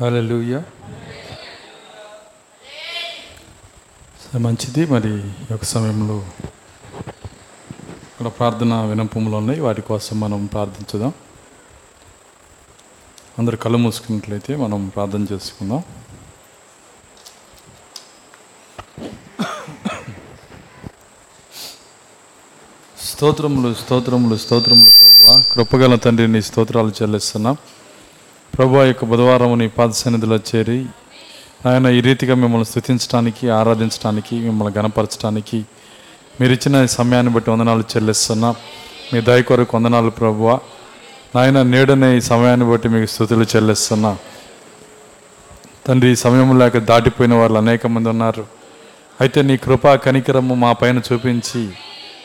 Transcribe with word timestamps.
హల్లెలూయా 0.00 0.64
మంచిది. 4.38 4.86
మరి 4.86 5.08
ఈ 5.18 5.32
యొక్క 5.50 5.64
సమయంలో 5.64 6.16
ఇక్కడ 8.06 8.26
ప్రార్థన 8.26 8.74
వినపములు 8.74 9.36
ఉన్నాయి. 9.36 9.60
వాటి 9.60 9.82
కోసం 9.82 10.20
మనం 10.20 10.46
ప్రార్థించుదాం. 10.46 11.12
అందరు 13.38 13.56
కళ్ళు 13.56 13.78
మూసుకున్నట్లయితే 13.78 14.56
మనం 14.56 14.88
ప్రార్థన 14.88 15.26
చేసుకుందాం. 15.32 15.82
స్తోత్రములు 23.04 23.74
స్తోత్రములు 23.74 24.36
స్తోత్రములు 24.36 24.90
ప్రభు. 24.90 25.42
కృపగల 25.54 25.94
తండ్రిని 25.94 26.42
స్తోత్రాలు 26.42 26.92
చెల్లిస్తున్నాం. 27.02 27.56
ప్రభు 28.56 28.84
యొక్క 28.84 29.04
బుధవారం 29.04 29.58
నీ 29.58 29.68
పాద 29.68 29.90
సన్నిధిలో 29.90 30.36
చేరి 30.36 30.86
ఆయన 31.66 31.86
ఈ 31.86 32.00
రీతిగా 32.00 32.34
మిమ్మల్ని 32.34 32.64
స్థుతించడానికి 32.64 33.50
ఆరాధించడానికి 33.50 34.36
మిమ్మల్ని 34.36 34.78
గణపరచడానికి 34.78 35.64
మీరు 36.40 36.52
ఇచ్చిన 36.52 36.86
సమయాన్ని 36.86 37.32
బట్టి 37.32 37.50
వందనాలు 37.50 37.84
చెల్లిస్తున్నా. 37.96 38.54
మీ 39.14 39.20
దయ 39.20 39.42
కొరకు 39.42 39.76
వందనాలు 39.76 40.10
ప్రభువ. 40.10 40.58
నాయన 41.36 41.62
నేడనే 41.62 42.16
ఈ 42.16 42.20
సమయాన్ని 42.20 42.70
బట్టి 42.70 42.88
మీకు 42.88 43.10
స్థుతులు 43.10 43.46
చెల్లిస్తున్నా. 43.56 44.16
తండ్రి 45.86 46.10
ఈ 46.10 46.14
సమయం 46.14 46.58
లేక 46.58 46.78
దాటిపోయిన 46.78 47.34
వాళ్ళు 47.34 47.58
అనేక 47.58 47.86
మంది 47.86 48.08
ఉన్నారు. 48.08 48.46
అయితే 49.20 49.42
నీ 49.42 49.56
కృపా 49.56 49.96
కనికరము 49.96 50.54
మా 50.54 50.72
పైన 50.72 51.00
చూపించి 51.12 51.68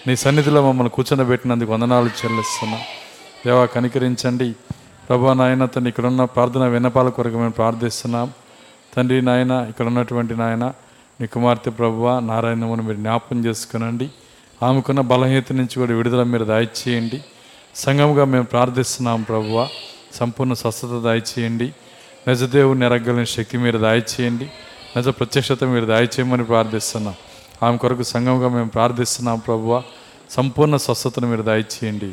నీ 0.07 0.15
సన్నిధిలో 0.15 0.67
మమ్మల్ని 0.67 0.89
కూర్చొని 0.89 1.65
వందనాలు 1.65 2.05
చెల్లిస్తున్నా. 2.05 2.77
దేవా 3.45 3.65
కనికరించండి. 3.65 4.55
ప్రభా 5.09 5.33
నాయన 5.33 5.65
తను 5.65 5.87
ఇక్కడ 5.87 6.05
ఉన్న 6.05 6.23
ప్రార్థన 6.23 6.63
విన్నపాల 6.65 7.09
కొరకు 7.09 7.37
మేము 7.37 7.51
ప్రార్థిస్తున్నాం. 7.51 8.31
తండ్రి 8.97 9.21
నాయన 9.21 9.65
ఇక్కడ 9.69 9.85
ఉన్నటువంటి 9.85 10.33
నాయన 10.35 10.73
నీ 11.21 11.27
కుమార్తె 11.27 11.69
ప్రభువ 11.69 12.19
నారాయణమును 12.19 12.83
మీరు 12.83 12.97
జ్ఞాపకం 12.97 13.45
చేసుకునండి. 13.45 14.09
ఆమెకున్న 14.63 15.01
బలహీనత 15.01 15.51
నుంచి 15.51 15.75
కూడా 15.79 15.93
విడుదల 15.93 16.23
మీరు 16.23 16.43
దయచేయండి. 16.43 17.23
సంఘముగా 17.75 18.25
మేము 18.25 18.43
ప్రార్థిస్తున్నాం 18.43 19.21
ప్రభువ 19.21 19.67
సంపూర్ణ 20.13 20.53
స్వస్థత 20.53 21.01
దయచేయండి. 21.03 21.73
నిజదేవుని 22.27 22.85
ఎరగలిగిన 22.85 23.23
శక్తి 23.23 23.57
మీరు 23.57 23.77
దయచేయండి. 23.77 24.45
నిజ 24.97 25.07
ప్రత్యక్షత 25.07 25.63
మీరు 25.63 25.85
దయచేయమని 25.85 26.43
ప్రార్థిస్తున్నాం. 26.43 27.15
ఆమె 27.63 27.77
కొరకు 27.77 28.03
సంఘంగా 28.03 28.47
మేము 28.47 28.69
ప్రార్థిస్తున్నాం 28.69 29.39
ప్రభువ 29.39 29.83
సంపూర్ణ 30.29 30.75
స్వస్థతను 30.75 31.29
మీరు 31.29 31.41
దయచేయండి. 31.41 32.11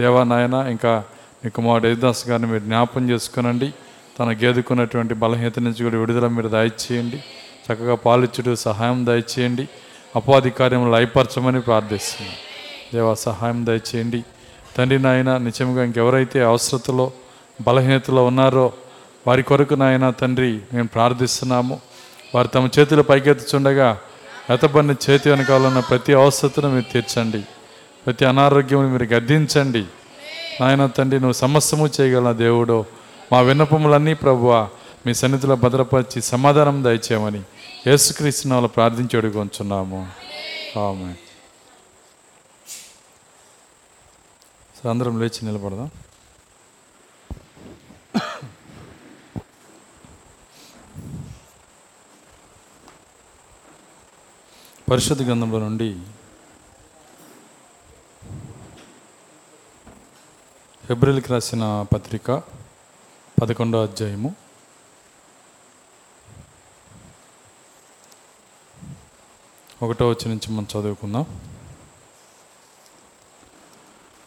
దేవా 0.00 0.24
నాయన 0.24 0.54
ఇంకా 0.70 1.04
మీకు 1.44 1.60
మా 1.60 1.80
యేదాస్ 1.84 2.28
గారిని 2.28 2.48
మీరు 2.48 2.62
జ్ఞాపం 2.62 3.10
చేసుకునండి. 3.10 3.74
తన 4.18 4.30
గేదుకున్నటువంటి 4.32 5.14
బలహీనత 5.14 5.58
నుంచి 5.58 5.84
కూడా 5.84 5.98
విడుదల 5.98 6.28
మీరు 6.28 6.48
దయచేయండి. 6.48 7.16
చక్కగా 7.66 7.94
పాలిచ్చుడు 7.94 8.54
సహాయం 8.54 9.06
దయచేయండి. 9.06 9.68
అపాధి 10.16 10.50
కార్యములు 10.50 10.94
అయిపరచమని 10.94 11.60
ప్రార్థిస్తున్నాను 11.60 12.38
దేవా 12.94 13.14
సహాయం 13.14 13.66
దయచేయండి. 13.66 14.24
తండ్రి 14.76 14.98
నాయన 14.98 15.36
నిజంగా 15.36 15.84
ఇంకెవరైతే 15.84 16.44
అవసరతలో 16.44 17.12
బలహీనతలో 17.62 18.24
ఉన్నారో 18.24 18.72
వారి 19.26 19.42
కొరకు 19.42 19.74
నాయన 19.74 20.10
తండ్రి 20.10 20.60
మేము 20.74 20.88
ప్రార్థిస్తున్నాము. 20.88 21.80
వారు 22.34 22.46
తమ 22.46 22.68
చేతులు 22.78 23.02
పైకెత్తుచుండగా 23.02 23.98
ఎతబడిన 24.50 24.94
చేతి 25.10 25.30
వెనకాలన్న 25.30 25.80
ప్రతి 25.80 26.14
అవసరతను 26.14 26.74
మీరు 26.74 26.92
తీర్చండి. 26.92 27.42
ప్రతి 28.06 28.24
అనారోగ్యం 28.24 28.92
మీరు 28.92 29.04
గద్దించండి. 29.04 29.84
నాయన 30.60 30.86
తండ్రి 30.86 31.20
నువ్వు 31.20 31.32
సమస్తము 31.32 31.86
చేయగల 32.00 32.32
దేవుడు. 32.32 32.84
మా 33.32 33.40
విన్నపములన్నీ 33.40 34.14
ప్రభువ 34.14 34.68
మీ 35.06 35.14
సన్నిధిలో 35.14 35.56
భద్రపరిచి 35.56 36.22
సమాధానం 36.22 36.84
దయచేయమని 36.84 37.42
యేసుక్రీస్తు 37.86 38.48
నామములో 38.48 38.68
ప్రార్థించి 38.68 39.16
అడుగుంచున్నాము 39.16 40.00
ఆమె 40.78 41.14
అందరం 44.88 45.20
లేచి 45.20 45.46
నిలబడదాం. 45.46 45.90
పరిశుద్ధ 54.90 55.22
గ్రంథంలో 55.22 55.58
నుండి 55.58 55.96
ఫిబ్రవరికి 60.88 61.28
రాసిన 61.28 61.86
పత్రిక 61.94 62.42
పదకొండో 63.42 63.82
అధ్యాయము. 63.82 64.34
ఒకటో 69.82 70.08
వచ్చి 70.08 70.28
నుంచి 70.28 70.52
మనం 70.52 70.66
చదువుకుందాం. 70.72 71.24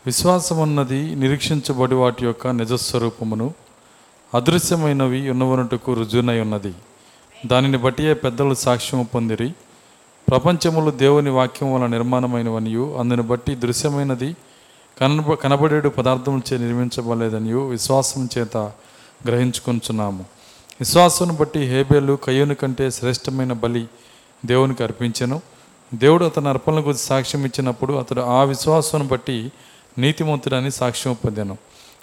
విశ్వాసం 0.05 0.61
అన్నది 0.61 1.15
నిరీక్షించబడి 1.15 1.95
వాటి 1.95 2.25
యొక్క 2.25 2.47
నిజస్వరూపమును 2.47 3.53
అదృశ్యమైనవి 4.33 5.29
ఉన్నవనుటకు 5.29 5.93
రుజువునై 5.93 6.39
ఉన్నది. 6.39 6.73
దానిని 7.45 7.77
బట్టియే 7.77 8.13
పెద్దలు 8.13 8.53
సాక్ష్యము 8.53 9.03
పొందిరి. 9.03 9.53
ప్రపంచములు 10.29 10.91
దేవుని 10.91 11.29
వాక్యం 11.29 11.73
వల్ల 11.73 11.87
నిర్మాణమైనవనియు 11.87 12.97
అందుని 12.97 13.21
బట్టి 13.21 13.55
దృశ్యమైనది 13.55 14.35
కనబ 14.99 15.33
కనబడేడు 15.33 15.89
పదార్థములచే 15.89 16.57
నిర్మించబడలేదని 16.57 17.53
విశ్వాసం 17.53 18.29
చేత 18.37 18.57
గ్రహించుకుంటున్నాము 19.27 20.25
విశ్వాసం 20.79 21.37
బట్టి 21.39 21.59
హేబేలు 21.59 22.19
కయ్యూని 22.23 22.55
కంటే 22.55 22.91
శ్రేష్టమైన 22.91 23.53
బలి 23.53 23.87
దేవునికి 24.45 24.83
అర్పించెను. 24.83 25.41
దేవుడు 25.93 26.25
అతని 26.25 26.49
అర్పణల 26.49 26.79
గురించి 26.79 26.97
సాక్ష్యం 26.97 27.45
ఇచ్చినప్పుడు 27.45 27.93
అతడు 27.93 28.21
ఆ 28.21 28.43
విశ్వాసం 28.43 29.07
బట్టి 29.07 29.51
నీతిమంతుడని 29.97 30.71
సాక్ష్యం 30.71 31.13
పొందాను. 31.25 31.57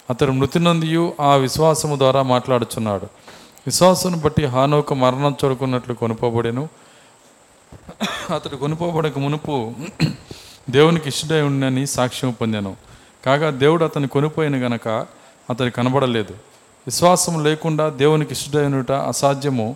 అతడు 0.09 0.31
మృతి 0.31 0.59
నందియు 0.59 1.13
ఆ 1.19 1.35
విశ్వాసము 1.35 1.95
ద్వారా 1.95 2.21
మాట్లాడుచున్నాడు. 2.21 3.05
విశ్వాసం 3.67 4.21
బట్టి 4.25 4.45
హానోక 4.45 4.93
మరణం 4.93 5.35
చోడుకున్నట్లు 5.45 5.93
కొనుకోబడెను 5.93 6.69
అతడు 8.35 8.55
కొనుకోబడక 8.55 9.19
మునుపు 9.19 9.73
దేవునికి 10.69 11.09
ఇష్టడై 11.09 11.41
ఉండని 11.41 11.87
సాక్ష్యం 11.87 12.31
పొందాను. 12.31 12.75
కాగా 13.25 13.49
దేవుడు 13.49 13.85
అతను 13.85 14.07
కొనిపోయిన 14.07 14.67
గనక 14.67 14.87
అతడు 15.49 15.69
కనబడలేదు. 15.69 16.33
విశ్వాసం 16.85 17.43
లేకుండా 17.43 17.89
దేవునికి 17.89 18.33
ఇష్టడైనట 18.33 18.91
అసాధ్యము. 18.91 19.75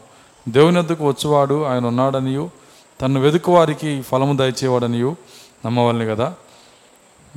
దేవుని 0.50 0.80
ఎద్దుకు 0.80 1.08
వచ్చేవాడు 1.08 1.64
ఆయన 1.64 1.86
ఉన్నాడనియు. 1.86 2.50
తను 3.02 3.20
వెతుకు 3.20 3.56
వారికి 3.56 4.02
ఫలము 4.02 4.38
దయచేవాడనియు. 4.38 5.16
నమ్మవాలని 5.66 6.06
కదా 6.06 6.34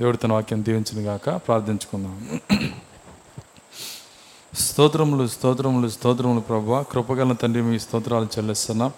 దేవుడు 0.01 0.17
తన 0.17 0.33
వాక్యం 0.33 0.65
దీవించిన 0.65 1.09
గాక. 1.09 1.31
ప్రార్థించుకుందాం. 1.31 2.41
స్తోత్రములు 4.59 5.29
స్తోత్రములు 5.29 5.89
స్తోత్రములు 5.89 6.41
ప్రభా 6.41 6.85
కృపగల 6.93 7.33
తండ్రి 7.33 7.63
మీ 7.63 7.79
స్తోత్రాలు 7.79 8.25
చెల్లిస్తున్నాం. 8.25 8.93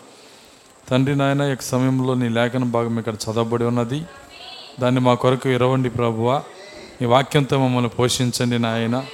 తండ్రి 0.89 1.17
నాయన 1.17 1.43
యొక్క 1.43 1.63
సమయంలో 1.63 2.15
నీ 2.15 2.29
లేఖన 2.29 2.65
భాగం 2.65 2.99
ఇక్కడ 2.99 3.15
చదవబడి 3.15 3.65
ఉన్నది. 3.65 4.05
దాన్ని 4.81 5.01
మా 5.01 5.15
కొరకు 5.15 5.49
ఇరవండి 5.49 5.91
ప్రభువ. 5.91 6.43
ఈ 7.03 7.05
వాక్యంతో 7.05 7.59
మమ్మల్ని 7.59 7.91
పోషించండి 7.91 8.59
నాయన. 8.59 9.05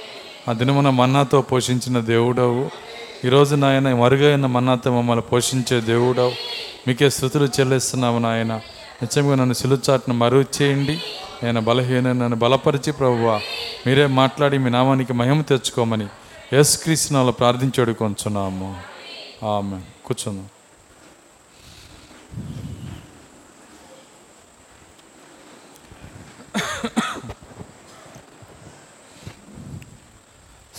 ఆ 0.49 0.53
దినమున 0.53 0.89
మన్నాతో 0.89 1.41
పోషించిన 1.41 1.99
దేవుడవు. 1.99 2.69
ఈరోజు 3.25 3.55
నాయన 3.55 3.93
మరుగైన 3.93 4.45
మన్నాతో 4.45 4.97
మమ్మల్ని 4.97 5.21
పోషించే 5.21 5.81
దేవుడవు. 5.81 6.31
మీకే 6.87 7.09
స్థుతులు 7.09 7.47
చెల్లిస్తున్నాము 7.59 8.19
నాయన. 8.19 8.53
నిజంగా 9.01 9.35
నన్ను 9.35 9.53
సిలుచాట్ను 9.53 10.15
మరుగు 10.15 10.45
చేయండి 10.61 10.99
నేను 11.43 11.61
బలహీన 11.61 12.11
నన్ను 12.11 12.35
బలపరిచి 12.35 12.93
ప్రభువ. 12.93 13.41
మీరే 13.87 14.05
మాట్లాడి 14.05 14.57
మీ 14.57 14.69
నామానికి 14.69 15.13
మహిమ 15.13 15.41
తెచ్చుకోమని 15.41 16.07
యేసుక్రీస్తునాలో 16.53 17.31
ప్రార్థించి 17.31 17.81
అడుగుకొంచున్నాము 17.81 18.77
ఆమె 19.45 19.79
కూర్చున్నాం 20.05 20.45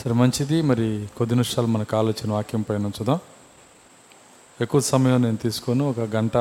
సరే 0.05 0.13
మంచిది. 0.13 0.63
మరి 0.63 1.09
కొద్ది 1.17 1.35
నిమిషాలు 1.35 1.67
మనకు 1.67 1.97
ఆలోచన 1.97 2.33
వాక్యం 2.33 2.63
పైన 2.63 2.87
ఉంచుదాం. 2.87 3.19
ఎక్కువ 4.61 4.81
సమయం 4.81 5.23
నేను 5.23 5.37
తీసుకొని. 5.37 5.83
ఒక 5.83 6.01
గంట 6.01 6.37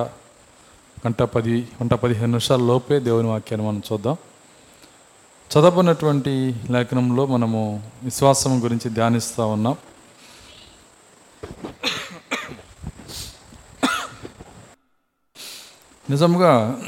గంట 1.06 1.22
పది 1.24 1.68
గంట 1.82 1.94
పదిహేను 1.94 2.26
నిమిషాల 2.26 2.60
లోపే 2.60 3.00
దేవుని 3.00 3.28
వాక్యాన్ని 3.28 3.68
మనం 3.68 3.82
చూద్దాం. 3.92 4.18
చదవనటువంటి 5.54 6.56
లేఖనంలో 6.72 7.26
మనము 7.26 7.92
విశ్వాసం 8.04 8.64
గురించి 8.64 8.90
ధ్యానిస్తూ 8.90 9.48
ఉన్నాం. 9.48 9.76
నిజంగా 16.10 16.82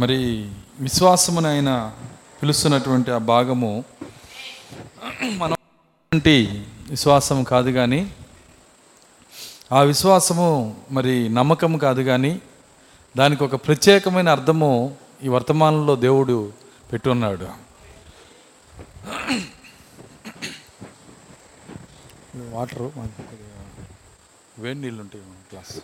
మరి 0.00 0.50
విశ్వాసముని 0.80 1.64
పిలుస్తున్నటువంటి 2.42 3.10
ఆ 3.10 3.18
భాగము 3.18 3.84
మనం 5.32 5.56
విశ్వాసం 6.90 7.44
కాదు 7.44 7.70
కానీ 7.70 8.14
ఆ 9.72 9.82
విశ్వాసము 9.82 10.80
మరి 10.90 11.28
నమ్మకం 11.28 11.78
కాదు 11.78 12.02
కానీ 12.02 12.42
దానికి 13.16 13.44
ఒక 13.44 13.54
ప్రత్యేకమైన 13.54 14.28
అర్థము 14.28 14.96
ఈ 15.22 15.28
వర్తమానంలో 15.28 15.96
దేవుడు 15.96 16.52
పెట్టున్నాడు. 16.92 17.48
వాటర్ 22.36 22.90
వేడి 24.58 24.80
నీళ్ళు 24.80 25.00
ఉంటాయి 25.00 25.24
గ్లాస్. 25.24 25.76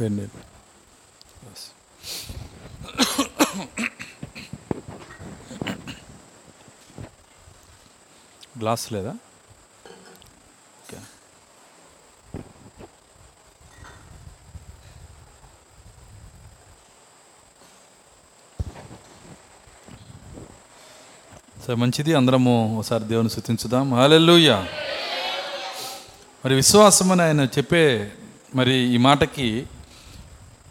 వేడి 0.00 0.16
నీళ్ళు. 0.16 0.46
గ్లాస్ 8.58 8.92
లేదా? 8.92 9.10
ఓకే. 10.82 10.96
సరే 21.66 21.74
మంచిది. 21.74 22.14
అందరము 22.14 22.78
ఒకసారి 22.78 23.04
దేవుని 23.04 23.30
శృతించుదాం 23.30 23.94
హాలెల్లుయ్యా 23.94 24.68
మరి 26.44 26.54
విశ్వాసం 26.54 27.12
అని 27.12 27.22
ఆయన 27.22 27.40
చెప్పే 27.40 28.12
మరి 28.54 28.74
ఈ 28.74 28.96
మాటకి 28.96 29.66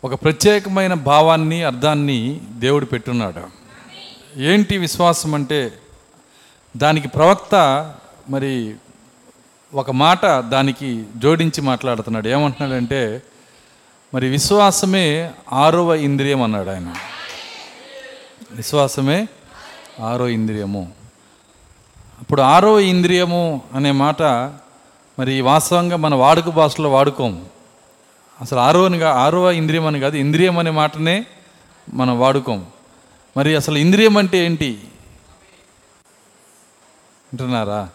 ఒక 0.04 0.14
ప్రత్యేకమైన 0.14 0.94
భావాన్ని 0.94 1.64
అర్థాన్ని 1.64 2.42
దేవుడు 2.44 2.86
పెట్టున్నాడు. 2.86 3.42
ఏంటి 4.40 4.78
విశ్వాసం 4.78 5.36
అంటే 5.36 5.80
దానికి 6.76 7.08
ప్రవక్త 7.08 7.56
మరి 8.30 8.76
ఒక 9.74 9.92
మాట 9.92 10.26
దానికి 10.26 11.04
జోడించి 11.18 11.62
మాట్లాడుతున్నాడు. 11.62 12.28
ఏమంటున్నాడంటే 12.28 13.22
మరి 14.14 14.30
విశ్వాసమే 14.30 15.32
ఆరవ 15.54 15.96
ఇంద్రియం 15.96 16.42
అన్నాడు 16.42 16.70
ఆయన. 16.70 16.96
విశ్వాసమే 18.52 19.28
ఆరో 20.02 20.28
ఇంద్రియము. 20.28 20.92
అప్పుడు 22.20 22.42
ఆరో 22.42 22.80
ఇంద్రియము 22.80 23.62
అనే 23.74 23.92
మాట 23.92 24.22
మరి 25.20 25.42
వాస్తవంగా 25.42 25.96
మన 25.96 26.16
వాడుక 26.16 26.50
భాషలో 26.50 26.92
వాడుకోము 26.92 27.46
అసలు 28.42 28.60
ఆరోనిగా 28.60 29.12
ఆరో 29.12 29.52
ఇంద్రియం 29.52 29.86
అని 29.86 30.00
కాదు 30.00 30.18
ఇంద్రియం 30.18 30.60
అనే 30.60 30.70
మాటనే 30.70 31.26
మనం 31.94 32.20
వాడుకోం. 32.20 32.66
మరి 33.38 33.56
అసలు 33.56 33.78
ఇంద్రియం 33.78 34.18
అంటే 34.18 34.46
ఏంటి? 34.46 34.80
వింటున్నారా 37.34 37.90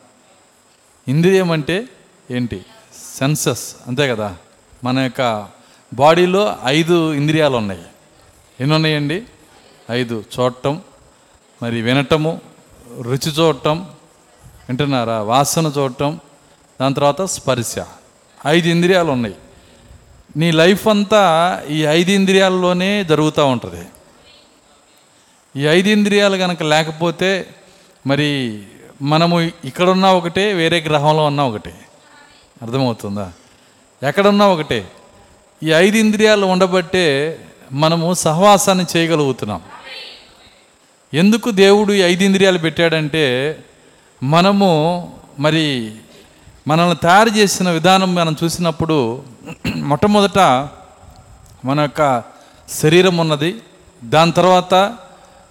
ఇంద్రియం 1.09 1.51
అంటే 1.51 1.89
ఏంటి? 2.31 2.65
సెన్సస్ 3.19 3.77
అంతే 3.87 4.09
కదా? 4.09 4.37
మన 4.85 4.99
యొక్క 4.99 5.49
బాడీలో 5.95 6.57
ఐదు 6.65 7.15
ఇంద్రియాలు 7.15 7.57
ఉన్నాయి. 7.57 7.83
ఎన్ని 8.61 8.75
ఉన్నాయండి 8.77 9.23
ఐదు. 9.91 10.25
చూడటం 10.41 10.83
మరి 11.63 11.83
వినటము 11.83 12.41
రుచి 13.01 13.31
చూడటం 13.31 13.79
వింటున్నారా? 14.69 15.23
వాసన 15.23 15.73
చూడటం 15.79 16.21
దాని 16.81 16.95
తర్వాత 16.95 17.23
స్పర్శ. 17.23 17.75
ఐదు 18.47 18.69
ఇంద్రియాలు 18.69 19.11
ఉన్నాయి. 19.11 19.35
నీ 20.37 20.51
లైఫ్ 20.51 20.89
అంతా 20.89 21.63
ఈ 21.69 21.83
ఐదు 21.83 22.11
ఇంద్రియాల్లోనే 22.11 23.05
జరుగుతూ 23.05 23.47
ఉంటుంది. 23.47 23.87
ఈ 25.57 25.67
ఐదు 25.67 25.89
ఇంద్రియాలు 25.89 26.37
కనుక 26.37 26.63
లేకపోతే 26.63 27.55
మరి 28.07 28.63
మనము 29.03 29.41
ఇక్కడున్నా 29.41 30.13
ఒకటే 30.13 30.53
వేరే 30.53 30.81
గ్రహంలో 30.81 31.25
ఉన్నా 31.25 31.45
ఒకటే. 31.45 31.75
అర్థమవుతుందా? 32.63 33.33
ఎక్కడున్నా 34.03 34.47
ఒకటే. 34.47 34.91
ఈ 35.63 35.71
ఐదు 35.73 35.97
ఇంద్రియాలు 35.97 36.47
ఉండబట్టే 36.47 37.39
మనము 37.73 38.15
సహవాసాన్ని 38.15 38.87
చేయగలుగుతున్నాం. 38.97 39.63
ఎందుకు 41.15 41.51
దేవుడు 41.51 41.93
ఈ 41.93 42.01
ఐదు 42.01 42.25
ఇంద్రియాలు 42.25 42.59
పెట్టాడంటే 42.59 43.59
మనము 44.23 45.13
మరి 45.39 45.97
మనల్ని 46.69 46.97
తయారు 46.97 47.29
చేసిన 47.29 47.71
విధానం 47.71 48.15
మనం 48.15 48.37
చూసినప్పుడు 48.45 49.23
మొట్టమొదట 49.77 50.39
మన 51.65 51.81
యొక్క 51.81 52.23
శరీరం 52.83 53.17
ఉన్నది 53.17 53.57
దాని 54.05 54.33
తర్వాత 54.33 54.97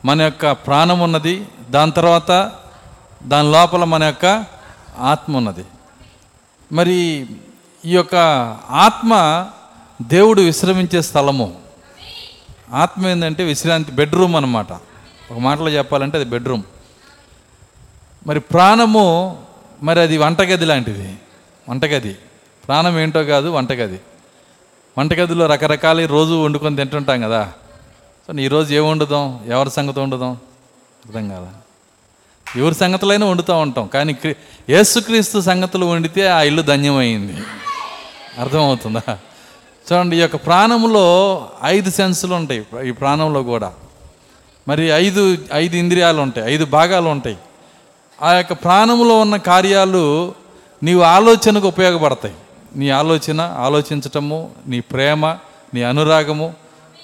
మన 0.05 0.21
యొక్క 0.21 0.51
ప్రాణం 0.51 0.99
ఉన్నది 0.99 1.45
దాని 1.69 1.91
తర్వాత 1.91 2.51
దాని 3.23 3.51
లోపల 3.51 3.83
మన 3.83 4.03
యొక్క 4.03 4.45
ఆత్మ 4.97 5.37
ఉన్నది. 5.37 5.65
మరి 6.71 7.27
ఈ 7.85 7.93
యొక్క 7.95 8.15
ఆత్మ 8.69 9.45
దేవుడు 10.01 10.41
విశ్రమించే 10.41 11.01
స్థలము. 11.01 11.55
ఆత్మ 12.73 13.07
ఏంటంటే 13.07 13.43
విశ్రాంతి 13.43 13.91
బెడ్రూమ్ 13.91 14.35
అన్నమాట. 14.35 14.71
ఒక 15.31 15.37
మాటలో 15.37 15.69
చెప్పాలంటే 15.69 16.17
అది 16.17 16.29
బెడ్రూమ్. 16.29 16.63
మరి 18.27 18.39
ప్రాణము 18.39 19.37
మరి 19.83 19.99
అది 19.99 20.17
వంటగది 20.17 20.65
లాంటిది. 20.65 21.19
వంటగది. 21.69 22.13
ప్రాణం 22.67 22.99
ఏంటో 22.99 23.23
కాదు 23.23 23.49
వంటగది. 23.49 24.01
వంటగదిలో 24.97 25.45
రకరకాల 25.45 26.05
రోజు 26.05 26.43
వండుకొని 26.43 26.75
తింటుంటాం 26.75 27.21
కదా. 27.21 27.53
సో 28.27 28.39
ఈరోజు 28.39 28.73
ఏం 28.73 28.89
వండుదాం? 28.89 29.39
ఎవరి 29.47 29.71
సంగతి 29.71 29.99
వండుదాం? 29.99 30.31
అర్థం 31.05 31.29
కాదా? 31.29 31.53
ఎవరి 32.55 32.75
సంగతులైనా 32.75 33.25
వండుతూ 33.25 33.57
ఉంటాం. 33.57 33.87
కానీ 33.87 34.13
క్రి 34.13 34.35
యేసుక్రీస్తు 34.69 35.39
సంగతులు 35.39 35.85
వండితే 35.85 36.27
ఆ 36.27 36.41
ఇల్లు 36.41 36.61
ధన్యమైంది. 36.61 37.33
అర్థమవుతుందా? 38.39 39.17
చూడండి 39.93 40.17
ఈ 40.17 40.19
యొక్క 40.19 40.35
ప్రాణంలో 40.35 41.45
ఐదు 41.63 41.91
సెన్సులు 41.91 42.35
ఉంటాయి. 42.35 42.65
ఈ 42.87 42.91
ప్రాణంలో 42.91 43.43
కూడా. 43.43 43.73
మరి 44.67 44.85
ఐదు 44.85 45.37
ఐదు 45.53 45.75
ఇంద్రియాలు 45.75 46.21
ఉంటాయి. 46.21 46.53
ఐదు 46.53 46.65
భాగాలు 46.65 47.09
ఉంటాయి. 47.09 47.37
ఆ 48.21 48.33
యొక్క 48.33 48.53
ప్రాణంలో 48.53 49.19
ఉన్న 49.19 49.37
కార్యాలు 49.37 50.33
నీవు 50.83 51.01
ఆలోచనకు 51.01 51.67
ఉపయోగపడతాయి. 51.67 52.35
నీ 52.75 52.89
ఆలోచన 52.89 53.41
ఆలోచించటము 53.41 54.51
నీ 54.67 54.79
ప్రేమ 54.79 55.25
నీ 55.73 55.83
అనురాగము 55.83 56.53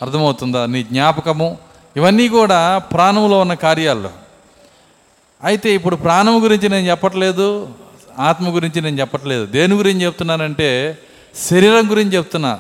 అర్థమవుతుందా? 0.02 0.66
నీ 0.66 0.84
జ్ఞాపకము 0.84 1.58
ఇవన్నీ 1.98 2.28
కూడా 2.28 2.78
ప్రాణంలో 2.78 3.40
ఉన్న 3.40 3.54
కార్యాలు. 3.54 4.25
అయితే 5.44 5.70
ఇప్పుడు 5.72 5.96
ప్రాణం 5.96 6.44
గురించి 6.44 6.70
నేను 6.70 6.88
చెప్పట్లేదు 6.88 7.74
ఆత్మ 8.20 8.56
గురించి 8.56 8.82
నేను 8.82 9.00
చెప్పట్లేదు. 9.00 9.46
దేని 9.46 9.74
గురించి 9.74 10.06
చెప్తున్నానంటే 10.06 10.98
శరీరం 11.36 11.92
గురించి 11.92 12.18
చెప్తున్నా. 12.18 12.60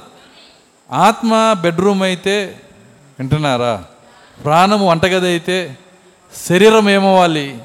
ఆత్మ 0.91 1.55
బెడ్రూమ్ 1.61 2.03
అయితే 2.03 2.61
వింటున్నారా? 3.19 3.83
ప్రాణం 4.43 4.87
వంటగది 4.87 5.27
అయితే 5.27 5.77
శరీరం 6.47 6.89
ఏమవ్వాలి? 6.89 7.57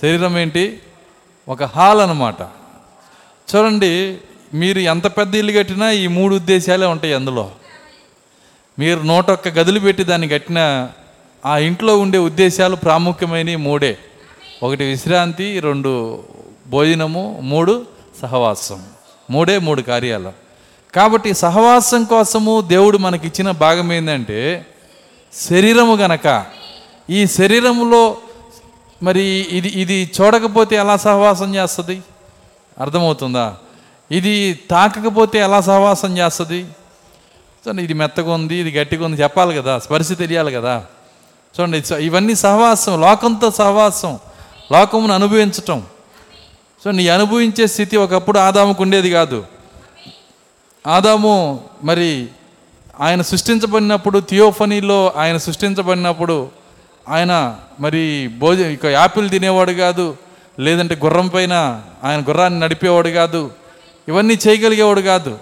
శరీరం 0.00 0.38
ఏంటి? 0.38 0.82
ఒక 1.48 1.62
హాల్ 1.62 2.00
అన్నమాట. 2.00 2.42
చూడండి 3.48 4.18
మీరు 4.54 4.78
ఎంత 4.78 5.06
పెద్ద 5.06 5.34
ఇల్లు 5.34 5.52
కట్టినా 5.58 5.90
ఈ 5.90 6.06
మూడు 6.06 6.34
ఉద్దేశాలే 6.34 6.86
ఉంటాయి 6.86 7.14
అందులో. 7.14 7.50
మీరు 8.78 9.00
నూట 9.00 9.30
ఒక్క 9.30 9.48
గదులు 9.48 9.80
పెట్టి 9.80 10.04
దాన్ని 10.04 10.28
కట్టిన 10.28 10.88
ఆ 11.46 11.58
ఇంట్లో 11.58 11.98
ఉండే 11.98 12.18
ఉద్దేశాలు 12.18 12.76
ప్రాముఖ్యమైనవి 12.76 13.56
మూడే. 13.56 13.98
ఒకటి 14.62 14.84
విశ్రాంతి 14.84 15.60
రెండు 15.60 16.22
భోజనము 16.66 17.38
మూడు 17.42 17.86
సహవాసం. 18.22 18.82
మూడే 19.30 19.58
మూడు 19.58 19.82
కార్యాలు. 19.82 20.32
కాబట్టి 20.94 21.34
సహవాసం 21.34 22.04
కోసము 22.04 22.60
దేవుడు 22.60 22.98
మనకిచ్చిన 22.98 23.50
భాగం 23.50 23.92
ఏంటంటే 23.92 24.66
శరీరము 25.50 25.96
గనక. 25.96 26.46
ఈ 27.10 27.26
శరీరములో 27.26 28.16
మరి 29.02 29.22
ఇది 29.50 29.68
ఇది 29.68 30.10
చూడకపోతే 30.20 30.76
ఎలా 30.76 30.96
సహవాసం 30.96 31.54
చేస్తుంది? 31.54 32.02
అర్థమవుతుందా? 32.80 33.56
ఇది 34.12 34.58
తాకకపోతే 34.70 35.38
ఎలా 35.38 35.60
సహవాసం 35.60 36.18
చేస్తుంది? 36.18 36.62
చూడండి 36.62 37.82
ఇది 37.82 37.94
మెత్తగా 37.94 38.32
ఉంది 38.32 38.56
ఇది 38.56 38.78
గట్టిగా 38.78 39.04
ఉంది 39.04 39.22
చెప్పాలి 39.22 39.56
కదా 39.56 39.78
స్పర్శ 39.78 40.12
తెలియాలి 40.12 40.52
కదా. 40.52 40.84
చూడండి 41.60 41.82
ఇవన్నీ 41.94 42.34
సహవాసం 42.34 43.00
లోకంతో 43.00 43.50
సహవాసం 43.50 44.18
లోకమును 44.72 45.14
అనుభవించటం. 45.14 45.82
సో 46.84 46.90
నీ 46.90 47.08
అనుభవించే 47.08 47.66
స్థితి 47.66 47.96
ఒకప్పుడు 47.96 48.38
ఆదాముకు 48.38 48.82
ఉండేది 48.82 49.10
కాదు. 49.10 49.44
ఆదాము 50.86 51.60
మరి 51.84 52.28
ఆయన 53.00 53.22
సృష్టించబడినప్పుడు 53.22 54.20
థియోఫనీలో 54.20 55.12
ఆయన 55.16 55.36
సృష్టించబడినప్పుడు 55.36 56.48
ఆయన 57.08 57.56
మరి 57.80 58.30
భోజ 58.38 58.60
ఇక 58.60 58.86
యాపిల్ 58.86 59.30
తినేవాడు 59.30 59.72
కాదు 59.72 60.16
లేదంటే 60.60 61.00
గుర్రం 61.04 61.28
పైన 61.28 61.82
ఆయన 62.04 62.20
గుర్రాన్ని 62.20 62.60
నడిపేవాడు 62.60 63.08
కాదు 63.08 63.50
ఇవన్నీ 64.08 64.38
చేయగలిగేవాడు 64.48 65.00
కాదు. 65.00 65.38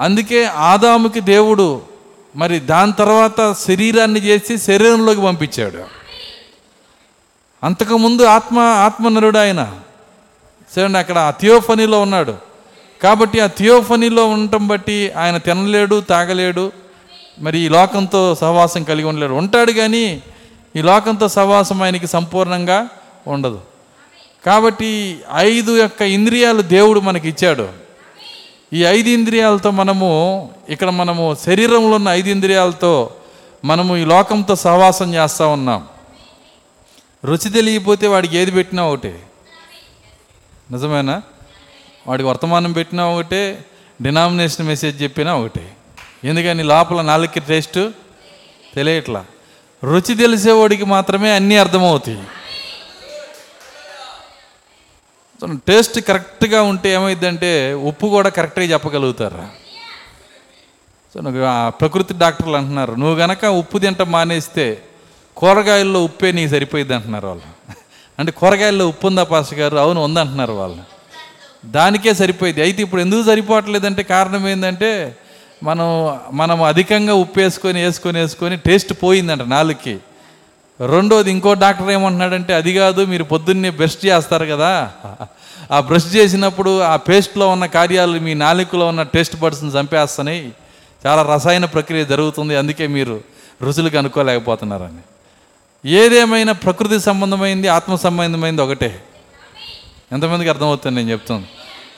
అందుకే 0.00 0.44
ఆదాముకి 0.44 1.20
దేవుడు 1.20 1.82
మరి 2.36 2.60
దాని 2.60 2.92
తర్వాత 2.92 3.52
శరీరాన్ని 3.52 4.20
చేసి 4.20 4.58
శరీరంలోకి 4.58 5.22
పంపించాడు. 5.22 5.84
అంతకుముందు 7.64 8.22
ఆత్మ 8.22 8.58
ఆత్మనరుడు 8.58 9.38
ఆయన. 9.38 9.72
చూడండి 10.78 10.98
అక్కడ 10.98 11.18
ఆ 11.18 11.30
థియోఫనీలో 11.30 12.00
ఉన్నాడు. 12.00 12.34
కాబట్టి 13.02 13.40
ఆ 13.40 13.46
థియోఫనీలో 13.46 14.26
ఉండటం 14.26 14.68
బట్టి 14.68 15.10
ఆయన 15.10 15.36
తినలేడు 15.36 16.00
తాగలేడు 16.00 16.72
మరి 17.38 17.58
ఈ 17.58 17.68
లోకంతో 17.68 18.34
సహవాసం 18.34 18.84
కలిగి 18.84 19.04
ఉండలేడు. 19.04 19.32
ఉంటాడు 19.32 19.72
కానీ 19.72 20.22
ఈ 20.76 20.82
లోకంతో 20.82 21.28
సహవాసం 21.28 21.82
ఆయనకి 21.82 22.06
సంపూర్ణంగా 22.06 22.88
ఉండదు. 23.26 23.60
కాబట్టి 24.46 25.20
ఐదు 25.34 25.76
యొక్క 25.76 26.02
ఇంద్రియాలు 26.02 26.62
దేవుడు 26.62 27.00
మనకి 27.00 27.28
ఇచ్చాడు. 27.28 27.79
ఈ 28.72 28.84
ఐదు 28.84 29.08
ఇంద్రియాలతో 29.08 29.70
మనము 29.70 30.50
ఇక్కడ 30.68 30.90
మనము 30.90 31.36
శరీరంలో 31.46 31.96
ఉన్న 31.96 32.08
ఐదు 32.08 32.28
ఇంద్రియాలతో 32.28 33.14
మనము 33.64 33.96
ఈ 33.96 34.04
లోకంతో 34.04 34.56
సహవాసం 34.56 35.14
చేస్తూ 35.14 35.48
ఉన్నాం. 35.48 35.88
రుచి 37.24 37.46
తెలియకపోతే 37.50 38.06
వాడికి 38.06 38.36
ఏది 38.36 38.50
పెట్టినా 38.50 38.86
ఒకటే. 38.86 39.22
నిజమేనా? 40.70 41.22
వాడికి 42.06 42.28
వర్తమానం 42.28 42.72
పెట్టినా 42.72 43.06
ఒకటే 43.06 43.64
డినామినేషన్ 44.02 44.66
మెసేజ్ 44.66 45.02
చెప్పినా 45.02 45.36
ఒకటే. 45.36 45.74
ఎందుకని 46.24 46.62
లోపల 46.62 47.02
నాలుగుకి 47.02 47.40
టేస్ట్ 47.40 47.90
తెలియట్లా. 48.74 49.24
రుచి 49.84 50.00
తెలిసేవాడికి 50.00 50.84
మాత్రమే 50.84 51.30
అన్నీ 51.30 51.56
అర్థమవుతాయి 51.56 52.16
సో 52.16 52.22
టేస్ట్ 55.46 56.00
కరెక్ట్గా 56.00 56.62
ఉంటే 56.62 56.88
ఏమైందంటే 56.92 57.72
ఉప్పు 57.74 58.06
కూడా 58.06 58.28
కరెక్ట్గా 58.28 58.66
చెప్పగలుగుతారు? 58.66 59.42
సో 61.14 61.20
నాకు 61.20 61.38
ఆ 61.42 61.68
ప్రకృతి 61.68 62.14
డాక్టర్లు 62.14 62.56
అంటున్నారు 62.56 62.92
నువ్వు 62.92 63.16
గనక 63.16 63.44
ఉప్పు 63.44 63.78
తింట 63.78 64.02
మానేస్తే 64.02 64.82
కూరగాయల్లో 65.36 66.04
ఉప్పే 66.04 66.32
నీకు 66.32 66.50
సరిపోయింది 66.50 66.94
అంటున్నారు 66.94 67.26
వాళ్ళు. 67.26 67.48
అంటే 68.18 68.32
కూరగాయల్లో 68.32 68.88
ఉప్పు 68.88 69.06
ఉందా 69.06 69.22
పాస్ 69.22 69.54
గారు? 69.54 69.76
అవును 69.76 70.04
ఉందంటున్నారు 70.04 70.52
వాళ్ళు. 70.52 70.82
దానికే 71.66 72.14
సరిపోయింది 72.14 72.62
అయితే 72.62 72.82
ఇప్పుడు 72.82 73.00
ఎందుకు 73.00 73.22
సరిపోవట్లేదంటే 73.22 74.02
కారణం 74.02 74.48
ఏంటంటే 74.48 75.16
మనం 75.62 76.18
మనం 76.32 76.62
అధికంగా 76.62 77.14
ఉప్పు 77.14 77.40
వేసుకొని 77.40 77.84
వేసుకొని 77.84 78.18
వేసుకొని 78.18 78.56
టేస్ట్ 78.56 78.92
పోయిందంట 79.02 79.42
నాలుగుకి. 79.42 79.98
రెండోది 80.86 81.30
ఇంకో 81.30 81.54
డాక్టర్ 81.54 81.90
ఏమంటున్నాడంటే 81.90 82.54
అది 82.54 82.74
కాదు 82.74 83.04
మీరు 83.04 83.24
పొద్దున్నే 83.24 83.70
బ్రష్ 83.70 84.06
చేస్తారు 84.06 84.44
కదా. 84.44 84.92
ఆ 85.70 85.80
బ్రష్ 85.80 86.16
చేసినప్పుడు 86.16 86.80
ఆ 86.80 86.96
పేస్ట్లో 86.96 87.48
ఉన్న 87.48 87.66
కార్యాలు 87.66 88.20
మీ 88.20 88.34
నాలుకలో 88.34 88.86
ఉన్న 88.86 89.02
టేస్ట్ 89.02 89.40
బడ్స్ని 89.40 89.70
చంపేస్తున్నాయి 89.70 90.52
చాలా 91.06 91.22
రసాయన 91.22 91.64
ప్రక్రియ 91.64 92.04
జరుగుతుంది 92.04 92.56
అందుకే 92.56 92.86
మీరు 92.86 93.20
రుచులకు 93.62 93.98
అనుకోలేకపోతున్నారని. 93.98 94.98
ఏదేమైనా 95.88 96.52
ప్రకృతి 96.52 97.00
సంబంధమైంది 97.00 97.68
ఆత్మ 97.68 97.94
సంబంధమైంది 97.94 98.62
ఒకటే. 98.62 99.02
ఎంతమందికి 100.12 100.50
అర్థమవుతుంది 100.50 100.96
నేను 100.96 101.10
చెప్తాను. 101.10 101.44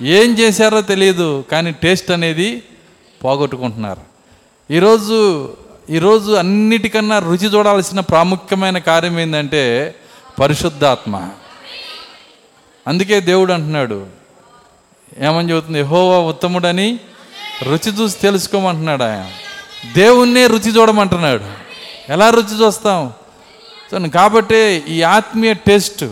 ఏం 0.05 0.39
చేశారో 0.39 0.81
తెలియదు 0.81 1.45
కానీ 1.53 1.71
టేస్ట్ 1.71 2.11
అనేది 2.11 2.62
పోగొట్టుకుంటున్నారు. 3.25 4.12
ఈరోజు 4.73 5.49
ఈరోజు 5.91 6.33
అన్నిటికన్నా 6.33 7.19
రుచి 7.19 7.47
చూడాల్సిన 7.47 8.01
ప్రాముఖ్యమైన 8.01 8.79
కార్యం 8.79 9.21
ఏంటంటే 9.21 9.95
పరిశుద్ధాత్మ. 10.41 11.29
అందుకే 12.87 13.21
దేవుడు 13.21 13.53
అంటున్నాడు. 13.53 14.07
ఏమని 15.19 15.51
చెబుతుంది? 15.51 15.79
యెహోవా 15.79 16.19
ఉత్తముడని 16.19 17.01
రుచి 17.62 17.91
చూసి 18.01 18.19
తెలుసుకోమంటున్నాడు 18.19 19.03
ఆయన. 19.03 19.31
దేవుణ్ణే 19.93 20.47
రుచి 20.47 20.77
చూడమంటున్నాడు. 20.77 21.45
ఎలా 22.09 22.31
రుచి 22.31 22.67
చూస్తాం? 22.67 23.12
సో 23.91 24.09
కాబట్టి 24.09 24.83
ఈ 24.89 25.03
ఆత్మీయ 25.03 25.55
టేస్ట్. 25.55 26.05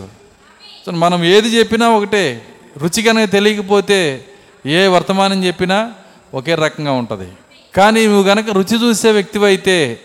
సో 0.86 0.92
మనం 0.92 1.24
ఏది 1.24 1.48
చెప్పినా 1.48 1.88
ఒకటే. 1.88 2.46
రుచి 2.76 3.02
కనుక 3.02 3.30
తెలియకపోతే 3.30 4.24
ఏ 4.66 4.86
వర్తమానం 4.86 5.44
చెప్పినా 5.44 5.92
ఒకే 6.34 6.54
రకంగా 6.54 6.92
ఉంటుంది. 6.92 7.32
కానీ 7.76 8.06
నువ్వు 8.06 8.22
గనక 8.22 8.50
రుచి 8.50 8.82
చూసే 8.82 9.12
వ్యక్తివైతే 9.12 10.00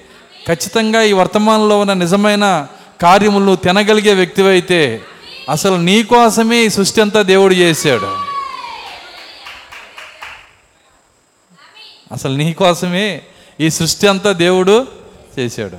ఖచ్చితంగా 0.47 1.03
ఈ 1.03 1.13
వర్తమానంలో 1.13 1.79
ఉన్న 1.79 1.93
నిజమైన 1.93 2.67
కార్యములు 3.01 3.55
తినగలిగే 3.55 4.13
వ్యక్తివైతే 4.13 5.01
అసలు 5.49 5.75
నీ 5.75 6.03
కోసమే 6.03 6.65
ఈ 6.65 6.69
సృష్టి 6.69 7.01
అంతా 7.01 7.21
దేవుడు 7.21 7.53
చేశాడు. 7.53 8.17
అసలు 12.11 12.35
నీ 12.35 12.53
కోసమే 12.53 13.21
ఈ 13.59 13.69
సృష్టి 13.69 14.07
అంతా 14.07 14.31
దేవుడు 14.31 14.87
చేశాడు. 15.39 15.77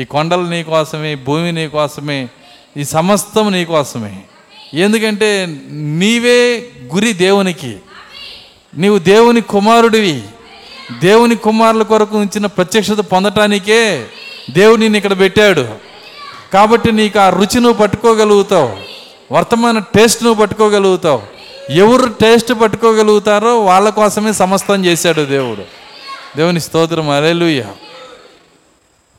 ఈ 0.00 0.04
కొండలు 0.04 0.42
నీ 0.42 0.62
కోసమే 0.62 1.14
భూమి 1.14 1.52
నీ 1.52 1.68
కోసమే 1.68 2.28
ఈ 2.76 2.84
సమస్తం 2.84 3.52
నీ 3.52 3.64
కోసమే. 3.64 4.22
ఎందుకంటే 4.74 5.60
నీవే 5.70 6.70
గురి 6.94 7.12
దేవునికి. 7.12 7.76
నీవు 8.74 8.98
దేవుని 8.98 9.40
కుమారుడివి. 9.40 10.22
దేవుని 10.92 11.36
కుమారుల 11.36 11.82
కొరకు 11.82 12.18
ఉంచిన 12.18 12.46
ప్రత్యక్షత 12.46 12.94
పొందటానికే 12.94 14.06
దేవుడు 14.50 14.84
ఇక్కడ 14.84 15.18
పెట్టాడు. 15.18 15.68
కాబట్టి 16.52 16.92
నీకు 16.92 17.18
ఆ 17.18 17.28
రుచి 17.28 17.60
నువ్వు 17.60 17.72
పట్టుకోగలుగుతావు. 17.72 18.76
వర్తమాన 19.32 19.78
టేస్ట్ 19.78 20.24
నువ్వు 20.24 20.40
పట్టుకోగలుగుతావు. 20.40 21.22
ఎవరు 21.70 22.06
టేస్ట్ 22.06 22.52
పట్టుకోగలుగుతారో 22.60 23.60
వాళ్ళ 23.60 23.88
కోసమే 23.88 24.32
సమస్తం 24.32 24.84
చేశాడు 24.84 25.22
దేవుడు. 25.22 25.62
దేవుని 26.36 26.60
స్తోత్రం 26.60 27.10
అరేలుయ్య 27.10 27.64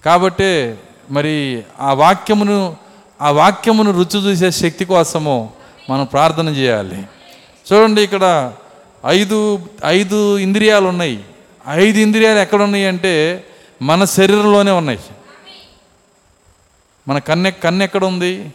కాబట్టి 0.06 0.76
మరి 1.12 1.64
ఆ 1.80 1.94
వాక్యమును 1.94 2.76
ఆ 3.22 3.32
వాక్యమును 3.32 3.92
రుచి 3.92 4.20
చూసే 4.20 4.52
శక్తి 4.52 4.86
కోసము 4.86 5.50
మనం 5.90 6.06
ప్రార్థన 6.06 6.48
చేయాలి. 6.48 7.04
చూడండి 7.74 8.02
ఇక్కడ 8.02 8.54
ఐదు 9.08 9.60
ఐదు 9.86 10.38
ఇంద్రియాలు 10.38 10.86
ఉన్నాయి 10.88 11.20
ఐదు 11.70 12.00
ఇంద్రియాలు 12.00 12.40
ఎక్కడ 12.40 12.62
ఉన్నాయి 12.62 12.86
అంటే 12.86 13.44
మన 13.82 14.06
శరీరంలోనే 14.06 14.72
ఉన్నాయి. 14.72 15.00
మన 17.08 17.18
కన్నె 17.18 17.52
కన్ను 17.52 17.84
ఎక్కడ 17.84 18.06
ఉంది 18.06 18.54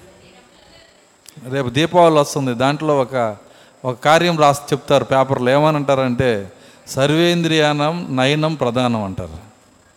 రేపు 1.50 1.68
దీపావళి 1.68 2.14
వస్తుంది. 2.14 2.54
దాంట్లో 2.54 3.00
ఒక 3.00 3.36
ఒక 3.84 3.98
కార్యం 4.04 4.38
రాసి 4.38 4.60
చెప్తారు 4.72 5.04
పేపర్లో. 5.04 5.52
ఏమని 5.52 5.76
అంటారంటే 5.76 6.52
సర్వేంద్రియానం 6.86 8.16
నయనం 8.16 8.54
ప్రధానం 8.54 9.04
అంటారు. 9.04 9.38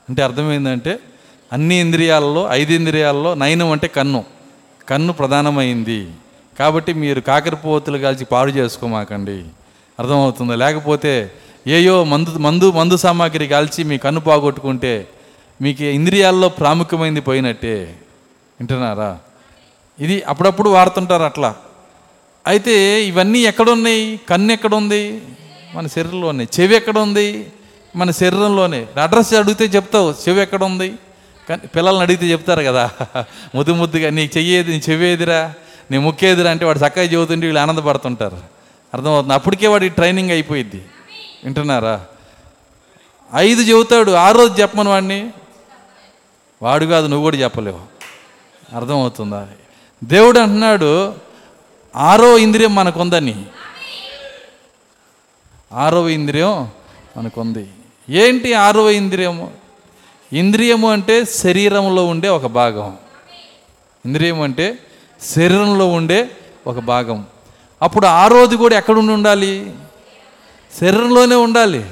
అంటే 0.09 0.23
అర్థమైందంటే 0.23 0.99
అన్ని 1.53 1.75
ఇంద్రియాలలో 1.75 2.47
ఐదు 2.51 2.73
ఇంద్రియాల్లో 2.73 3.33
నయనం 3.33 3.71
అంటే 3.71 3.87
కన్ను. 3.87 4.23
కన్ను 4.89 5.13
ప్రధానమైంది. 5.13 6.11
కాబట్టి 6.59 6.93
మీరు 6.93 7.21
కాకరపోతులు 7.21 7.97
కాల్చి 7.97 8.25
పాడు 8.25 8.51
చేసుకోమాకండి. 8.51 9.43
అర్థమవుతుందా? 9.99 10.55
లేకపోతే 10.55 11.31
ఏయో 11.67 12.03
మందు 12.03 12.29
మందు 12.29 12.71
మందు 12.71 12.97
సామాగ్రి 12.97 13.47
కాల్చి 13.47 13.83
మీ 13.83 13.97
కన్ను 13.97 14.21
పోగొట్టుకుంటే 14.21 15.07
మీకు 15.61 15.83
ఇంద్రియాల్లో 15.83 16.49
ప్రాముఖ్యమైంది 16.49 17.21
పోయినట్టే. 17.21 17.95
వింటున్నారా? 18.59 19.19
ఇది 19.99 20.23
అప్పుడప్పుడు 20.27 20.69
వాడుతుంటారు 20.69 21.23
అట్లా. 21.23 21.55
అయితే 22.47 23.03
ఇవన్నీ 23.03 23.39
ఎక్కడున్నాయి? 23.39 24.19
కన్ను 24.29 24.53
ఎక్కడుంది? 24.53 25.21
మన 25.73 25.87
శరీరంలోనే. 25.87 26.47
చెవి 26.59 26.75
ఎక్కడ 26.75 26.97
ఉంది 26.97 27.47
మన 27.95 28.11
శరీరంలోనే. 28.11 28.87
అడ్రస్ 29.03 29.33
అడిగితే 29.33 29.65
చెప్తావు 29.65 30.13
చెవి 30.29 30.41
ఎక్కడ 30.41 30.63
ఉంది 30.63 30.93
కానీ 31.49 31.61
పిల్లల్ని 31.67 32.01
అడిగితే 32.01 32.25
చెప్తారు 32.25 32.61
కదా. 32.61 32.89
ముద్దు 33.55 33.71
ముద్దుగా 33.71 34.09
నీకు 34.09 34.37
చెయ్యేది 34.37 34.71
నీ 34.71 34.81
చెవేదిరా 34.89 35.53
నీ 35.91 35.97
ముక్కేదిరా 35.97 36.51
అంటే 36.51 36.65
వాడు 36.65 36.79
చక్కగా 36.79 37.05
చెబుతుంటే 37.05 37.45
వీళ్ళు 37.45 37.59
ఆనందపడుతుంటారు. 37.59 38.37
అర్థమవుతుంది? 38.93 39.33
అప్పటికే 39.33 39.67
వాడి 39.67 39.89
ట్రైనింగ్ 39.89 40.31
అయిపోయింది 40.31 40.85
వింటున్నారా? 41.43 42.05
ఐదు 43.35 43.61
చెబుతాడు 43.61 44.11
ఆ 44.11 44.31
రోజు 44.31 44.61
చెప్పమని 44.61 44.89
వాడిని. 44.89 45.33
వాడు 46.61 46.85
కాదు 46.85 47.07
నువ్వు 47.07 47.23
కూడా 47.23 47.37
చెప్పలేవు. 47.37 47.79
అర్థమవుతుందా? 48.75 49.47
దేవుడు 50.03 50.39
అంటున్నాడు 50.39 51.13
ఆరో 51.95 52.37
ఇంద్రియం 52.37 52.75
మనకుందని. 52.75 53.45
ఆరో 55.73 56.09
ఇంద్రియం 56.09 56.71
మనకుంది. 57.17 57.69
ఏంటి 58.09 58.53
ఆరో 58.53 58.91
ఇంద్రియము? 58.91 59.51
ఇంద్రియము 60.33 60.91
అంటే 60.91 61.25
శరీరంలో 61.25 62.05
ఉండే 62.05 62.29
ఒక 62.29 62.45
భాగం. 62.45 62.97
ఇంద్రియం 64.05 64.41
అంటే 64.41 64.79
శరీరంలో 65.21 65.87
ఉండే 65.87 66.29
ఒక 66.67 66.79
భాగం. 66.79 67.25
అప్పుడు 67.81 68.05
ఆరోది 68.05 68.57
కూడా 68.57 68.77
ఎక్కడ 68.77 68.97
ఉండి 68.97 69.13
ఉండాలి? 69.13 69.73
శరీరంలోనే 70.79 71.35
ఉండాలి. 71.35 71.91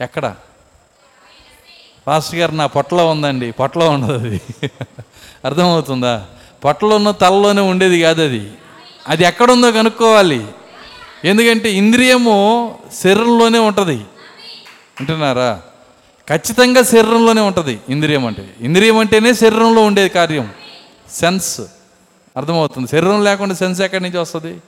ఎక్కడ? 0.00 0.34
పాస్టర్ 2.06 2.38
గారు 2.38 2.52
నా 2.52 2.66
పొట్టలో 2.66 3.10
ఉందండి. 3.10 3.50
పొట్టలో 3.50 3.90
ఉండదు 3.90 4.12
అది. 4.12 4.40
అర్థమవుతుందా? 5.44 6.26
పొట్టలో 6.64 6.96
ఉన్న 6.96 7.10
తలలోనే 7.10 7.60
ఉండేది 7.62 8.02
కాదు 8.02 8.22
అది. 8.22 8.52
అది 9.08 9.24
ఎక్కడుందో 9.24 9.72
కనుక్కోవాలి. 9.72 10.46
ఎందుకంటే 11.24 11.72
ఇంద్రియము 11.72 12.78
శరీరంలోనే 12.94 13.58
ఉంటుంది. 13.58 13.96
వింటున్నారా? 15.00 15.62
ఖచ్చితంగా 16.28 16.82
శరీరంలోనే 16.82 17.40
ఉంటుంది 17.40 17.80
ఇంద్రియం 17.88 18.26
అంటే. 18.26 18.54
ఇంద్రియం 18.60 18.98
అంటేనే 18.98 19.34
శరీరంలో 19.34 19.82
ఉండేది 19.82 20.08
కార్యం. 20.08 20.50
సెన్స్. 21.12 21.60
అర్థమవుతుంది. 22.36 22.88
శరీరం 22.88 23.24
లేకుండా 23.24 23.54
సెన్స్ 23.54 23.80
ఎక్కడి 23.80 24.02
నుంచి 24.02 24.18
వస్తుంది? 24.18 24.62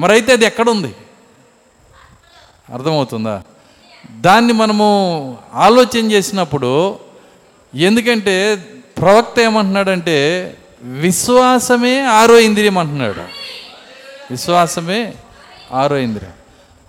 మరి 0.00 0.12
అయితే 0.12 0.32
అది 0.32 0.44
ఎక్కడుంది? 0.44 0.94
అర్థమవుతుందా? 2.72 3.42
దాన్ని 4.20 4.52
మనము 4.52 5.38
ఆలోచన 5.54 6.12
చేసినప్పుడు 6.12 6.98
ఎందుకంటే 7.74 8.56
ప్రవక్త 8.98 9.40
ఏమంటున్నాడంటే 9.40 10.56
విశ్వాసమే 10.82 12.00
ఆరో 12.00 12.38
ఇంద్రియం 12.38 12.78
అంటున్నాడు. 12.78 13.20
విశ్వాసమే 14.30 15.14
ఆరో 15.72 15.96
ఇంద్రియం. 15.96 16.32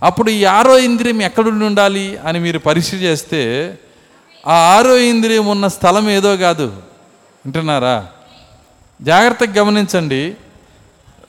అప్పుడు 0.02 0.30
ఈ 0.30 0.44
ఆరో 0.44 0.78
ఇంద్రియం 0.78 1.22
ఎక్కడుండి 1.22 1.64
ఉండాలి 1.64 2.16
అని 2.16 2.38
మీరు 2.38 2.58
పరీక్ష 2.58 2.94
చేస్తే 2.94 3.74
ఆ 4.46 4.52
ఆరో 4.52 4.96
ఇంద్రియం 4.96 5.46
ఉన్న 5.46 5.68
స్థలం 5.68 6.10
ఏదో 6.10 6.36
కాదు. 6.36 6.66
వింటున్నారా? 7.44 8.06
జాగ్రత్తగా 9.02 9.52
గమనించండి. 9.52 10.36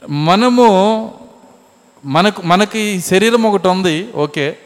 మనము 0.09 1.16
మనకు 2.05 2.41
మనకి 2.41 3.01
శరీరం 3.01 3.43
ఒకటి 3.43 3.67
ఉంది 3.67 4.09
ఓకే. 4.15 4.57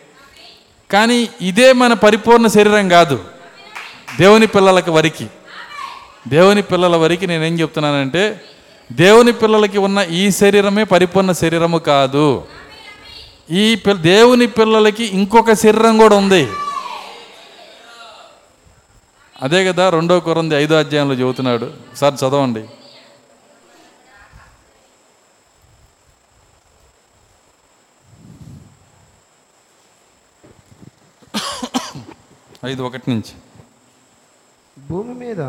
కానీ 0.91 1.29
ఇదే 1.41 1.73
మన 1.73 1.93
పరిపూర్ణ 1.93 2.47
శరీరం 2.47 2.89
కాదు. 2.89 3.23
దేవుని 4.19 4.47
పిల్లలకి 4.47 4.89
వరికి. 4.89 5.27
దేవుని 6.27 6.61
పిల్లల 6.61 6.95
వరికి 6.95 7.27
నేనేం 7.27 7.59
చెప్తున్నానంటే 7.59 8.41
దేవుని 8.91 9.31
పిల్లలకి 9.31 9.77
ఉన్న 9.77 9.99
ఈ 10.09 10.31
శరీరమే 10.31 10.83
పరిపూర్ణ 10.83 11.31
శరీరము 11.31 11.77
కాదు. 11.77 12.43
ఈ 13.51 13.75
పిల్ల 13.75 14.01
దేవుని 14.01 14.47
పిల్లలకి 14.47 15.03
ఇంకొక 15.03 15.53
శరీరం 15.53 15.97
కూడా 15.97 16.15
ఉంది. 16.15 16.47
అదే 19.41 19.65
కదా 19.65 19.89
రెండో 19.89 20.19
కొరంది 20.19 20.55
ఐదో 20.55 20.75
అధ్యాయంలో 20.75 21.15
చెబుతున్నాడు. 21.15 21.71
సార్ 21.95 22.13
చదవండి. 22.13 22.63
ఐదు 32.65 32.83
ఒకటి 32.83 33.11
నుంచి. 33.11 33.33
భూమి 34.89 35.13
మీద 35.13 35.41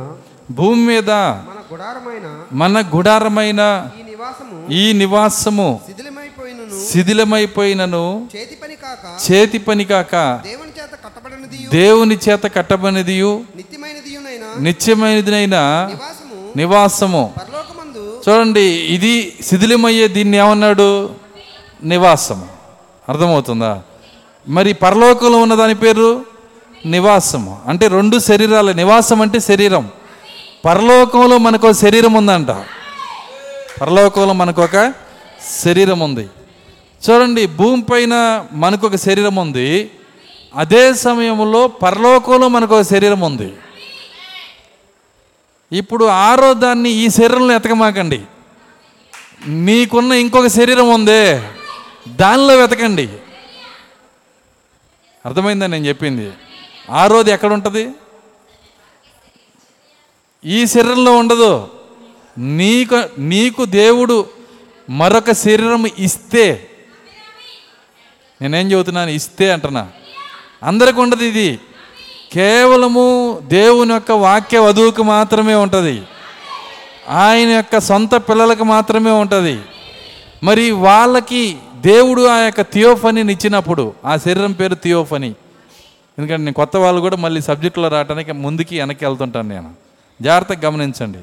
భూమి 0.50 0.87
మీద 0.87 1.11
మన 1.11 1.59
గుడారమైన 1.73 2.42
మన 2.52 2.85
గుడారమైన 2.97 3.90
ఈ 4.00 4.02
నివాసము 4.02 4.73
ఈ 4.73 4.92
నివాసము 4.92 5.81
శిథిలమైపోయినను 5.87 6.88
శిథిలమైపోయినను 6.90 8.28
చేతి 8.37 8.57
పని 8.57 8.76
కాక 8.76 9.33
చేతి 9.33 9.59
పని 9.59 9.85
కాక 9.85 10.12
దేవుని 10.45 10.69
చేత 10.69 10.90
కట్టబడినది 11.04 11.69
దేవుని 11.73 12.19
చేత 12.28 12.42
కట్టబడినదియు 12.54 13.45
నిత్యమైనదియునైన 13.57 14.62
నిత్యమైనదినైన 14.62 15.57
నివాసము 15.87 16.52
నివాసము. 16.57 17.35
పరలోకమందు 17.40 18.23
చూడండి 18.28 18.66
ఇది 18.95 19.38
శిథిలమయ్యే 19.42 20.09
దీన్ని 20.09 20.37
ఏమన్నాడు? 20.37 21.11
నివాసము. 21.85 22.49
అర్థమవుతుందా? 23.09 23.83
మరి 24.49 24.73
పరలోకంలో 24.73 25.38
ఉన్న 25.38 25.54
దాని 25.54 25.75
పేరు? 25.75 26.31
నివాసము. 26.86 27.60
అంటే 27.66 27.88
రెండు 27.88 28.18
శరీరాల 28.18 28.72
నివాసం 28.72 29.22
అంటే 29.22 29.40
శరీరం. 29.40 29.90
పరలోకంలో 30.64 31.38
మనకు 31.38 31.68
ఒక 31.68 31.74
శరీరం 31.74 32.12
ఉందంట. 32.12 32.48
పరలోకంలో 33.80 34.32
మనకు 34.32 34.62
ఒక 34.62 34.92
శరీరం 35.64 36.00
ఉంది. 36.00 36.28
చూడండి 37.10 37.46
భూమి 37.46 37.82
పైన 37.82 38.44
మనకు 38.52 38.86
ఒక 38.86 38.96
శరీరం 38.96 39.36
ఉంది. 39.36 39.90
అదే 40.56 40.94
సమయంలో 40.94 41.68
పరలోకంలో 41.68 42.48
మనకు 42.48 42.76
ఒక 42.76 42.82
శరీరం 42.82 43.20
ఉంది. 43.20 43.52
ఇప్పుడు 45.72 46.04
ఆరో 46.04 46.54
దాన్ని 46.54 46.90
ఈ 46.90 47.08
శరీరంలో 47.08 47.54
ఎతకమాకండి 47.54 48.20
మీకున్న 49.46 50.12
ఇంకొక 50.12 50.46
శరీరం 50.46 50.90
ఉందే. 50.90 51.42
దానిలో 52.08 52.56
వెతకండి. 52.56 53.08
అర్థమైందా 55.26 55.66
నేను 55.66 55.86
చెప్పింది? 55.86 56.30
ఆరోది 56.90 57.30
ఎక్కడ 57.30 57.52
ఉంటుంది 57.52 57.88
ఈ 60.45 60.66
శరీరంలో 60.66 61.16
ఉండదు. 61.16 61.68
నీకు 62.38 63.21
నీకు 63.21 63.64
దేవుడు 63.64 64.26
మరొక 64.90 65.32
శరీరం 65.32 65.86
ఇస్తే 65.99 66.68
నేనేం 68.42 68.73
చెబుతున్నాను? 68.73 69.10
ఇస్తే 69.10 69.52
అంటున్నా. 69.52 69.88
అందరికి 70.62 71.00
ఉండదు 71.00 71.25
ఇది. 71.25 71.60
కేవలము 72.32 73.38
దేవుని 73.42 73.95
యొక్క 73.95 74.10
వాక్య 74.12 74.58
వధువుకు 74.58 75.02
మాత్రమే 75.02 75.54
ఉంటుంది. 75.54 76.02
ఆయన 77.08 77.49
యొక్క 77.49 77.80
సొంత 77.80 78.14
పిల్లలకు 78.14 78.64
మాత్రమే 78.64 79.10
ఉంటుంది. 79.10 79.60
మరి 80.42 80.71
వాళ్ళకి 80.71 81.56
దేవుడు 81.76 82.26
ఆ 82.26 82.38
యొక్క 82.38 82.60
థియోఫనీని 82.60 83.32
ఇచ్చినప్పుడు 83.32 83.95
ఆ 84.04 84.16
శరీరం 84.16 84.52
పేరు 84.52 84.75
థియోఫనీ. 84.75 85.34
ఎందుకంటే 86.18 86.42
నేను 86.42 86.52
కొత్త 86.52 86.76
వాళ్ళు 86.76 87.00
కూడా 87.00 87.16
మళ్ళీ 87.16 87.40
సబ్జెక్టులో 87.40 87.88
రావడానికి 87.88 88.32
ముందుకి 88.32 88.78
వెనక్కి 88.78 89.04
వెళ్తుంటాను 89.04 89.48
నేను. 89.48 89.75
జాగ్రత్తగా 90.22 90.60
గమనించండి. 90.64 91.18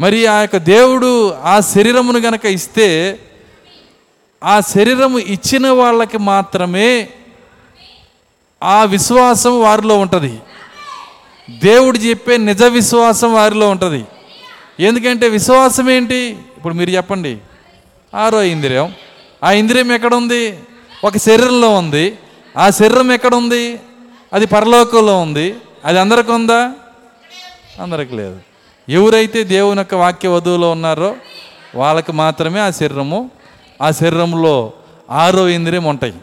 మరి 0.00 0.26
ఆ 0.26 0.40
యొక్క 0.40 0.56
దేవుడు 0.56 1.32
ఆ 1.32 1.60
శరీరమును 1.60 2.18
గనక 2.18 2.44
ఇస్తే 2.44 3.18
ఆ 4.44 4.60
శరీరము 4.60 5.18
ఇచ్చిన 5.18 5.68
వాళ్ళకి 5.68 6.18
మాత్రమే 6.18 7.08
ఆ 8.62 8.84
విశ్వాసం 8.84 9.60
వారిలో 9.60 9.98
ఉంటుంది. 9.98 10.40
దేవుడు 11.50 11.98
చెప్పే 11.98 12.36
నిజ 12.36 12.62
విశ్వాసం 12.62 13.34
వారిలో 13.34 13.68
ఉంటుంది. 13.68 14.04
ఎందుకంటే 14.80 15.28
విశ్వాసం 15.28 15.90
ఏంటి? 15.90 16.36
ఇప్పుడు 16.56 16.74
మీరు 16.74 16.90
చెప్పండి. 16.90 17.38
ఆరో 18.14 18.42
ఇంద్రియం. 18.42 18.94
ఆ 19.44 19.52
ఇంద్రియం 19.52 19.92
ఎక్కడ 19.92 20.14
ఉంది? 20.14 20.58
ఒక 21.04 21.16
శరీరంలో 21.16 21.74
ఉంది. 21.74 22.18
ఆ 22.58 22.70
శరీరం 22.70 23.12
ఎక్కడ 23.12 23.34
ఉంది? 23.34 23.80
అది 24.32 24.46
పరలోకంలో 24.46 25.20
ఉంది. 25.20 25.56
అది 25.84 25.98
అందరికి 25.98 26.30
ఉందా? 26.30 26.72
అందరికి 27.80 28.16
లేదు. 28.16 28.40
ఎవరైతే 28.88 29.44
దేవుని 29.44 29.78
యొక్క 29.78 29.94
వాక్య 29.94 30.28
వధువులో 30.28 30.70
ఉన్నారో 30.70 31.14
వాళ్ళకి 31.74 32.12
మాత్రమే 32.12 32.60
ఆ 32.60 32.70
శరీరము 32.70 33.30
ఆ 33.82 33.90
శరీరంలో 33.90 34.72
ఆరో 35.10 35.48
ఇంద్రియం 35.48 35.84
ఉంటాయి. 35.84 36.14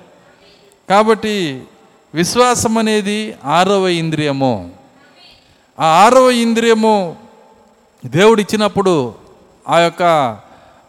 కాబట్టి 0.90 1.62
విశ్వాసం 2.14 2.78
అనేది 2.78 3.36
ఆరవ 3.46 3.88
ఇంద్రియము. 3.88 4.72
ఆ 5.80 5.86
ఆరవ 5.86 6.30
ఇంద్రియము 6.30 7.16
దేవుడిచ్చినప్పుడు 8.06 9.14
ఆ 9.70 9.80
యొక్క 9.80 10.04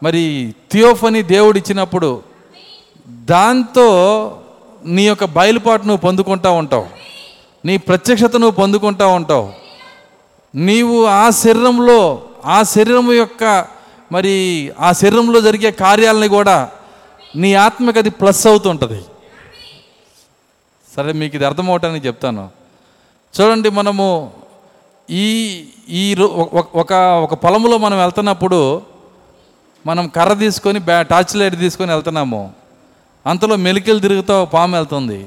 మరి 0.03 0.55
థియోఫని 0.73 1.23
దేవుడిచ్చినప్పుడు 1.23 2.23
దాంతో 3.09 3.89
నీ 4.85 5.07
యొక్క 5.07 5.25
బయలుపాటు 5.25 5.83
నువ్వు 5.83 6.01
పొందుకుంటా 6.01 6.51
ఉంటావు. 6.51 7.00
నీ 7.65 7.77
ప్రత్యక్షత 7.77 8.31
నువ్వు 8.33 8.51
పొందుకుంటా 8.51 9.07
ఉంటావు. 9.07 9.53
నీవు 10.55 11.05
ఆ 11.05 11.31
శరీరంలో 11.31 12.23
ఆ 12.45 12.63
శరీరం 12.63 13.13
యొక్క 13.13 13.67
మరి 14.13 14.73
ఆ 14.81 14.93
శరీరంలో 14.93 15.41
జరిగే 15.41 15.71
కార్యాలని 15.71 16.29
కూడా 16.29 16.71
నీ 17.37 17.55
ఆత్మకి 17.55 17.99
అది 17.99 18.11
ప్లస్ 18.11 18.47
అవుతుంటుంది. 18.47 19.03
సరే 20.97 21.13
మీకు 21.13 21.37
ఇది 21.37 21.45
అర్థమవటానికి 21.45 22.07
చెప్తాను. 22.07 22.51
చూడండి 23.41 23.71
మనము 23.71 24.33
ఈ 25.11 25.65
ఈ 25.89 26.15
రో- 26.15 26.29
ఒక- 26.29 26.81
ఒక 26.81 26.93
ఒక 26.93 27.35
పొలంలో 27.35 27.79
మనం 27.79 27.99
వెళ్తున్నప్పుడు 27.99 28.83
మనం 29.87 30.09
కర్ర 30.09 30.33
తీసుకొని 30.33 30.79
బ్యా 30.79 31.03
టార్చ్ 31.03 31.37
లైట్ 31.37 31.59
తీసుకొని 31.59 31.93
వెళ్తున్నాము. 31.93 32.53
అంతలో 33.27 33.57
మెలికలు 33.57 33.99
తిరుగుతూ 33.99 34.45
పాము 34.45 34.77
వెళ్తుంది. 34.77 35.27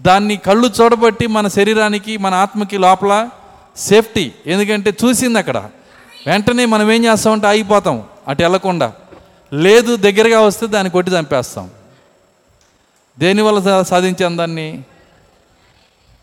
దాన్ని 0.00 0.36
కళ్ళు 0.36 0.70
చూడబట్టి 0.80 1.26
మన 1.26 1.48
శరీరానికి 1.48 2.16
మన 2.16 2.34
ఆత్మకి 2.34 2.78
లోపల 2.78 3.28
సేఫ్టీ. 3.76 4.32
ఎందుకంటే 4.46 4.94
చూసింది 5.04 5.38
అక్కడ. 5.38 5.70
వెంటనే 6.26 6.64
మనం 6.64 6.92
ఏం 6.92 7.04
చేస్తామంటే 7.04 7.46
ఆగిపోతాం. 7.46 8.04
అటు 8.28 8.42
వెళ్ళకుండా. 8.42 8.92
లేదు 9.52 9.96
దగ్గరగా 9.96 10.40
వస్తే 10.40 10.66
దాన్ని 10.66 10.90
కొట్టి 10.90 11.12
చంపేస్తాం. 11.12 11.70
దేనివల్ల 13.18 13.60
సా- 13.60 13.82
సాధించాం 13.82 14.38
దాన్ని? 14.38 14.82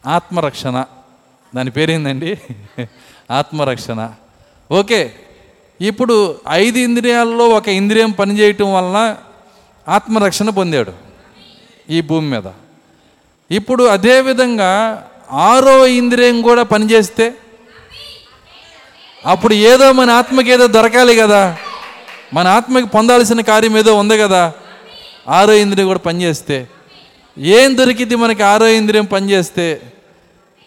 ఆత్మరక్షణ. 0.07 0.85
దాని 1.55 1.71
పేరేందండి? 1.71 2.39
ఆత్మరక్షణ. 3.31 4.11
ఓకే. 4.71 5.13
ఇప్పుడు 5.81 6.39
ఐదు 6.49 6.77
ఇంద్రియాల్లో 6.77 7.49
ఒక 7.49 7.67
ఇంద్రియం 7.67 8.11
పనిచేయటం 8.11 8.73
వలన 8.73 9.17
ఆత్మరక్షణ 9.89 10.49
పొందాడు 10.49 10.93
ఈ 11.89 12.01
భూమి 12.01 12.31
మీద. 12.31 12.43
ఇప్పుడు 13.51 13.83
అదేవిధంగా 13.83 15.03
ఆరో 15.31 15.87
ఇంద్రియం 15.87 16.41
కూడా 16.41 16.63
పనిచేస్తే 16.63 17.33
అప్పుడు 19.25 19.53
ఏదో 19.53 19.91
మన 19.91 20.09
ఆత్మకి 20.09 20.51
ఏదో 20.51 20.67
దొరకాలి 20.67 21.15
కదా. 21.15 21.57
మన 22.33 22.47
ఆత్మకి 22.47 22.87
పొందాల్సిన 22.87 23.41
కార్యం 23.41 23.77
ఏదో 23.77 23.95
ఉంది 23.95 24.17
కదా. 24.17 24.53
ఆరో 25.29 25.53
ఇంద్రియం 25.53 25.87
కూడా 25.87 25.99
పనిచేస్తే 25.99 26.67
ఏం 27.37 27.77
దొరికింది 27.77 28.15
మనకి 28.15 28.43
ఆరో 28.43 28.67
ఇంద్రియం 28.67 29.05
పనిచేస్తే? 29.05 29.81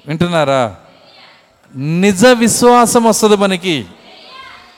వింటున్నారా? 0.06 0.76
నిజ 1.76 2.26
విశ్వాసం 2.26 3.04
వస్తుంది 3.04 3.36
మనకి. 3.36 3.84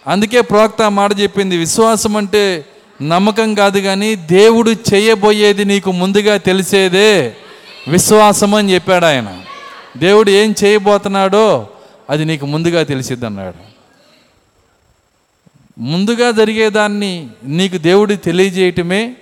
అందుకే 0.07 0.41
ప్రవక్త 0.41 0.83
మాట 0.83 1.21
చెప్పింది 1.21 1.57
విశ్వాసం 1.57 2.17
అంటే 2.17 2.65
నమ్మకం 3.03 3.55
కాదు 3.55 3.79
కానీ 3.79 4.15
దేవుడు 4.15 4.71
చేయబోయేది 4.71 5.65
నీకు 5.65 5.93
ముందుగా 5.93 6.37
తెలిసేదే. 6.37 7.37
విశ్వాసం 7.89 8.55
అని 8.55 8.75
చెప్పాడు 8.75 9.05
ఆయన. 9.05 9.43
దేవుడు 9.97 10.31
ఏం 10.31 10.55
చేయబోతున్నాడో 10.65 11.69
అది 12.11 12.25
నీకు 12.25 12.47
ముందుగా 12.47 12.83
తెలిసిద్ది 12.83 13.27
అన్నాడు 13.27 13.77
ముందుగా 15.81 16.31
జరిగేదాన్ని 16.31 17.29
నీకు 17.45 17.77
దేవుడు 17.77 18.15
తెలియజేయటమే 18.15 19.17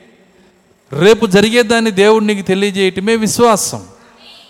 రేపు 0.93 1.27
జరిగేదాన్ని 1.27 1.91
దేవుడు 1.91 2.25
నీకు 2.25 2.47
తెలియజేయటమే 2.47 3.17
విశ్వాసం. 3.17 3.83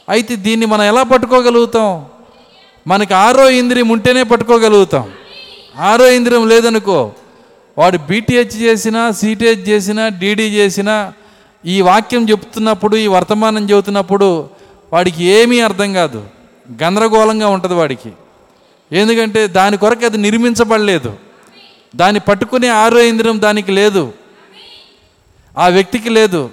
అయితే 0.08 0.36
దీన్ని 0.36 0.66
మనం 0.66 0.82
ఎలా 0.82 1.02
పట్టుకోగలుగుతాం? 1.02 2.06
మనకి 2.86 3.14
ఆరో 3.14 3.50
ఇంద్రియం 3.50 3.88
ఉంటేనే 3.88 4.22
పట్టుకోగలుగుతాం. 4.22 5.10
ఆరో 5.78 6.10
ఇంద్రియం 6.10 6.48
లేదనుకో 6.48 7.12
వాడు 7.78 7.98
బీటీహెచ్ 7.98 8.62
చేసినా 8.62 9.10
సీటీహెచ్ 9.10 9.68
చేసినా 9.68 10.08
డీడీ 10.08 10.42
చేసినా 10.42 11.12
ఈ 11.66 11.80
వాక్యం 11.80 12.30
చెప్తున్నప్పుడు 12.30 12.96
ఈ 12.96 13.06
వర్తమానం 13.06 13.70
చెబుతున్నప్పుడు 13.70 14.48
వాడికి 14.92 15.24
ఏమీ 15.24 15.60
అర్థం 15.60 15.92
కాదు. 15.92 16.26
గందరగోళంగా 16.82 17.48
ఉంటుంది 17.48 17.74
వాడికి. 17.74 18.12
ఎందుకంటే 18.92 19.46
దాని 19.46 19.76
కొరకు 19.76 20.04
అది 20.04 20.18
నిర్మించబడలేదు. 20.18 21.16
దాన్ని 21.96 22.20
పట్టుకునే 22.20 22.68
ఆరో 22.68 23.00
ఇంద్రియం 23.02 23.40
దానికి 23.42 23.72
లేదు. 23.72 24.12
ఆ 25.58 25.68
వ్యక్తికి 25.68 26.08
లేదు. 26.08 26.50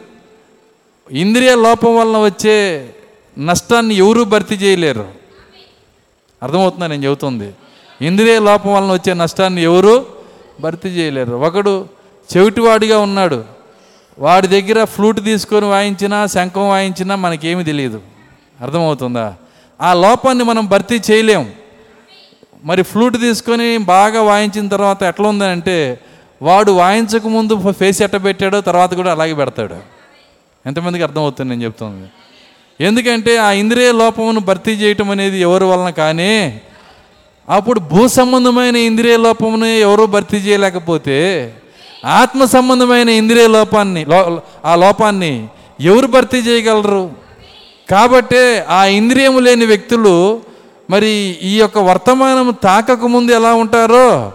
ఇంద్రియ 1.12 1.56
లోపం 1.56 1.96
వలన 1.96 2.18
వచ్చే 2.18 2.90
నష్టాన్ని 3.40 3.96
ఎవరూ 3.96 4.24
భర్తీ 4.24 4.56
చేయలేరు. 4.56 5.08
అర్థమవుతుందా 6.44 6.88
నేను 6.88 7.06
చెబుతుంది? 7.06 7.54
ఇంద్రియ 8.02 8.40
లోపం 8.40 8.74
వలన 8.74 8.94
వచ్చే 8.94 9.14
నష్టాన్ని 9.14 9.64
ఎవరు 9.64 10.06
భర్తీ 10.60 10.90
చేయలేరు. 10.90 11.36
ఒకడు 11.36 11.88
చెవిటివాడిగా 12.38 13.00
ఉన్నాడు. 13.00 13.61
వాడి 14.20 14.48
దగ్గర 14.48 14.84
ఫ్లూట్ 14.84 15.26
తీసుకొని 15.26 15.66
వాయించినా 15.66 16.28
శంఖం 16.28 16.70
వాయించినా 16.70 17.16
మనకేమీ 17.16 17.64
తెలియదు 17.64 18.02
అర్థమవుతుందా? 18.62 19.34
ఆ 19.82 19.94
లోపాన్ని 19.94 20.44
మనం 20.44 20.66
భర్తీ 20.66 21.02
చేయలేం. 21.12 21.52
మరి 22.66 22.82
ఫ్లూట్ 22.82 23.18
తీసుకొని 23.18 23.78
బాగా 23.78 24.22
వాయించిన 24.22 24.68
తర్వాత 24.68 25.04
ఎట్లా 25.04 25.30
ఉందంటే 25.30 26.00
వాడు 26.42 26.72
వాయించక 26.72 27.28
ముందు 27.28 27.72
ఫేస్ 27.72 28.02
ఎట్ట 28.02 28.24
పెట్టాడో 28.24 28.62
తర్వాత 28.62 28.94
కూడా 28.94 29.12
అలాగే 29.12 29.34
పెడతాడు. 29.34 29.76
ఎంతమందికి 30.66 31.04
అర్థమవుతుంది 31.04 31.50
నేను 31.50 31.64
చెప్తుంది? 31.64 32.08
ఎందుకంటే 32.82 33.38
ఆ 33.38 33.52
ఇంద్రియ 33.52 33.92
లోపమును 33.92 34.40
భర్తీ 34.40 34.72
చేయటం 34.72 35.10
అనేది 35.10 35.40
ఎవరి 35.40 35.64
వలన 35.64 35.90
కానీ 35.90 36.62
అప్పుడు 37.50 37.80
భూ 37.80 38.08
సంబంధమైన 38.08 38.76
ఇంద్రియ 38.76 39.18
లోపమును 39.18 39.66
ఎవరూ 39.66 40.06
భర్తీ 40.06 40.38
చేయలేకపోతే 40.38 41.54
ఆత్మ 42.06 42.46
సంబంధమైన 42.46 43.10
ఇంద్రియ 43.10 43.48
లోపాన్ని 43.48 44.06
లో- 44.06 44.40
ఆ 44.66 44.76
లోపాన్ని 44.76 45.48
ఎవరు 45.82 46.08
భర్తీ 46.08 46.38
చేయగలరు? 46.38 47.12
కాబట్టే 47.92 48.66
ఆ 48.70 48.86
ఇంద్రియము 48.86 49.40
లేని 49.40 49.66
వ్యక్తులు 49.66 50.42
మరి 50.90 51.10
ఈ 51.42 51.60
యొక్క 51.60 51.78
వర్తమానం 51.78 52.56
తాకక 52.64 53.06
ముందు 53.06 53.32
ఎలా 53.32 53.54
ఉంటారో 53.54 54.32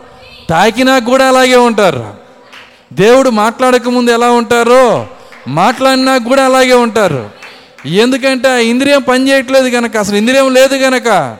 తాకినా 0.50 0.98
కూడా 0.98 1.28
అలాగే 1.28 1.56
ఉంటారు. 1.56 2.14
దేవుడు 2.92 3.30
మాట్లాడక 3.30 3.88
ముందు 3.88 4.10
ఎలా 4.10 4.30
ఉంటారో 4.30 5.06
మాట్లాడినా 5.48 6.18
కూడా 6.18 6.44
అలాగే 6.44 6.74
ఉంటారు. 6.74 7.30
ఎందుకంటే 7.86 8.48
ఆ 8.48 8.56
ఇంద్రియం 8.56 9.02
పనిచేయట్లేదు 9.02 9.70
కనుక 9.70 9.96
అసలు 9.96 10.16
ఇంద్రియం 10.16 10.54
లేదు 10.54 10.76
కనుక 10.76 11.36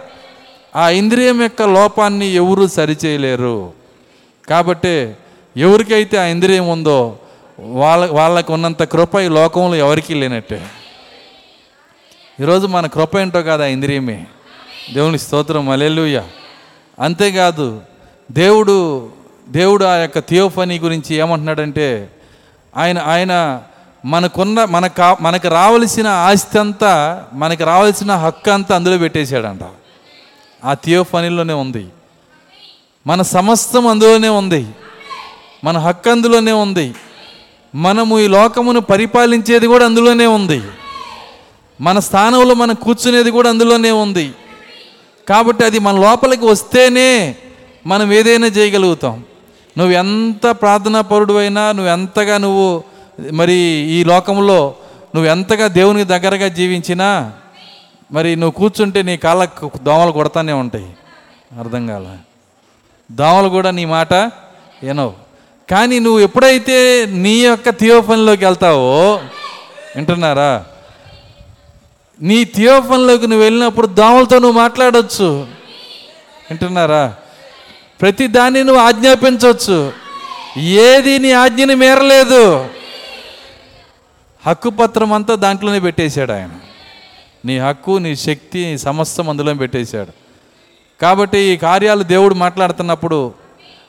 ఆ 0.77 0.89
ఇంద్రియం 0.89 1.43
యొక్క 1.43 1.62
లోపాన్ని 1.62 2.35
ఎవరు 2.35 2.67
సరిచేయలేరు. 2.67 3.73
కాబట్టి 4.49 5.11
ఎవరికైతే 5.57 6.16
ఆ 6.19 6.23
ఇంద్రియం 6.23 6.69
ఉందో 6.69 7.19
వాళ్ళ 7.61 8.11
వాళ్ళకు 8.11 8.53
ఉన్నంత 8.53 8.83
కృప 8.83 9.21
ఈ 9.21 9.29
లోకంలో 9.29 9.77
ఎవరికీ 9.77 10.14
లేనట్టే. 10.14 10.66
ఈరోజు 12.40 12.66
మన 12.66 12.87
కృప 12.87 13.16
ఏంటో 13.16 13.42
కాదు 13.42 13.62
ఆ 13.62 13.66
ఇంద్రియమే. 13.66 14.27
దేవుని 14.95 15.19
స్తోత్రం 15.19 15.71
అలెలుయ్య 15.71 16.23
అంతేకాదు 17.01 17.81
దేవుడు 18.33 19.09
దేవుడు 19.49 19.85
ఆ 19.85 19.95
యొక్క 19.95 20.19
థియోఫనీ 20.19 20.79
గురించి 20.79 21.16
ఏమంటున్నాడంటే 21.16 22.11
ఆయన 22.77 22.99
ఆయన 22.99 23.62
మనకున్న 24.05 24.64
మన 24.64 24.87
కా 24.87 25.16
మనకు 25.21 25.49
రావలసిన 25.49 26.07
ఆస్తి 26.07 26.59
అంతా 26.59 27.25
మనకు 27.33 27.64
రావాల్సిన 27.64 28.14
హక్కు 28.14 28.51
అంతా 28.51 28.75
అందులో 28.75 28.99
పెట్టేశాడంట. 28.99 29.61
ఆ 30.64 30.75
థియోఫనీలోనే 30.75 31.55
ఉంది. 31.55 31.87
మన 33.07 33.23
సమస్తం 33.23 33.87
అందులోనే 33.87 34.29
ఉంది. 34.29 34.66
మన 35.64 35.79
హక్కు 35.79 36.11
అందులోనే 36.11 36.53
ఉంది. 36.53 36.95
మనము 37.75 38.21
ఈ 38.21 38.27
లోకమును 38.27 38.81
పరిపాలించేది 38.81 39.66
కూడా 39.66 39.85
అందులోనే 39.85 40.27
ఉంది. 40.27 40.62
మన 41.81 41.99
స్థానంలో 41.99 42.55
మనం 42.55 42.75
కూర్చునేది 42.75 43.31
కూడా 43.31 43.51
అందులోనే 43.51 43.90
ఉంది. 43.90 44.33
కాబట్టి 45.29 45.64
అది 45.64 45.79
మన 45.79 46.01
లోపలికి 46.01 46.45
వస్తేనే 46.45 47.37
మనం 47.87 48.12
ఏదైనా 48.12 48.47
చేయగలుగుతాం. 48.47 49.25
నువ్వు 49.79 49.95
ఎంత 49.95 50.47
ప్రార్థనా 50.51 51.01
పరుడు 51.01 51.35
అయినా 51.35 51.73
నువ్వు 51.73 51.92
ఎంతగా 51.92 52.38
నువ్వు 52.38 52.85
మరి 53.33 53.55
ఈ 53.90 54.05
లోకంలో 54.05 54.75
నువ్వు 55.14 55.31
ఎంతగా 55.31 55.66
దేవునికి 55.66 56.09
దగ్గరగా 56.09 56.49
జీవించినా 56.49 57.33
మరి 58.12 58.37
నువ్వు 58.37 58.51
కూర్చుంటే 58.51 59.03
నీ 59.03 59.16
కాళ్ళకు 59.16 59.71
దోమలు 59.83 60.12
కొడతానే 60.12 60.53
ఉంటాయి. 60.53 60.97
అర్థం 61.59 61.87
కాల? 61.87 62.16
దోమలు 63.12 63.49
కూడా 63.49 63.71
నీ 63.71 63.85
మాట 63.85 64.14
ఏనో 64.83 65.14
కానీ 65.70 65.98
నువ్వు 65.98 66.20
ఎప్పుడైతే 66.20 67.07
నీ 67.11 67.38
యొక్క 67.38 67.70
థియోఫన్లోకి 67.70 68.44
వెళ్తావో 68.44 69.20
వింటున్నారా? 69.96 70.64
నీ 72.22 72.44
థియోఫన్లోకి 72.44 73.26
నువ్వు 73.26 73.44
వెళ్ళినప్పుడు 73.44 73.87
దోమలతో 73.87 74.38
నువ్వు 74.38 74.59
మాట్లాడవచ్చు 74.59 75.24
వింటున్నారా? 76.50 77.14
ప్రతి 78.00 78.26
దాన్ని 78.26 78.64
నువ్వు 78.64 78.83
ఆజ్ఞాపించవచ్చు 78.83 79.92
ఏది 80.59 81.18
నీ 81.18 81.33
ఆజ్ఞని 81.33 81.74
మేరలేదు. 81.74 82.68
హక్కు 84.46 84.70
పత్రం 84.70 85.12
అంతా 85.12 85.35
దాంట్లోనే 85.35 85.81
పెట్టేశాడు 85.81 86.33
ఆయన. 86.33 86.50
నీ 87.44 87.59
హక్కు 87.59 87.98
నీ 87.98 88.16
శక్తి 88.16 88.64
నీ 88.64 88.79
సమస్తం 88.79 89.29
అందులో 89.29 89.55
పెట్టేశాడు. 89.55 90.12
కాబట్టి 91.02 91.38
ఈ 91.38 91.57
కార్యాలు 91.57 92.02
దేవుడు 92.02 92.35
మాట్లాడుతున్నప్పుడు 92.35 93.46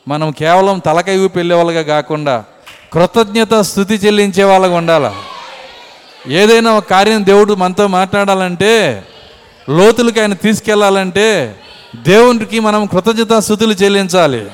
మనం 0.08 0.32
కేవలం 0.32 0.80
తలకై 0.80 1.18
ఊపి 1.18 1.52
వాళ్ళగా 1.52 1.82
కాకుండా 1.82 2.44
కృతజ్ఞత 2.94 3.54
స్థుతి 3.54 3.96
చెల్లించే 3.96 4.44
వాళ్ళగా 4.44 4.76
ఉండాలి? 4.76 5.10
ఏదైనా 6.34 6.72
ఒక 6.72 6.90
కార్యం 6.90 7.26
దేవుడు 7.26 7.54
మనతో 7.54 7.88
మాట్లాడాలంటే 7.88 9.04
లోతులకి 9.70 10.22
ఆయన 10.22 10.34
తీసుకెళ్ళాలంటే 10.34 11.60
దేవునికి 11.96 12.60
మనం 12.60 12.86
కృతజ్ఞత 12.86 13.34
స్థుతులు 13.38 13.74
చెల్లించాలి. 13.74 14.52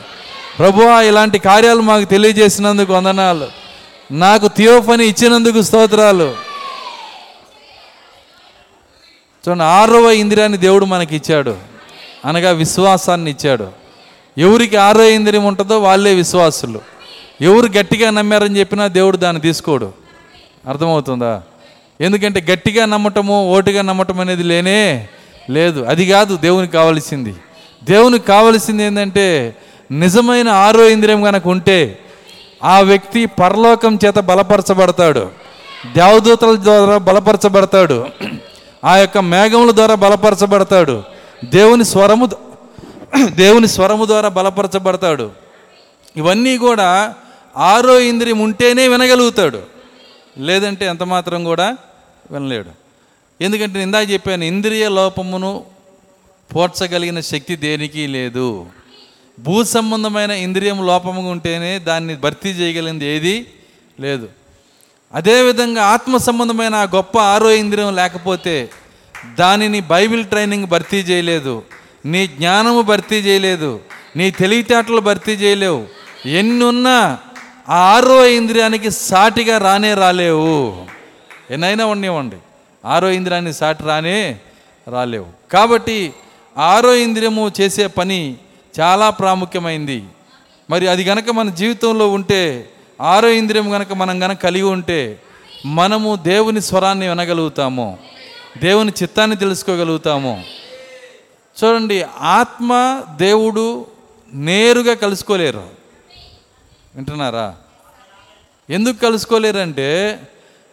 ప్రభువా 0.60 1.02
ఇలాంటి 1.02 1.40
కార్యాలు 1.40 1.82
మాకు 1.82 2.06
తెలియజేసినందుకు 2.06 2.94
వందనాలు. 2.94 3.48
నాకు 4.12 4.48
థియోఫని 4.48 5.06
ఇచ్చినందుకు 5.06 5.62
స్తోత్రాలు. 5.62 6.36
చూడండి 9.48 9.64
ఆరవ 9.64 10.12
ఇంద్రియాన్ని 10.12 10.58
దేవుడు 10.58 10.86
మనకి 10.86 11.16
ఇచ్చాడు 11.16 11.58
అనగా 12.26 12.52
విశ్వాసాన్ని 12.52 13.32
ఇచ్చాడు. 13.32 13.83
ఎవరికి 14.38 14.76
ఆరో 14.76 15.04
ఇంద్రియం 15.04 15.46
ఉంటుందో 15.46 15.80
వాళ్ళే 15.80 16.14
విశ్వాసులు. 16.14 16.82
ఎవరు 17.42 17.72
గట్టిగా 17.78 18.10
నమ్మారని 18.10 18.60
చెప్పినా 18.60 18.88
దేవుడు 18.88 19.18
దాన్ని 19.18 19.42
తీసుకోడు. 19.42 19.94
అర్థమవుతుందా? 20.68 21.42
ఎందుకంటే 22.02 22.42
గట్టిగా 22.42 22.86
నమ్మటము 22.86 23.56
ఓటుగా 23.56 23.82
నమ్మటం 23.82 24.20
అనేది 24.20 24.44
లేనే 24.44 25.08
లేదు. 25.50 25.82
అది 25.82 26.10
కాదు 26.10 26.38
దేవునికి 26.38 26.74
కావలసింది. 26.74 27.36
దేవునికి 27.84 28.26
కావలసింది 28.26 28.84
ఏంటంటే 28.84 29.56
నిజమైన 29.92 30.50
ఆరో 30.50 30.90
ఇంద్రియం 30.90 31.24
కనుక 31.24 31.48
ఉంటే 31.48 32.00
ఆ 32.64 32.80
వ్యక్తి 32.80 33.26
పరలోకం 33.26 34.00
చేత 34.06 34.16
బలపరచబడతాడు. 34.16 35.30
దేవదూతల 35.96 36.56
ద్వారా 36.56 36.98
బలపరచబడతాడు. 36.98 38.06
ఆ 38.86 38.98
యొక్క 38.98 39.18
మేఘముల 39.18 39.72
ద్వారా 39.72 39.96
బలపరచబడతాడు. 39.96 41.04
దేవుని 41.46 41.86
స్వరము 41.86 42.30
దేవుని 43.32 43.68
స్వరము 43.68 44.06
ద్వారా 44.06 44.30
బలపరచబడతాడు. 44.30 45.32
ఇవన్నీ 46.18 46.58
కూడా 46.58 47.16
ఆరో 47.58 48.00
ఇంద్రియం 48.00 48.40
ఉంటేనే 48.40 48.88
వినగలుగుతాడు. 48.88 49.62
లేదంటే 50.38 50.86
ఎంత 50.86 51.04
మాత్రం 51.04 51.44
కూడా 51.44 51.78
వినలేడు. 52.32 52.70
ఎందుకంటే 53.42 53.74
నేను 53.74 53.88
ఇందాక 53.88 54.10
చెప్పాను 54.10 54.44
ఇంద్రియ 54.44 54.90
లోపమును 54.90 55.64
పోడ్చగలిగిన 56.56 57.20
శక్తి 57.20 57.56
దేనికి 57.56 58.08
లేదు. 58.08 58.66
భూ 59.40 59.64
సంబంధమైన 59.64 60.32
ఇంద్రియం 60.32 60.86
లోపము 60.86 61.32
ఉంటేనే 61.32 61.80
దాన్ని 61.80 62.16
భర్తీ 62.16 62.50
చేయగలిగింది 62.50 63.06
ఏది 63.06 63.54
లేదు. 64.00 64.30
అదేవిధంగా 65.14 65.84
ఆత్మ 65.84 66.18
సంబంధమైన 66.18 66.76
ఆ 66.76 66.84
గొప్ప 66.84 67.18
ఆరో 67.18 67.52
ఇంద్రియం 67.52 67.96
లేకపోతే 67.96 68.70
దానిని 69.40 69.80
బైబిల్ 69.80 70.26
ట్రైనింగ్ 70.26 70.66
భర్తీ 70.66 70.98
చేయలేదు. 70.98 71.64
నీ 72.06 72.28
జ్ఞానము 72.28 72.82
భర్తీ 72.82 73.16
చేయలేదు 73.16 73.80
నీ 74.16 74.32
తెలివితేటలు 74.32 75.00
భర్తీ 75.00 75.32
చేయలేవు 75.32 75.86
ఎన్నున్నా 76.26 77.18
ఆ 77.70 77.76
ఆరో 77.76 78.26
ఇంద్రియానికి 78.26 78.92
సాటిగా 78.92 79.58
రానే 79.58 79.94
రాలేవు. 79.94 80.86
ఎన్నైనా 81.52 81.86
ఉండేవండి 81.86 82.36
ఆరో 82.86 83.10
ఇంద్రియానికి 83.10 83.58
సాటి 83.58 83.84
రానే 83.84 84.40
రాలేవు. 84.88 85.26
కాబట్టి 85.52 86.14
ఆరో 86.58 86.96
ఇంద్రియము 86.96 87.52
చేసే 87.62 87.88
పని 87.88 88.36
చాలా 88.80 89.10
ప్రాముఖ్యమైంది. 89.10 90.04
మరి 90.70 90.88
అది 90.88 91.04
గనక 91.04 91.30
మన 91.30 91.50
జీవితంలో 91.50 92.10
ఉంటే 92.10 92.70
ఆరో 93.02 93.30
ఇంద్రియం 93.30 93.74
గనక 93.74 93.94
మనం 93.94 94.24
గనక 94.24 94.42
కలిగి 94.42 94.64
ఉంటే 94.64 95.20
మనము 95.66 96.16
దేవుని 96.16 96.62
స్వరాన్ని 96.62 97.10
వినగలుగుతాము 97.10 97.98
దేవుని 98.58 98.92
చిత్తాన్ని 99.04 99.38
తెలుసుకోగలుగుతాము. 99.38 100.44
చూడండి 101.64 102.04
ఆత్మ 102.20 103.02
దేవుడు 103.16 103.86
నేరుగా 104.34 104.94
కలుసుకోలేరు. 104.94 105.70
వింటున్నారా? 106.96 107.56
ఎందుకు 108.70 109.02
కలుసుకోలేరంటే 109.02 110.22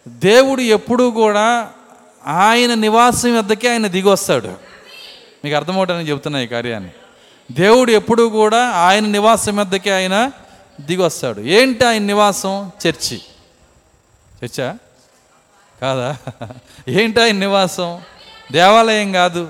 దేవుడు 0.07 0.61
ఎప్పుడూ 0.61 1.11
కూడా 1.11 1.71
ఆయన 2.27 2.73
నివాసం 2.73 3.37
వద్దకే 3.37 3.69
ఆయన 3.69 3.87
దిగొస్తాడు. 3.87 4.47
మీకు 5.43 5.55
అర్థమవుతానని 5.55 6.09
చెప్తున్నా 6.09 6.39
ఈ 6.39 6.47
కార్యాన్ని. 6.47 6.89
దేవుడు 7.51 7.91
ఎప్పుడూ 7.91 8.29
కూడా 8.29 8.69
ఆయన 8.69 9.05
నివాసం 9.05 9.55
వద్దకే 9.55 9.91
ఆయన 9.91 10.31
దిగొస్తాడు. 10.81 11.41
ఏంటి 11.41 11.85
ఆయన 11.85 12.01
నివాసం? 12.01 12.71
చర్చి. 12.87 13.21
చర్చా? 14.43 14.77
కాదా? 15.81 16.17
ఏంటి 16.87 17.21
ఆయన 17.21 17.35
నివాసం? 17.35 18.01
దేవాలయం 18.51 19.11
కాదు. 19.11 19.49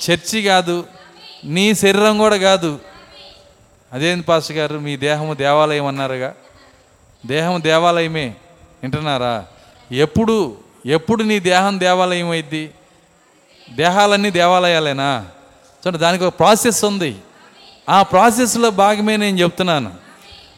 చర్చి 0.00 0.42
కాదు 0.42 0.86
నీ 1.44 1.74
శరీరం 1.74 2.18
కూడా 2.18 2.36
కాదు. 2.36 2.78
అదేంది 3.92 4.22
పాస్టర్ 4.22 4.56
గారు? 4.56 4.78
మీ 4.78 4.96
దేహము 4.96 5.34
దేవాలయం 5.34 5.86
అన్నారుగా. 5.86 6.34
దేహం 7.26 7.62
దేవాలయమే 7.62 8.34
వింటున్నారా 8.82 9.44
ఎప్పుడు 9.92 10.56
ఎప్పుడు 10.86 11.22
నీ 11.22 11.40
దేహం 11.40 11.80
దేవాలయం 11.80 12.30
అయింది? 12.30 12.70
దేహాలన్నీ 13.70 14.30
దేవాలయాలేనా? 14.30 15.26
చూడండి 15.80 15.98
దానికి 15.98 16.24
ఒక 16.24 16.38
ప్రాసెస్ 16.38 16.84
ఉంది. 16.84 17.16
ఆ 17.88 18.02
ప్రాసెస్లో 18.02 18.70
భాగమే 18.70 19.16
నేను 19.16 19.38
చెప్తున్నాను. 19.38 19.90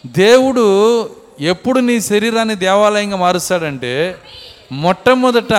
దేవుడు 0.07 1.16
ఎప్పుడు 1.40 1.81
నీ 1.81 2.00
శరీరాన్ని 2.00 2.55
దేవాలయంగా 2.55 3.16
మారుస్తాడంటే 3.16 4.18
మొట్టమొదట 4.72 5.52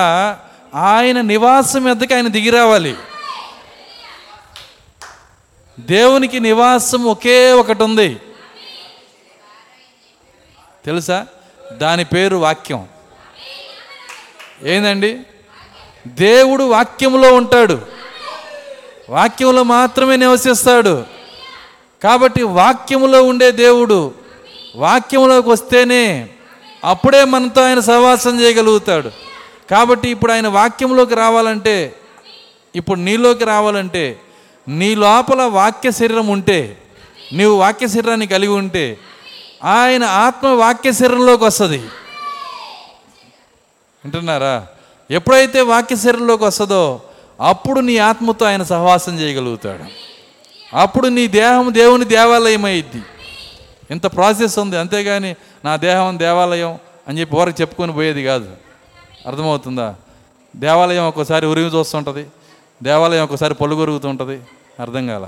ఆయన 0.75 1.21
నివాసం 1.21 1.89
ఎద్దకు 1.89 2.15
ఆయన 2.15 2.27
దిగిరావాలి 2.27 2.95
దేవునికి 5.79 6.39
నివాసం 6.39 7.05
ఒకే 7.05 7.51
ఒకటి 7.51 7.83
ఉంది 7.83 8.19
తెలుసా? 10.85 11.25
దాని 11.73 12.03
పేరు 12.03 12.35
వాక్యం. 12.35 12.87
ఏందండి? 14.63 15.19
దేవుడు 16.07 16.63
వాక్యంలో 16.63 17.33
ఉంటాడు. 17.33 17.81
వాక్యంలో 19.09 19.63
మాత్రమే 19.63 20.15
నివసిస్తాడు. 20.15 21.03
కాబట్టి 22.03 22.43
వాక్యములో 22.43 23.23
ఉండే 23.23 23.51
దేవుడు 23.51 24.13
వాక్యంలోకి 24.75 25.49
వస్తేనే 25.49 26.29
అప్పుడే 26.83 27.23
మనతో 27.23 27.63
ఆయన 27.63 27.79
సహవాసం 27.79 28.41
చేయగలుగుతాడు. 28.41 29.11
కాబట్టి 29.71 30.09
ఇప్పుడు 30.09 30.31
ఆయన 30.31 30.47
వాక్యంలోకి 30.47 31.15
రావాలంటే 31.15 31.95
ఇప్పుడు 32.75 32.99
నీలోకి 32.99 33.43
రావాలంటే 33.45 34.19
నీ 34.67 34.95
లోపల 34.95 35.41
వాక్య 35.41 35.91
శరీరం 35.91 36.27
ఉంటే 36.27 36.77
నీవు 37.33 37.55
వాక్య 37.55 37.87
శరీరాన్ని 37.87 38.27
కలిగి 38.27 38.51
ఉంటే 38.51 38.97
ఆయన 39.63 40.03
ఆత్మ 40.03 40.47
వాక్య 40.47 40.91
శరీరంలోకి 40.91 41.43
వస్తుంది. 41.43 41.77
వింటున్నారా? 44.03 44.67
ఎప్పుడైతే 45.11 45.61
వాక్య 45.61 45.95
శరీరంలోకి 45.95 46.43
వస్తుందో 46.43 47.01
అప్పుడు 47.41 47.79
నీ 47.79 47.97
ఆత్మతో 47.97 48.45
ఆయన 48.45 48.63
సహవాసం 48.63 49.19
చేయగలుగుతాడు. 49.19 49.83
అప్పుడు 50.75 51.07
నీ 51.07 51.27
దేహం 51.27 51.73
దేవుని 51.73 52.05
దేవాలయం 52.05 52.65
అయ్యిద్ది 52.65 53.03
ఇంత 53.91 54.05
ప్రాసెస్ 54.05 54.59
ఉంది. 54.59 54.77
అంతేగాని 54.77 55.35
నా 55.65 55.75
దేహం 55.75 56.19
దేవాలయం 56.19 56.79
అని 57.07 57.19
చెప్పి 57.19 57.35
ఎవరికి 57.35 57.61
చెప్పుకొని 57.61 57.93
పోయేది 57.93 58.23
కాదు. 58.23 58.49
అర్థమవుతుందా? 59.27 59.95
దేవాలయం 60.55 61.07
ఒక్కోసారి 61.07 61.45
ఉరిగి 61.45 61.79
చూస్తుంటుంది. 61.79 62.25
దేవాలయం 62.83 63.23
ఒకసారి 63.23 63.53
పొలుగొరుగుతుంటుంది 63.53 64.41
అర్థం 64.79 65.07
కాల. 65.07 65.27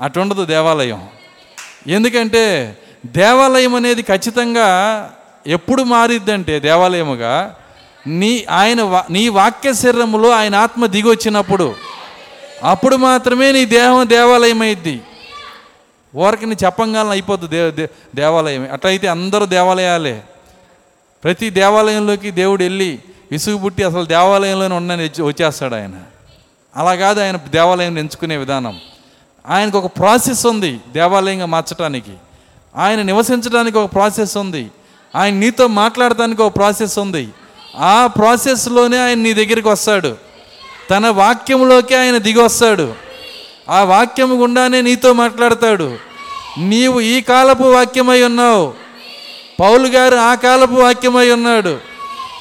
అటుండదు 0.00 0.44
దేవాలయం. 0.44 1.08
ఎందుకంటే 1.86 2.76
దేవాలయం 3.06 3.74
అనేది 3.74 4.02
ఖచ్చితంగా 4.02 4.68
ఎప్పుడు 5.46 5.82
మారిద్దంటే 5.82 6.60
దేవాలయముగా 6.60 7.56
నీ 8.06 8.44
ఆయన 8.50 8.82
వా- 8.82 9.12
నీ 9.12 9.28
వాక్య 9.28 9.74
శరీరములో 9.74 10.30
ఆయన 10.30 10.54
ఆత్మ 10.54 10.86
దిగి 10.86 11.08
వచ్చినప్పుడు 11.08 11.74
అప్పుడు 12.64 12.96
మాత్రమే 12.96 13.52
నీ 13.52 13.64
దేహం 13.64 14.08
దేవాలయం 14.08 14.62
అయింది 14.62 15.00
ఊరికి 16.16 16.46
నీ 16.46 16.56
చెప్పంగానే 16.64 17.08
అయిపోద్ది 17.08 17.70
దే 17.70 17.88
దేవాలయం 18.14 18.72
అట్లయితే 18.72 19.06
అందరూ 19.06 19.46
దేవాలయాలే. 19.46 20.22
ప్రతి 21.24 21.50
దేవాలయంలోకి 21.50 22.30
దేవుడు 22.30 22.62
వెళ్ళి 22.62 22.98
విసుగు 23.30 23.58
పుట్టి 23.58 23.82
అసలు 23.82 24.04
దేవాలయంలోనే 24.04 24.74
ఉండని 24.74 25.22
వచ్చేస్తాడు 25.22 25.74
ఆయన. 25.74 25.92
అలా 26.76 26.94
కాదు 26.94 27.20
ఆయన 27.20 27.36
దేవాలయం 27.36 27.98
ఎంచుకునే 27.98 28.36
విధానం. 28.36 28.80
ఆయనకు 29.48 29.78
ఒక 29.78 29.86
ప్రాసెస్ 29.86 30.46
ఉంది 30.46 30.80
దేవాలయంగా 30.92 31.46
మార్చడానికి 31.46 32.12
ఆయన 32.76 33.02
నివసించడానికి 33.02 33.78
ఒక 33.78 33.92
ప్రాసెస్ 33.92 34.36
ఉంది. 34.36 34.70
ఆయన 35.16 35.34
నీతో 35.34 35.66
మాట్లాడటానికి 35.66 36.42
ఒక 36.42 36.56
ప్రాసెస్ 36.56 36.98
ఉంది. 36.98 37.28
ఆ 37.78 38.06
ప్రాసెస్లోనే 38.06 38.98
ఆయన 38.98 39.18
నీ 39.18 39.32
దగ్గరికి 39.32 39.68
వస్తాడు. 39.68 40.16
తన 40.90 41.06
వాక్యంలోకి 41.06 41.94
ఆయన 41.94 42.16
దిగి 42.16 42.42
వస్తాడు. 42.42 42.94
ఆ 43.70 43.82
వాక్యం 43.82 44.42
గుండానే 44.42 44.80
నీతో 44.80 45.12
మాట్లాడతాడు. 45.12 45.98
నీవు 46.58 47.00
ఈ 47.00 47.20
కాలపు 47.20 47.62
వాక్యమై 47.62 48.22
ఉన్నావు. 48.22 48.74
పౌలు 49.60 49.88
గారు 49.88 50.16
ఆ 50.16 50.34
కాలపు 50.34 50.74
వాక్యమై 50.74 51.30
ఉన్నాడు. 51.30 51.78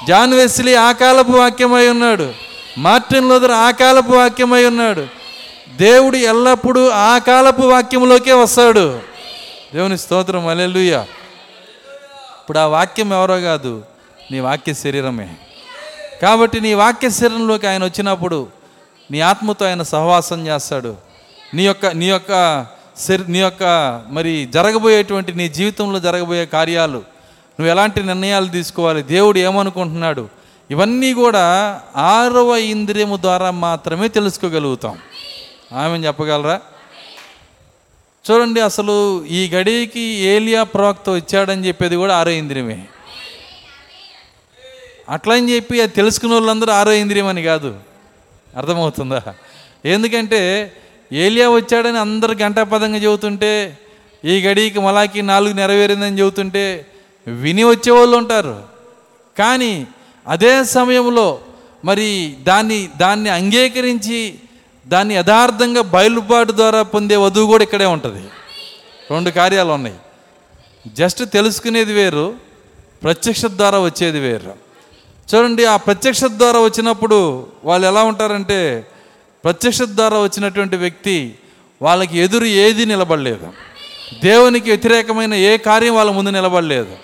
జాన్ 0.07 0.33
వెస్లీ 0.33 0.75
ఆ 0.75 0.91
కాలపు 0.91 1.31
వాక్యమై 1.31 1.87
ఉన్నాడు. 1.87 2.48
మార్టిన్ 2.79 3.29
లూథర్ 3.29 3.51
ఆ 3.51 3.71
కాలపు 3.71 4.11
వాక్యమై 4.11 4.65
ఉన్నాడు. 4.65 5.07
దేవుడు 5.75 6.17
ఎల్లప్పుడూ 6.17 6.89
ఆ 6.89 7.17
కాలపు 7.17 7.61
వాక్యంలోకే 7.61 8.33
వస్తాడు. 8.33 8.99
దేవుని 9.73 9.97
స్తోత్రం 9.97 10.47
అలెలుయ్య 10.47 11.05
ఇప్పుడు 12.41 12.59
ఆ 12.59 12.65
వాక్యం 12.65 13.13
ఎవరో 13.13 13.39
కాదు 13.39 13.83
నీ 14.31 14.39
వాక్య 14.39 14.73
శరీరమే. 14.73 15.35
కాబట్టి 16.21 16.61
నీ 16.61 16.73
వాక్య 16.73 17.09
శరీరంలోకి 17.09 17.67
ఆయన 17.67 17.83
వచ్చినప్పుడు 17.83 18.47
నీ 19.11 19.19
ఆత్మతో 19.19 19.65
ఆయన 19.65 19.81
సహవాసం 19.81 20.47
చేస్తాడు. 20.47 20.95
నీ 21.53 21.63
యొక్క 21.65 21.85
నీ 21.85 22.05
యొక్క 22.05 22.65
శరీ 22.99 23.23
నీ 23.27 23.39
యొక్క 23.39 23.63
మరి 24.09 24.49
జరగబోయేటువంటి 24.53 25.33
నీ 25.33 25.49
జీవితంలో 25.49 25.99
జరగబోయే 25.99 26.45
కార్యాలు 26.45 26.97
నువ్వు 27.59 27.67
ఎలాంటి 27.67 28.03
నిర్ణయాలు 28.03 28.47
తీసుకోవాలి 28.47 29.03
దేవుడు 29.03 29.39
ఏమనుకుంటున్నాడు 29.39 30.38
ఇవన్నీ 30.71 31.13
కూడా 31.13 31.81
ఆరవ 31.95 32.55
ఇంద్రియము 32.55 33.17
ద్వారా 33.17 33.51
మాత్రమే 33.51 34.07
తెలుసుకోగలుగుతాం. 34.07 34.97
ఆమె 35.73 35.97
చెప్పగలరా? 35.97 36.61
చూడండి 38.31 38.61
అసలు 38.61 39.25
ఈ 39.25 39.49
గడికి 39.49 39.99
ఏలియా 39.99 40.63
ప్రవక్త 40.63 41.09
వచ్చాడని 41.09 41.67
చెప్పేది 41.67 41.95
కూడా 41.95 42.17
ఆరో 42.17 42.31
ఇంద్రియమే. 42.31 42.87
అట్లని 45.09 45.55
చెప్పి 45.55 45.81
అది 45.81 45.91
తెలుసుకున్న 45.91 46.33
వాళ్ళందరూ 46.33 46.71
ఆరో 46.71 46.91
ఇంద్రియం 46.91 47.27
అని 47.27 47.43
కాదు. 47.43 47.79
అర్థమవుతుందా? 48.57 49.21
ఎందుకంటే 49.85 50.71
ఏలియా 51.13 51.49
వచ్చాడని 51.49 51.97
అందరు 51.97 52.31
గంటాపదంగా 52.31 52.97
చెబుతుంటే 52.97 53.77
ఈ 54.25 54.41
గడికి 54.41 54.79
మలాకి 54.79 55.21
నాలుగు 55.21 55.53
నెరవేరిందని 55.53 56.19
చెబుతుంటే 56.19 56.85
విని 57.27 57.63
వచ్చేవాళ్ళు 57.63 58.17
ఉంటారు. 58.17 58.63
కానీ 59.39 59.87
అదే 60.29 60.63
సమయంలో 60.63 61.39
మరి 61.85 62.35
దాన్ని 62.43 62.89
దాన్ని 62.97 63.29
అంగీకరించి 63.29 64.35
దాన్ని 64.87 65.15
యథార్థంగా 65.15 65.81
బయలుపాటు 65.81 66.51
ద్వారా 66.51 66.83
పొందే 66.83 67.15
వధువు 67.15 67.45
కూడా 67.45 67.63
ఇక్కడే 67.63 67.85
ఉంటుంది. 67.85 68.27
రెండు 69.11 69.29
కార్యాలు 69.29 69.69
ఉన్నాయి. 69.69 69.95
జస్ట్ 70.87 71.31
తెలుసుకునేది 71.31 71.93
వేరు 71.93 72.35
ప్రత్యక్ష 73.03 73.45
ద్వారా 73.45 73.79
వచ్చేది 73.79 74.19
వేరు. 74.19 74.53
చూడండి 75.35 75.65
ఆ 75.65 75.75
ప్రత్యక్ష 75.77 76.23
ద్వారా 76.23 76.59
వచ్చినప్పుడు 76.59 77.47
వాళ్ళు 77.63 77.87
ఎలా 77.87 78.03
ఉంటారంటే 78.03 78.87
ప్రత్యక్ష 79.43 79.81
ద్వారా 79.81 80.19
వచ్చినటువంటి 80.19 80.75
వ్యక్తి 80.75 81.35
వాళ్ళకి 81.81 82.17
ఎదురు 82.19 82.45
ఏది 82.45 82.85
నిలబడలేదు. 82.85 83.53
దేవునికి 84.23 84.69
వ్యతిరేకమైన 84.69 85.33
ఏ 85.33 85.57
కార్యం 85.57 85.95
వాళ్ళ 85.95 86.11
ముందు 86.11 86.29
నిలబడలేదు. 86.29 86.97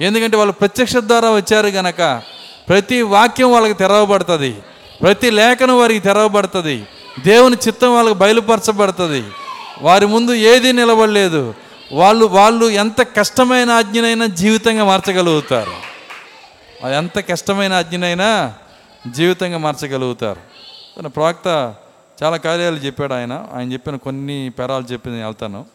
ఎందుకంటే 0.00 0.36
వాళ్ళు 0.36 0.52
ప్రత్యక్ష 0.52 0.96
ద్వారా 0.96 1.30
వచ్చారు 1.30 1.66
గనక 1.66 2.22
ప్రతి 2.70 3.02
వాక్యం 3.02 3.52
వాళ్ళకి 3.52 3.74
తెరవబడుతుంది. 3.74 4.56
ప్రతి 5.02 5.30
లేఖనం 5.30 5.78
వారికి 5.78 6.00
తెరవబడుతుంది. 6.00 6.86
దేవుని 7.26 7.56
చిత్తం 7.66 7.94
వాళ్ళకి 7.94 8.14
బయలుపరచబడుతుంది. 8.14 9.24
వారి 9.82 10.06
ముందు 10.06 10.32
ఏది 10.32 10.72
నిలబడలేదు. 10.72 11.54
వాళ్ళు 11.92 12.26
వాళ్ళు 12.26 12.70
ఎంత 12.70 13.02
కష్టమైన 13.16 13.70
ఆజ్ఞనైనా 13.70 14.26
జీవితంగా 14.26 14.84
మార్చగలుగుతారు. 14.84 15.72
ఎంత 16.88 17.28
కష్టమైన 17.28 17.72
ఆజ్ఞనైనా 17.72 18.54
జీవితంగా 19.10 19.58
మార్చగలుగుతారు. 19.58 20.40
తన 21.00 21.06
ప్రవక్త 21.06 21.74
చాలా 22.22 22.36
కార్యాలు 22.36 22.76
చెప్పాడు 22.76 23.14
ఆయన. 23.14 23.46
ఆయన 23.54 23.72
చెప్పిన 23.72 23.96
కొన్ని 23.96 24.50
పెరాలు 24.58 24.84
చెప్పి 24.92 25.10
నేను 25.10 25.24
వెళ్తాను. 25.24 25.66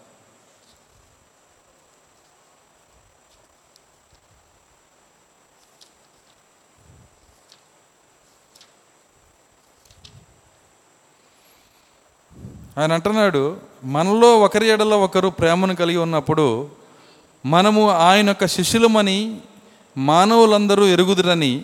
ఆయన 12.78 12.94
అంటున్నాడు 12.94 13.58
మనలో 13.84 14.40
ఒకరి 14.40 14.68
ఎడలో 14.70 15.02
ఒకరు 15.02 15.28
ప్రేమను 15.28 15.76
కలిగి 15.76 15.98
ఉన్నప్పుడు 15.98 16.70
మనము 17.46 17.90
ఆయన 17.90 18.28
యొక్క 18.28 18.46
శిష్యులమని 18.46 19.38
మానవులందరూ 19.98 20.86
ఎరుగుదురని 20.86 21.64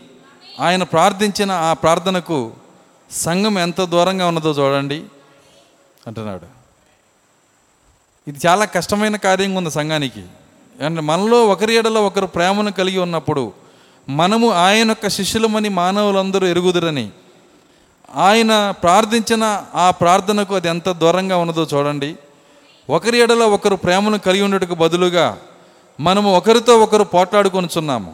ఆయన 0.59 0.83
ప్రార్థించిన 0.83 1.51
ఆ 1.51 1.73
ప్రార్థనకు 1.73 2.51
సంఘం 3.11 3.59
ఎంత 3.59 3.81
దూరంగా 3.81 4.27
ఉన్నదో 4.27 4.51
చూడండి 4.51 5.03
అంటున్నాడు. 6.07 6.45
ఇది 8.27 8.47
చాలా 8.47 8.65
కష్టమైన 8.65 9.15
కార్యంగా 9.15 9.57
ఉంది 9.57 9.71
సంఘానికి. 9.71 10.23
అంటే 10.85 11.01
మనలో 11.01 11.47
ఒకరి 11.47 11.75
ఎడలో 11.75 12.05
ఒకరు 12.05 12.25
ప్రేమను 12.25 12.71
కలిగి 12.71 12.99
ఉన్నప్పుడు 12.99 13.53
మనము 14.09 14.49
ఆయన 14.49 14.89
యొక్క 14.89 15.07
శిష్యులమని 15.07 15.69
మానవులందరూ 15.69 16.47
ఎరుగుదురని 16.47 17.09
ఆయన 18.15 18.73
ప్రార్థించిన 18.83 19.63
ఆ 19.75 19.91
ప్రార్థనకు 19.91 20.55
అది 20.55 20.67
ఎంత 20.67 20.89
దూరంగా 20.89 21.37
ఉన్నదో 21.37 21.67
చూడండి. 21.73 22.15
ఒకరి 22.89 23.19
ఎడల 23.19 23.43
ఒకరు 23.43 23.75
ప్రేమను 23.75 24.19
కలిగి 24.19 24.41
ఉండటకు 24.41 24.75
బదులుగా 24.75 25.37
మనము 25.99 26.37
ఒకరితో 26.37 26.79
ఒకరు 26.79 27.03
పోట్లాడుకొనుచున్నాము 27.03 28.13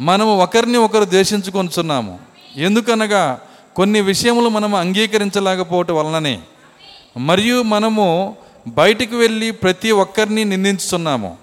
మనము 0.00 0.42
ఒకరిని 0.42 0.78
ఒకరు 0.78 1.04
ద్వేషించుకొనుచున్నాము 1.04 2.18
ఎందుకనగా 2.56 3.40
కొన్ని 3.76 4.00
విషయములు 4.00 4.48
మనము 4.48 4.78
అంగీకరించలేకపోవటం 4.78 5.96
వలననే 5.96 6.40
మరియు 7.16 7.62
మనము 7.62 8.36
బయటికి 8.68 9.16
వెళ్ళి 9.16 9.50
ప్రతి 9.50 9.90
ఒక్కరిని 9.90 10.44
నిందించుతున్నాము. 10.44 11.36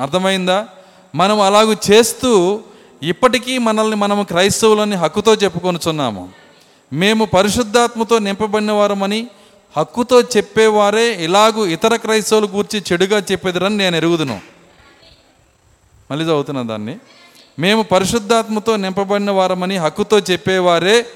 అర్థమైందా? 0.00 0.66
మనం 1.14 1.40
అలాగూ 1.40 1.76
చేస్తూ 1.90 2.60
ఇప్పటికీ 3.02 3.58
మనల్ని 3.58 3.96
మనము 3.96 4.22
క్రైస్తవులని 4.22 4.96
హక్కుతో 4.96 5.34
చెప్పుకొనుచున్నాము 5.34 6.28
మేము 6.92 7.24
పరిశుద్ధాత్మతో 7.24 8.18
నింపబడిన 8.18 8.72
వారమని 8.72 9.26
హక్కుతో 9.76 10.20
చెప్పేవారే 10.20 11.24
ఇలాగూ 11.24 11.66
ఇతర 11.66 11.96
క్రైస్తవులు 11.96 12.46
గూర్చి 12.46 12.82
చెడుగా 12.92 13.22
చెప్పేదిరని 13.32 13.76
నేను 13.76 13.96
ఎరుగుదును. 13.96 14.40
మళ్ళీ 16.10 16.24
చదువుతున్నా 16.24 16.62
దాన్ని. 16.62 16.96
మేము 17.58 17.82
పరిశుద్ధాత్మతో 17.82 18.76
నింపబడిన 18.76 19.30
వారమని 19.30 19.76
హక్కుతో 19.76 20.18
చెప్పేవారే 20.18 21.06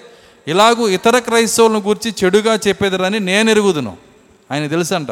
ఇలాగూ 0.48 0.88
ఇతర 0.88 1.18
క్రైస్తవులను 1.18 1.78
గూర్చి 1.78 2.14
చెడుగా 2.24 2.58
చెప్పేదిరని 2.68 3.20
నేను 3.20 3.50
ఎరుగుదును. 3.50 3.96
ఆయన 4.50 4.66
తెలుసంట 4.66 5.10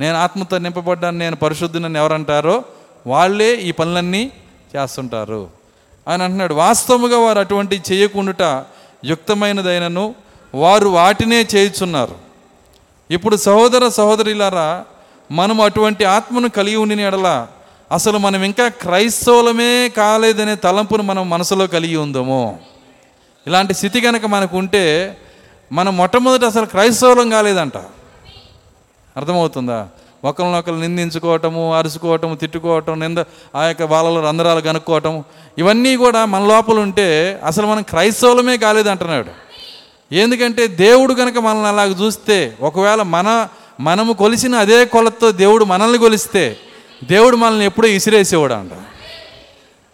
నేను 0.00 0.16
ఆత్మతో 0.16 0.58
నింపబడ్డాను 0.58 1.18
నేను 1.18 1.36
పరిశుద్ధునని 1.36 1.98
ఎవరంటారో 1.98 2.64
వాళ్ళే 3.06 3.54
ఈ 3.54 3.72
పనులన్నీ 3.72 4.30
చేస్తుంటారు. 4.76 5.48
ఆయన 6.08 6.22
అంటున్నాడు 6.22 6.54
వాస్తవముగా 6.54 7.18
వారు 7.18 7.38
అటువంటి 7.38 7.82
చేయకుండుట 7.92 8.42
యుక్తమైనదైనను 9.04 10.14
వారు 10.54 10.88
వాటినే 10.88 11.46
చేయుచున్నారు. 11.54 12.14
ఇప్పుడు 13.10 13.36
సహోదర 13.36 13.88
సహోదరులారా 13.88 14.84
మనం 15.30 15.60
అటువంటి 15.60 16.04
ఆత్మను 16.04 16.48
కలిగి 16.48 16.76
ఉండిన 16.76 17.00
ఎడల 17.00 17.46
అసలు 17.92 18.18
మనం 18.18 18.42
ఇంకా 18.42 18.68
క్రైస్తవులమే 18.68 19.88
కాలేదనే 19.88 20.54
తలంపును 20.54 21.02
మనం 21.02 21.30
మనసులో 21.30 21.66
కలిగి 21.66 21.96
ఉందాము. 21.96 22.60
ఇలాంటి 23.46 23.74
స్థితి 23.74 24.00
కనుక 24.00 24.26
మనకు 24.26 24.58
ఉంటే 24.58 25.16
మనం 25.72 25.96
మొట్టమొదటి 25.96 26.46
అసలు 26.46 26.66
క్రైస్తవులం 26.66 27.30
కాలేదంట. 27.30 27.76
అర్థమవుతుందా? 29.16 29.88
ఒకరినొకరు 30.24 30.74
నిందించుకోవటము 30.74 31.74
అరుచుకోవటము 31.74 32.34
తిట్టుకోవటం 32.34 33.00
నింద 33.00 33.18
ఆ 33.56 33.64
యొక్క 33.64 33.82
వాళ్ళలో 33.82 34.20
రంధ్రాలు 34.20 34.60
కనుక్కోవటం 34.60 35.24
ఇవన్నీ 35.58 35.96
కూడా 35.96 36.24
మన 36.24 36.46
లోపల 36.46 36.78
ఉంటే 36.78 37.40
అసలు 37.44 37.66
మనం 37.66 37.82
క్రైస్తవులమే 37.82 38.56
కాలేదంటున్నాడు 38.56 39.26
ఎందుకంటే 40.14 40.66
దేవుడు 40.66 41.14
కనుక 41.14 41.38
మనల్ని 41.38 41.68
అలాగ 41.68 41.88
చూస్తే 41.88 42.56
ఒకవేళ 42.60 43.02
మన 43.02 43.48
మనము 43.80 44.12
కొలిసిన 44.12 44.54
అదే 44.54 44.84
కొలతో 44.84 45.32
దేవుడు 45.32 45.64
మనల్ని 45.64 45.98
కొలిస్తే 45.98 46.56
దేవుడు 47.04 47.36
మనల్ని 47.36 47.64
ఎప్పుడూ 47.64 47.88
ఇసిరేసేవాడు 47.88 48.54
అంట. 48.54 48.70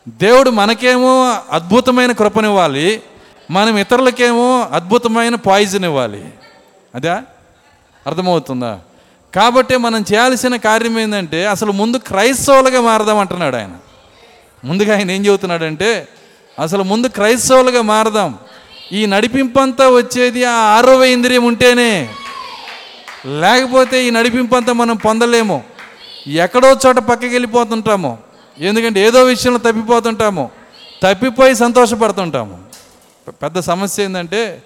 దేవుడు 0.09 0.51
మనకేమో 0.51 1.41
అద్భుతమైన 1.51 2.13
కృపనివ్వాలి 2.13 3.03
మనం 3.51 3.79
ఇతరులకేమో 3.79 4.69
అద్భుతమైన 4.73 5.35
పాయిజన్ 5.35 5.85
ఇవ్వాలి. 5.85 6.25
అదే? 6.95 7.09
అర్థమవుతుందా? 8.07 8.81
కాబట్టి 9.35 9.77
మనం 9.77 10.01
చేయాల్సిన 10.01 10.57
కార్యం 10.57 10.99
ఏంటంటే 10.99 11.47
అసలు 11.47 11.73
ముందు 11.73 11.97
క్రైస్తవులుగా 11.97 12.81
మారదాం 12.81 13.19
అంటున్నాడు 13.19 13.57
ఆయన. 13.57 13.71
ముందుగా 14.65 14.97
ఆయన 14.97 15.11
ఏం 15.11 15.27
చెబుతున్నాడంటే 15.27 16.09
అసలు 16.63 16.83
ముందు 16.83 17.07
క్రైస్తవులుగా 17.07 17.83
మారదాం. 17.83 18.39
ఈ 18.93 19.07
నడిపింపంతా 19.07 19.89
వచ్చేది 19.89 20.45
ఆ 20.45 20.53
ఆరవ 20.53 21.05
ఇంద్రియం 21.05 21.45
ఉంటేనే. 21.45 22.09
లేకపోతే 23.27 24.07
ఈ 24.07 24.11
నడిపింపంతా 24.11 24.73
మనం 24.73 24.97
పొందలేము. 24.97 25.65
ఎక్కడో 26.27 26.79
చోట 26.87 26.97
పక్కకి 26.97 27.27
వెళ్ళిపోతుంటాము. 27.27 28.19
ఎందుకంటే 28.59 29.07
ఏదో 29.07 29.23
విషయంలో 29.23 29.59
తప్పిపోతుంటాము. 29.59 30.51
తప్పిపోయి 31.03 31.55
సంతోషపడుతుంటాము. 31.55 32.65
పెద్ద 33.29 33.61
సమస్య 33.61 34.05
ఏంటంటే 34.05 34.63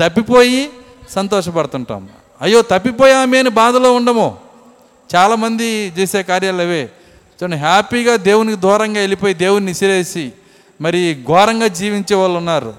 తప్పిపోయి 0.00 0.70
సంతోషపడుతుంటాము. 1.10 2.25
అయ్యో 2.42 2.62
తప్పిపోయామే 2.62 3.38
అని 3.38 3.50
బాధలో 3.50 3.92
ఉండము. 3.92 4.38
చాలామంది 5.14 5.92
చేసే 5.98 6.22
కార్యాలు 6.22 6.62
అవే. 6.62 6.90
చూడండి 7.42 7.56
హ్యాపీగా 7.56 8.16
దేవునికి 8.16 8.60
దూరంగా 8.60 9.00
వెళ్ళిపోయి 9.00 9.34
దేవుని 9.34 9.66
నిసిరేసి 9.66 10.32
మరి 10.80 11.24
ఘోరంగా 11.26 11.66
జీవించే 11.66 12.16
వాళ్ళు 12.16 12.38
ఉన్నారు. 12.38 12.74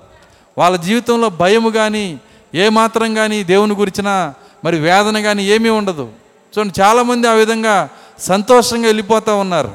వాళ్ళ 0.58 0.78
జీవితంలో 0.78 1.30
భయము 1.30 1.70
కానీ 1.70 2.20
ఏమాత్రం 2.56 3.14
కానీ 3.14 3.44
దేవుని 3.44 3.74
గురించిన 3.74 4.34
మరి 4.66 4.80
వేదన 4.80 5.22
కానీ 5.22 5.44
ఏమీ 5.44 5.70
ఉండదు. 5.70 6.10
చూడండి 6.58 6.82
చాలామంది 6.82 7.28
ఆ 7.28 7.34
విధంగా 7.34 7.90
సంతోషంగా 8.20 8.86
వెళ్ళిపోతూ 8.86 9.38
ఉన్నారు. 9.38 9.72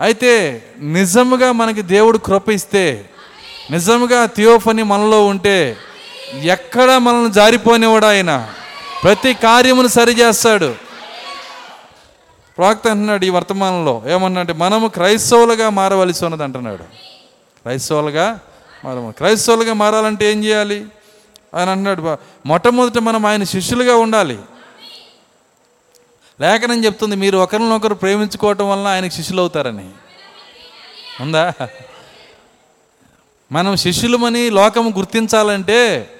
అయితే 0.00 0.62
నిజముగా 0.80 1.52
మనకి 1.52 1.82
దేవుడు 1.82 2.18
కృప 2.18 2.50
ఇస్తే 2.50 3.10
నిజముగా 3.70 4.26
థియోఫని 4.26 4.82
మనలో 4.82 5.26
ఉంటే 5.26 5.76
ఎక్కడ 6.42 6.90
మనల్ని 6.90 7.32
జారిపోనివాడు 7.32 8.06
ఆయన. 8.06 8.48
ప్రతి 9.02 9.34
కార్యమును 9.34 9.88
సరిచేస్తాడు. 9.88 10.74
ప్రవక్త 12.58 12.86
అంటున్నాడు 12.86 13.24
ఈ 13.24 13.28
వర్తమానంలో. 13.28 14.02
ఏమన్నాడు 14.08 14.52
మనము 14.52 14.88
క్రైస్తవులుగా 14.88 15.68
మారవలసి 15.68 16.24
ఉన్నది 16.24 16.44
అంటున్నాడు. 16.44 16.82
క్రైస్తవులుగా 17.62 18.40
మారము 18.84 19.14
క్రైస్తవులుగా 19.18 19.72
మారాలంటే 19.72 20.32
ఏం 20.32 20.44
చేయాలి? 20.44 20.86
ఆయన 21.54 21.68
అంటున్నాడు. 21.68 22.18
మొట్టమొదట 22.46 22.98
మనం 22.98 23.26
ఆయన 23.26 23.44
శిష్యులుగా 23.44 23.96
ఉండాలి. 23.96 24.38
లేఖనం 26.40 26.84
చెప్తుంది 26.84 27.16
మీరు 27.16 27.38
ఒకరినొకరు 27.38 27.94
ప్రేమించుకోవటం 27.94 28.70
వలన 28.70 28.86
ఆయనకు 28.86 29.12
శిష్యులు 29.12 29.40
అవుతారని 29.40 29.90
ఉందా? 31.20 31.52
మనం 33.52 33.76
శిష్యులమని 33.76 34.50
లోకము 34.50 34.90
గుర్తించాలంటే 34.90 36.10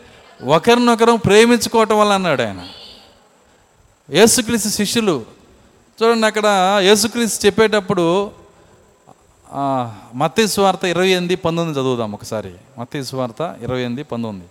ఒకరినొకరు 0.43 1.13
ప్రేమించుకోవటం 1.17 1.99
వల్ల 1.99 2.13
అన్నాడు 2.13 2.43
ఆయన. 2.43 2.69
యేసుక్రీస్తు 4.11 4.69
శిష్యులు 4.69 5.25
చూడండి 5.99 6.27
అక్కడ 6.27 6.47
యేసుక్రీస్తు 6.83 7.47
చెప్పేటప్పుడు 7.47 8.33
మత్తయి 10.15 10.49
సువార్త 10.49 10.85
ఇరవై 10.85 11.09
ఎనిమిది 11.09 11.37
పంతొమ్మిది 11.37 11.81
చదువుదాం 11.81 12.13
ఒకసారి. 12.13 12.55
మత్తయి 12.79 13.05
సువార్త 13.05 13.57
ఇరవై 13.61 13.81
ఎనిమిది 13.81 14.03
పంతొమ్మిది. 14.03 14.49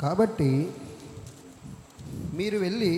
కాబట్టి 0.00 0.50
మీరు 2.34 2.58
వెళ్ళి 2.58 2.92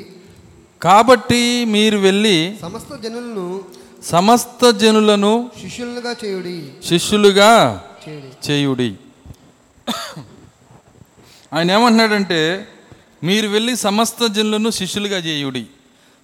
కాబట్టి 0.83 1.65
మీరు 1.65 1.99
వెళ్ళి 1.99 2.57
సమస్త 2.63 2.95
జనులను 2.95 3.61
సమస్త 4.05 4.71
జనులను 4.71 5.51
శిష్యులుగా 5.63 6.17
చేయుడి. 6.25 6.89
శిష్యులుగా 6.89 7.85
చేయుడి. 8.51 8.95
ఆయన 11.53 11.71
ఏమంటున్నాడంటే 11.71 12.69
మీరు 13.23 13.49
వెళ్ళి 13.49 13.77
సమస్త 13.77 14.27
జనులను 14.27 14.71
శిష్యులుగా 14.71 15.19
చేయుడి. 15.19 15.67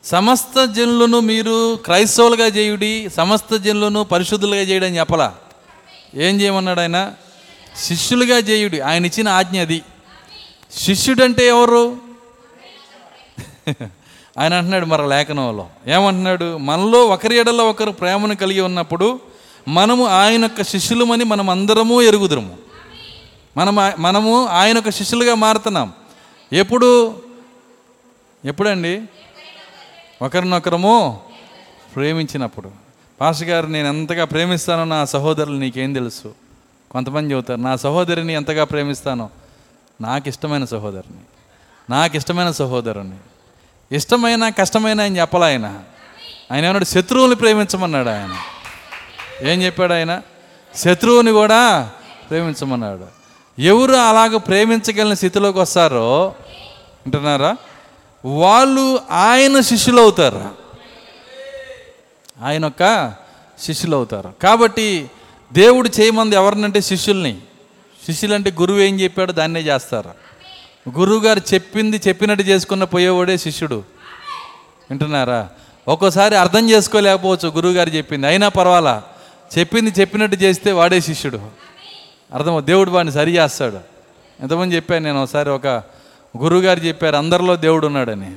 సమస్త 0.05 0.65
జనులను 0.65 1.21
మీరు 1.21 1.77
క్రైస్తవులుగా 1.77 2.47
చేయుడి 2.47 3.11
సమస్త 3.17 3.57
జనులను 3.57 4.05
పరిశుద్ధులుగా 4.05 4.61
చేయడం 4.61 4.97
చెప్పలా? 4.97 5.35
ఏం 6.15 6.41
చేయమన్నాడు 6.41 6.81
ఆయన? 6.81 7.13
శిష్యులుగా 7.77 8.39
చేయుడి. 8.39 8.81
ఆయన 8.81 9.07
ఇచ్చిన 9.07 9.29
ఆజ్ఞ 9.29 9.61
అది. 9.61 9.83
శిష్యుడంటే 10.73 11.47
ఎవరు? 11.47 11.97
ఆయన 14.39 14.55
అంటున్నాడు 14.55 14.87
మరి 14.87 15.09
లేఖనంలో. 15.09 15.67
ఏమంటున్నాడు? 15.87 16.57
మనలో 16.57 17.07
ఒకరి 17.07 17.37
ఎడలో 17.37 17.69
ఒకరు 17.69 17.91
ప్రేమను 17.91 18.37
కలిగి 18.37 18.61
ఉన్నప్పుడు 18.61 19.21
మనము 19.69 20.07
ఆయన 20.07 20.43
యొక్క 20.43 20.63
శిష్యులమని 20.63 21.25
మనం 21.25 21.51
అందరము 21.51 22.03
ఎరుగుదురము 22.03 22.59
మనం 23.57 23.93
మనము 23.99 24.47
ఆయన 24.47 24.75
యొక్క 24.77 24.91
శిష్యులుగా 24.91 25.35
మారుతున్నాం. 25.35 25.93
ఎప్పుడు? 26.53 27.23
ఎప్పుడండి? 28.45 29.03
ఒకరినొకరము 30.23 31.21
ప్రేమించినప్పుడు. 31.95 32.71
పాస్ 33.21 33.43
గారు 33.43 33.67
నేను 33.67 33.89
ఎంతగా 33.89 34.25
ప్రేమిస్తానో 34.25 34.85
నా 34.85 35.05
సహోదరులు 35.05 35.59
నీకేం 35.59 35.93
తెలుసు? 35.93 36.35
కొంతమంది 36.91 37.35
చెబుతారు 37.35 37.61
నా 37.61 37.77
సహోదరిని 37.77 38.33
ఎంతగా 38.33 38.65
ప్రేమిస్తానో? 38.65 39.31
నాకు 40.01 40.29
ఇష్టమైన 40.29 40.65
సహోదరుని. 40.65 41.21
నాకు 41.91 42.17
ఇష్టమైన 42.17 42.51
సహోదరుని. 42.51 43.17
ఇష్టమైన 43.93 44.49
కష్టమైన 44.49 45.01
ఆయన 45.01 45.17
చెప్పాలి 45.17 45.45
ఆయన? 45.45 45.81
ఆయన 46.53 46.65
ఏమన్నాడు 46.65 46.85
శత్రువుని 46.85 47.35
ప్రేమించమన్నాడు 47.35 48.09
ఆయన. 48.09 48.37
ఏం 49.49 49.63
చెప్పాడు 49.63 49.93
ఆయన? 49.93 50.23
శత్రువుని 50.77 51.31
కూడా 51.31 51.91
ప్రేమించమన్నాడు. 52.31 53.25
ఎవరు 53.61 53.93
అలాగ 53.93 54.37
ప్రేమించగలిగిన 54.37 55.15
స్థితిలోకి 55.15 55.59
వస్తారో 55.59 56.35
అంటున్నారా 57.07 57.57
వాళ్ళు 58.25 59.01
ఆయన 59.11 59.61
శిష్యులు 59.61 60.01
అవుతారు 60.01 60.51
ఆయన 62.43 62.65
యొక్క 62.65 63.15
శిష్యులు 63.61 63.97
అవుతారు 63.97 64.33
కాబట్టి 64.43 65.11
దేవుడు 65.53 65.91
చేయమంది 66.01 66.37
ఎవరినంటే 66.37 66.81
శిష్యుల్ని. 66.81 67.39
శిష్యులంటే 68.07 68.51
గురువు 68.51 68.79
ఏం 68.79 69.01
చెప్పాడో 69.01 69.33
దాన్నే 69.33 69.61
చేస్తారు. 69.61 70.11
గురువుగారు 70.89 71.41
చెప్పింది 71.55 72.01
చెప్పినట్టు 72.09 72.45
చేసుకున్న 72.45 72.85
పోయేవాడే 72.85 73.37
శిష్యుడు. 73.37 73.75
వింటున్నారా? 74.91 75.49
ఒక్కోసారి 75.89 76.37
అర్థం 76.37 76.71
చేసుకోలేకపోవచ్చు 76.71 77.49
గురువుగారు 77.49 77.91
చెప్పింది. 77.91 78.27
అయినా 78.27 78.49
పర్వాలా? 78.49 79.03
చెప్పింది 79.59 79.93
చెప్పినట్టు 80.01 80.37
చేస్తే 80.37 80.73
వాడే 80.73 81.01
శిష్యుడు. 81.01 81.41
అర్థం 82.35 82.63
దేవుడు 82.67 82.91
వాడిని 82.91 83.15
సరి 83.15 83.37
చేస్తాడు. 83.37 83.79
ఎంతమంది 84.41 84.77
చెప్పాను 84.77 85.05
నేను 85.05 85.23
ఒకసారి 85.23 85.51
ఒక 85.51 85.67
గురువుగారు 86.39 86.81
చెప్పారు 86.81 87.17
అందరిలో 87.17 87.57
దేవుడు 87.57 87.87
ఉన్నాడని. 87.87 88.35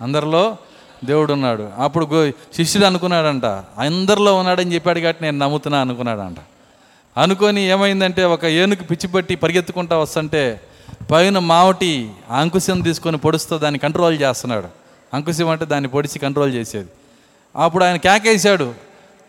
అందరిలో 0.00 0.56
దేవుడు 1.04 1.32
ఉన్నాడు. 1.32 1.68
అప్పుడు 1.78 2.30
శిష్యుడు 2.30 2.86
అనుకున్నాడంట 2.86 3.44
అందరిలో 3.78 4.34
ఉన్నాడని 4.34 4.74
చెప్పాడు 4.74 5.00
కాబట్టి 5.00 5.24
నేను 5.24 5.38
నమ్ముతున్నా 5.38 5.80
అనుకున్నాడంట. 5.80 6.36
అనుకొని 7.18 7.60
ఏమైందంటే 7.60 8.24
ఒక 8.24 8.44
ఏనుగు 8.44 8.84
పిచ్చిపట్టి 8.84 9.36
పరిగెత్తుకుంటా 9.36 9.98
వస్తుంటే 9.98 10.60
పైన 11.10 11.38
మావటి 11.38 12.10
అంకుశం 12.30 12.80
తీసుకొని 12.80 13.16
పొడుస్తూ 13.16 13.58
దాన్ని 13.58 13.78
కంట్రోల్ 13.78 14.20
చేస్తున్నాడు. 14.20 14.68
అంకుశం 15.14 15.48
అంటే 15.48 15.64
దాన్ని 15.64 15.88
పొడిచి 15.88 16.18
కంట్రోల్ 16.18 16.54
చేసేది. 16.54 16.88
అప్పుడు 17.56 17.84
ఆయన 17.84 17.96
కేకేశాడు. 17.96 18.74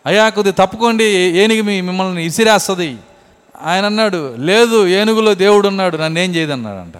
అయ్యా 0.06 0.28
కొద్ది 0.28 0.52
తప్పుకోండి 0.52 1.04
ఏనుగు 1.04 1.62
మీ 1.62 1.80
మిమ్మల్ని 1.80 2.24
ఇసిరేస్తుంది. 2.24 2.96
ఆయన 3.62 3.84
అన్నాడు 3.84 4.34
లేదు 4.38 4.86
ఏనుగులో 4.86 5.34
దేవుడు 5.34 5.68
ఉన్నాడు 5.68 5.96
నన్ను 5.96 6.18
ఏం 6.18 6.34
చేయదన్నాడంట. 6.34 6.96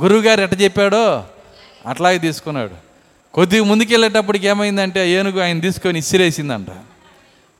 గురువుగారు 0.00 0.40
ఎట్ట 0.40 0.60
చెప్పాడో 0.60 1.24
అట్లాగే 1.86 2.18
తీసుకున్నాడు. 2.18 2.74
కొద్దిగా 3.34 3.64
ముందుకెళ్ళేటప్పటికి 3.64 4.46
ఏమైందంటే 4.46 5.00
ఆ 5.00 5.04
ఏనుగు 5.04 5.40
ఆయన 5.40 5.60
తీసుకొని 5.60 5.98
ఇసిరేసిందంట. 5.98 6.66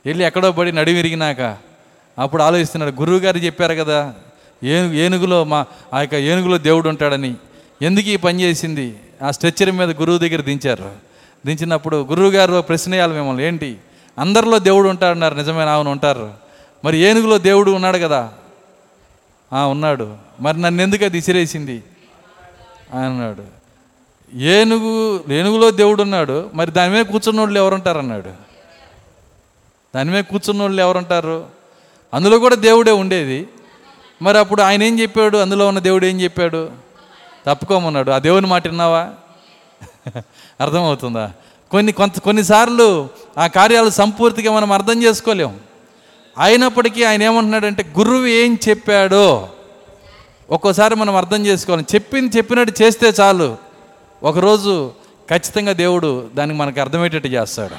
వెళ్ళి 0.06 0.24
ఎక్కడో 0.24 0.52
పడి 0.52 0.72
నడివిరిగినాక 0.72 1.56
అప్పుడు 2.18 2.42
ఆలోచిస్తున్నాడు 2.42 2.92
గురువు 3.00 3.18
గారు 3.18 3.38
చెప్పారు 3.38 3.74
కదా 3.74 4.14
ఏనుగు 4.62 4.92
ఏనుగులో 4.92 5.44
మా 5.44 5.66
ఆ 5.94 6.00
యొక్క 6.00 6.14
ఏనుగులో 6.14 6.58
దేవుడు 6.58 6.88
ఉంటాడని 6.88 7.34
ఎందుకు 7.82 8.08
ఈ 8.08 8.16
పని 8.16 8.40
చేసింది? 8.40 8.98
ఆ 9.22 9.30
స్ట్రెచ్చర్ 9.30 9.72
మీద 9.72 9.90
గురువు 9.90 10.18
దగ్గర 10.18 10.40
దించారు. 10.40 10.92
దించినప్పుడు 11.46 11.96
గురువు 11.96 12.30
గారు 12.30 12.60
ప్రశ్న 12.60 12.92
వేయాలి 12.92 13.14
మిమ్మల్ని 13.14 13.44
ఏంటి? 13.44 13.76
అందరిలో 14.18 14.58
దేవుడు 14.58 14.88
ఉంటాడన్నారు 14.88 15.34
నిజమైన 15.34 15.68
అవును 15.68 15.90
ఉంటారు. 15.90 16.34
మరి 16.84 16.98
ఏనుగులో 16.98 17.38
దేవుడు 17.38 17.70
ఉన్నాడు 17.70 17.98
కదా? 17.98 18.32
ఉన్నాడు. 19.66 20.16
మరి 20.40 20.60
నన్ను 20.60 20.82
ఎందుకు 20.82 21.04
అది 21.04 21.18
ఇసిరేసింది 21.18 21.82
అన్నాడు. 22.90 23.60
ఏనుగు 24.36 25.24
ఏనుగులో 25.32 25.70
దేవుడు 25.70 26.02
ఉన్నాడు. 26.02 26.50
మరి 26.54 26.70
దాని 26.70 26.92
మీద 26.92 27.06
కూర్చున్న 27.06 27.40
వాళ్ళు 27.40 27.58
ఎవరుంటారు 27.60 27.98
అన్నాడు 27.98 28.30
దాని 29.94 30.10
మీద 30.10 30.24
కూర్చున్న 30.24 30.62
వాళ్ళు 30.62 30.82
ఎవరుంటారు? 30.82 31.46
అందులో 32.14 32.38
కూడా 32.38 32.54
దేవుడే 32.54 32.90
ఉండేది. 32.90 33.48
మరి 34.22 34.38
అప్పుడు 34.38 34.62
ఆయన 34.62 34.82
ఏం 34.82 35.00
చెప్పాడు? 35.00 35.38
అందులో 35.38 35.68
ఉన్న 35.68 35.78
దేవుడు 35.78 36.06
ఏం 36.06 36.20
చెప్పాడు? 36.20 36.70
తప్పుకోమన్నాడు. 37.46 38.10
ఆ 38.10 38.18
దేవుని 38.18 38.46
మాట 38.46 38.66
విన్నావా? 38.66 39.08
అర్థమవుతుందా? 40.60 41.32
కొన్ని 41.70 41.92
కొంత 41.92 42.18
కొన్నిసార్లు 42.18 43.08
ఆ 43.38 43.46
కార్యాలు 43.46 43.90
సంపూర్తిగా 43.90 44.52
మనం 44.52 44.72
అర్థం 44.72 45.02
చేసుకోలేం. 45.02 45.60
అయినప్పటికీ 46.38 47.04
ఆయన 47.04 47.22
ఏమంటున్నాడంటే 47.22 47.92
గురువు 47.98 48.26
ఏం 48.26 48.58
చెప్పాడో 48.68 49.48
ఒక్కోసారి 50.50 50.94
మనం 50.94 51.16
అర్థం 51.16 51.46
చేసుకోవాలి. 51.46 51.86
చెప్పింది 51.94 52.36
చెప్పినట్టు 52.36 52.82
చేస్తే 52.82 53.12
చాలు. 53.20 53.56
ఒకరోజు 54.22 54.92
ఖచ్చితంగా 55.30 55.72
దేవుడు 55.72 56.30
దానికి 56.34 56.58
మనకు 56.58 56.80
అర్థమయ్యేటట్టు 56.80 57.28
చేస్తాడు. 57.28 57.74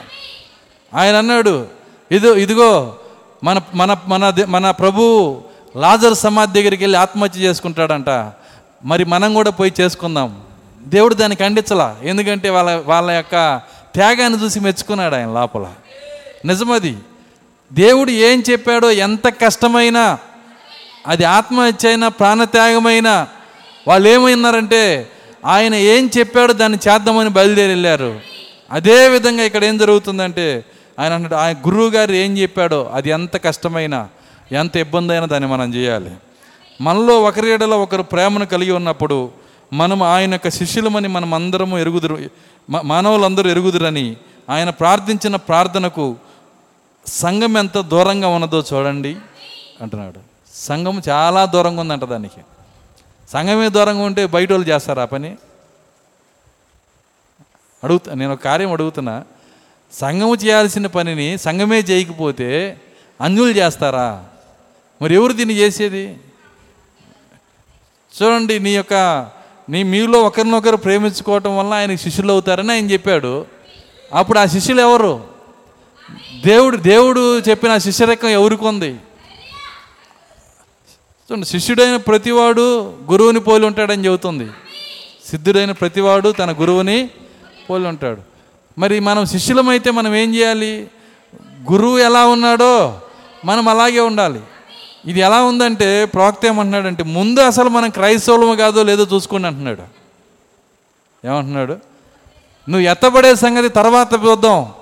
ఆయన 0.98 1.16
అన్నాడు 1.16 1.68
ఇదో 2.12 2.36
ఇదిగో 2.36 2.96
మన 3.44 3.62
మన 3.74 3.98
మన 4.08 4.30
దే- 4.30 4.48
మన 4.48 4.72
ప్రభువు 4.72 5.44
లాజర్ 5.76 6.14
సమాధి 6.14 6.62
దగ్గరికి 6.62 6.84
వెళ్ళి 6.84 7.00
ఆత్మహత్య 7.00 7.40
చేసుకుంటాడంట. 7.40 8.32
మరి 8.86 9.06
మనం 9.06 9.34
కూడా 9.34 9.52
పోయి 9.52 9.74
చేసుకుందాం. 9.82 10.42
దేవుడు 10.84 11.14
దాన్ని 11.14 11.36
ఖండించలా. 11.36 11.98
ఎందుకంటే 12.04 12.50
వాళ్ళ 12.50 12.84
వాళ్ళ 12.86 13.12
యొక్క 13.12 13.62
త్యాగాన్ని 13.94 14.44
చూసి 14.44 14.60
మెచ్చుకున్నాడు 14.60 15.16
ఆయన 15.16 15.28
లోపల. 15.28 15.68
నిజమది. 16.46 16.98
దేవుడు 17.74 18.12
ఏం 18.12 18.44
చెప్పాడో 18.52 18.92
ఎంత 18.92 19.28
కష్టమైనా 19.28 20.18
అది 21.08 21.24
ఆత్మహత్య 21.24 21.90
అయినా 21.90 22.08
ప్రాణత్యాగమైనా 22.08 23.28
వాళ్ళు 23.88 24.10
ఏమైనారంటే 24.10 25.12
ఆయన 25.46 25.76
ఏం 25.76 26.10
చెప్పాడో 26.18 26.54
దాన్ని 26.54 26.80
చేద్దామని 26.88 27.30
బయలుదేరి 27.30 27.68
వెళ్ళారు. 27.68 28.20
అదే 28.72 29.10
విధంగా 29.10 29.44
ఇక్కడ 29.44 29.64
ఏం 29.64 29.78
జరుగుతుందంటే 29.78 30.66
ఆయన 31.00 31.14
అన్నాడు 31.14 31.36
ఆయన 31.36 31.58
గురువు 31.58 31.90
గారు 31.90 32.12
ఏం 32.12 32.38
చెప్పాడో 32.38 32.92
అది 32.94 33.10
ఎంత 33.10 33.44
కష్టమైనా 33.44 34.10
ఎంత 34.52 34.76
ఇబ్బంది 34.76 35.14
అయినా 35.14 35.26
దాన్ని 35.26 35.50
మనం 35.50 35.74
చేయాలి. 35.74 36.12
మనలో 36.82 37.22
ఒకరిడలో 37.22 37.82
ఒకరు 37.82 38.02
ప్రేమను 38.02 38.46
కలిగి 38.46 38.72
ఉన్నప్పుడు 38.72 39.32
మనం 39.74 40.04
ఆయన 40.04 40.32
యొక్క 40.32 40.50
శిష్యులమని 40.50 41.08
మనం 41.08 41.34
అందరము 41.34 41.80
ఎరుగుదురు 41.80 42.20
మానవులందరూ 42.70 43.50
ఎరుగుదురని 43.50 44.18
ఆయన 44.50 44.70
ప్రార్థించిన 44.70 45.36
ప్రార్థనకు 45.36 46.16
సంఘం 47.08 47.58
ఎంత 47.58 47.78
దూరంగా 47.78 48.28
ఉన్నదో 48.28 48.64
చూడండి 48.74 49.16
అంటున్నాడు. 49.82 50.20
సంఘం 50.54 51.02
చాలా 51.10 51.46
దూరంగా 51.46 51.82
ఉందంట 51.82 52.04
దానికి. 52.04 52.42
సంఘమే 53.34 53.70
దూరంగా 53.70 54.04
ఉంటే 54.04 54.26
బయట 54.26 54.52
వాళ్ళు 54.52 54.68
చేస్తారా 54.68 55.02
ఆ 55.02 55.06
పని? 55.06 55.38
అడుగుతా 57.84 58.14
నేను 58.14 58.34
ఒక 58.34 58.40
కార్యం 58.40 58.72
అడుగుతున్నా. 58.72 59.24
సంఘము 59.94 60.36
చేయాల్సిన 60.36 60.88
పనిని 60.88 61.38
సంఘమే 61.38 61.80
చేయకపోతే 61.80 62.82
అన్యులు 63.22 63.50
చేస్తారా? 63.50 64.26
మరి 65.02 65.14
ఎవరు 65.14 65.34
దీన్ని 65.34 65.56
చేసేది? 65.56 66.18
చూడండి 68.18 68.60
నీ 68.60 68.76
యొక్క 68.76 68.94
నీ 69.70 69.84
మీలో 69.84 70.22
ఒకరినొకరు 70.22 70.76
ప్రేమించుకోవటం 70.76 71.58
వల్ల 71.58 71.74
ఆయన 71.74 71.96
శిష్యులు 71.96 72.32
అవుతారని 72.32 72.72
ఆయన 72.72 72.92
చెప్పాడు. 72.92 73.46
అప్పుడు 74.14 74.40
ఆ 74.40 74.46
శిష్యులు 74.46 74.82
ఎవరు? 74.82 75.24
దేవుడు 76.46 76.78
దేవుడు 76.78 77.40
చెప్పిన 77.40 77.78
శిష్యరకం 77.78 78.28
ఎవరికి 78.28 78.66
ఉంది? 78.66 78.92
చూడండి 81.28 81.46
శిష్యుడైన 81.46 81.96
ప్రతివాడు 81.96 82.96
గురువుని 83.12 83.40
పోలి 83.40 83.66
ఉంటాడని 83.66 84.06
చెబుతుంది. 84.06 84.50
సిద్ధుడైన 85.30 85.72
ప్రతివాడు 85.72 86.30
తన 86.30 86.52
గురువుని 86.52 87.10
పోలి 87.70 87.88
ఉంటాడు. 87.88 88.22
మరి 88.78 89.00
మనం 89.00 89.26
శిష్యులమైతే 89.26 89.92
మనం 89.92 90.16
ఏం 90.16 90.36
చేయాలి? 90.36 90.88
గురువు 91.72 91.98
ఎలా 91.98 92.28
ఉన్నాడో 92.28 93.00
మనం 93.46 93.68
అలాగే 93.68 94.00
ఉండాలి. 94.00 94.40
ఇది 95.06 95.20
ఎలా 95.20 95.44
ఉందంటే 95.44 96.06
ప్రవక్త 96.06 96.46
ఏమంటున్నాడంటే 96.46 97.04
ముందు 97.04 97.40
అసలు 97.40 97.70
మనం 97.70 97.90
క్రైస్తవులము 97.90 98.56
కాదో 98.56 98.84
లేదో 98.84 99.08
చూసుకోండి 99.16 99.48
అంటున్నాడు. 99.48 99.84
ఏమంటున్నాడు? 101.28 101.74
నువ్వు 102.70 102.80
ఎత్తబడే 102.80 103.36
సంగతి 103.36 103.70
తర్వాత 103.70 104.14
చూద్దాం. 104.14 104.74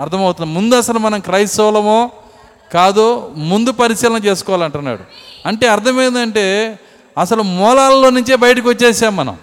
అర్థమవుతుంది. 0.00 0.52
ముందు 0.52 0.74
అసలు 0.74 0.98
మనం 0.98 1.20
క్రైస్తవులమో 1.20 2.10
కాదో 2.74 3.32
ముందు 3.36 3.72
పరిశీలన 3.72 4.24
చేసుకోవాలంటున్నాడు. 4.24 5.02
అంటే 5.46 5.68
అర్థమైందంటే 5.68 6.78
అసలు 7.18 7.42
మూలాల్లో 7.42 8.10
నుంచే 8.10 8.36
బయటకు 8.36 8.68
వచ్చేసాం 8.68 9.16
మనం. 9.16 9.38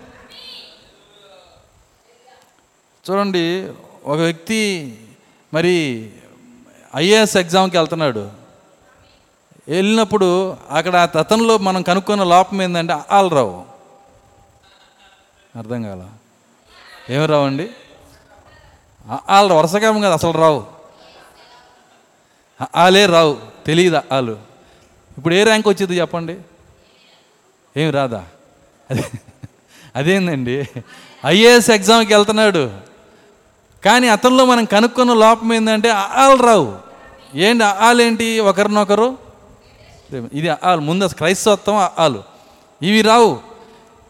చూడండి 3.10 3.68
ఒక 4.06 4.18
వ్యక్తి 4.18 4.96
మరి 5.54 6.10
ఐఏఎస్ 6.96 7.38
ఎగ్జామ్కి 7.38 7.78
వెళ్తున్నాడు. 7.78 8.43
వెళ్ళినప్పుడు 9.68 10.58
అక్కడ 10.70 10.96
ఆ 10.96 11.08
అతనిలో 11.20 11.58
మనం 11.58 11.82
కనుక్కున్న 11.82 12.24
లోపం 12.24 12.62
ఏంటంటే 12.62 12.94
ఆలు 13.12 13.28
రావు 13.28 13.64
అర్థం 15.58 15.84
కాల. 15.84 16.04
ఏమి 17.10 17.26
రావండి 17.26 17.70
వాళ్ళు 19.30 19.54
వరుసగా 19.54 19.92
కదా 19.92 20.14
అసలు 20.14 20.32
రావు. 20.32 20.64
ఆలే 22.76 23.06
రావు 23.06 23.38
తెలియదు 23.66 24.02
వాళ్ళు 24.12 24.38
ఇప్పుడు 25.18 25.36
ఏ 25.36 25.44
ర్యాంక్ 25.44 25.68
వచ్చింది 25.68 26.00
చెప్పండి? 26.00 26.38
ఏం 27.78 27.90
రాదా? 27.92 28.26
అదే 28.90 29.04
అదేందండి? 29.96 30.68
ఐఏఎస్ 31.26 31.70
ఎగ్జామ్కి 31.72 32.14
వెళ్తున్నాడు. 32.14 32.80
కానీ 33.86 34.08
అతనిలో 34.08 34.46
మనం 34.46 34.66
కనుక్కున్న 34.66 35.14
లోపం 35.14 35.54
ఏంటంటే 35.54 35.90
ఆలు 35.90 36.44
రావు 36.44 36.78
ఏంటి 37.38 37.64
ఆలేంటి? 37.64 38.40
ఒకరినొకరు 38.40 39.23
ఇది 40.34 40.50
వాళ్ళు 40.50 40.82
ముందు 40.82 41.04
అసలు 41.04 41.18
క్రైస్తవత్వం 41.18 41.76
వాళ్ళు 41.76 42.24
ఇవి 42.82 43.02
రావు. 43.02 43.38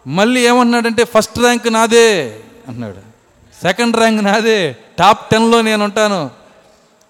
మళ్ళీ 0.08 0.48
ఏమంటున్నాడంటే 0.48 1.04
ఫస్ట్ 1.04 1.40
ర్యాంక్ 1.40 1.74
నాదే 1.74 2.40
అన్నాడు. 2.68 3.14
సెకండ్ 3.62 3.98
ర్యాంక్ 3.98 4.24
నాదే. 4.24 4.76
టాప్ 5.00 5.30
టెన్లో 5.30 5.62
నేను 5.62 5.84
ఉంటాను. 5.84 6.30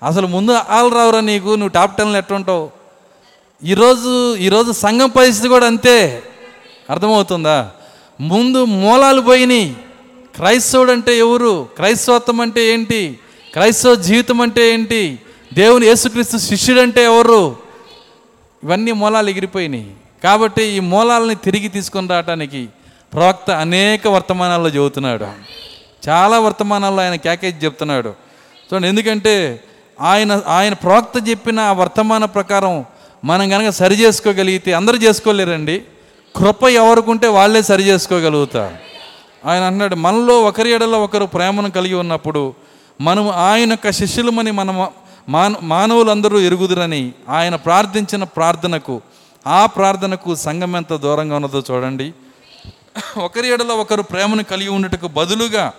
అసలు 0.05 0.27
ముందు 0.27 0.51
ఆలు 0.51 0.95
రావురా 0.95 1.19
నీకు? 1.19 1.49
నువ్వు 1.49 1.67
టాప్ 1.67 1.97
టెన్లో 1.97 2.17
ఎట్లుంటావు 2.17 2.71
ఈరోజు 3.63 4.35
ఈరోజు 4.35 4.71
సంఘం 4.71 5.09
పరిస్థితి 5.09 5.49
కూడా 5.49 5.67
అంతే. 5.67 6.23
అర్థమవుతుందా? 6.89 7.71
ముందు 8.21 8.65
మూలాలు 8.65 9.21
పోయినాయి. 9.21 9.75
క్రైస్తవుడు 10.35 10.91
అంటే 10.91 11.17
ఎవరు? 11.17 11.67
క్రైస్తవత్వం 11.75 12.41
అంటే 12.41 12.65
ఏంటి? 12.65 13.19
క్రైస్తవ 13.53 13.95
జీవితం 13.95 14.41
అంటే 14.41 14.73
ఏంటి? 14.73 15.19
దేవుని 15.53 15.85
యేసుక్రీస్తు 15.85 16.37
శిష్యుడు 16.37 16.81
అంటే 16.81 17.03
ఎవరు? 17.03 17.62
ఇవన్నీ 18.63 18.91
మూలాలు 18.91 19.29
ఎగిరిపోయినాయి. 19.29 19.91
కాబట్టి 20.23 20.63
ఈ 20.63 20.79
మూలాలని 20.79 21.35
తిరిగి 21.35 21.67
తీసుకొని 21.67 22.07
రావడానికి 22.07 22.69
ప్రవక్త 23.13 23.51
అనేక 23.51 24.07
వర్తమానాల్లో 24.07 24.69
చెబుతున్నాడు. 24.69 25.27
చాలా 26.09 26.39
వర్తమానాల్లో 26.39 27.03
ఆయన 27.03 27.15
క్యాకేజ్ 27.15 27.63
చెప్తున్నాడు. 27.63 28.09
చూడండి 28.67 28.87
ఎందుకంటే 28.87 29.63
ఆయన 30.01 30.41
ఆయన 30.47 30.73
ప్రవక్త 30.73 31.29
చెప్పిన 31.29 31.59
ఆ 31.59 31.71
వర్తమాన 31.71 32.25
ప్రకారం 32.25 32.85
మనం 33.25 33.49
కనుక 33.49 33.69
సరి 33.69 33.95
చేసుకోగలిగితే 33.95 34.73
అందరూ 34.73 34.97
చేసుకోలేరండి. 34.97 35.81
కృప 36.35 36.63
ఎవరుకుంటే 36.63 37.27
వాళ్ళే 37.27 37.61
సరి 37.61 37.83
చేసుకోగలుగుతారు. 37.83 38.75
ఆయన 39.49 39.63
అన్నాడు 39.63 39.95
మనలో 39.95 40.41
ఒకరి 40.41 40.71
ఎడలో 40.71 41.03
ఒకరు 41.03 41.25
ప్రేమను 41.25 41.71
కలిగి 41.71 41.93
ఉన్నప్పుడు 41.93 42.53
మనం 43.01 43.29
ఆయన 43.29 43.69
యొక్క 43.69 43.89
శిష్యులమని 43.91 44.51
మనం 44.51 44.87
మాన 45.29 45.55
మానవులందరూ 45.61 46.39
ఎరుగుదురని 46.39 47.11
ఆయన 47.29 47.55
ప్రార్థించిన 47.55 48.23
ప్రార్థనకు 48.23 49.01
ఆ 49.47 49.65
ప్రార్థనకు 49.65 50.35
సంఘం 50.35 50.75
ఎంత 50.75 50.93
దూరంగా 50.93 51.35
ఉన్నదో 51.35 51.63
చూడండి. 51.71 52.13
ఒకరి 53.17 53.53
ఎడలో 53.53 53.75
ఒకరు 53.75 54.01
ప్రేమను 54.01 54.43
కలిగి 54.43 54.69
ఉండటకు 54.69 55.07
బదులుగా 55.07 55.73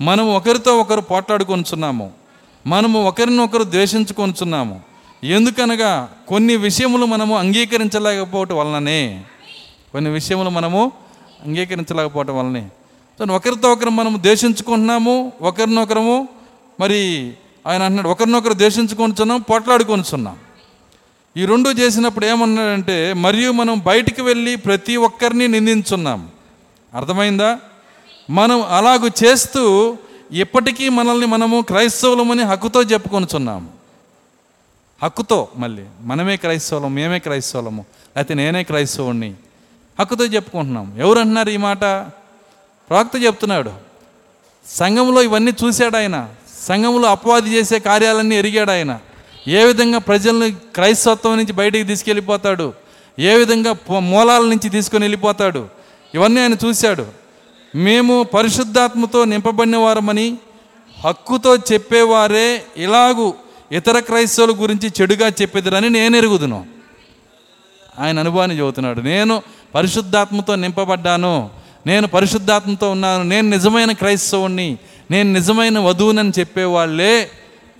మనం 0.00 0.34
ఒకరితో 0.34 0.78
ఒకరు 0.78 1.00
పోట్లాడుకొనిచున్నాము. 1.00 2.10
మనము 2.66 3.04
ఒకరినొకరు 3.04 3.64
ద్వేషించుకొనిచున్నాము. 3.64 4.80
ఎందుకనగా 5.24 6.08
కొన్ని 6.28 6.56
విషయములు 6.56 7.06
మనము 7.06 7.38
అంగీకరించలేకపోవటం 7.38 8.56
వలననే. 8.56 9.22
కొన్ని 9.92 10.10
విషయములు 10.10 10.50
మనము 10.50 10.92
అంగీకరించలేకపోవటం 11.46 12.38
వలనే. 12.38 12.68
సో 13.18 13.34
ఒకరితో 13.34 13.72
ఒకరు 13.72 13.90
మనము 13.90 14.16
ద్వేషించుకుంటున్నాము 14.16 15.32
ఒకరినొకరము 15.42 16.28
మరి 16.80 17.32
ఆయన 17.66 17.82
అంటున్నాడు 17.82 18.08
ఒకరినొకరు 18.08 18.52
దేశించుకొనిచున్నాం 18.52 19.40
పోట్లాడుకొనిచున్నాం 19.40 20.36
ఈ 21.36 21.46
రెండు 21.46 21.70
చేసినప్పుడు 21.70 22.26
ఏమన్నాడంటే 22.26 23.12
మరియు 23.12 23.52
మనం 23.52 23.82
బయటికి 23.86 24.22
వెళ్ళి 24.22 24.56
ప్రతి 24.56 24.96
ఒక్కరిని 24.96 25.48
నిందించున్నాం. 25.48 26.30
అర్థమైందా? 26.94 27.58
మనం 28.30 28.62
అలాగూ 28.62 29.08
చేస్తూ 29.24 29.96
ఇప్పటికీ 30.32 30.88
మనల్ని 30.88 31.26
మనము 31.26 31.60
క్రైస్తవులమని 31.60 32.42
హక్కుతో 32.42 32.82
చెప్పుకొనిచున్నాము 32.82 33.68
హక్కుతో 35.02 35.48
మళ్ళీ 35.56 35.84
మనమే 36.00 36.36
క్రైస్తవులం 36.36 36.94
మేమే 36.94 37.18
క్రైస్తవులము 37.18 37.84
లేకపోతే 38.16 38.34
నేనే 38.34 38.62
క్రైస్తవుణ్ణి. 38.62 39.34
హక్కుతో 40.00 40.24
చెప్పుకుంటున్నాం. 40.24 40.94
ఎవరు 40.98 41.18
అంటున్నారు 41.18 41.50
ఈ 41.50 41.56
మాట? 41.56 41.80
ప్రవక్త 42.90 43.12
చెప్తున్నాడు 43.24 43.70
సంఘంలో 44.66 45.22
ఇవన్నీ 45.22 45.52
చూశాడు 45.64 45.96
ఆయన 45.96 46.34
సంఘంలో 46.68 47.08
అపవాది 47.08 47.50
చేసే 47.50 47.78
కార్యాలన్నీ 47.78 48.36
ఎరిగాడు 48.36 48.70
ఆయన. 48.70 48.98
ఏ 49.48 49.64
విధంగా 49.64 49.98
ప్రజల్ని 49.98 50.50
క్రైస్తత్వం 50.50 51.36
నుంచి 51.36 51.52
బయటికి 51.52 51.84
తీసుకెళ్ళిపోతాడు? 51.84 52.72
ఏ 53.18 53.34
విధంగా 53.34 53.98
మూలాల 53.98 54.42
నుంచి 54.42 54.68
తీసుకొని 54.68 55.04
వెళ్ళిపోతాడు? 55.04 55.68
ఇవన్నీ 56.14 56.40
ఆయన 56.40 56.54
చూశాడు. 56.64 57.06
మేము 57.74 58.22
పరిశుద్ధాత్మతో 58.22 59.24
నింపబడిన 59.24 59.76
వారమని 59.76 60.38
హక్కుతో 61.04 61.56
చెప్పేవారే 61.56 62.64
ఇలాగూ 62.76 63.34
ఇతర 63.72 63.98
క్రైస్తవుల 63.98 64.54
గురించి 64.56 64.92
చెడుగా 65.00 65.28
చెప్పేదిరని 65.28 65.90
నేను 65.90 66.16
ఎరుగుదును. 66.16 66.66
ఆయన 67.98 68.18
అనుభవాన్ని 68.18 68.58
చెబుతున్నాడు 68.58 69.00
నేను 69.00 69.42
పరిశుద్ధాత్మతో 69.74 70.54
నింపబడ్డాను. 70.54 71.50
నేను 71.86 72.06
పరిశుద్ధాత్మతో 72.06 72.90
ఉన్నాను. 72.90 73.24
నేను 73.24 73.50
నిజమైన 73.50 73.92
క్రైస్తవుణ్ణి. 73.92 74.78
నేను 75.10 75.32
నిజమైన 75.32 75.78
వధువునని 75.78 76.32
చెప్పేవాళ్ళే 76.38 77.30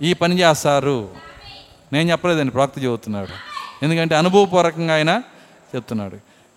ఈ 0.03 0.12
పని 0.12 0.39
చేస్తారు. 0.39 1.09
నేను 1.93 2.11
చెప్పలేదండి 2.11 2.53
ప్రాక్తి 2.53 2.81
చెబుతున్నాడు. 2.81 3.35
ఎందుకంటే 3.85 4.14
అనుభవపూర్వకంగా 4.14 4.95
ఆయన 4.95 5.22
చెప్తున్నాడు. 5.74 6.16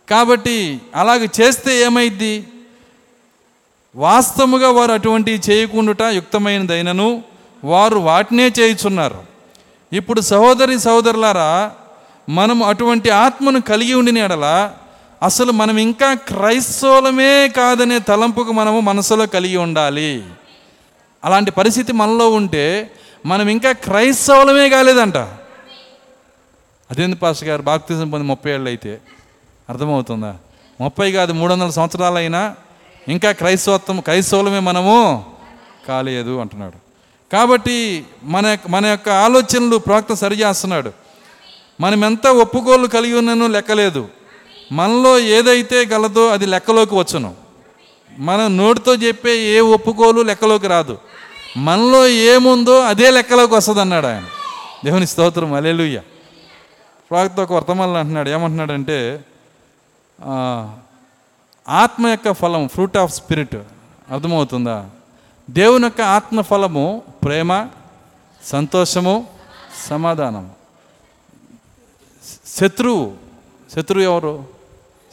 కాబట్టి 0.10 0.82
అలాగ 0.96 1.28
చేస్తే 1.42 1.82
ఏమైద్ది? 1.82 2.48
వాస్తవముగా 3.96 4.70
వారు 4.72 4.92
అటువంటివి 4.92 5.42
చేయకుండుట 5.50 6.02
యుక్తమైనదైనను 6.02 7.24
వారు 7.64 8.00
వాటినే 8.00 8.48
చేయుచున్నారు. 8.60 9.24
ఇప్పుడు 9.94 10.22
సహోదరి 10.22 10.80
సహోదరులారా 10.80 11.72
మనం 12.30 12.64
అటువంటి 12.64 13.10
ఆత్మను 13.10 13.62
కలిగి 13.62 13.94
ఉండిన 13.94 14.18
ఎడల 14.18 14.74
అసలు 15.24 15.52
మనం 15.52 15.78
ఇంకా 15.78 16.14
క్రైస్తవులమే 16.14 17.48
కాదనే 17.48 18.00
తలంపుకు 18.00 18.52
మనము 18.52 18.80
మనసులో 18.80 19.26
కలిగి 19.26 19.58
ఉండాలి. 19.58 20.24
అలాంటి 21.26 21.52
పరిస్థితి 21.52 21.94
మనలో 21.94 22.30
ఉంటే 22.30 22.92
మనం 23.26 23.48
ఇంకా 23.48 23.72
క్రైస్తవులమే 23.72 24.70
కాలేదంట. 24.70 25.18
అదేంది 26.92 27.16
పాస్టర్ 27.16 27.50
గారు? 27.50 27.62
బాప్తిజం 27.62 28.10
పొంది 28.10 28.26
ముప్పై 28.26 28.52
ఏళ్ళు 28.52 28.68
అయితే 28.68 29.02
అర్థమవుతుందా? 29.70 30.36
ముప్పై 30.82 31.12
కాదు 31.12 31.34
మూడు 31.34 31.54
వందల 31.54 31.70
సంవత్సరాలైనా 31.70 32.56
ఇంకా 33.08 33.32
క్రైస్తవత్వం 33.32 34.00
క్రైస్తవులమే 34.00 34.60
మనము 34.60 35.26
కాలేదు 35.88 36.40
అంటున్నాడు. 36.40 36.90
కాబట్టి 37.34 38.06
మన 38.24 38.46
యొక్క- 38.46 38.72
మన 38.72 38.86
యొక్క 38.86 39.10
ఆలోచనలు 39.10 39.78
ప్రవక్త 39.78 40.14
సరిచేస్తున్నాడు 40.14 40.50
చేస్తున్నాడు. 40.50 40.92
మనమెంత 41.82 42.28
ఒప్పుకోలు 42.28 42.88
కలిగి 42.88 43.14
ఉన్నను 43.14 43.48
లెక్కలేదు. 43.48 44.08
మనలో 44.72 45.20
ఏదైతే 45.20 45.86
గలదో 45.86 46.28
అది 46.28 46.46
లెక్కలోకి 46.46 46.96
వచ్చును. 46.96 47.49
మనం 48.20 48.58
నోటితో 48.58 48.94
చెప్పే 48.96 49.34
ఏ 49.38 49.60
ఒప్పుకోలు 49.60 50.22
లెక్కలోకి 50.22 50.68
రాదు. 50.68 50.98
మనలో 51.58 52.08
ఏముందో 52.08 52.76
అదే 52.82 53.08
లెక్కలోకి 53.12 53.54
వస్తుంది 53.54 53.82
అన్నాడు 53.82 54.08
ఆయన. 54.08 54.26
దేవుని 54.86 55.08
స్తోత్రం 55.08 55.54
అలెలుయ్య 55.54 56.02
ప్రవక్త 57.10 57.40
ఒక 57.40 57.54
వర్తమానం 57.54 57.96
అంటున్నాడు 57.96 58.30
ఏమంటున్నాడంటే 58.30 58.98
ఆత్మ 61.70 62.08
యొక్క 62.08 62.32
ఫలం 62.34 62.68
ఫ్రూట్ 62.68 62.98
ఆఫ్ 62.98 63.14
స్పిరిట్ 63.14 63.58
అర్థమవుతుందా? 64.12 64.78
దేవుని 65.50 65.84
యొక్క 65.84 66.02
ఆత్మ 66.02 66.42
ఫలము 66.42 67.02
ప్రేమ 67.24 67.68
సంతోషము 68.44 69.16
సమాధానము 69.88 70.52
శత్రువు. 72.58 73.14
శత్రువు 73.76 74.04
ఎవరు? 74.04 74.34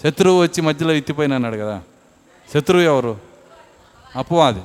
శత్రువు 0.02 0.42
వచ్చి 0.42 0.60
మధ్యలో 0.62 0.92
ఎత్తిపోయినా 0.92 1.34
అన్నాడు 1.36 1.56
కదా. 1.56 1.76
శత్రువు 2.54 2.82
ఎవరు? 2.82 3.18
అపవాది. 4.16 4.60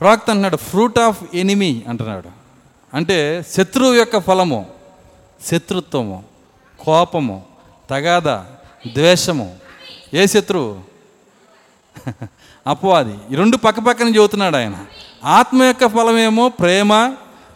ప్రవక్త 0.00 0.30
అంటున్నాడు 0.30 0.56
ఫ్రూట్ 0.56 0.98
ఆఫ్ 0.98 1.24
ఎనిమీ 1.34 1.82
అంటున్నాడు. 1.88 2.28
అంటే 2.94 3.44
శత్రువు 3.50 3.94
యొక్క 3.94 4.18
ఫలము 4.20 4.66
శత్రుత్వము 5.46 6.24
కోపము 6.80 7.44
తగాద 7.90 8.28
ద్వేషము. 8.92 9.56
ఏ 10.14 10.26
శత్రువు? 10.26 10.80
అపవాది. 12.66 13.18
ఈ 13.30 13.34
రెండు 13.34 13.56
పక్క 13.56 13.80
పక్కన 13.80 14.08
చెబుతున్నాడు 14.08 14.56
ఆయన. 14.56 14.86
ఆత్మ 15.24 15.62
యొక్క 15.62 15.86
ఫలమేమో 15.86 16.48
ప్రేమ 16.48 17.14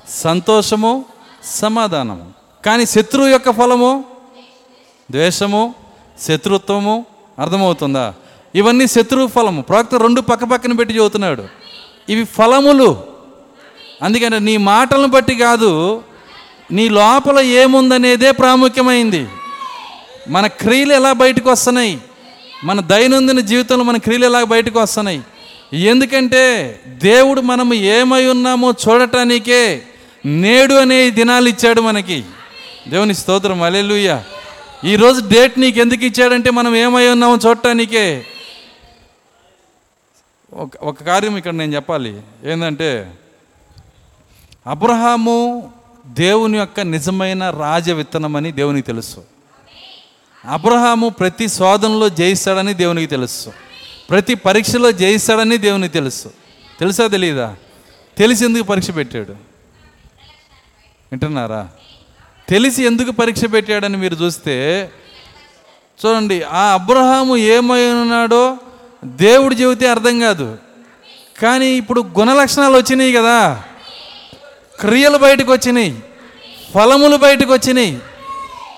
సంతోషము 0.08 1.04
సమాధానము. 1.44 2.32
కానీ 2.66 2.86
శత్రువు 2.86 3.28
యొక్క 3.28 3.50
ఫలము? 3.50 4.04
ద్వేషము 5.10 5.74
శత్రుత్వము. 6.20 7.06
అర్థమవుతుందా? 7.38 8.14
ఇవన్నీ 8.54 8.86
శత్రువు 8.86 9.26
ఫలము. 9.26 9.62
ప్రవక్త 9.62 9.94
రెండు 9.94 10.20
పక్క 10.20 10.44
పక్కన 10.44 10.72
పెట్టి 10.72 10.94
చదువుతున్నాడు 10.94 11.44
ఇవి 12.08 12.24
ఫలములు. 12.24 13.02
అందుకని 14.02 14.40
నీ 14.40 14.56
మాటలను 14.56 15.06
బట్టి 15.06 15.34
కాదు 15.34 16.02
నీ 16.72 16.88
లోపల 16.88 17.40
ఏముందనేదే 17.40 18.30
ప్రాముఖ్యమైంది. 18.30 19.26
మన 20.28 20.46
క్రియలు 20.46 20.92
ఎలా 20.92 21.12
బయటకు 21.12 21.50
వస్తున్నాయి? 21.50 21.98
మన 22.64 22.80
దైనందిన 22.80 23.40
జీవితంలో 23.40 23.84
మన 23.84 23.96
క్రియలు 23.96 24.24
ఎలా 24.24 24.44
బయటకు 24.44 24.80
వస్తున్నాయి? 24.80 25.20
ఎందుకంటే 25.72 26.80
దేవుడు 26.86 27.40
మనము 27.40 27.74
ఏమై 27.74 28.26
ఉన్నామో 28.26 28.74
చూడటానికే 28.88 29.82
నేడు 30.26 30.74
అనే 30.74 31.10
దినాలు 31.10 31.48
ఇచ్చాడు 31.48 31.80
మనకి. 31.80 32.24
దేవుని 32.88 33.14
స్తోత్రం. 33.14 33.62
అలెలుయ్య 33.62 34.22
ఈరోజు 34.84 35.28
డేట్ 35.28 35.58
నీకు 35.58 35.78
ఎందుకు 35.78 36.04
ఇచ్చాడంటే 36.04 36.50
మనం 36.50 36.76
ఏమై 36.76 37.06
ఉన్నామో 37.06 37.38
చూడటానికే. 37.46 38.24
ఒక 40.52 40.70
ఒక 40.82 41.02
కార్యం 41.02 41.36
ఇక్కడ 41.36 41.52
నేను 41.52 41.74
చెప్పాలి. 41.74 42.20
ఏంటంటే 42.44 43.18
అబ్రహాము 44.66 45.70
దేవుని 46.06 46.58
యొక్క 46.58 46.80
నిజమైన 46.80 47.50
రాజ 47.50 47.90
విత్తనమని 47.90 48.52
దేవునికి 48.52 48.86
తెలుసు. 48.86 49.24
అబ్రహాము 50.44 51.08
ప్రతి 51.08 51.48
శోధనలో 51.48 52.08
జయిస్తాడని 52.08 52.74
దేవునికి 52.74 53.06
తెలుసు. 53.06 53.52
ప్రతి 54.10 54.34
పరీక్షలో 54.34 54.92
జయిస్తాడని 54.92 55.56
దేవునికి 55.56 55.92
తెలుసు. 55.92 56.28
తెలుసా 56.80 57.06
తెలియదా 57.06 57.56
తెలిసి 58.18 58.44
ఎందుకు 58.44 58.64
పరీక్ష 58.64 58.90
పెట్టాడు? 58.90 59.32
వింటున్నారా? 61.12 61.68
తెలిసి 62.48 62.86
ఎందుకు 62.86 63.10
పరీక్ష 63.10 63.40
పెట్టాడని 63.52 63.96
మీరు 63.96 64.14
చూస్తే 64.14 64.90
చూడండి 66.06 66.42
ఆ 66.42 66.74
అబ్రహాము 66.74 67.36
ఏమై 67.36 67.92
ఉన్నాడో 67.92 68.58
దేవుడు 69.04 69.54
చెబితే 69.54 69.90
అర్థం 69.90 70.20
కాదు. 70.20 70.58
కానీ 71.42 71.66
ఇప్పుడు 71.66 72.00
గుణలక్షణాలు 72.18 72.76
వచ్చినాయి 72.76 73.12
కదా. 73.12 73.62
క్రియలు 74.80 75.18
బయటకు 75.18 75.52
వచ్చినాయి. 75.52 76.02
ఫలములు 76.74 77.16
బయటకు 77.16 77.52
వచ్చినాయి. 77.52 77.98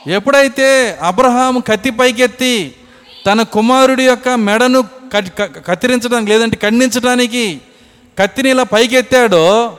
ఎప్పుడైతే 0.06 0.98
అబ్రహాం 1.02 1.60
కత్తి 1.60 1.90
పైకెత్తి 1.90 2.74
తన 3.26 3.42
కుమారుడి 3.42 4.04
యొక్క 4.04 4.28
మెడను 4.28 4.82
క- 5.16 5.60
కత్తిరించడానికి 5.66 6.30
లేదంటే 6.32 6.56
ఖండించడానికి 6.56 7.60
కత్తిని 8.18 8.50
ఇలా 8.50 8.62
పైకెత్తాడో 8.62 9.78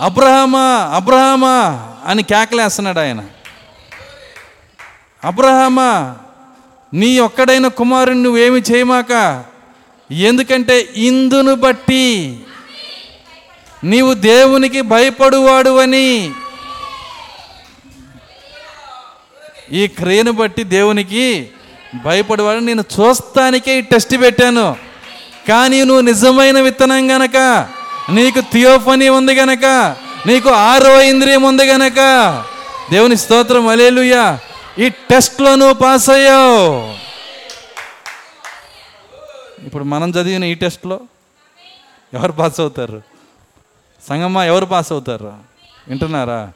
అబ్రహామా 0.00 0.90
అబ్రహామా 0.94 1.88
అని 2.06 2.22
కేకలేస్తున్నాడు 2.22 2.98
ఆయన. 2.98 3.24
అబ్రహామా 5.24 6.16
నీ 6.94 7.18
ఒక్కడైన 7.18 7.68
కుమారుని 7.68 8.22
నువ్వేమి 8.22 8.60
చేయమాక 8.60 9.44
ఎందుకంటే 10.12 10.88
ఇందును 10.96 11.54
బట్టి 11.54 12.36
నీవు 13.84 14.14
దేవునికి 14.14 14.80
భయపడువాడు 14.80 15.78
అని. 15.78 16.30
ఈ 19.72 19.86
క్రియను 19.86 20.32
బట్టి 20.32 20.64
దేవునికి 20.64 21.48
భయపడేవాడు 21.94 22.58
నేను 22.58 22.84
చూస్తానికే 23.00 23.78
ఈ 23.78 23.80
టెస్ట్ 23.80 24.20
పెట్టాను. 24.20 24.76
కానీ 25.48 25.84
నువ్వు 25.84 26.00
నిజమైన 26.00 26.60
విత్తనం 26.60 27.10
గనక 27.10 27.36
నీకు 28.10 28.40
థియోఫనీ 28.40 29.08
ఉంది 29.08 29.32
గనక 29.32 29.96
నీకు 30.26 30.50
ఆరో 30.50 31.00
ఇంద్రియం 31.00 31.42
ఉంది 31.42 31.64
గనక 31.64 31.98
దేవుని 32.90 33.16
స్తోత్రం 33.16 33.68
అలేలుయ్యా 33.68 34.38
ఈ 34.78 34.88
టెస్ట్లో 34.88 35.54
నువ్వు 35.54 35.74
పాస్ 35.74 36.10
అయ్యావు. 36.10 37.01
ఇప్పుడు 39.62 39.84
మనం 39.84 40.10
చదివిన 40.10 40.44
ఈ 40.44 40.54
టెస్ట్లో 40.54 41.00
ఎవరు 42.14 42.32
పాస్ 42.32 42.60
అవుతారు? 42.60 43.02
సంగమ్మ 44.08 44.38
ఎవరు 44.38 44.64
పాస్ 44.64 44.92
అవుతారు? 44.92 45.34
వింటున్నారా? 45.88 46.52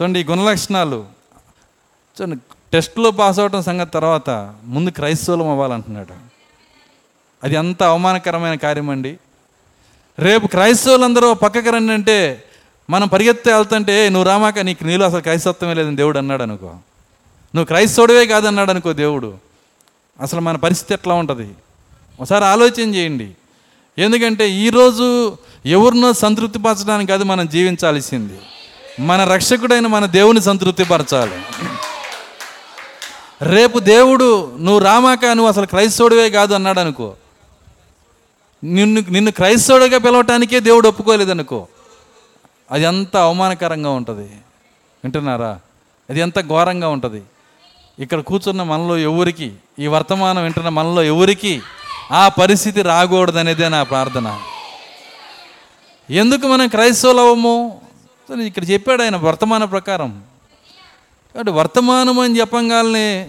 చూడండి 0.00 0.20
ఈ 0.20 0.24
గుణలక్షణాలు. 0.24 1.06
చూడండి 2.20 2.36
టెస్ట్లో 2.72 3.10
పాస్ 3.10 3.38
అవటం 3.38 3.62
సంగతి 3.62 3.90
తర్వాత 3.90 4.54
ముందు 4.64 4.90
క్రైస్తవులం 4.90 5.48
అవ్వాలంటున్నాడు. 5.48 6.14
అది 7.42 7.54
ఎంత 7.54 7.82
అవమానకరమైన 7.82 8.54
కార్యం 8.54 8.90
అండి. 8.90 9.18
రేపు 10.18 10.46
క్రైస్తవులందరూ 10.46 11.34
పక్కకి 11.34 11.70
రండి 11.70 11.92
అంటే 11.92 12.44
మనం 12.90 13.08
పరిగెత్తే 13.08 13.54
వెళ్తుంటే 13.54 14.08
నువ్వు 14.08 14.28
రామాక 14.28 14.58
నీకు 14.58 14.84
నీళ్ళు 14.84 15.04
అసలు 15.04 15.20
క్రైస్తత్వమే 15.20 15.74
లేదని 15.74 15.96
దేవుడు 15.96 16.18
అన్నాడు 16.18 16.42
అనుకో. 16.42 16.66
నువ్వు 17.54 17.64
క్రైస్తవుడివే 17.64 18.26
కాదన్నాడు 18.26 18.70
అనుకో 18.70 18.92
దేవుడు. 18.92 19.38
అసలు 20.20 20.40
మన 20.40 20.56
పరిస్థితి 20.56 20.94
ఎట్లా 20.94 21.14
ఉంటుంది? 21.14 21.54
ఒకసారి 22.20 22.44
ఆలోచన 22.44 22.94
చేయండి. 22.94 23.30
ఎందుకంటే 23.98 24.50
ఈరోజు 24.50 25.36
ఎవరినో 25.66 26.12
సంతృప్తిపరచడానికి 26.12 27.12
అది 27.12 27.24
మనం 27.24 27.46
జీవించాల్సింది. 27.46 28.38
మన 29.00 29.24
రక్షకుడైన 29.24 29.86
మన 29.86 30.06
దేవుని 30.06 30.40
సంతృప్తిపరచాలి. 30.40 31.42
రేపు 33.42 33.78
దేవుడు 33.78 34.56
నువ్వు 34.56 34.78
రామాక 34.78 35.24
నువ్వు 35.24 35.48
అసలు 35.48 35.66
క్రైస్తవుడివే 35.66 36.30
కాదు 36.30 36.54
అన్నాడు 36.54 36.80
అనుకో 36.80 37.14
నిన్ను 38.64 39.04
నిన్ను 39.10 39.30
క్రైస్తవుడిగా 39.30 39.98
పిలవటానికే 39.98 40.60
దేవుడు 40.60 40.88
ఒప్పుకోలేదనుకో. 40.88 41.66
అది 42.70 42.84
ఎంత 42.84 43.16
అవమానకరంగా 43.16 43.90
ఉంటుంది. 43.90 44.30
వింటున్నారా? 45.04 45.60
అది 46.10 46.20
ఎంత 46.20 46.40
ఘోరంగా 46.40 46.88
ఉంటుంది. 46.88 47.22
ఇక్కడ 47.98 48.20
కూర్చున్న 48.20 48.62
మనలో 48.62 48.98
ఎవరికి 48.98 49.52
ఈ 49.78 49.86
వర్తమానం 49.86 50.42
వింటున్న 50.42 50.68
మనలో 50.68 51.02
ఎవరికి 51.02 51.62
ఆ 52.12 52.28
పరిస్థితి 52.28 52.82
రాకూడదనేదే 52.82 53.68
నా 53.68 53.82
ప్రార్థన. 53.82 54.40
ఎందుకు 56.10 56.46
మనం 56.46 56.68
క్రైస్తవులు 56.68 57.20
అవ్వము 57.20 57.80
ఇక్కడ 58.46 58.70
చెప్పాడు 58.70 59.02
ఆయన 59.02 59.16
వర్తమాన 59.16 59.64
ప్రకారం. 59.64 60.22
కాబట్టి 61.34 61.52
వర్తమానం 61.52 62.18
అని 62.18 62.40
చెప్పంగానే 62.40 63.28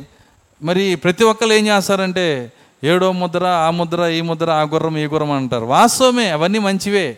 మరి 0.63 0.95
ప్రతి 0.95 1.23
ఒక్కరు 1.23 1.53
ఏం 1.53 1.67
చేస్తారంటే 1.67 2.51
ఏడో 2.83 3.11
ముద్ర 3.11 3.45
ఆ 3.45 3.69
ముద్ర 3.69 4.05
ఈ 4.05 4.21
ముద్ర 4.21 4.51
ఆ 4.51 4.61
గుర్రం 4.61 4.97
ఈ 4.97 5.05
గుర్రం 5.05 5.31
అంటారు. 5.31 5.65
వాస్తవమే 5.65 6.29
అవన్నీ 6.29 6.59
మంచివే. 6.59 7.17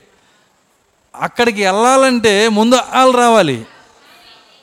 అక్కడికి 1.16 1.66
వెళ్ళాలంటే 1.66 2.50
ముందు 2.50 2.76
వాళ్ళు 2.76 3.18
రావాలి. 3.18 3.66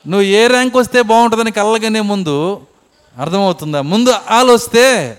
నువ్వు 0.07 0.27
ఏ 0.27 0.47
ర్యాంక్ 0.47 0.77
వస్తే 0.77 1.03
బాగుంటుందని 1.03 1.51
కళ్ళగానే 1.51 2.01
ముందు 2.01 2.61
అర్థమవుతుందా? 3.21 3.81
ముందు 3.83 4.15
ఆలు 4.31 4.53
వస్తే 4.53 5.19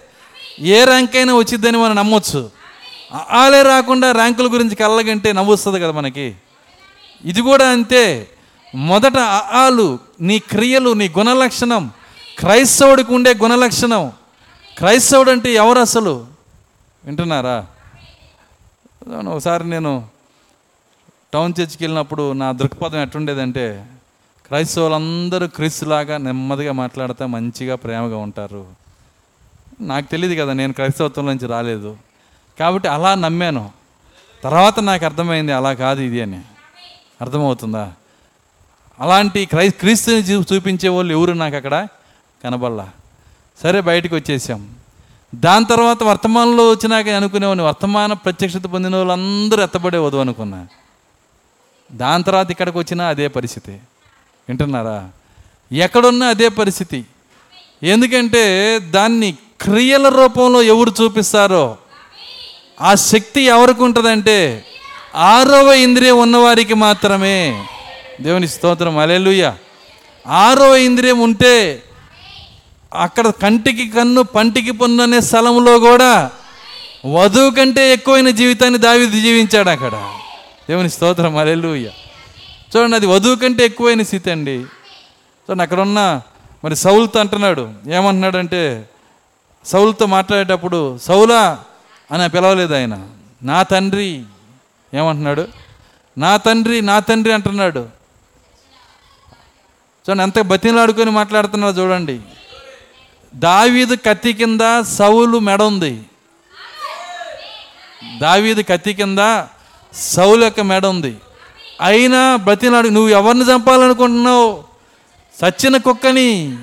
ఏ 0.59 0.83
ర్యాంక్ 0.83 1.15
అయినా 1.15 1.35
వచ్చిద్దని 1.35 1.77
మనం 1.77 1.95
నమ్మొచ్చు. 1.95 2.51
ఆ- 3.13 3.49
రాకుండా 3.61 4.11
ర్యాంకుల 4.11 4.53
గురించి 4.53 4.75
కళ్ళగంటే 4.75 5.33
నవ్వుస్తుంది 5.33 5.79
కదా 5.79 5.91
మనకి. 5.91 6.35
ఇది 7.25 7.41
కూడా 7.41 7.69
అంతే. 7.69 8.27
మొదట 8.75 9.17
ఆలు 9.51 9.99
నీ 10.21 10.39
క్రియలు 10.39 10.93
నీ 10.93 11.09
గుణలక్షణం 11.17 11.91
క్రైస్తవుడికి 12.39 13.13
ఉండే 13.13 13.33
గుణలక్షణం. 13.33 14.11
క్రైస్తవుడు 14.77 15.31
అంటే 15.31 15.53
ఎవరు 15.53 15.79
అసలు? 15.79 16.27
వింటున్నారా? 17.05 17.65
ఒకసారి 19.29 19.69
నేను 19.69 20.03
టౌన్ 21.33 21.53
చర్చికి 21.61 21.83
వెళ్ళినప్పుడు 21.83 22.33
నా 22.33 22.51
దృక్పథం 22.51 23.01
ఎట్టుండేదంటే 23.01 23.85
క్రైస్తవులందరూ 24.47 25.47
క్రీస్తులాగా 25.47 26.17
నెమ్మదిగా 26.17 26.71
మాట్లాడతా 26.71 27.25
మంచిగా 27.25 27.75
ప్రేమగా 27.75 28.17
ఉంటారు. 28.17 28.88
నాకు 29.81 30.11
తెలియదు 30.11 30.41
కదా 30.41 30.53
నేను 30.53 30.73
క్రైస్తవత్వం 30.73 31.25
నుంచి 31.25 31.47
రాలేదు. 31.47 31.97
కాబట్టి 32.59 32.87
అలా 32.87 33.15
నమ్మాను. 33.15 33.71
తర్వాత 34.43 34.79
నాకు 34.79 35.05
అర్థమైంది 35.05 35.51
అలా 35.51 35.73
కాదు 35.73 36.01
ఇది 36.01 36.21
అని. 36.21 36.41
అర్థమవుతుందా? 37.21 37.93
అలాంటి 38.99 39.45
క్రై 39.45 39.69
క్రీస్తుని 39.69 40.17
చూపించే 40.17 40.89
వాళ్ళు 40.89 41.13
ఎవరు 41.13 41.31
నాకు 41.31 41.55
అక్కడ 41.55 41.87
కనబడలా. 42.43 42.89
సరే 43.63 43.81
బయటకు 43.81 44.15
వచ్చేసాం. 44.15 44.69
దాని 45.35 45.65
తర్వాత 45.65 46.03
వర్తమానంలో 46.03 46.69
వచ్చినాక 46.69 47.07
అనుకునేవాడిని 47.07 47.65
వర్తమాన 47.65 48.13
ప్రత్యక్షత 48.13 48.61
పొందిన 48.61 48.95
వాళ్ళందరూ 48.95 49.63
ఎత్తబడే 49.63 49.97
వద్దు 49.97 50.17
అనుకున్నా. 50.17 50.67
దాని 51.91 52.23
తర్వాత 52.23 52.51
ఇక్కడికి 52.51 52.77
వచ్చినా 52.77 53.07
అదే 53.07 53.27
పరిస్థితి. 53.27 53.71
వింటున్నారా? 54.49 55.09
ఎక్కడున్నా 55.71 56.27
అదే 56.27 56.49
పరిస్థితి. 56.49 57.05
ఎందుకంటే 57.83 58.79
దాన్ని 58.79 59.37
క్రియల 59.61 60.09
రూపంలో 60.09 60.61
ఎవరు 60.61 60.93
చూపిస్తారో? 61.03 61.77
ఆ 62.81 62.95
శక్తి 62.95 63.41
ఎవరికి 63.41 63.83
ఉంటుందంటే 63.83 64.65
ఆరవ 65.15 65.73
ఇంద్రియం 65.73 66.19
ఉన్నవారికి 66.19 66.73
మాత్రమే. 66.73 67.65
దేవుని 68.21 68.47
స్తోత్రం. 68.47 68.97
అలెలుయ్య 68.97 69.53
ఆరవ 70.27 70.75
ఇంద్రియం 70.75 71.19
ఉంటే 71.19 71.83
అక్కడ 72.93 73.27
కంటికి 73.27 73.89
కన్ను 73.89 74.23
పంటికి 74.23 74.71
పన్ను 74.71 75.03
అనే 75.03 75.21
స్థలంలో 75.21 75.79
కూడా 75.79 76.31
వధువు 77.13 77.51
కంటే 77.51 77.93
ఎక్కువైన 77.93 78.29
జీవితాన్ని 78.29 78.79
దావిది 78.79 79.21
జీవించాడు 79.21 79.69
అక్కడ. 79.69 79.91
దేవుని 80.69 80.89
స్తోత్రం. 80.89 81.37
అలెలుయ్య 81.37 81.89
చూడండి 82.77 82.95
అది 82.95 83.05
వధువు 83.05 83.35
కంటే 83.35 83.65
ఎక్కువైన 83.65 84.01
స్థితి 84.01 84.31
అండి. 84.31 84.55
చూడండి 84.55 85.63
అక్కడ 85.63 85.79
ఉన్న 85.79 86.21
మరి 86.65 86.75
సౌలుతో 86.75 87.19
అంటున్నాడు. 87.19 87.69
ఏమంటున్నాడంటే 87.93 88.88
సౌలుతో 89.69 90.05
మాట్లాడేటప్పుడు 90.05 90.97
సౌలా 90.97 91.63
అని 92.11 92.29
పిలవలేదు 92.29 92.73
ఆయన. 92.73 93.07
నా 93.43 93.63
తండ్రి 93.63 94.23
ఏమంటున్నాడు? 94.93 95.47
నా 96.17 96.37
తండ్రి 96.37 96.81
నా 96.81 96.99
తండ్రి 96.99 97.33
అంటున్నాడు. 97.33 97.79
చూడండి 100.09 100.23
ఎంత 100.23 100.39
బతిలాడుకొని 100.39 101.11
మాట్లాడుతున్నాడు 101.11 101.75
చూడండి. 101.75 102.21
దావీదు 103.35 103.95
కత్తి 103.95 104.33
కింద 104.33 104.81
సౌలు 104.81 105.39
మెడ 105.39 105.61
ఉంది. 105.61 106.03
దావీదు 108.17 108.61
కత్తి 108.61 108.93
కింద 108.93 109.43
సౌలు 109.93 110.43
యొక్క 110.43 110.59
మెడ 110.59 110.85
ఉంది. 110.85 111.17
అయినా 111.81 112.35
బతిలాడు 112.35 112.87
నువ్వు 112.87 113.09
ఎవరిని 113.09 113.43
చంపాలనుకుంటున్నావు? 113.43 114.63
సచ్చిన 115.41 115.77
కుక్కని 115.77 116.57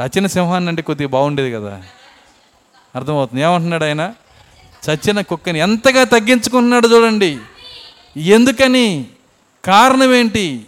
చచ్చిన 0.00 0.26
సింహాన్ని 0.26 0.68
అంటే 0.68 0.82
కొద్దిగా 0.82 1.08
బాగుండేది 1.08 1.52
కదా. 1.52 1.82
అర్థమవుతుంది. 2.96 3.42
ఏమంటున్నాడు 3.42 3.84
ఆయన? 3.84 4.12
చచ్చిన 4.90 5.20
కుక్కని 5.20 5.58
ఎంతగా 5.58 6.04
తగ్గించుకుంటున్నాడు 6.04 6.88
చూడండి. 6.88 7.38
ఎందుకని? 8.16 9.06
కారణం 9.64 10.14
ఏంటి 10.14 10.66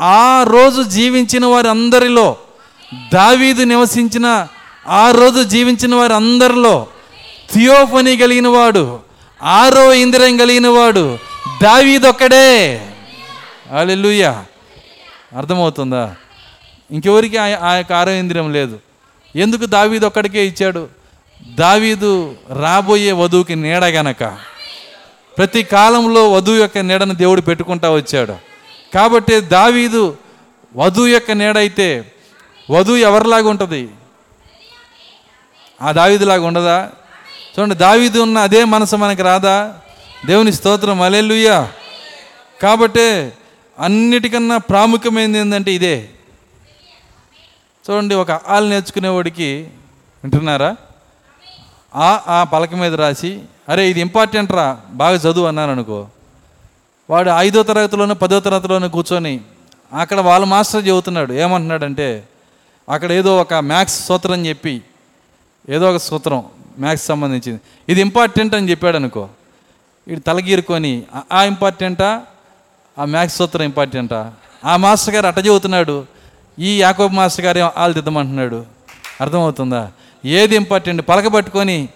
ఆ 0.00 0.42
రోజు 0.42 0.82
జీవించిన 0.82 1.46
వారి 1.46 1.68
అందరిలో 1.68 2.36
దావీదు 3.14 3.64
నివసించిన 3.64 4.48
ఆ 4.88 5.10
రోజు 5.10 5.42
జీవించిన 5.42 5.94
వారి 5.94 6.14
అందరిలో 6.14 6.86
థియోఫనీ 7.52 8.16
కలిగిన 8.16 8.48
వాడు 8.48 9.00
ఆరో 9.42 9.92
ఇంద్రియం 9.92 10.36
కలిగిన 10.36 10.68
వాడు 10.68 11.18
దావీదొక్కడే. 11.62 12.80
అలెలుయ్యా 13.78 14.44
అర్థమవుతుందా? 15.36 16.14
ఇంకెవరికి 16.92 17.36
ఆ- 17.36 17.70
ఆ 17.70 17.74
యొక్క 17.74 17.92
ఆరోగ్యం 17.92 18.52
లేదు? 18.52 18.78
ఎందుకు 19.36 19.66
దావీదు 19.66 20.06
ఒక్కడికే 20.06 20.46
ఇచ్చాడు? 20.46 20.88
దావీదు 21.54 22.36
రాబోయే 22.56 23.12
వధువుకి 23.12 23.56
నీడ 23.56 23.84
గనక 23.84 24.24
ప్రతి 25.38 25.62
కాలంలో 25.62 26.32
వధువు 26.32 26.56
యొక్క 26.56 26.78
నీడను 26.78 27.14
దేవుడు 27.14 27.40
పెట్టుకుంటా 27.40 27.90
వచ్చాడు. 27.90 28.36
కాబట్టి 28.94 29.40
దావీదు 29.40 30.16
వధువు 30.76 31.06
యొక్క 31.06 31.30
నీడ 31.30 31.58
అయితే 31.58 32.12
వధువు 32.70 32.96
ఎవరిలాగా 32.96 33.48
ఉంటుంది? 33.48 33.88
ఆ 35.82 35.92
దావీదులాగా 35.92 36.46
ఉండదా? 36.46 36.90
చూడండి 37.58 37.74
దావీదు 37.74 38.18
ఉన్న 38.18 38.38
అదే 38.38 38.64
మనసు 38.64 38.96
మనకి 38.96 39.22
రాదా? 39.22 39.74
దేవుని 40.26 40.52
స్తోత్రం 40.52 41.02
అలెలుయ్యా 41.02 41.68
కాబట్టి 42.62 43.30
అన్నిటికన్నా 43.78 44.58
ప్రాముఖ్యమైనది 44.58 45.38
ఏంటంటే 45.38 45.72
ఇదే. 45.72 46.08
చూడండి 47.84 48.14
ఒక 48.14 48.30
ఆలు 48.30 48.68
నేర్చుకునేవాడికి 48.68 49.68
వింటున్నారా? 50.24 50.76
ఆ 51.94 52.20
ఆ 52.26 52.44
పలక 52.44 52.74
మీద 52.74 52.94
రాసి 52.94 53.40
అరే 53.68 53.90
ఇది 53.90 54.00
ఇంపార్టెంట్ 54.00 54.52
రా 54.52 54.78
బాగా 54.90 55.16
చదువు 55.16 55.46
అన్నాను 55.46 55.72
అనుకో. 55.72 56.06
వాడు 57.10 57.30
ఐదో 57.30 57.62
తరగతిలోనూ 57.62 58.14
పదో 58.14 58.40
తరగతిలోనూ 58.40 58.88
కూర్చొని 58.88 59.40
అక్కడ 59.92 60.20
వాళ్ళ 60.20 60.44
మాస్టర్ 60.44 60.88
చెబుతున్నాడు 60.88 61.32
ఏమంటున్నాడంటే 61.32 62.28
అక్కడ 62.88 63.12
ఏదో 63.12 63.36
ఒక 63.36 63.54
మ్యాథ్స్ 63.54 64.06
సూత్రం 64.06 64.46
చెప్పి 64.46 64.82
ఏదో 65.68 65.90
ఒక 65.90 65.96
సూత్రం 65.96 66.44
మ్యాథ్స్ 66.78 67.06
సంబంధించింది. 67.06 67.60
ఇది 67.88 68.00
ఇంపార్టెంట్ 68.00 68.54
అని 68.54 68.70
చెప్పాడు 68.70 68.96
అనుకో. 68.96 69.28
ఇటు 70.08 70.20
తలగీరుకొని 70.20 71.02
ఆ- 71.14 71.22
ఆ 71.32 71.44
ఇంపార్టెంటా 71.44 72.22
ఆ? 72.98 73.04
మ్యాథ్స్ 73.04 73.36
సూత్రం 73.36 73.62
ఇంపార్టెంటా 73.62 74.32
ఆ 74.64 74.76
మాస్టర్ 74.76 75.14
గారు 75.14 75.26
అట్ట 75.26 75.38
చెబుతున్నాడు 75.38 76.04
ఈ 76.58 76.80
యాకోబ్ 76.80 77.14
మాస్టర్ 77.14 77.44
గారు 77.44 77.58
వాళ్ళు 77.58 77.94
దిద్దమంటున్నాడు 77.94 78.64
అర్థమవుతుందా? 79.20 79.88
ఏది 80.24 80.56
ఇంపార్టెంట్? 80.56 81.08
పలకబట్టుకొని 81.08 81.88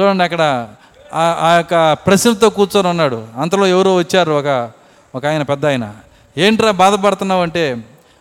చూడండి 0.00 0.24
అక్కడ 0.24 0.68
ఆ- 1.14 1.38
ఆ 1.40 1.56
యొక్క 1.56 1.92
ప్రశ్నతో 1.92 2.50
కూర్చొని 2.50 2.88
ఉన్నాడు. 2.88 3.26
అంతలో 3.36 3.66
ఎవరో 3.66 3.94
వచ్చారు 3.94 4.32
ఒక 4.32 4.70
ఒక 5.14 5.26
ఆయన 5.26 5.42
పెద్ద 5.42 5.66
ఆయన. 5.66 5.94
ఏంట్రా 6.38 6.70
బాధపడుతున్నావు 6.70 7.42
అంటే 7.42 7.76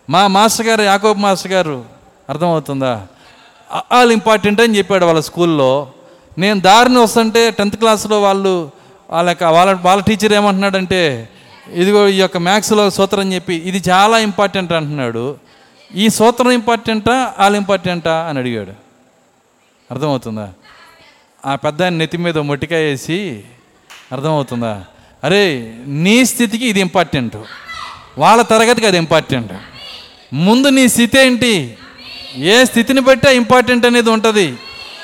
మా 0.09 0.27
మాస్టర్ 0.27 0.67
గారు 0.67 0.81
యాకోబ్ 0.81 1.19
మాస్టర్ 1.19 1.51
గారు 1.51 1.85
అర్థమవుతుందా? 2.29 3.07
ఆల్ 3.91 4.11
ఇంపార్టెంట్ 4.11 4.61
అని 4.61 4.77
చెప్పాడు 4.77 5.05
వాళ్ళ 5.05 5.19
స్కూల్లో. 5.19 5.87
నేను 6.37 6.59
దారిని 6.59 6.97
వస్తుంటే 6.97 7.51
టెన్త్ 7.51 7.75
క్లాస్లో 7.75 8.21
వాళ్ళు 8.21 8.71
వాళ్ళ 9.09 9.29
యొక్క 9.29 9.43
వాళ్ళ 9.43 9.77
వాళ్ళ 9.81 10.03
టీచర్ 10.03 10.33
ఏమంటున్నాడంటే 10.33 11.29
ఇదిగో 11.73 12.07
ఈ 12.07 12.17
యొక్క 12.17 12.37
మ్యాథ్స్లో 12.37 12.89
సూత్రం 12.89 13.33
చెప్పి 13.33 13.53
ఇది 13.53 13.89
చాలా 13.89 14.17
ఇంపార్టెంట్ 14.17 14.73
అంటున్నాడు. 14.73 15.37
ఈ 15.95 16.09
సూత్రం 16.09 16.51
ఇంపార్టెంటా 16.51 17.33
వాళ్ళు 17.39 17.57
ఇంపార్టెంటా 17.57 18.27
అని 18.29 18.39
అడిగాడు. 18.39 18.71
అర్థమవుతుందా? 19.91 20.53
ఆ 21.45 21.55
పెద్ద 21.55 21.83
నెత్తి 21.83 22.17
మీద 22.17 22.37
మొట్టికాయ 22.37 22.83
వేసి 22.83 23.43
అర్థమవుతుందా? 24.11 24.85
అరే 25.23 25.75
నీ 25.85 26.25
స్థితికి 26.25 26.67
ఇది 26.67 26.79
ఇంపార్టెంట్. 26.79 27.37
వాళ్ళ 28.17 28.41
తరగతికి 28.41 28.87
అది 28.87 28.97
ఇంపార్టెంట్. 28.97 29.53
ముందు 30.33 30.67
నీ 30.67 30.87
స్థితి 30.87 31.19
ఏంటి? 31.19 31.77
ఏ 32.35 32.63
స్థితిని 32.63 33.01
బట్టి 33.01 33.35
ఇంపార్టెంట్ 33.35 33.85
అనేది 33.85 34.09
ఉంటుంది? 34.09 34.57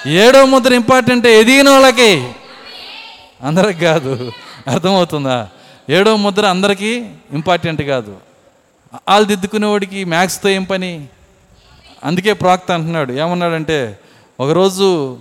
ఏడో 0.08 0.46
ముద్ర 0.46 0.74
ఇంపార్టెంట్ 0.74 1.28
ఎదిగిన 1.28 1.70
వాళ్ళకి. 1.70 2.32
అందరికి 3.44 3.80
కాదు. 3.80 4.32
అర్థమవుతుందా? 4.68 5.50
ఏడో 5.90 6.16
ముద్ర 6.16 6.46
అందరికీ 6.46 7.06
ఇంపార్టెంట్ 7.32 7.82
కాదు. 7.82 8.27
వాళ్ళు 9.08 9.28
దిద్దుకునేవాడికి 9.28 10.06
మ్యాథ్స్తో 10.06 10.50
ఏం 10.50 10.64
పని? 10.64 11.06
అందుకే 12.04 12.34
ప్రాక్త 12.34 12.72
అంటున్నాడు. 12.72 13.14
ఏమన్నాడంటే 13.14 14.00
ఒకరోజు 14.40 15.18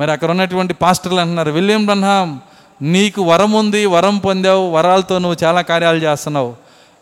మరి 0.00 0.12
అక్కడ 0.12 0.30
ఉన్నటువంటి 0.30 0.74
పాస్టర్లు 0.74 1.20
అంటున్నారు 1.20 1.50
విలియం 1.50 1.86
బ్రహ్నాం 1.86 2.40
నీకు 2.82 3.22
వరం 3.22 3.52
ఉంది 3.52 3.86
వరం 3.86 4.18
పొందావు 4.18 4.70
వరాలతో 4.70 5.18
నువ్వు 5.18 5.44
చాలా 5.44 5.60
కార్యాలు 5.60 5.98
చేస్తున్నావు. 5.98 6.54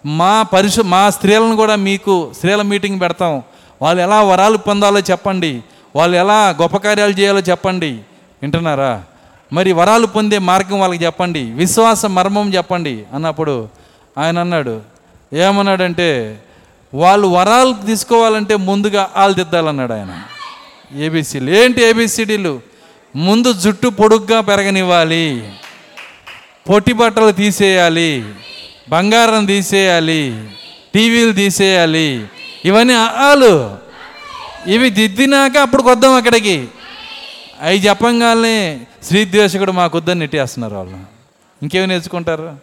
మా 0.07 0.43
పరిశు 0.43 0.83
మా 0.83 1.11
స్త్రీలను 1.11 1.57
కూడా 1.57 1.77
మీకు 1.77 2.33
స్త్రీల 2.35 2.63
మీటింగ్ 2.63 3.01
పెడతాం. 3.01 3.43
వాళ్ళు 3.83 4.03
ఎలా 4.03 4.23
వరాలు 4.23 4.57
పొందాలో 4.57 5.01
చెప్పండి. 5.01 5.63
వాళ్ళు 5.97 6.17
ఎలా 6.17 6.49
గొప్ప 6.49 6.77
కార్యాలు 6.77 7.13
చేయాలో 7.13 7.41
చెప్పండి. 7.41 7.91
వింటున్నారా? 8.43 9.03
మరి 9.53 9.73
వరాలు 9.73 10.07
పొందే 10.07 10.39
మార్గం 10.39 10.81
వాళ్ళకి 10.81 11.05
చెప్పండి. 11.05 11.43
విశ్వాస 11.53 12.07
మర్మం 12.07 12.55
చెప్పండి. 12.55 13.05
అన్నప్పుడు 13.15 13.69
ఆయన 14.19 14.39
అన్నాడు 14.39 14.96
ఏమన్నాడంటే 15.33 16.41
వాళ్ళు 16.95 17.27
వరాలు 17.27 17.87
తీసుకోవాలంటే 17.87 18.57
ముందుగా 18.57 19.11
ఆలు 19.17 19.33
దిద్దాలన్నాడు 19.33 19.93
ఆయన. 19.93 20.23
ఏబీసీలు. 20.97 21.51
ఏంటి 21.51 21.83
ఏబిసిడీలు? 21.83 22.61
ముందు 23.17 23.53
జుట్టు 23.53 23.89
పొడుగ్గా 23.89 24.41
పెరగనివ్వాలి. 24.41 25.53
పొట్టి 26.69 26.93
బట్టలు 26.93 27.31
తీసేయాలి. 27.31 28.25
బంగారం 28.89 29.45
తీసేయాలి. 29.45 30.51
టీవీలు 30.95 31.33
తీసేయాలి. 31.33 32.27
ఇవన్నీ 32.65 32.95
ఆలు. 32.95 33.79
ఇవి 34.67 34.91
దిద్దినాక 34.91 35.57
అప్పుడు 35.57 35.83
కొద్దాం 35.83 36.13
అక్కడికి. 36.13 36.69
అవి 37.63 37.77
చెప్పంగానే 37.77 38.81
శ్రీద్వేషకుడు 39.03 39.73
మాకొద్దని 39.73 40.21
నెట్టేస్తున్నారు 40.21 40.75
వాళ్ళు. 40.75 40.97
ఇంకేమి 41.63 41.87
నేర్చుకుంటారు? 41.87 42.57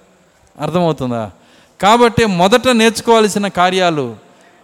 అర్థమవుతుందా? 0.62 1.32
కాబట్టి 1.84 2.26
మొదట 2.26 2.68
నేర్చుకోవాల్సిన 2.68 3.48
కార్యాలు 3.48 4.16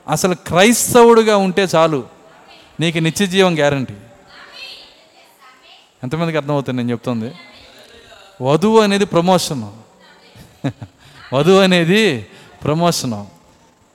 అసలు 0.09 0.35
క్రైస్తవుడుగా 0.35 1.37
ఉంటే 1.37 1.63
చాలు. 1.63 2.03
నీకు 2.79 2.97
నిత్య 2.97 3.25
జీవం 3.25 3.57
గ్యారంటీ. 3.57 3.93
ఎంతమందికి 6.03 6.37
అర్థమవుతుంది 6.37 6.77
నేను 6.77 6.91
చెప్తుంది? 6.91 7.31
వధువు 8.41 8.79
అనేది 8.79 9.05
ప్రమోషన్. 9.05 9.63
వధువు 11.33 11.59
అనేది 11.59 12.27
ప్రమోషను. 12.63 13.27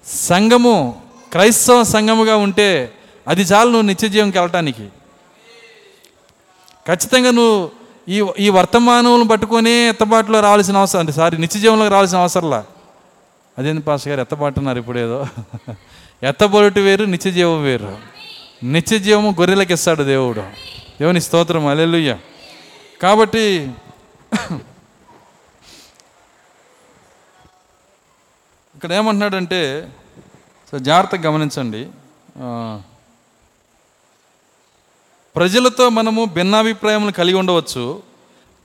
సంఘము 0.07 1.03
క్రైస్తవ 1.33 1.83
సంఘముగా 1.83 2.37
ఉంటే 2.37 2.93
అది 3.29 3.43
చాలు 3.43 3.68
నువ్వు 3.68 3.87
నిత్య 3.87 4.09
జీవంకి 4.09 4.39
వెళ్ళటానికి. 4.39 4.89
ఖచ్చితంగా 6.87 7.31
నువ్వు 7.31 7.70
ఈ 8.09 8.27
ఈ 8.39 8.49
వర్తమానములను 8.49 9.29
పట్టుకొని 9.29 9.70
ఎత్తబాటులో 9.70 10.41
రావాల్సిన 10.41 10.77
అవసరం 10.77 11.01
అంటే 11.01 11.12
సారీ 11.12 11.37
నిత్య 11.37 11.61
జీవంలోకి 11.61 11.91
రావాల్సిన 11.91 12.18
అవసరంలా. 12.18 12.64
అదేంది 13.59 13.83
పాస్ 13.83 14.09
గారు? 14.09 14.21
ఎత్తబాటున్నారు 14.21 14.79
ఇప్పుడు 14.79 14.99
ఏదో. 14.99 15.27
ఎత్తబొరటు 16.23 16.81
వేరు 16.81 17.05
నిత్యజీవం 17.05 17.63
వేరు. 17.63 17.99
నిత్యజీవము 18.65 19.31
గొర్రెలకు 19.41 19.73
ఇస్తాడు 19.73 20.03
దేవుడు. 20.03 20.41
దేవుని 21.01 21.21
స్తోత్రం 21.21 21.67
అలెలుయ్య 21.67 22.13
కాబట్టి 23.03 23.45
ఇక్కడ 28.75 28.93
ఏమంటున్నాడంటే 28.93 29.89
సో 30.71 30.79
జాగ్రత్తగా 30.79 31.31
గమనించండి. 31.31 31.83
ప్రజలతో 35.37 35.89
మనము 35.89 36.25
భిన్నాభిప్రాయములు 36.25 37.13
కలిగి 37.13 37.37
ఉండవచ్చు 37.37 37.85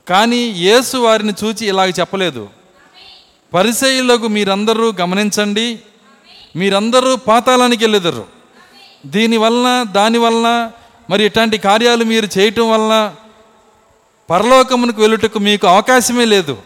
కానీ 0.07 0.41
యేసు 0.67 0.97
వారిని 0.97 1.33
చూచి 1.43 1.63
ఇలాగ 1.67 1.89
చెప్పలేదు. 1.99 2.43
పరిసయులకు 3.53 4.27
మీరందరూ 4.27 4.93
గమనించండి. 5.01 5.79
మీరందరూ 6.55 7.15
పాతాళానికి 7.15 7.83
వెళ్ళెదరు. 7.83 8.25
దీనివలన 9.05 9.85
దానివలన 9.91 10.71
మరి 11.09 11.25
ఇట్లాంటి 11.25 11.57
కార్యాలు 11.57 12.03
మీరు 12.03 12.39
చేయటం 12.39 12.69
వలన 12.71 13.15
పరలోకమునకు 14.29 15.01
వెళ్ళుటకు 15.01 15.39
మీకు 15.39 15.67
అవకాశమే 15.67 16.25
లేదు. 16.25 16.57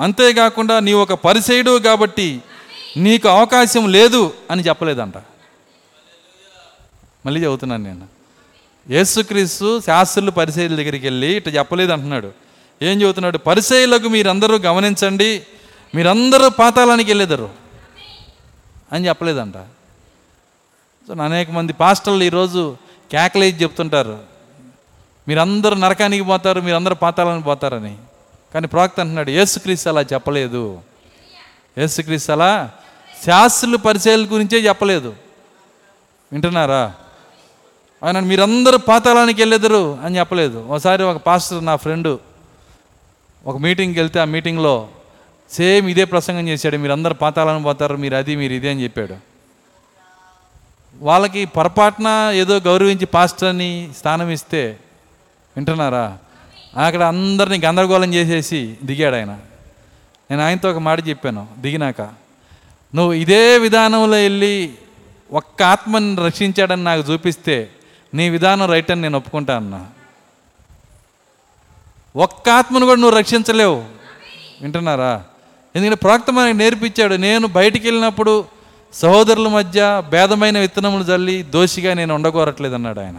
అంతేకాకుండా 0.00 0.80
నీవు 0.80 1.00
ఒక 1.00 1.12
పరిసయుడు 1.12 1.78
కాబట్టి 1.78 2.42
నీకు 2.96 3.28
అవకాశం 3.28 3.88
లేదు 3.88 4.32
అని 4.50 4.62
చెప్పలేదంట. 4.62 5.14
మళ్ళీ 7.26 7.40
చదువుతున్నాను 7.40 7.84
నేను. 7.84 8.06
యేసుక్రీస్తు 8.90 9.80
శాస్త్రులు 9.86 10.30
పరిశైల 10.30 10.76
దగ్గరికి 10.76 11.06
వెళ్ళి 11.06 11.36
ఇట్లా 11.36 11.52
చెప్పలేదు 11.52 11.92
అంటున్నాడు 11.92 12.32
ఏం 12.82 13.02
చెబుతున్నాడు 13.02 13.38
పరిశైలకు 13.38 14.08
మీరందరూ 14.08 14.58
గమనించండి. 14.58 15.42
మీరందరూ 15.94 16.48
పాతాళానికి 16.48 17.10
వెళ్ళేదారు 17.10 17.50
అని 18.92 19.08
చెప్పలేదంట. 19.08 19.54
సో 21.06 21.22
అనేక 21.22 21.50
మంది 21.50 21.72
పాస్టర్లు 21.72 22.24
ఈరోజు 22.24 22.76
కేకలేసి 23.12 23.62
చెప్తుంటారు. 23.62 24.18
మీరందరూ 25.28 25.74
నరకానికి 25.74 26.24
పోతారు 26.24 26.60
మీరందరూ 26.60 26.94
పాతాళానికి 26.94 27.44
పోతారని. 27.44 27.96
కానీ 28.54 28.66
ప్రవక్త 28.66 29.00
అంటున్నాడు 29.00 29.30
యేసుక్రీస్తు 29.30 29.88
అలా 29.88 30.00
చెప్పలేదు. 30.00 30.80
యేసుక్రీస్తు 31.78 32.32
అలా 32.32 32.70
శాస్త్రులు 33.26 33.76
పరిచయాల 33.76 34.26
గురించే 34.30 34.58
చెప్పలేదు. 34.58 35.14
వింటున్నారా? 36.32 36.94
ఆయన 38.04 38.20
మీరందరూ 38.20 38.78
పాతాళానికి 38.78 39.42
వెళ్ళేదారు 39.42 39.98
అని 40.04 40.18
చెప్పలేదు. 40.18 40.66
ఒకసారి 40.68 41.02
ఒక 41.02 41.16
పాస్టర్ 41.16 41.64
నా 41.64 41.76
ఫ్రెండు 41.76 42.20
ఒక 43.46 43.56
మీటింగ్కి 43.56 44.00
వెళ్తే 44.00 44.20
ఆ 44.20 44.24
మీటింగ్లో 44.24 44.88
సేమ్ 45.52 45.90
ఇదే 45.90 46.04
ప్రసంగం 46.04 46.48
చేశాడు 46.48 46.76
మీరు 46.76 46.92
అందరు 46.92 47.14
పాతాలను 47.14 47.62
పోతారు 47.62 47.96
మీరు 47.96 48.16
అది 48.16 48.36
మీరు 48.36 48.52
ఇదే 48.52 48.70
అని 48.70 48.82
చెప్పాడు. 48.82 49.16
వాళ్ళకి 51.00 51.44
పొరపాటున 51.44 52.30
ఏదో 52.34 52.56
గౌరవించి 52.56 53.06
పాస్టర్ని 53.06 53.88
స్థానం 53.98 54.30
ఇస్తే 54.30 54.78
వింటున్నారా? 55.56 56.18
అక్కడ 56.86 57.02
అందరినీ 57.02 57.58
గందరగోళం 57.58 58.14
చేసేసి 58.14 58.76
దిగాడు 58.84 59.14
ఆయన. 59.14 59.38
నేను 60.30 60.42
ఆయనతో 60.42 60.70
ఒక 60.70 60.78
మాట 60.78 61.08
చెప్పాను 61.08 61.48
దిగినాక. 61.58 62.00
నువ్వు 62.94 63.12
ఇదే 63.12 63.58
విధానంలో 63.58 64.16
వెళ్ళి 64.16 64.74
ఒక్క 65.32 65.62
ఆత్మని 65.62 66.16
రక్షించాడని 66.16 66.84
నాకు 66.84 67.12
చూపిస్తే 67.12 67.70
నీ 68.14 68.28
విధానం 68.28 68.70
రైట్ 68.70 68.90
అని 68.90 69.00
నేను 69.00 69.18
ఒప్పుకుంటా 69.18 69.56
అన్నా. 69.56 69.86
ఒక్క 72.16 72.48
ఆత్మను 72.48 72.86
కూడా 72.86 73.00
నువ్వు 73.00 73.18
రక్షించలేవు. 73.18 73.84
వింటున్నారా? 74.60 75.24
ఎందుకంటే 75.76 75.96
ప్రవక్త 75.96 76.30
మనకి 76.30 76.58
నేర్పించాడు 76.58 77.14
నేను 77.14 77.48
బయటికి 77.48 77.86
వెళ్ళినప్పుడు 77.86 78.44
సహోదరుల 78.94 79.48
మధ్య 79.48 80.02
భేదమైన 80.10 80.58
విత్తనములు 80.58 81.04
జల్లి 81.04 81.42
దోషిగా 81.42 81.94
నేను 81.94 82.14
ఉండగోరట్లేదు 82.14 82.74
అన్నాడు 82.74 83.00
ఆయన. 83.00 83.14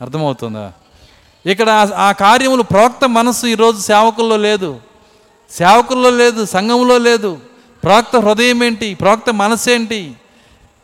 అర్థమవుతుందా? 0.00 0.72
ఇక్కడ 1.46 1.92
ఆ- 1.96 2.12
కార్యములు 2.12 2.62
ప్రవక్త 2.62 3.08
మనస్సు 3.08 3.46
ఈరోజు 3.46 3.80
సేవకుల్లో 3.80 4.36
లేదు. 4.36 4.80
సేవకుల్లో 5.50 6.10
లేదు 6.10 6.44
సంఘంలో 6.44 6.98
లేదు. 6.98 7.38
ప్రవక్త 7.84 8.16
హృదయం 8.16 8.64
ఏంటి? 8.64 8.94
ప్రవక్త 8.94 9.30
మనస్సు 9.30 9.70
ఏంటి? 9.70 10.12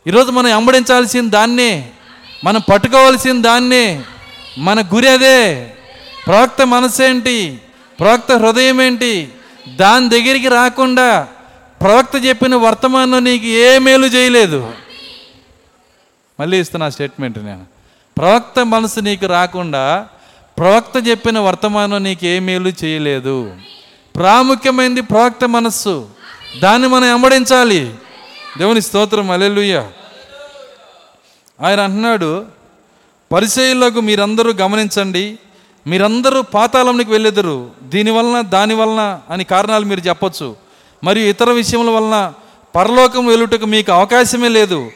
ఈరోజు 0.06 0.30
మనం 0.30 0.56
అంబడించాల్సిన 0.56 1.30
దాన్నే 1.30 1.90
మనం 2.44 2.60
పట్టుకోవాల్సిన 2.72 3.42
దాన్నే 3.42 4.02
మన 4.58 4.80
గురి 4.80 5.08
అదే. 5.08 5.72
ప్రవక్త 6.26 6.66
మనస్సు 6.66 7.02
ఏంటి? 7.02 7.60
ప్రవక్త 8.00 8.32
హృదయం 8.32 8.82
ఏంటి? 8.82 9.28
దాని 9.68 10.08
దగ్గరికి 10.08 10.48
రాకుండా 10.48 11.28
ప్రవక్త 11.80 12.24
చెప్పిన 12.24 12.54
వర్తమానం 12.54 13.24
నీకు 13.24 13.44
ఏ 13.44 13.78
మేలు 13.78 14.06
చేయలేదు. 14.06 14.74
మళ్ళీ 16.40 16.60
ఇస్తున్నా 16.60 16.90
స్టేట్మెంట్ 16.90 17.38
నేను. 17.38 17.64
ప్రవక్త 18.18 18.60
మనసు 18.60 19.00
నీకు 19.00 19.26
రాకుండా 19.26 20.08
ప్రవక్త 20.58 21.08
చెప్పిన 21.08 21.38
వర్తమానం 21.38 22.02
నీకు 22.02 22.26
ఏ 22.26 22.38
మేలు 22.38 22.72
చేయలేదు. 22.84 23.56
ప్రాముఖ్యమైనది 24.16 25.00
ప్రవక్త 25.00 25.44
మనస్సు. 25.44 26.08
దాన్ని 26.62 26.88
మనం 26.88 27.02
వెంబడించాలి 27.02 27.94
దేవుని 28.58 28.82
స్తోత్రం 28.82 29.30
అలెలుయ్య 29.30 29.90
ఆయన 31.62 31.80
అంటున్నాడు 31.80 32.44
పరిచయంలోకి 33.32 34.00
మీరందరూ 34.00 34.52
గమనించండి. 34.52 35.38
మీరందరూ 35.86 36.42
పాతాళంకి 36.42 37.10
వెళ్ళెదరు. 37.10 37.70
దీనివలన 37.82 38.40
దానివలన 38.40 39.20
అని 39.30 39.44
కారణాలు 39.44 39.84
మీరు 39.84 40.00
చెప్పొచ్చు. 40.00 40.56
మరియు 41.04 41.26
ఇతర 41.26 41.50
విషయముల 41.50 41.90
వలన 41.90 42.32
పరలోకం 42.74 43.26
వెలుటకు 43.26 43.66
మీకు 43.66 43.92
అవకాశమే 43.92 44.48
లేదు. 44.48 44.90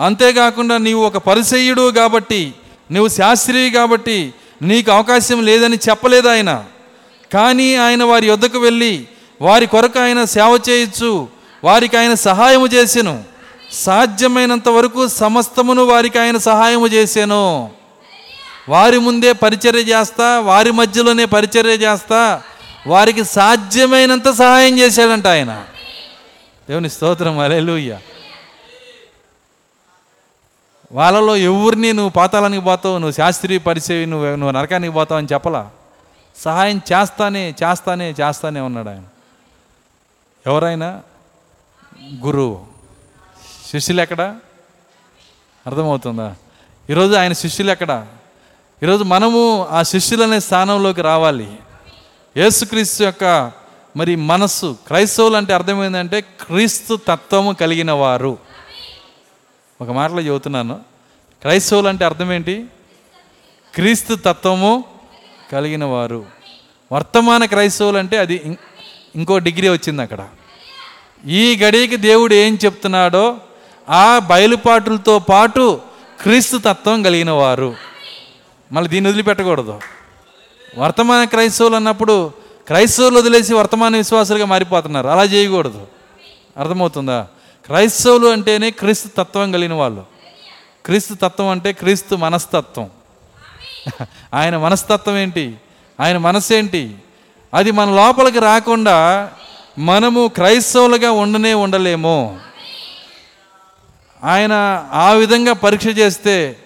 అంతేకాకుండా 0.00 0.78
నీవు 0.78 1.06
ఒక 1.06 1.16
పరిచయుడు 1.16 1.90
కాబట్టి 1.90 2.54
నువ్వు 2.92 3.08
శాస్త్రీయ 3.08 3.70
కాబట్టి 3.70 4.34
నీకు 4.62 4.92
అవకాశం 4.92 5.44
లేదని 5.44 5.76
చెప్పలేదు 5.76 6.28
ఆయన. 6.28 6.64
కానీ 7.32 7.74
ఆయన 7.74 8.04
వారి 8.04 8.26
యొద్దకు 8.26 8.58
వెళ్ళి 8.58 9.08
వారి 9.42 9.66
కొరకు 9.66 10.00
ఆయన 10.00 10.24
సేవ 10.24 10.60
చేయొచ్చు 10.70 11.28
వారికి 11.64 11.96
ఆయన 11.96 12.14
సహాయము 12.14 12.66
చేసెను. 12.66 13.24
సాధ్యమైనంత 13.72 14.68
వరకు 14.68 15.08
సమస్తమును 15.08 15.82
వారికి 15.82 16.18
ఆయన 16.18 16.38
సహాయము 16.38 16.86
చేశాను 16.86 17.70
వారి 18.68 18.98
ముందే 18.98 19.32
పరిచర్య 19.32 19.78
చేస్తా 19.78 20.40
వారి 20.40 20.70
మధ్యలోనే 20.70 21.24
పరిచర్య 21.24 21.70
చేస్తా 21.70 22.42
వారికి 22.86 23.24
సాధ్యమైనంత 23.24 24.30
సహాయం 24.30 24.78
చేశాడంట 24.78 25.26
ఆయన. 25.26 25.66
దేవుని 26.68 26.90
స్తోత్రం 26.90 27.38
అలెలుయ్య 27.38 27.98
వాళ్ళలో 30.92 31.36
ఎవరిని 31.36 31.92
నువ్వు 31.92 32.10
పాతాలానికి 32.10 32.64
పోతావు 32.64 32.98
నువ్వు 32.98 33.12
శాస్త్రీయ 33.12 33.58
పరిచయం 33.58 34.10
నువ్వు 34.10 34.28
నువ్వు 34.28 34.50
నరకానికి 34.50 34.92
పోతావు 34.92 35.18
అని 35.18 35.28
చెప్పలా? 35.32 35.70
సహాయం 36.36 36.80
చేస్తానే 36.92 37.54
చేస్తానే 37.62 38.10
చేస్తానే 38.10 38.60
ఉన్నాడు 38.60 38.88
ఆయన. 38.88 39.02
ఎవరైనా? 40.46 41.02
గురువు. 42.24 42.66
శిష్యులు 43.70 44.00
ఎక్కడా? 44.00 44.36
అర్థమవుతుందా? 45.66 46.34
ఈరోజు 46.90 47.14
ఆయన 47.14 47.32
శిష్యులు 47.32 47.70
ఎక్కడ? 47.70 48.06
ఈరోజు 48.82 49.04
మనము 49.04 49.66
ఆ 49.70 49.82
శిష్యులనే 49.82 50.40
స్థానంలోకి 50.40 51.02
రావాలి. 51.02 51.52
యేసుక్రీస్తు 52.36 53.04
యొక్క 53.04 53.52
మరి 53.96 54.16
మనస్సు 54.16 54.76
క్రైస్తవులు 54.86 55.36
అంటే 55.36 55.54
అర్థమైందంటే 55.54 56.20
క్రీస్తు 56.20 56.98
తత్వము 57.08 57.52
కలిగిన 57.52 57.92
వారు. 57.92 58.38
ఒక 59.80 59.90
మాటలో 59.90 60.20
చెబుతున్నాను. 60.20 60.80
క్రైస్తవులు 61.40 61.88
అంటే 61.88 62.04
అర్థం 62.04 62.32
ఏంటి? 62.32 62.66
క్రీస్తు 63.74 64.14
తత్వము 64.14 64.84
కలిగిన 65.52 65.84
వారు. 65.84 66.26
వర్తమాన 66.92 67.44
క్రైస్తవులు 67.44 67.98
అంటే 67.98 68.18
అది 68.18 68.42
ఇం- 68.44 68.56
ఇంకో 69.16 69.38
డిగ్రీ 69.38 69.68
వచ్చింది 69.68 70.02
అక్కడ. 70.02 70.28
ఈ 71.26 71.56
గడికి 71.56 71.96
దేవుడు 71.96 72.34
ఏం 72.34 72.58
చెప్తున్నాడో 72.64 73.36
ఆ 73.88 74.18
బయలుపాటులతో 74.18 75.18
పాటు 75.18 75.80
క్రీస్తు 76.22 76.56
తత్వం 76.56 77.02
కలిగిన 77.02 77.30
వారు. 77.30 77.95
మళ్ళీ 78.72 78.90
దీన్ని 78.90 79.08
వదిలిపెట్టకూడదు. 79.08 79.80
వర్తమాన 80.78 81.24
క్రైస్తవులు 81.24 81.76
అన్నప్పుడు 81.76 82.32
క్రైస్తవులు 82.66 83.18
వదిలేసి 83.18 83.54
వర్తమాన 83.54 83.96
విశ్వాసులుగా 83.96 84.46
మారిపోతున్నారు. 84.46 85.08
అలా 85.08 85.24
చేయకూడదు. 85.24 85.86
అర్థమవుతుందా? 86.56 87.26
క్రైస్తవులు 87.66 88.26
అంటేనే 88.26 88.70
క్రీస్తు 88.70 89.08
తత్వం 89.08 89.52
కలిగిన 89.52 89.72
వాళ్ళు. 89.72 90.04
క్రీస్తు 90.86 91.14
తత్వం 91.14 91.48
అంటే 91.48 91.72
క్రీస్తు 91.72 92.14
మనస్తత్వం. 92.14 92.90
ఆయన 94.34 94.56
మనస్తత్వం 94.56 95.18
ఏంటి? 95.18 95.54
ఆయన 96.00 96.16
మనస్సు 96.16 96.54
ఏంటి? 96.54 96.94
అది 97.54 97.70
మన 97.70 97.94
లోపలికి 97.94 98.38
రాకుండా 98.38 99.30
మనము 99.78 100.28
క్రైస్తవులుగా 100.28 101.10
ఉండనే 101.10 101.54
ఉండలేము. 101.54 102.40
ఆయన 104.24 104.84
ఆ 104.92 105.10
విధంగా 105.10 105.52
పరీక్ష 105.52 105.86
చేస్తే 105.86 106.56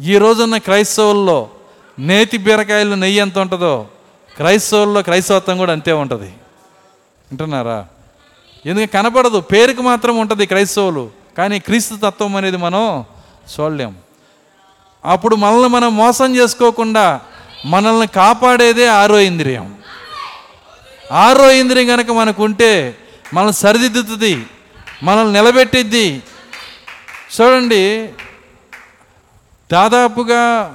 ఈ 0.00 0.18
రోజున్న 0.18 0.56
క్రైస్తవుల్లో 0.56 1.50
నేతి 1.98 2.38
బీరకాయలు 2.38 2.94
నెయ్యి 2.94 3.18
ఎంత 3.18 3.38
ఉంటుందో 3.38 3.88
క్రైస్తవుల్లో 4.36 5.02
క్రైస్తవత్వం 5.02 5.58
కూడా 5.58 5.72
అంతే 5.72 5.92
ఉంటుంది. 5.92 6.24
వింటున్నారా? 6.24 7.86
ఎందుకంటే 8.66 8.98
కనపడదు 8.98 9.40
పేరుకి 9.40 9.82
మాత్రం 9.82 10.16
ఉంటుంది 10.16 10.46
క్రైస్తవులు 10.46 11.10
కానీ 11.38 11.58
క్రీస్తు 11.58 11.94
తత్వం 11.94 12.36
అనేది 12.36 12.56
మనం 12.56 13.04
చూడలేం. 13.52 13.96
అప్పుడు 15.04 15.36
మనల్ని 15.36 15.68
మనం 15.68 15.96
మోసం 15.96 16.36
చేసుకోకుండా 16.36 17.20
మనల్ని 17.66 18.06
కాపాడేదే 18.06 18.86
ఆరో 18.86 19.20
ఇంద్రియం. 19.20 19.76
ఆరో 21.12 21.50
ఇంద్రియం 21.50 21.86
కనుక 21.86 22.10
మనకు 22.10 22.44
ఉంటే 22.44 22.98
మనల్ని 23.34 23.52
సరిదిద్దుతుంది 23.52 24.46
మనల్ని 25.02 25.32
నిలబెట్టిద్ది. 25.32 26.22
చూడండి 27.40 28.08
దాదాపుగా 29.72 30.74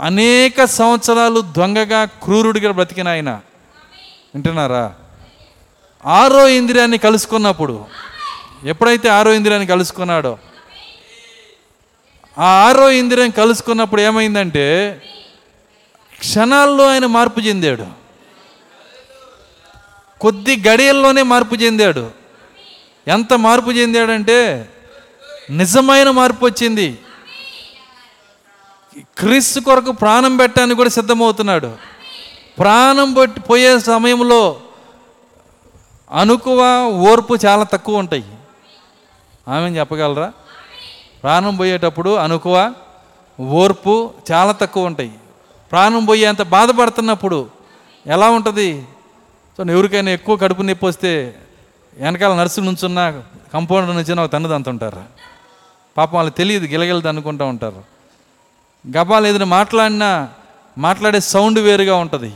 అనేక 0.00 0.64
సంవత్సరాలు 0.64 1.40
దొంగగా 1.40 2.04
క్రూరుడిగా 2.04 2.72
బ్రతికిన 2.72 3.08
ఆయన. 3.08 3.30
వింటున్నారా? 4.34 4.94
ఆరో 6.06 6.48
ఇంద్రియాన్ని 6.48 6.98
కలుసుకున్నప్పుడు 6.98 7.86
ఎప్పుడైతే 8.64 9.08
ఆరో 9.08 9.34
ఇంద్రియాన్ని 9.34 9.66
కలుసుకున్నాడో 9.66 10.38
ఆ 12.38 12.44
ఆరో 12.44 12.90
ఇంద్రియం 12.90 13.30
కలుసుకున్నప్పుడు 13.30 14.00
ఏమైందంటే 14.00 15.02
క్షణాల్లో 16.18 16.90
ఆయన 16.90 17.06
మార్పు 17.06 17.40
చెందాడు. 17.40 17.86
కొద్ది 20.20 20.62
గడియల్లోనే 20.68 21.22
మార్పు 21.22 21.54
చెందాడు. 21.54 22.10
ఎంత 23.08 23.34
మార్పు 23.34 23.70
చెందాడంటే 23.70 24.68
నిజమైన 25.50 26.10
మార్పు 26.10 26.44
వచ్చింది. 26.44 26.98
క్రీస్తు 28.96 29.60
కొరకు 29.60 29.92
ప్రాణం 29.92 30.36
పెట్టడానికి 30.36 30.76
కూడా 30.76 30.90
సిద్ధమవుతున్నాడు. 30.90 31.76
ప్రాణం 32.58 33.12
పట్టి 33.12 33.40
పోయే 33.40 33.78
సమయంలో 33.78 34.60
అనుకువ 36.12 36.82
ఓర్పు 37.10 37.38
చాలా 37.46 37.64
తక్కువ 37.64 37.96
ఉంటాయి. 37.98 38.24
ఆమె 39.48 39.68
చెప్పగలరా? 39.68 40.32
ప్రాణం 41.22 41.56
పోయేటప్పుడు 41.56 42.14
అనుకువ 42.14 42.74
ఓర్పు 43.40 44.14
చాలా 44.32 44.52
తక్కువ 44.52 44.84
ఉంటాయి. 44.84 45.12
ప్రాణం 45.70 46.04
పోయే 46.04 46.24
అంత 46.24 46.42
బాధపడుతున్నప్పుడు 46.42 47.50
ఎలా 48.06 48.30
ఉంటుంది? 48.30 48.86
సో 49.56 49.64
ఎవరికైనా 49.64 50.10
ఎక్కువ 50.10 50.36
కడుపు 50.36 50.62
నొప్పి 50.62 50.86
వస్తే 50.86 51.36
వెనకాల 51.96 52.34
నర్సు 52.34 52.60
నుంచున్న 52.60 53.22
కంపౌండర్ 53.54 53.96
నుంచి 53.96 54.20
ఒక 54.20 54.32
తనదంతు 54.32 54.70
ఉంటారు. 54.70 55.02
పాపం 55.96 56.16
వాళ్ళకి 56.16 56.36
తెలియదు 56.36 56.66
గిలగిలది 56.66 57.08
అనుకుంటూ 57.08 57.44
ఉంటారు. 57.44 57.95
గబాలు 58.84 59.26
ఏదైనా 59.26 59.44
మాట్లాడినా 59.44 60.28
మాట్లాడే 60.78 61.20
సౌండ్ 61.20 61.58
వేరుగా 61.58 61.96
ఉంటుంది. 61.96 62.28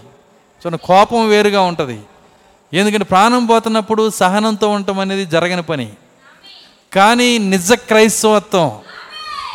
చూడండి 0.60 0.78
కోపం 0.86 1.28
వేరుగా 1.28 1.60
ఉంటుంది. 1.60 1.98
ఎందుకంటే 2.74 3.04
ప్రాణం 3.04 3.46
పోతున్నప్పుడు 3.46 4.10
సహనంతో 4.10 4.68
ఉండటం 4.68 4.98
అనేది 4.98 5.26
జరగని 5.26 5.62
పని. 5.62 5.88
కానీ 6.92 7.38
నిజ 7.38 7.72
క్రైస్తవత్వం 7.72 8.70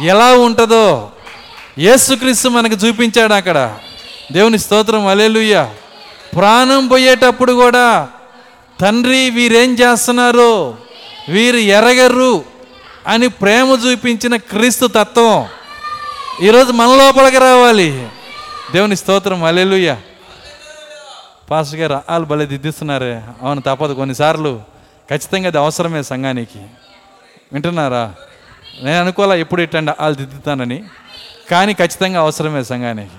ఎలా 0.05 0.33
ఉంటుందో 0.33 1.11
యేసుక్రీస్తు 1.79 2.49
మనకు 2.49 2.75
చూపించాడు 2.75 3.33
అక్కడ. 3.33 3.75
దేవుని 4.31 4.59
స్తోత్రం 4.59 5.07
అలేలుయ్య 5.07 5.69
ప్రాణం 6.35 6.87
పోయేటప్పుడు 6.87 7.53
కూడా 7.53 8.07
తండ్రి 8.81 9.29
వీరేం 9.29 9.73
చేస్తున్నారు 9.73 10.77
వీరు 11.29 11.57
ఎరగరు 11.57 12.43
అని 13.07 13.27
ప్రేమ 13.27 13.67
చూపించిన 13.71 14.35
క్రీస్తు 14.35 14.87
తత్వం. 14.87 15.47
ఈరోజు 16.41 16.71
మన 16.71 16.87
లోపలికి 16.87 17.37
రావాలి. 17.37 18.07
దేవుని 18.73 18.95
స్తోత్రం 18.95 19.43
అలెలుయ్య 19.43 19.97
పాస్టర్ 21.51 21.79
గారు 21.79 21.93
వాళ్ళు 21.93 22.27
భలే 22.27 22.45
దిద్దిస్తున్నారే. 22.45 23.21
అవును 23.41 23.61
తప్పదు. 23.61 23.93
కొన్నిసార్లు 23.93 24.61
ఖచ్చితంగా 25.09 25.47
అది 25.47 25.57
అవసరమే 25.57 26.03
సంఘానికి. 26.03 26.59
వింటున్నారా? 27.53 28.13
నేను 28.81 28.99
అనుకోలే 28.99 29.39
ఎప్పుడు 29.39 29.61
ఇట్టండి 29.61 29.91
వాళ్ళు 29.99 30.17
దిద్దుతానని? 30.17 30.83
కానీ 31.51 31.73
ఖచ్చితంగా 31.73 32.19
అవసరమే 32.19 32.63
సంఘానికి. 32.63 33.11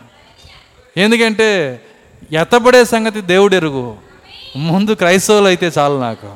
ఎందుకంటే 1.00 1.80
ఎత్తబడే 2.32 2.84
సంగతి 2.84 3.20
దేవుడు 3.20 3.54
ఎరుగు 3.54 3.96
ముందు 4.56 4.94
క్రైస్తవులు 4.94 5.46
అయితే 5.46 5.72
చాలు 5.78 6.00
నాకు. 6.00 6.34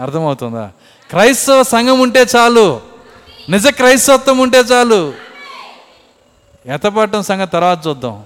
అర్థమవుతుందా? 0.00 0.70
క్రైస్తవ 1.10 1.62
సంఘం 1.62 2.00
ఉంటే 2.00 2.26
చాలు. 2.36 2.80
నిజ 3.48 3.68
క్రైస్తవత్వం 3.68 4.38
ఉంటే 4.38 4.58
చాలు. 4.58 5.29
ఎత్తపడటం 6.66 7.22
సంగతి 7.22 7.50
తర్వాత 7.50 7.86
చూద్దాం. 7.86 8.24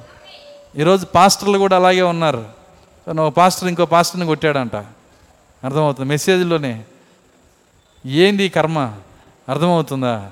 ఈరోజు 0.76 1.06
పాస్టర్లు 1.06 1.58
కూడా 1.58 1.76
అలాగే 1.76 2.02
ఉన్నారు. 2.02 2.46
ఒక 3.20 3.32
పాస్టర్ 3.32 3.68
ఇంకో 3.68 3.86
పాస్టర్ని 3.86 4.26
కొట్టాడంట. 4.26 4.76
అర్థమవుతుంది? 5.64 6.08
మెసేజ్లోనే. 6.08 6.84
ఏంది 8.06 8.48
కర్మ? 8.48 8.92
అర్థమవుతుందా? 9.48 10.30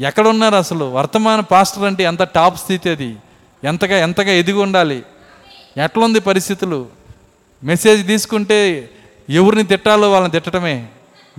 ఎక్కడున్నారు 0.00 0.54
అసలు? 0.54 0.84
వర్తమాన 0.84 1.40
పాస్టర్ 1.40 1.84
అంటే 1.84 2.04
ఎంత 2.04 2.22
టాప్ 2.22 2.56
స్థితి 2.56 2.90
అది? 2.90 3.16
ఎంతగా 3.64 3.98
ఎంతగా 3.98 4.30
ఎదిగి 4.30 4.58
ఉండాలి? 4.58 5.02
ఎట్లుంది 5.76 6.20
పరిస్థితులు? 6.20 6.86
మెసేజ్ 7.64 8.06
తీసుకుంటే 8.06 8.90
ఎవరిని 9.30 9.62
తిట్టాలో 9.62 10.12
వాళ్ళని 10.12 10.30
తిట్టడమే 10.30 10.88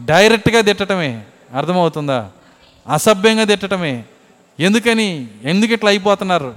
డైరెక్ట్గా 0.05 0.61
తిట్టడమే 0.61 1.24
అర్థమవుతుందా? 1.53 2.30
అసభ్యంగా 2.93 3.43
తిట్టడమే 3.43 4.03
ఎందుకని? 4.60 5.28
ఎందుకు 5.43 5.74
ఇట్లా 5.74 5.89
అయిపోతున్నారు? 5.89 6.56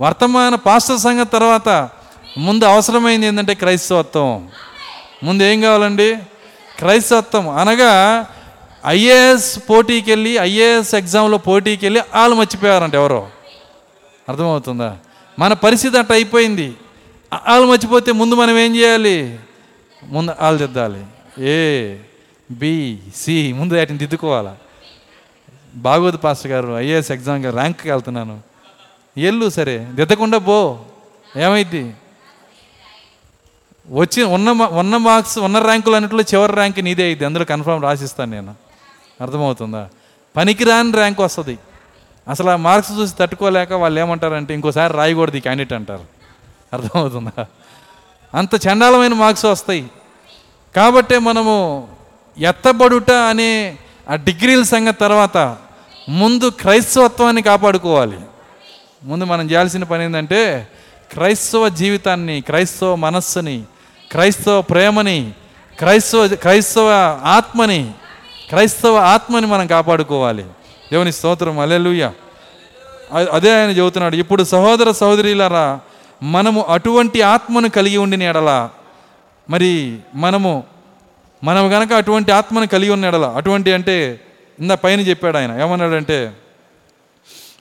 వర్తమాన 0.00 0.54
పాస్టర్ 0.54 0.98
సంఘం 0.98 1.24
తర్వాత 1.24 1.90
ముందు 2.38 2.64
అవసరమైంది 2.64 3.26
ఏంటంటే 3.26 3.54
క్రైస్తవత్వం. 3.54 4.48
ముందు 5.22 5.42
ఏం 5.42 5.60
కావాలండి? 5.60 6.16
క్రైస్తవత్వం. 6.78 7.48
అనగా 7.48 8.26
ఐఏఎస్ 8.86 9.58
పోటీకి 9.70 10.10
వెళ్ళి 10.10 10.36
ఐఏఎస్ 10.36 10.94
ఎగ్జామ్లో 10.94 11.38
పోటీకి 11.38 11.86
వెళ్ళి 11.86 12.00
వాళ్ళు 12.00 12.36
మర్చిపోయారంట 12.36 12.94
ఎవరో. 12.94 13.28
అర్థమవుతుందా? 14.28 14.96
మన 15.38 15.52
పరిస్థితి 15.52 15.98
అట్ట 15.98 16.12
అయిపోయింది. 16.12 16.74
వాళ్ళు 17.32 17.66
మర్చిపోతే 17.66 18.12
ముందు 18.12 18.34
మనం 18.34 18.58
ఏం 18.58 18.76
చేయాలి? 18.76 19.38
ముందు 20.04 20.32
వాళ్ళు 20.40 20.66
దిద్దాలి. 20.66 21.04
ఏ 21.38 21.94
బి 22.50 22.98
సి 23.16 23.52
ముందు 23.52 23.74
వాటిని 23.74 23.98
దిద్దుకోవాలా? 23.98 24.56
బాగోదు 25.74 26.16
పాస్టర్ 26.16 26.50
గారు 26.50 26.72
ఐఏఎస్ 26.78 27.10
ఎగ్జామ్కి 27.10 27.50
ర్యాంక్కి 27.50 27.90
వెళ్తున్నాను. 27.90 28.40
ఎల్లు 29.16 29.48
సరే 29.48 29.78
దిద్దకుండా 29.78 30.38
పో. 30.38 30.78
ఏమైద్ది 31.36 31.94
వచ్చి 33.90 34.22
ఉన్న 34.22 34.52
మా- 34.52 34.68
ఉన్న 34.68 34.96
మార్క్స్ 34.96 35.38
ఉన్న 35.38 35.58
ర్యాంకులు 35.58 35.96
అన్నింటిలో 35.96 36.22
చివరి 36.22 36.52
ర్యాంక్ 36.52 36.80
నీదే 36.80 37.02
అయింది. 37.02 37.24
అందులో 37.24 37.44
కన్ఫర్మ్ 37.44 37.82
రాసిస్తాను 37.82 38.30
నేను. 38.30 38.54
అర్థమవుతుందా? 39.20 39.88
పనికిరాని 40.36 40.92
ర్యాంక్ 40.92 41.20
వస్తుంది. 41.20 41.58
అసలు 42.28 42.50
ఆ 42.50 42.56
మార్క్స్ 42.56 42.92
చూసి 42.92 43.14
తట్టుకోలేక 43.16 43.72
వాళ్ళు 43.72 44.00
ఏమంటారంటే 44.00 44.54
ఇంకోసారి 44.54 44.94
రాయకూడదు 44.94 45.36
ఈ 45.36 45.40
క్యాండిడేట్ 45.40 45.72
అంటారు. 45.72 46.04
అర్థమవుతుందా? 46.72 47.46
అంత 48.34 48.54
చండాలమైన 48.54 49.14
మార్క్స్ 49.14 49.44
వస్తాయి. 49.44 49.90
కాబట్టే 50.76 51.18
మనము 51.18 51.88
ఎత్తబడుట 52.38 53.10
అనే 53.10 53.78
ఆ 54.10 54.16
డిగ్రీల 54.16 54.62
సంగతి 54.62 54.98
తర్వాత 55.00 55.56
ముందు 56.08 56.48
క్రైస్తవత్వాన్ని 56.48 57.42
కాపాడుకోవాలి. 57.42 58.18
ముందు 59.04 59.24
మనం 59.24 59.50
చేయాల్సిన 59.50 59.84
పని 59.84 60.04
ఏంటంటే 60.04 60.68
క్రైస్తవ 61.12 61.68
జీవితాన్ని 61.68 62.40
క్రైస్తవ 62.40 62.94
మనస్సుని 62.94 63.62
క్రైస్తవ 64.10 64.62
ప్రేమని 64.62 65.32
క్రైస్తవ 65.78 66.28
క్రైస్తవ 66.28 66.88
ఆత్మని 67.24 67.90
క్రైస్తవ 68.48 68.96
ఆత్మని 68.96 69.46
మనం 69.46 69.66
కాపాడుకోవాలి. 69.66 70.44
దేవుని 70.92 71.12
స్తోత్రం 71.12 71.58
అలెలుయ్య 71.58 72.10
అదే 73.32 73.60
ఆయన 73.60 73.70
చెబుతున్నాడు 73.70 74.16
ఇప్పుడు 74.16 74.44
సహోదర 74.44 74.90
సహోదరులారా 74.90 75.80
మనము 76.22 76.62
అటువంటి 76.62 77.22
ఆత్మను 77.22 77.68
కలిగి 77.68 77.96
ఉండిన 77.96 78.22
ఎడల 78.22 78.68
మరి 79.50 79.98
మనము 80.14 80.64
మనం 81.44 81.72
గనక 81.72 81.92
అటువంటి 81.92 82.32
ఆత్మను 82.32 82.66
కలిగి 82.66 82.90
ఉన్నడల 82.90 83.24
అటువంటి 83.36 83.72
అంటే 83.72 84.20
ఇందా 84.60 84.74
పైన 84.74 85.00
చెప్పాడు 85.00 85.36
ఆయన 85.36 85.60
ఏమన్నాడంటే 85.60 86.32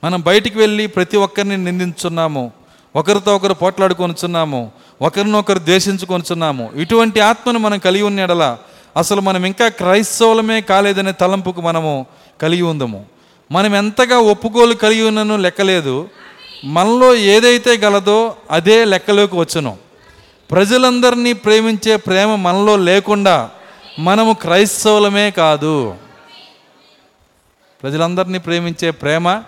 మనం 0.03 0.21
బయటికి 0.21 0.57
వెళ్ళి 0.57 0.87
ప్రతి 0.87 1.17
ఒక్కరిని 1.17 1.57
నిందించున్నాము 1.57 2.51
ఒకరితో 2.95 3.35
ఒకరు 3.35 3.53
పోట్లాడుకొనుచున్నాము 3.53 4.71
ఒకరినొకరు 5.01 5.59
ద్వేషించుకొనుచున్నాము 5.59 6.71
ఇటువంటి 6.75 7.19
ఆత్మను 7.19 7.59
మనం 7.59 7.79
కలిగి 7.79 8.03
ఉన్నడల 8.03 8.57
అసలు 8.97 9.21
మనం 9.21 9.45
ఇంకా 9.45 9.67
క్రైస్తవులమే 9.67 10.61
కాలేదనే 10.61 11.11
తలంపుకు 11.11 11.61
మనము 11.61 12.05
కలిగి 12.41 12.61
ఉందము. 12.61 13.05
మనం 13.51 13.75
ఎంతగా 13.75 14.17
ఒప్పుకోలు 14.17 14.73
కలిగి 14.73 15.07
ఉన్నను 15.07 15.35
లెక్కలేదు 15.37 16.09
మనలో 16.63 17.15
ఏదైతే 17.15 17.77
గలదో 17.77 18.35
అదే 18.51 18.85
లెక్కలోకి 18.85 19.35
వచ్చును. 19.35 19.77
ప్రజలందరినీ 20.51 21.33
ప్రేమించే 21.33 21.95
ప్రేమ 21.95 22.35
మనలో 22.35 22.77
లేకుండా 22.77 23.49
మనము 23.99 24.33
క్రైస్తవులమే 24.33 25.31
కాదు. 25.31 25.95
ప్రజలందరినీ 27.83 28.39
ప్రేమించే 28.39 28.91
ప్రేమ 28.91 29.43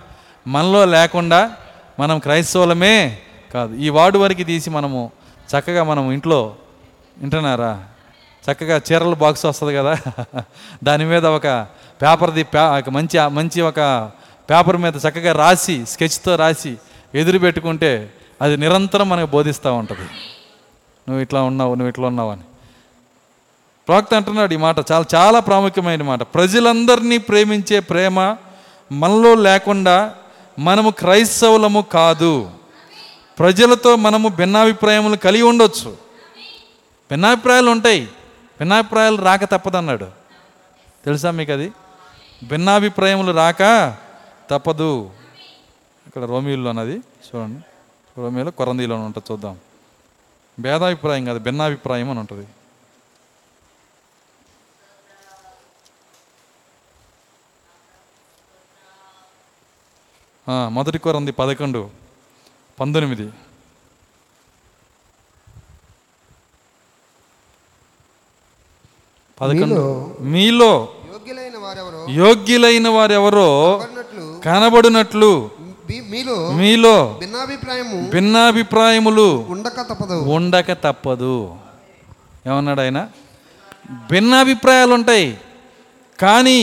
మనలో 0.47 0.85
లేకుండా 0.85 1.55
మనం 1.99 2.19
క్రైస్తవులమే 2.19 3.17
కాదు. 3.53 3.75
ఈ 3.75 3.89
వార్డు 3.89 4.17
వరకు 4.19 4.43
తీసి 4.43 4.69
మనము 4.69 5.11
చక్కగా 5.55 5.83
మనం 5.83 6.11
ఇంట్లో 6.11 6.55
వింటున్నారా? 7.17 7.83
చక్కగా 8.51 8.81
చీరల 8.91 9.13
బాక్స్ 9.13 9.45
వస్తుంది 9.45 9.75
కదా? 9.75 9.97
దాని 10.83 11.05
మీద 11.05 11.25
ఒక 11.25 11.67
పేపర్ది 12.01 12.43
పే 12.43 12.59
ఒక 12.59 12.89
మంచి 12.89 13.27
మంచి 13.27 13.61
ఒక 13.61 14.11
పేపర్ 14.49 14.77
మీద 14.77 14.93
చక్కగా 14.95 15.33
రాసి 15.33 15.85
స్కెచ్తో 15.85 16.35
రాసి 16.35 16.77
ఎదురు 17.15 17.39
పెట్టుకుంటే 17.39 18.13
అది 18.41 18.57
నిరంతరం 18.57 19.09
మనకు 19.09 19.29
బోధిస్తూ 19.31 19.73
ఉంటుంది. 19.73 20.09
నువ్వు 21.09 21.21
ఇట్లా 21.21 21.41
ఉన్నావు 21.41 21.75
నువ్వు 21.75 21.89
ఇట్లా 21.89 22.07
ఉన్నావు 22.07 22.31
అని. 22.31 22.41
ప్రవక్త 23.91 24.13
అంటున్నాడు 24.13 24.53
ఈ 24.53 24.57
మాట. 24.57 24.91
చాలా 24.91 25.05
చాలా 25.15 25.39
ప్రాముఖ్యమైన 25.39 26.03
మాట. 26.03 26.21
ప్రజలందరినీ 26.21 27.17
ప్రేమించే 27.17 27.79
ప్రేమ 27.79 28.35
మనలో 28.91 29.35
లేకుండా 29.35 30.15
మనము 30.59 30.89
క్రైస్తవులము 30.89 31.81
కాదు. 31.81 32.51
ప్రజలతో 33.39 33.95
మనము 33.95 34.29
భిన్నాభిప్రాయములు 34.29 35.15
కలిగి 35.15 35.41
ఉండొచ్చు. 35.41 35.97
భిన్నాభిప్రాయాలు 37.11 37.69
ఉంటాయి. 37.69 38.05
భిన్నాభిప్రాయాలు 38.59 39.15
రాక 39.15 39.43
తప్పదన్నాడు. 39.43 40.05
తెలుసా 41.05 41.31
మీకు 41.31 41.51
అది? 41.51 41.71
భిన్నాభిప్రాయములు 42.43 43.31
రాక 43.31 43.95
తప్పదు. 44.49 45.09
ఇక్కడ 46.07 46.23
రోమిల్లో 46.23 46.69
అన్నది 46.69 46.93
చూడండి. 46.93 47.59
రోమిలో 48.21 48.51
కొరందీలో 48.51 48.95
ఉంటుంది 48.95 49.33
చూద్దాం. 49.33 49.57
భేదాభిప్రాయం 50.59 51.25
కాదు 51.25 51.39
భిన్నాభిప్రాయం 51.39 52.09
అని 52.09 52.19
ఉంటుంది. 52.19 52.47
మొదటి 60.47 60.97
కొరంది 60.97 61.31
పదకొండు 61.31 61.81
పంతొమ్మిది. 62.79 63.27
పదకొండు. 69.41 69.83
మీలో 70.25 70.71
యోగ్యులైన 71.11 71.57
వారెవరో 71.57 72.01
యోగ్యులైన 72.19 72.87
వారెవరో 72.87 73.49
అన్నట్లు 73.79 74.25
కనబడినట్లు 74.41 75.31
మీలో 76.09 76.35
మీలో 76.51 76.95
భిన్నాభిప్రాయము 77.19 77.97
భిన్నాభిప్రాయములు 78.09 79.27
ఉండక 79.49 79.79
తప్పదు. 79.89 80.17
ఉండక 80.35 80.71
తప్పదు. 80.83 81.33
ఏమన్నాడు 82.47 82.81
ఆయన? 82.81 82.99
భిన్నాభిప్రాయాలు 84.11 84.93
ఉంటాయి 84.93 85.27
కానీ 86.19 86.59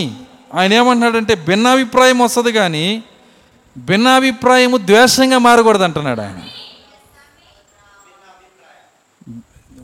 ఆయన 0.54 0.72
ఏమంటున్నాడంటే 0.72 1.34
భిన్నాభిప్రాయం 1.48 2.18
వస్తుంది 2.18 2.52
కానీ 2.52 2.84
భిన్నాభిప్రాయము 3.78 4.76
ద్వేషంగా 4.76 5.38
మారకూడదు 5.38 5.82
అంటున్నాడు 5.82 6.20
ఆయన. 6.20 6.40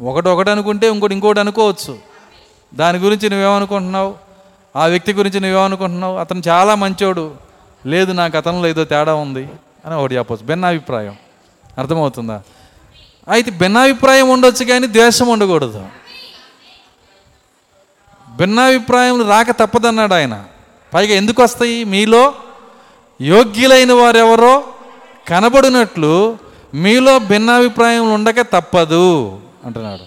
ఒకటి 0.01 0.29
ఒకటి 0.29 0.51
అనుకుంటే 0.51 0.89
ఇంకోటి 0.89 1.15
ఇంకోటి 1.15 1.41
అనుకోవచ్చు. 1.41 1.99
దాని 2.75 2.99
గురించి 2.99 3.31
నువ్వేమనుకుంటున్నావు? 3.31 4.15
ఆ 4.77 4.87
వ్యక్తి 4.87 5.13
గురించి 5.13 5.41
నువ్వేమనుకుంటున్నావు? 5.41 6.19
అతను 6.19 6.43
చాలా 6.49 6.75
మంచోడు. 6.75 7.35
లేదు 7.87 8.13
నాకు 8.13 8.37
అతనిలో 8.37 8.69
ఏదో 8.69 8.85
తేడా 8.85 9.15
ఉంది 9.15 9.49
అని 9.87 9.95
ఒకటి 9.95 10.15
చెప్పవచ్చు 10.15 10.47
భిన్నాభిప్రాయం. 10.47 11.17
అర్థమవుతుందా? 11.79 12.43
అయితే 13.29 13.51
భిన్నాభిప్రాయం 13.51 14.29
ఉండొచ్చు 14.29 14.65
కానీ 14.65 14.87
ద్వేషం 14.87 15.29
ఉండకూడదు. 15.29 15.87
భిన్నాభిప్రాయం 18.37 19.29
రాక 19.29 19.51
తప్పదన్నాడు 19.51 20.15
ఆయన. 20.15 20.45
పైగా 20.95 21.15
ఎందుకు 21.15 21.43
వస్తాయి? 21.43 21.85
మీలో 21.85 22.35
యోగ్యులైన 23.21 23.93
వారెవరో 23.93 24.65
కనబడినట్లు 25.29 26.39
మీలో 26.75 27.19
భిన్నాభిప్రాయం 27.19 28.15
ఉండక 28.15 28.41
తప్పదు 28.41 29.41
అంటున్నాడు. 29.65 30.03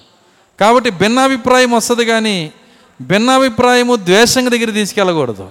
కాబట్టి 0.60 0.90
భిన్నాభిప్రాయం 0.90 1.72
వస్తుంది 1.72 2.06
కానీ 2.06 2.52
భిన్నాభిప్రాయము 3.02 3.96
ద్వేషం 3.96 4.52
దగ్గర 4.52 4.70
తీసుకెళ్ళకూడదు. 4.70 5.50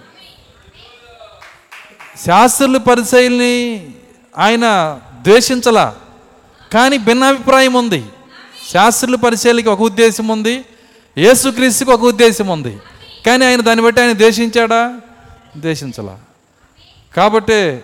శాస్త్రులు 2.27 2.79
పరిశైలిని 2.79 3.89
ఆయన 4.39 4.99
ద్వేషించలా. 5.23 5.97
కానీ 6.73 6.99
భిన్నాభిప్రాయం 6.99 7.73
ఉంది. 7.73 8.05
శాస్త్రుల 8.73 9.17
పరిచయలకి 9.17 9.69
ఒక 9.69 9.81
ఉద్దేశం 9.81 10.29
ఉంది. 10.29 10.65
యేసుక్రీస్తుకి 11.19 11.91
ఒక 11.91 12.01
ఉద్దేశం 12.01 12.49
ఉంది. 12.49 12.79
కానీ 13.27 13.45
ఆయన 13.45 13.61
దాన్ని 13.61 13.85
బట్టి 13.85 14.01
ఆయన 14.01 14.13
ద్వేషించాడా? 14.13 15.01
ద్వేషించలా. 15.57 16.19
కాబట్టి 17.17 17.81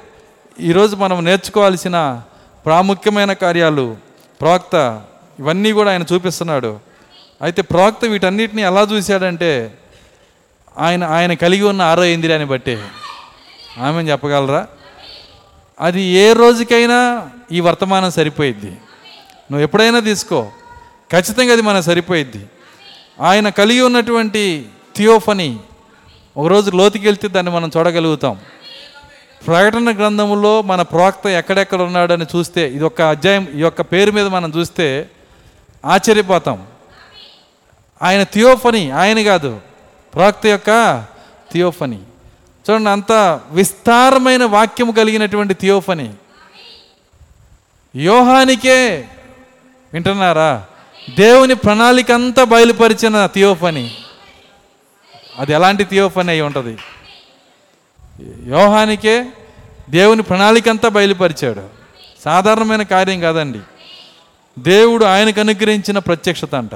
ఈరోజు 0.61 0.97
మనం 0.97 1.24
నేర్చుకోవాల్సిన 1.24 2.22
ప్రాముఖ్యమైన 2.64 3.33
కార్యాలు 3.33 3.97
ప్రవక్త 4.41 5.03
ఇవన్నీ 5.41 5.72
కూడా 5.72 5.91
ఆయన 5.91 6.05
చూపిస్తున్నాడు. 6.12 6.80
అయితే 7.43 7.62
ప్రవక్త 7.62 8.05
వీటన్నిటిని 8.05 8.62
ఎలా 8.62 8.83
చూశాడంటే 8.83 9.78
ఆయన 10.78 11.05
ఆయన 11.05 11.33
కలిగి 11.33 11.62
ఉన్న 11.62 11.83
ఆరో 11.83 12.05
ఇంద్రియాన్ని 12.05 12.49
బట్టి. 12.49 12.78
ఆమె 13.78 14.03
చెప్పగలరా? 14.03 14.66
అది 15.80 16.03
ఏ 16.03 16.33
రోజుకైనా 16.33 17.30
ఈ 17.53 17.61
వర్తమానం 17.61 18.11
సరిపోయిద్ది. 18.11 18.70
నువ్వు 19.51 19.61
ఎప్పుడైనా 19.61 20.01
తీసుకో. 20.01 20.51
ఖచ్చితంగా 21.12 21.53
అది 21.53 21.62
మనకు 21.62 21.85
సరిపోయిద్ది. 21.85 22.47
ఆయన 23.20 23.49
కలిగి 23.49 23.80
ఉన్నటువంటి 23.80 24.68
థియోఫనీ 24.97 25.61
ఒకరోజు 26.37 26.70
లోతుకి 26.70 27.05
వెళ్తే 27.05 27.28
దాన్ని 27.28 27.53
మనం 27.53 27.70
చూడగలుగుతాం. 27.76 28.39
ప్రకటన 29.47 29.97
గ్రంథములో 29.97 30.62
మన 30.62 30.82
ప్రవక్త 30.82 31.26
ఎక్కడెక్కడ 31.26 31.80
ఉన్నాడని 31.82 32.26
చూస్తే 32.36 32.68
ఇది 32.68 32.84
ఒక 32.84 33.03
అధ్యాయం 33.03 33.49
ఈ 33.55 33.59
యొక్క 33.59 33.80
పేరు 33.80 34.11
మీద 34.11 34.26
మనం 34.26 34.53
చూస్తే 34.57 35.11
ఆశ్చర్యపోతాం. 35.86 36.66
ఆయన 38.03 38.22
థియోఫనీ 38.22 38.90
ఆయన 38.90 39.22
కాదు 39.22 39.61
ప్రవక్త 40.14 40.47
యొక్క 40.47 41.05
థియోఫనీ. 41.53 42.01
చూడండి 42.70 42.90
అంత 42.90 43.40
విస్తారమైన 43.51 44.45
వాక్యం 44.45 44.90
కలిగినటువంటి 44.90 45.55
థియోఫనీ. 45.55 46.14
యోహానికే 47.97 49.09
వింటున్నారా? 49.93 50.64
దేవుని 51.18 51.55
ప్రణాళిక 51.55 52.12
అంతా 52.12 52.45
బయలుపరిచిన 52.45 53.26
థియోఫనీ. 53.26 53.97
అది 55.38 55.53
ఎలాంటి 55.53 55.84
థియోఫనీ 55.84 56.28
అయి 56.28 56.40
ఉంటుంది? 56.40 56.76
యోహానికే 58.47 59.27
దేవుని 59.91 60.23
ప్రణాళిక 60.23 60.68
అంతా 60.68 60.89
బయలుపరిచాడు. 60.89 61.62
సాధారణమైన 62.25 62.83
కార్యం 62.83 63.20
కాదండి. 63.20 63.59
దేవుడు 64.59 65.05
ఆయనకు 65.05 65.41
అనుగ్రహించిన 65.41 65.99
ప్రత్యక్షత 65.99 66.55
అంట. 66.55 66.75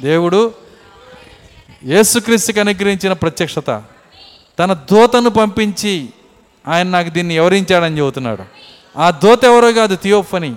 దేవుడు 0.00 0.54
యేసుక్రీస్తుకి 1.84 2.60
అనుగ్రహించిన 2.60 3.12
ప్రత్యక్షత. 3.12 3.82
తన 4.58 4.72
దూతను 4.72 5.30
పంపించి 5.30 6.08
ఆయన 6.68 6.88
నాకు 6.88 7.08
దీన్ని 7.08 7.34
వివరించాడని 7.34 7.98
చెబుతున్నాడు. 7.98 8.44
ఆ 8.98 9.10
దూత 9.10 9.44
ఎవరో 9.44 9.72
కాదు 9.72 9.96
థియోఫని. 9.96 10.56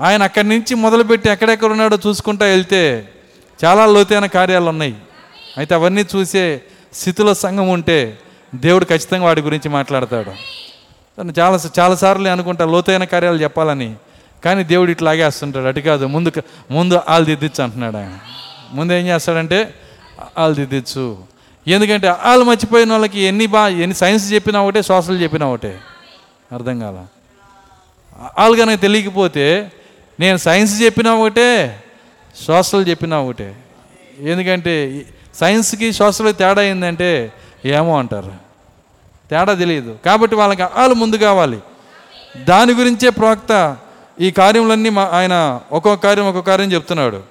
ఆయన 0.00 0.22
అక్కడి 0.22 0.48
నుంచి 0.48 0.74
మొదలుపెట్టి 0.74 1.30
ఎక్కడెక్కడ 1.30 1.70
ఉన్నాడో 1.70 1.98
చూసుకుంటా 2.06 2.46
వెళ్తే 2.46 3.08
చాలా 3.64 3.86
లోతైన 3.86 4.26
కార్యాలు 4.26 4.64
ఉన్నాయి. 4.64 4.96
అయితే 5.56 5.74
అవన్నీ 5.74 6.04
చూసే 6.16 6.60
స్థితిలో 6.92 7.34
సంఘం 7.34 7.68
ఉంటే 7.68 8.18
దేవుడు 8.54 8.84
ఖచ్చితంగా 8.84 9.24
వాడి 9.24 9.40
గురించి 9.40 9.68
మాట్లాడతాడు. 9.68 10.30
తను 11.18 11.32
చాలా 11.38 11.60
చాలాసార్లు 11.78 12.28
అనుకుంటా 12.28 12.64
లోతైన 12.64 13.04
కార్యాలు 13.04 13.42
చెప్పాలని. 13.42 13.94
కానీ 14.44 14.64
దేవుడు 14.64 14.90
ఇట్లా 14.90 15.12
లాగేస్తుంటాడు 15.12 15.64
అటు 15.64 15.80
కాదు 15.80 16.06
ముందు 16.06 16.32
ముందు 16.70 17.00
ఆలు 17.08 17.24
దిద్దిచ్చు 17.24 17.64
అంటున్నాడు 17.64 17.96
ఆయన. 17.96 18.18
ముందు 18.72 18.92
ఏం 18.92 19.06
చేస్తాడంటే 19.06 19.74
ఆలు 20.38 20.54
దిద్దిచ్చు. 20.54 21.18
ఎందుకంటే 21.66 22.08
ఆలు 22.08 22.44
మర్చిపోయిన 22.44 22.90
వాళ్ళకి 22.90 23.20
ఎన్ని 23.20 23.46
బా 23.46 23.68
ఎన్ని 23.68 23.94
సైన్స్ 23.94 24.32
చెప్పినా 24.32 24.62
ఒకటే 24.62 24.82
సోషల్ 24.82 25.22
చెప్పినా 25.22 25.46
ఒకటే. 25.46 25.80
అర్థం 26.52 26.80
కాల. 26.80 27.06
వాళ్ళు 28.38 28.58
కనుక 28.58 28.80
తెలియకపోతే 28.80 29.72
నేను 30.20 30.36
సైన్స్ 30.36 30.82
చెప్పినా 30.82 31.14
ఒకటే 31.14 31.82
సోషల్ 32.46 32.88
చెప్పినా 32.88 33.20
ఒకటే. 33.20 33.56
ఎందుకంటే 34.20 35.06
సైన్స్కి 35.34 35.92
సోషల్ 35.92 36.34
తేడా 36.34 36.62
ఏంటంటే 36.62 37.32
ఏమో 37.64 37.98
అంటారు. 37.98 38.32
తేడా 39.30 39.54
తెలియదు. 39.54 39.98
కాబట్టి 40.04 40.36
వాళ్ళకి 40.36 40.62
వాళ్ళు 40.62 40.94
ముందు 40.94 41.16
కావాలి. 41.16 41.60
దాని 42.44 42.72
గురించే 42.72 43.10
ప్రవక్త 43.10 43.76
ఈ 44.20 44.30
కార్యములన్నీ 44.30 44.90
మా 44.90 45.04
ఆయన 45.04 45.60
ఒక్కొక్క 45.72 46.06
కార్యం 46.06 46.26
ఒక్కొక్క 46.26 46.50
కార్యం 46.50 46.72
చెప్తున్నాడు. 46.72 47.22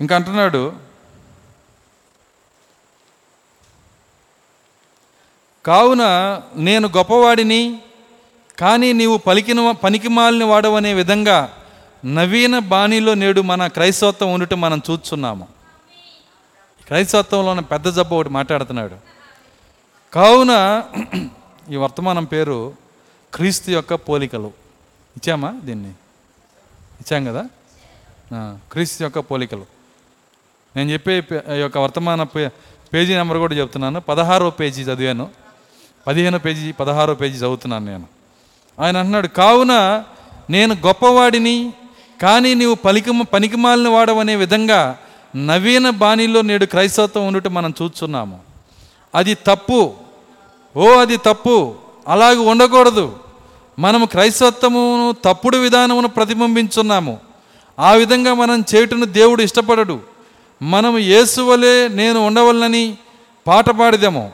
ఇంకా 0.00 0.16
అంటున్నాడు 0.16 0.72
కావున 5.66 6.02
నేను 6.56 6.88
గొప్పవాడిని 6.88 7.78
కానీ 8.58 8.92
నీవు 8.92 9.16
పలికిన 9.16 9.70
పనికిమాలిన 9.70 10.44
వాడవనే 10.44 10.94
విధంగా 10.94 11.52
నవీన 12.04 12.58
బాణిలో 12.58 13.14
నేడు 13.14 13.40
మన 13.40 13.66
క్రైస్తవత్వం 13.66 14.32
ఉండటం 14.32 14.60
మనం 14.60 14.82
చూస్తున్నాము. 14.90 15.55
క్రైస్తత్వంలో 16.86 17.50
ఉన్న 17.50 17.60
పెద్ద 17.60 17.88
జబ్బు 17.88 18.14
ఒకటి 18.14 18.28
మాట్లాడుతున్నాడు. 18.28 18.94
కావున 20.12 20.82
ఈ 21.70 21.76
వర్తమానం 21.76 22.24
పేరు 22.24 22.72
క్రీస్తు 23.34 23.70
యొక్క 23.70 23.94
పోలికలు. 23.94 24.52
ఇచ్చామా 25.16 25.50
దీన్ని? 25.50 25.88
ఇచ్చాం 27.00 27.24
కదా? 27.24 27.46
క్రీస్తు 28.72 29.02
యొక్క 29.02 29.18
పోలికలు. 29.18 29.66
నేను 30.76 30.90
చెప్పే 30.90 31.24
ఈ 31.56 31.58
యొక్క 31.58 31.78
వర్తమాన 31.78 32.22
పే- 32.22 32.50
పేజీ 32.94 33.14
నెంబర్ 33.14 33.38
కూడా 33.38 33.54
చెప్తున్నాను. 33.54 34.00
పదహారో 34.00 34.50
పేజీ 34.50 34.82
చదివాను. 34.82 35.30
పదిహేను 36.06 36.38
పేజీ 36.38 36.72
పదహారో 36.72 37.14
పేజీ 37.14 37.38
చదువుతున్నాను 37.38 37.86
నేను. 37.86 38.06
ఆయన 38.80 38.96
అంటున్నాడు 38.96 39.26
కావున 39.26 40.04
నేను 40.50 40.74
గొప్పవాడిని 40.74 41.72
కానీ 42.22 42.54
నీవు 42.54 42.74
పలికి 42.74 43.22
పనికిమాలిన 43.22 43.88
వాడవనే 43.88 44.36
విధంగా 44.36 44.98
నవీన 45.36 45.90
బాణిలో 45.90 46.42
నేడు 46.42 46.66
క్రైస్తవత్వం 46.66 47.26
ఉండటం 47.26 47.54
మనం 47.54 47.74
చూస్తున్నాము 47.82 48.38
అది 49.14 49.34
తప్పు. 49.34 49.92
ఓ 50.76 50.90
అది 50.90 51.16
తప్పు. 51.16 51.74
అలాగ 52.08 52.38
ఉండకూడదు. 52.38 53.16
మనం 53.78 54.04
క్రైస్తవత్వమును 54.04 55.14
తప్పుడు 55.24 55.56
విధానమును 55.56 56.08
ప్రతిబింబించున్నాము. 56.08 57.18
ఆ 57.78 57.92
విధంగా 57.92 58.34
మనం 58.34 58.64
చేయుటను 58.74 59.04
దేవుడు 59.04 59.42
ఇష్టపడడు. 59.42 60.00
మనం 60.62 60.98
యేసువలే 60.98 61.88
నేను 61.88 62.26
ఉండవలనని 62.26 62.98
పాట 63.46 63.70
పాడిదాము. 63.70 64.32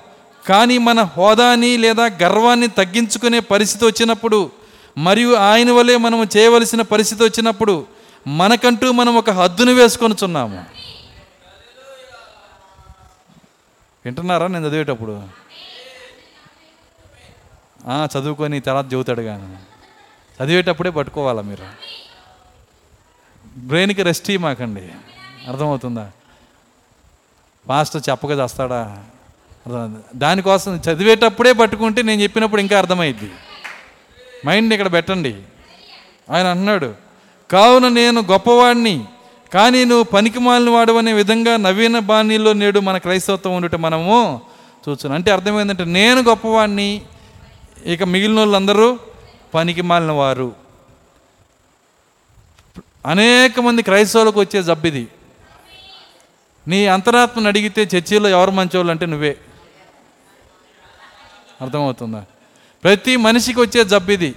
కానీ 0.49 0.79
మన 0.79 1.03
హోదాని 1.03 1.77
లేదా 1.77 2.11
గర్వాన్ని 2.23 2.69
తగ్గించుకునే 2.69 3.41
పరిస్థితి 3.41 3.85
వచ్చినప్పుడు 3.87 4.51
మరియు 4.99 5.35
ఆయన 5.35 5.73
వలె 5.73 5.97
మనము 5.97 6.27
చేయవలసిన 6.37 6.83
పరిస్థితి 6.83 7.25
వచ్చినప్పుడు 7.25 7.87
మనకంటూ 8.27 8.93
మనం 8.93 9.17
ఒక 9.17 9.31
హద్దును 9.31 9.73
వేసుకొనుచున్నాము. 9.73 10.82
వింటున్నారా 14.05 14.47
నేను 14.47 14.67
చదివేటప్పుడు? 14.67 15.23
చదువుకొని 18.19 18.61
తర్వాత 18.61 18.93
చెబుతాడు 18.93 19.23
కానీ 19.23 19.57
చదివేటప్పుడే 20.43 20.91
పట్టుకోవాలా 20.91 21.43
మీరు? 21.43 21.67
బ్రెయిన్కి 23.59 24.03
రెస్ట్ 24.03 24.31
ఇవ్వమాకండి. 24.31 24.93
అర్థమవుతుందా? 25.49 26.11
ఫాస్ట్ 27.69 28.09
చెప్పగా 28.11 28.45
చేస్తాడా? 28.45 29.05
దానికోసం 30.17 30.77
చదివేటప్పుడే 30.77 31.53
పట్టుకుంటే 31.53 32.03
నేను 32.03 32.23
చెప్పినప్పుడు 32.23 32.61
ఇంకా 32.61 32.79
అర్థమైద్ది. 32.79 33.31
మైండ్ 34.47 34.75
ఇక్కడ 34.75 34.93
పెట్టండి. 34.93 35.43
ఆయన 36.31 36.47
అన్నాడు 36.47 36.95
కావున 37.51 37.89
నేను 37.89 38.21
గొప్పవాడిని 38.21 39.05
కానీ 39.55 39.85
నువ్వు 39.85 40.05
పనికి 40.05 40.39
వాడవనే 40.39 40.99
అనే 40.99 41.13
విధంగా 41.13 41.57
నవీన 41.57 41.99
బాణీలో 41.99 42.53
నేడు 42.53 42.81
మన 42.81 42.99
క్రైస్తవత్వం 42.99 43.55
ఉండటం 43.57 43.83
మనము 43.83 44.41
చూస్తున్నాం 44.89 45.15
అంటే 45.19 45.31
అర్థమైందంటే 45.31 45.85
నేను 45.85 46.21
గొప్పవాడిని 46.21 47.03
ఇక 47.85 48.03
మిగిలిన 48.03 48.39
వాళ్ళందరూ 48.39 48.99
పనికి 49.55 49.83
మాలిన 49.83 50.11
వారు. 50.11 50.53
అనేక 53.07 53.61
మంది 53.61 53.83
క్రైస్తవులకు 53.83 54.41
వచ్చే 54.41 54.63
జబ్బిది. 54.63 55.09
నీ 56.69 56.87
అంతరాత్మను 56.87 57.49
అడిగితే 57.49 57.89
చర్చిలో 57.97 58.29
ఎవరు 58.29 58.51
మంచోళ్ళు 58.51 58.91
అంటే 58.91 59.07
నువ్వే. 59.07 59.37
అర్థమవుతుందా? 61.61 62.25
ప్రతి 62.85 63.17
మనిషికి 63.17 63.61
వచ్చే 63.61 63.85
జబ్బు 63.85 64.11
ఇది 64.11 64.35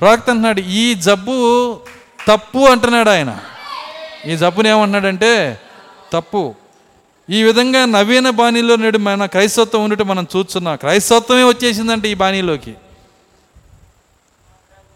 ప్రవక్త 0.00 0.30
అంటున్నాడు 0.30 0.60
ఈ 0.60 0.94
జబ్బు 0.94 1.80
తప్పు 2.28 2.58
అంటున్నాడు 2.58 3.10
ఆయన. 3.10 3.38
ఈ 4.26 4.36
జబ్బుని 4.36 4.68
ఏమంటున్నాడంటే 4.68 5.60
తప్పు. 6.12 6.54
ఈ 7.30 7.42
విధంగా 7.42 7.84
నవీన 7.84 8.30
బాణీలో 8.30 8.76
నేడు 8.76 8.98
మన 8.98 9.26
క్రైస్తత్వం 9.26 9.82
ఉన్నట్టు 9.82 10.04
మనం 10.04 10.26
చూస్తున్నాం. 10.36 10.76
క్రైస్తత్వమే 10.76 11.44
వచ్చేసిందంటే 11.44 12.08
ఈ 12.08 12.14
బాణీలోకి. 12.14 12.72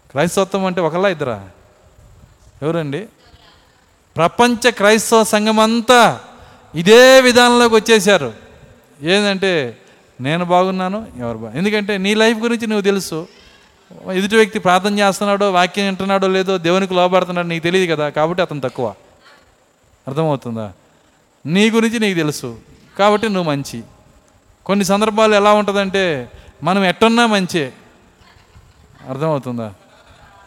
క్రైస్తత్వం 0.09 0.65
అంటే 0.65 0.81
ఒకలా 0.81 1.09
ఇద్దరా? 1.09 1.49
ఎవరండి? 2.61 3.07
ప్రపంచ 4.15 4.71
క్రైస్తవ 4.71 5.23
సంఘం 5.23 5.59
అంతా 5.59 6.19
ఇదే 6.75 7.21
విధానంలోకి 7.21 7.75
వచ్చేసారు 7.75 8.33
ఏంటంటే 9.01 9.77
నేను 10.21 10.45
బాగున్నాను 10.45 11.07
ఎవరు 11.17 11.37
బాగు 11.37 11.57
ఎందుకంటే 11.57 11.97
నీ 11.97 12.13
లైఫ్ 12.13 12.39
గురించి 12.39 12.67
నువ్వు 12.67 12.81
తెలుసు. 12.81 13.27
ఎదుటి 14.13 14.35
వ్యక్తి 14.35 14.59
ప్రార్థన 14.59 14.99
చేస్తున్నాడో 14.99 15.51
వాక్యం 15.51 15.85
వింటున్నాడో 15.85 16.27
లేదో 16.27 16.57
దేవునికి 16.57 16.93
లోపడుతున్నాడో 16.93 17.47
నీకు 17.47 17.63
తెలియదు 17.63 17.93
కదా 17.93 18.09
కాబట్టి 18.09 18.41
అతను 18.41 18.61
తక్కువ. 18.61 18.93
అర్థమవుతుందా? 20.07 20.73
నీ 21.45 21.69
గురించి 21.69 21.99
నీకు 21.99 22.17
తెలుసు. 22.17 22.59
కాబట్టి 22.99 23.29
నువ్వు 23.29 23.51
మంచి. 23.51 23.83
కొన్ని 24.65 24.85
సందర్భాలు 24.85 25.35
ఎలా 25.35 25.53
ఉంటుందంటే 25.53 26.31
మనం 26.63 26.83
ఎట్టున్నా 26.83 27.25
మంచే. 27.25 27.73
అర్థమవుతుందా? 29.09 29.73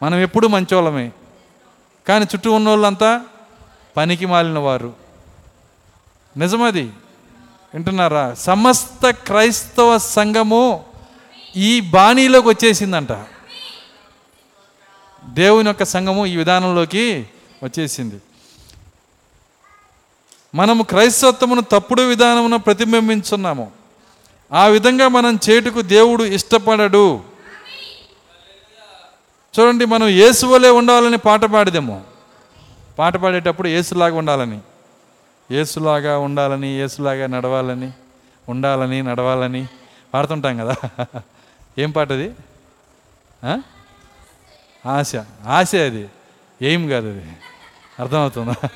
మనం 0.02 0.18
ఎప్పుడు 0.18 0.46
మంచోళ్ళమే. 0.46 1.12
కానీ 2.08 2.24
చుట్టూ 2.24 2.52
ఉన్న 2.52 2.68
వాళ్ళంతా 2.68 3.20
పనికి 3.96 4.26
మాలిన 4.26 4.58
వారు. 4.58 4.92
నిజమది. 6.36 6.82
వింటున్నారా? 7.74 8.34
సమస్త 8.34 9.10
క్రైస్తవ 9.10 9.98
సంఘము 9.98 10.84
ఈ 11.56 11.80
బాణీలోకి 11.80 12.48
వచ్చేసిందంట. 12.48 13.12
దేవుని 15.24 15.66
యొక్క 15.66 15.82
సంఘము 15.82 16.26
ఈ 16.26 16.36
విధానంలోకి 16.36 17.28
వచ్చేసింది. 17.62 18.20
మనము 20.54 20.82
క్రైస్తత్వమును 20.82 21.62
తప్పుడు 21.62 22.02
విధానమును 22.02 22.58
ప్రతిబింబించున్నాము. 22.58 23.72
ఆ 24.52 24.66
విధంగా 24.66 25.08
మనం 25.08 25.38
చేటుకు 25.50 25.80
దేవుడు 25.80 26.24
ఇష్టపడడు. 26.24 27.20
చూడండి 29.60 29.84
మనం 29.84 30.08
యేసువలే 30.08 30.70
ఉండాలని 30.70 31.18
పాట 31.18 31.44
పాడదేమో. 31.44 32.00
పాట 32.98 33.16
పాడేటప్పుడు 33.16 33.68
యేసులాగా 33.68 34.14
ఉండాలని. 34.14 34.60
ఏసులాగా 35.50 36.18
ఉండాలని 36.18 36.68
ఏసులాగా 36.68 37.26
నడవాలని 37.26 37.92
ఉండాలని 38.48 39.02
నడవాలని 39.02 39.66
పాడుతుంటాం 40.14 40.58
కదా. 40.58 41.06
ఏం 41.78 41.90
పాట 41.90 42.12
అది? 42.12 42.34
ఆశ. 44.86 45.12
ఆశ 45.46 45.74
అది. 45.74 46.08
ఏం 46.62 46.88
కాదు 46.88 47.08
అది. 47.08 47.36
అర్థమవుతుందా? 47.98 48.68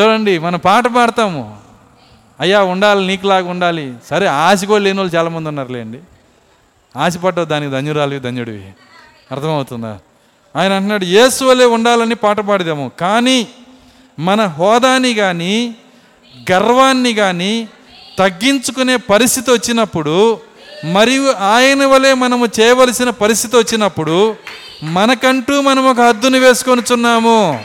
చూడండి 0.00 0.38
మనం 0.38 0.58
పాట 0.58 0.86
పాడతాము. 0.86 1.58
అయ్యా 2.40 2.62
ఉండాలి 2.62 3.06
నీకులాగా 3.06 3.50
ఉండాలి. 3.50 3.94
సరే 4.10 4.26
ఆశ 4.26 4.64
కూడా 4.64 4.84
లేని 4.84 4.98
వాళ్ళు 4.98 5.16
చాలామంది 5.16 5.48
ఉన్నారులేండి 5.48 5.98
ఆశపడ్డావు 6.96 7.46
దానికి 7.46 7.72
ధన్యురాలివి 7.72 8.20
ధన్యుడివి. 8.20 8.72
అర్థమవుతుందా? 9.32 9.98
ఆయన 10.56 10.72
అంటున్నాడు 10.72 11.04
యేసు 11.04 11.44
వలె 11.44 11.64
ఉండాలని 11.64 12.14
పాట 12.14 12.40
పాడదాము. 12.40 12.90
కానీ 13.00 13.48
మన 14.18 14.46
హోదాని 14.46 15.14
కానీ 15.14 15.74
గర్వాన్ని 16.52 17.14
కానీ 17.14 17.68
తగ్గించుకునే 18.18 18.96
పరిస్థితి 18.96 19.50
వచ్చినప్పుడు 19.50 20.40
మరియు 20.92 21.32
ఆయన 21.32 21.86
వలె 21.86 22.14
మనము 22.14 22.46
చేయవలసిన 22.60 23.10
పరిస్థితి 23.10 23.56
వచ్చినప్పుడు 23.56 24.36
మనకంటూ 24.82 25.60
మనం 25.60 25.86
ఒక 25.86 26.00
హద్దును 26.00 26.38
వేసుకొనిచున్నాము 26.38 27.64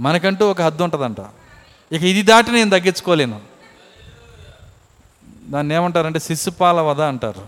మనకంటూ 0.00 0.50
ఒక 0.50 0.62
హద్దు 0.62 0.82
ఉంటుందంట. 0.82 1.16
ఇక 1.92 2.02
ఇది 2.02 2.22
దాటి 2.22 2.52
నేను 2.52 2.70
తగ్గించుకోలేను. 2.70 3.40
దాన్ని 5.48 5.74
ఏమంటారంటే 5.74 6.18
శిశుపాల 6.18 6.80
వధ 6.80 7.00
అంటారు. 7.00 7.40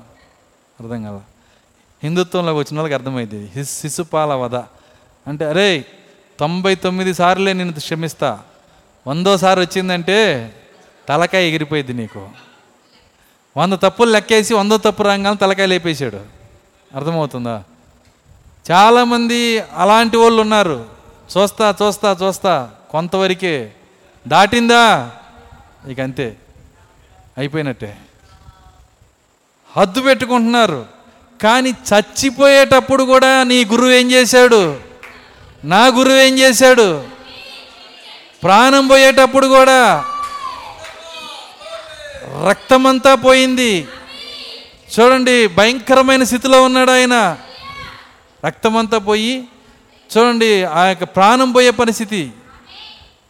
అర్థం 0.82 1.02
కదా? 1.02 1.20
హిందుత్వంలోకి 2.02 2.58
వచ్చిన 2.58 2.80
వాళ్ళకి 2.80 2.94
అర్థమైంది. 2.94 3.64
శిశుపాల 3.64 4.34
వధ 4.34 4.54
అంటే 5.26 5.44
అరే 5.44 5.84
తొంభై 6.40 6.74
తొమ్మిది 6.74 7.14
సార్లే 7.14 7.52
నేను 7.52 7.72
క్షమిస్తా. 7.72 8.40
వందోసారి 9.06 9.60
వచ్చిందంటే 9.60 10.52
తలకాయ 11.08 11.48
ఎగిరిపోయింది 11.48 11.92
నీకు. 11.92 12.28
వంద 13.56 13.72
తప్పులు 13.72 14.10
లెక్కేసి 14.10 14.54
వందో 14.54 14.76
తప్పు 14.76 15.02
రంగాలను 15.02 15.38
తలకాయ 15.38 15.66
లేపేశాడు. 15.66 16.20
అర్థమవుతుందా? 16.96 17.64
చాలామంది 18.70 19.60
అలాంటి 19.60 20.16
వాళ్ళు 20.16 20.42
ఉన్నారు. 20.42 20.95
చూస్తా 21.26 21.74
చూస్తా 21.82 22.16
చూస్తా. 22.22 22.70
కొంతవరకే. 22.90 23.72
దాటిందా? 24.28 25.10
ఇక 25.88 26.00
అంతే. 26.00 26.36
అయిపోయినట్టే. 27.38 27.98
హద్దు 29.76 30.00
పెట్టుకుంటున్నారు. 30.00 30.86
కానీ 31.42 31.70
చచ్చిపోయేటప్పుడు 31.70 33.04
కూడా 33.04 33.42
నీ 33.42 33.64
గురువు 33.64 33.90
ఏం 33.90 34.10
చేశాడు? 34.10 34.80
నా 35.64 35.86
గురువు 35.86 36.14
ఏం 36.14 36.38
చేశాడు? 36.38 37.04
ప్రాణం 38.42 38.88
పోయేటప్పుడు 38.88 39.46
కూడా 39.46 40.04
రక్తమంతా 42.50 43.14
పోయింది. 43.14 43.88
చూడండి 45.00 45.46
భయంకరమైన 45.46 46.24
స్థితిలో 46.24 46.62
ఉన్నాడు 46.62 46.90
ఆయన. 46.90 47.36
రక్తమంతా 48.46 48.98
పోయి 48.98 49.48
చూడండి 50.10 50.64
ఆ 50.64 50.84
యొక్క 50.84 51.04
ప్రాణం 51.04 51.52
పోయే 51.52 51.70
పరిస్థితి. 51.70 52.32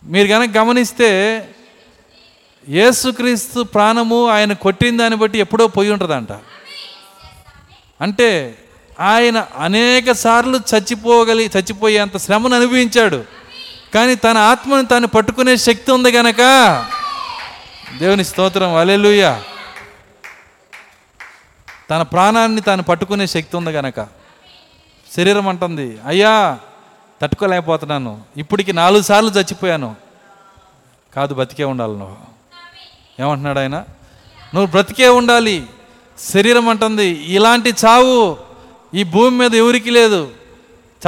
మీరు 0.05 0.29
కనుక 0.29 0.57
గమనిస్తే 0.57 1.09
యేసుక్రీస్తు 2.69 3.63
ప్రాణము 3.63 4.29
ఆయన 4.29 4.53
కొట్టిన 4.53 4.97
దాన్ని 4.97 5.19
బట్టి 5.19 5.39
ఎప్పుడో 5.39 5.67
పోయి 5.67 5.91
ఉంటుందంట. 5.91 6.33
అంటే 8.01 8.59
ఆయన 9.01 9.47
అనేక 9.57 10.13
సార్లు 10.13 10.61
చచ్చిపోగలి 10.75 11.51
చచ్చిపోయేంత 11.57 12.17
శ్రమను 12.17 12.57
అనుభవించాడు. 12.57 13.25
కానీ 13.95 14.15
తన 14.15 14.39
ఆత్మను 14.39 14.85
తాను 14.85 15.07
పట్టుకునే 15.07 15.57
శక్తి 15.57 15.93
ఉంది 15.93 16.11
గనక. 16.11 16.41
దేవుని 17.99 18.25
స్తోత్రం 18.25 18.75
అలెలుయ 18.75 19.41
తన 21.91 22.03
ప్రాణాన్ని 22.03 22.61
తాను 22.61 22.83
పట్టుకునే 22.83 23.27
శక్తి 23.27 23.57
ఉంది 23.57 23.71
గనక. 23.71 24.01
శరీరం 25.17 25.49
అంటుంది 25.49 25.99
అయ్యా 26.07 26.59
తట్టుకోలేకపోతున్నాను. 27.23 28.23
ఇప్పటికి 28.37 28.73
నాలుగు 28.73 29.03
సార్లు 29.03 29.31
చచ్చిపోయాను. 29.31 29.97
కాదు 31.17 31.35
బతికే 31.35 31.65
ఉండాలి 31.65 31.93
నువ్వు. 31.93 32.17
ఏమంటున్నాడు 33.21 33.59
ఆయన? 33.59 33.85
నువ్వు 34.55 34.67
బ్రతికే 34.67 35.09
ఉండాలి. 35.09 35.67
శరీరం 36.19 36.69
అంటుంది 36.69 37.07
ఇలాంటి 37.07 37.71
చావు 37.71 38.37
ఈ 38.95 39.03
భూమి 39.03 39.39
మీద 39.39 39.55
ఎవరికి 39.55 39.91
లేదు. 39.91 40.31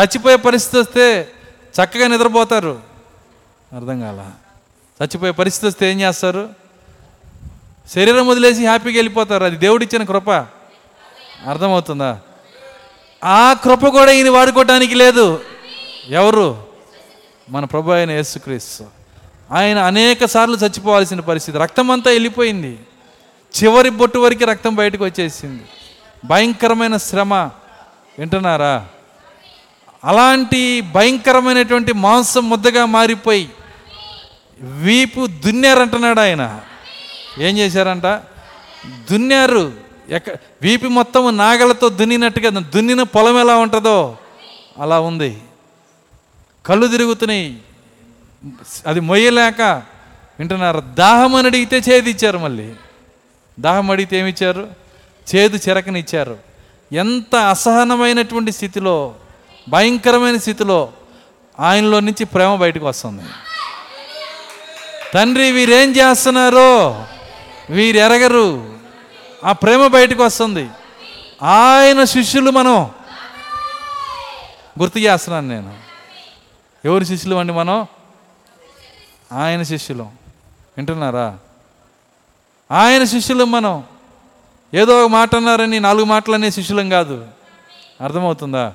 చచ్చిపోయే 0.01 0.37
పరిస్థితి 0.37 0.79
వస్తే 0.79 1.33
చక్కగా 1.83 2.07
నిద్రపోతారు. 2.07 2.81
అర్థం 3.77 4.01
కాల. 4.01 4.31
చచ్చిపోయే 5.05 5.33
పరిస్థితి 5.33 5.67
వస్తే 5.67 5.91
ఏం 5.91 6.01
చేస్తారు? 6.01 6.49
శరీరం 7.95 8.29
వదిలేసి 8.29 8.61
హ్యాపీగా 8.61 8.97
వెళ్ళిపోతారు. 8.97 9.45
అది 9.45 9.57
దేవుడిచ్చిన 9.57 10.05
కృప. 10.05 10.31
అర్థమవుతుందా? 11.47 12.21
ఆ 13.25 13.53
కృప 13.53 13.87
కూడా 13.87 14.13
ఈయన 14.13 14.31
వాడుకోవటానికి 14.31 14.95
లేదు. 14.95 15.41
ఎవరు? 16.09 16.67
మన 17.51 17.65
ప్రభు 17.65 17.91
అయిన 17.91 18.11
యేసుక్రీస్తు. 18.11 18.85
ఆయన 19.53 19.79
అనేక 19.79 20.25
సార్లు 20.25 20.57
చచ్చిపోవాల్సిన 20.57 21.21
పరిస్థితి. 21.21 21.59
రక్తం 21.59 21.91
అంతా 21.91 22.11
వెళ్ళిపోయింది. 22.11 22.79
చివరి 23.63 23.91
బొట్టు 23.91 24.19
వరకు 24.19 24.45
రక్తం 24.45 24.75
బయటకు 24.75 25.05
వచ్చేసింది. 25.05 25.63
భయంకరమైన 26.25 26.97
శ్రమ. 26.97 27.35
వింటున్నారా? 28.19 28.87
అలాంటి 30.05 30.81
భయంకరమైనటువంటి 30.81 31.93
మాంసం 31.93 32.51
ముద్దగా 32.51 32.85
మారిపోయి 32.85 33.51
వీపు 34.61 35.27
దున్నారంటున్నాడు 35.27 36.21
ఆయన. 36.21 36.61
ఏం 37.39 37.59
చేశారంట? 37.59 38.07
దున్నారు. 39.11 39.73
ఎక్క 40.09 40.31
వీపు 40.63 40.87
మొత్తం 40.87 41.37
నాగలతో 41.37 41.89
దున్నినట్టుగా 41.89 42.51
దున్నిన 42.51 43.03
పొలం 43.03 43.41
ఎలా 43.41 43.57
ఉంటుందో 43.57 44.19
అలా 44.79 45.01
ఉంది. 45.01 45.39
కళ్ళు 46.69 46.87
తిరుగుతున్నాయి. 46.87 47.59
అది 48.87 49.01
మొయ్యలేక 49.01 49.63
వింటున్నారు. 50.39 50.81
దాహం 50.81 51.35
అని 51.35 51.49
అడిగితే 51.49 51.79
చేదు 51.79 52.09
ఇచ్చారు 52.09 52.39
మళ్ళీ. 52.39 52.75
దాహం 53.61 53.91
అడిగితే 53.91 54.19
ఏమి 54.19 54.31
ఇచ్చారు? 54.31 54.69
చేదు 55.35 55.59
చెరకనిచ్చారు 55.69 56.39
ఎంత 56.93 57.37
అసహనమైనటువంటి 57.37 58.53
స్థితిలో 58.53 59.15
భయంకరమైన 59.69 60.37
స్థితిలో 60.37 60.93
ఆయనలో 61.61 62.01
నుంచి 62.01 62.25
ప్రేమ 62.25 62.55
బయటకు 62.55 62.87
వస్తుంది. 62.87 63.23
తండ్రి 65.15 65.53
వీరేం 65.53 65.91
చేస్తున్నారో? 65.91 67.05
వీరు 67.71 67.97
ఎరగరు 67.97 68.75
ఆ 69.45 69.53
ప్రేమ 69.53 69.87
బయటకు 69.87 70.25
వస్తుంది. 70.25 70.69
ఆయన 71.43 72.05
శిష్యులు 72.05 72.51
మనం 72.51 72.91
గుర్తు 74.81 74.99
చేస్తున్నాను 74.99 75.49
నేను. 75.49 75.78
ఎవరి 76.85 77.07
శిష్యులు 77.07 77.37
అండి 77.37 77.53
మనం? 77.53 77.87
ఆయన 79.33 79.63
శిష్యులు. 79.63 80.03
వింటున్నారా? 80.77 81.39
ఆయన 82.71 83.05
శిష్యులు 83.05 83.45
మనం. 83.45 83.85
ఏదో 84.75 85.05
ఒక 85.05 85.11
మాట 85.11 85.35
అన్నారని 85.35 85.81
నాలుగు 85.81 86.05
మాటలనే 86.05 86.51
శిష్యులం 86.51 86.89
కాదు. 86.89 87.29
అర్థమవుతుందా? 88.01 88.73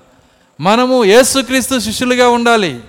మనము 0.59 1.03
యేసుక్రీస్తు 1.05 1.79
శిష్యులుగా 1.79 2.29
ఉండాలి. 2.29 2.81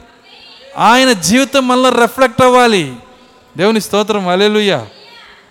ఆయన 0.78 1.12
జీవితం 1.12 1.68
మనలో 1.68 1.88
రిఫ్లెక్ట్ 1.88 2.42
అవ్వాలి. 2.42 2.96
దేవుని 3.56 3.80
స్తోత్రం. 3.80 4.28
అలెలుయ్య 4.28 4.86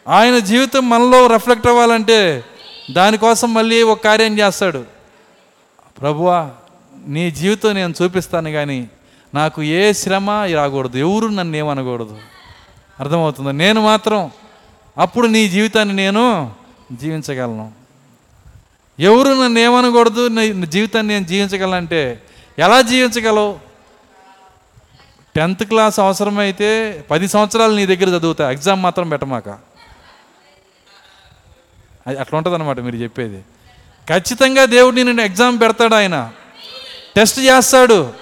ఆయన 0.07 0.39
జీవితం 0.39 0.89
మనలో 0.89 1.27
రిఫ్లెక్ట్ 1.27 1.67
అవ్వాలంటే 1.67 2.45
దానికోసం 2.91 3.53
మళ్ళీ 3.53 3.83
ఒక 3.83 4.03
కార్యం 4.03 4.39
చేస్తాడు. 4.39 4.85
ప్రభువా 6.01 6.51
నీ 7.05 7.31
జీవితం 7.31 7.73
నేను 7.73 7.93
చూపిస్తాను 8.03 8.51
కానీ 8.51 8.89
నాకు 9.33 9.63
ఏ 9.63 9.93
శ్రమ 9.93 10.29
రాకూడదు 10.29 10.97
ఎవరు 10.97 11.27
నన్ను 11.27 11.57
ఏమనకూడదు. 11.57 12.19
అర్థమవుతుందా? 12.99 13.51
నేను 13.51 13.81
మాత్రం 13.81 14.31
అప్పుడు 14.97 15.27
నీ 15.27 15.49
జీవితాన్ని 15.49 15.95
నేను 15.95 16.53
జీవించగలను. 16.91 17.71
ఎవరు 18.99 19.43
నన్ను 19.43 19.59
ఏమనకూడదు 19.59 20.27
నీ 20.27 20.65
జీవితాన్ని 20.65 21.13
నేను 21.13 21.25
జీవించగలనంటే 21.25 22.21
ఎలా 22.59 22.81
జీవించగలవు? 22.81 23.59
టెన్త్ 25.35 25.63
క్లాస్ 25.63 25.99
అవసరమైతే 25.99 27.05
పది 27.11 27.27
సంవత్సరాలు 27.27 27.75
నీ 27.75 27.85
దగ్గర 27.85 28.09
చదువుతా 28.09 28.51
ఎగ్జామ్ 28.51 28.83
మాత్రం 28.83 29.09
పెట్టమాక. 29.09 29.49
అది 32.07 32.17
అట్లా 32.17 32.37
ఉంటుంది 32.37 32.55
అనమాట 32.55 32.79
మీరు 32.79 32.95
చెప్పేది. 32.95 33.45
ఖచ్చితంగా 34.09 34.65
దేవుడు 34.65 34.95
నేను 34.95 35.21
ఎగ్జామ్ 35.21 35.61
పెడతాడు 35.61 35.95
ఆయన. 35.95 36.31
టెస్ట్ 37.15 37.39
చేస్తాడు. 37.39 38.13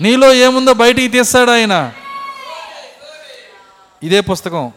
నీలో 0.00 0.34
ఏముందో 0.34 0.72
బయటికి 0.72 1.08
తీస్తాడు 1.08 1.50
ఆయన. 1.50 1.92
ఇదే 4.02 4.20
పుస్తకం 4.20 4.72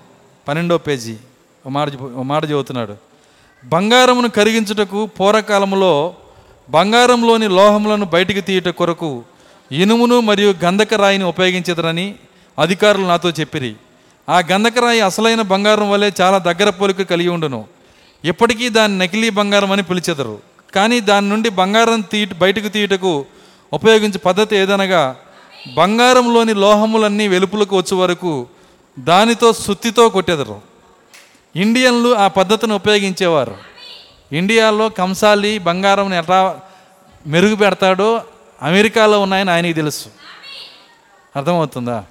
పన్నెండో 0.47 0.77
పేజీ. 0.77 1.13
ఒక 1.65 1.71
మాట 1.71 2.01
ఓ 2.01 2.21
మాట 2.21 2.45
చదువుతున్నాడు. 2.45 2.95
బంగారమును 3.63 4.29
కరిగించుటకు 4.29 5.05
పూర్వకాలంలో 5.05 6.15
బంగారంలోని 6.69 7.47
లోహములను 7.47 8.05
బయటికి 8.05 8.41
తీయుట 8.41 8.67
కొరకు 8.67 9.23
ఇనుమును 9.71 10.19
మరియు 10.19 10.53
గంధక 10.63 10.93
రాయిని 10.93 11.23
ఉపయోగించదరని 11.23 12.15
అధికారులు 12.59 13.05
నాతో 13.05 13.29
చెప్పిరి. 13.29 13.75
ఆ 14.29 14.39
గంధకరాయి 14.51 15.01
అసలైన 15.01 15.41
బంగారం 15.41 15.91
వలె 15.91 16.11
చాలా 16.21 16.37
దగ్గర 16.37 16.69
పోలిక 16.69 17.01
కలిగి 17.01 17.29
ఉండును. 17.29 17.65
ఇప్పటికీ 18.25 18.69
దాన్ని 18.69 18.97
నకిలీ 18.97 19.29
బంగారం 19.29 19.71
అని 19.71 19.83
పిలిచెదరు. 19.83 20.39
కానీ 20.75 20.99
దాని 20.99 21.29
నుండి 21.29 21.49
బంగారం 21.49 22.01
తీ 22.01 22.25
బయటకు 22.25 22.67
తీయుటకు 22.67 23.25
ఉపయోగించే 23.73 24.17
పద్ధతి 24.17 24.55
ఏదనగా 24.55 25.15
బంగారంలోని 25.73 26.53
లోహములన్నీ 26.53 27.27
వెలుపులకు 27.27 27.77
వచ్చే 27.77 27.97
వరకు 27.97 28.47
దానితో 28.99 29.53
సుత్తితో 29.53 30.09
కొట్టెదరు. 30.09 30.61
ఇండియన్లు 31.55 32.15
ఆ 32.15 32.27
పద్ధతిని 32.27 32.73
ఉపయోగించేవారు. 32.73 33.57
ఇండియాలో 34.31 34.89
కంసాలి 34.89 35.59
బంగారం 35.59 36.13
ఎట్లా 36.13 36.59
మెరుగు 37.27 37.55
పెడతాడో 37.55 38.21
అమెరికాలో 38.61 39.19
ఉన్నాయని 39.19 39.51
ఆయనకి 39.51 39.73
తెలుసు. 39.73 40.05
అర్థమవుతుందా? 41.35 42.03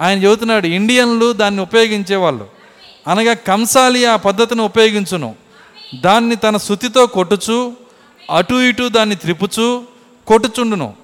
ఆయన 0.00 0.24
చెబుతున్నాడు 0.24 0.66
ఇండియన్లు 0.66 1.32
దాన్ని 1.32 1.62
ఉపయోగించేవాళ్ళు. 1.62 2.46
అనగా 3.08 3.34
కంసాలి 3.34 4.04
ఆ 4.04 4.16
పద్ధతిని 4.16 4.62
ఉపయోగించును. 4.62 5.34
దాన్ని 6.00 6.36
తన 6.36 6.56
శుతితో 6.56 7.06
కొట్టుచు 7.06 7.72
అటు 8.36 8.54
ఇటు 8.54 8.88
దాన్ని 8.88 9.16
త్రిపుచు 9.16 9.95
కొట్టుచుండును. 10.26 10.94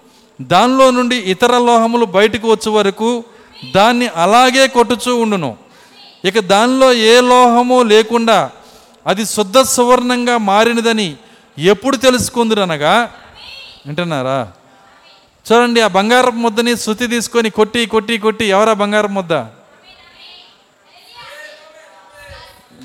దానిలో 0.43 0.91
నుండి 0.91 1.17
ఇతర 1.17 1.59
లోహములు 1.59 2.05
బయటకు 2.05 2.51
వచ్చే 2.51 2.73
వరకు 2.73 3.25
దాన్ని 3.75 4.09
అలాగే 4.09 4.67
కొట్టుచూ 4.67 5.17
ఉండును. 5.17 5.57
ఇక 6.25 6.39
దానిలో 6.39 6.93
ఏ 6.93 7.21
లోహము 7.21 7.83
లేకుండా 7.83 8.51
అది 9.07 9.27
శుద్ధ 9.27 9.61
సువర్ణంగా 9.61 10.39
మారినదని 10.39 11.17
ఎప్పుడు 11.59 11.97
తెలుసుకుందిరనగా? 11.97 13.13
వింటున్నారా? 13.87 14.53
చూడండి 15.53 15.81
ఆ 15.81 15.87
బంగారపు 15.87 16.37
ముద్దని 16.37 16.77
శృతి 16.77 17.07
తీసుకొని 17.07 17.51
కొట్టి 17.51 17.87
కొట్టి 17.87 18.19
కొట్టి 18.19 18.45
ఎవరా 18.45 18.73
బంగారపు 18.73 19.13
ముద్ద? 19.13 19.33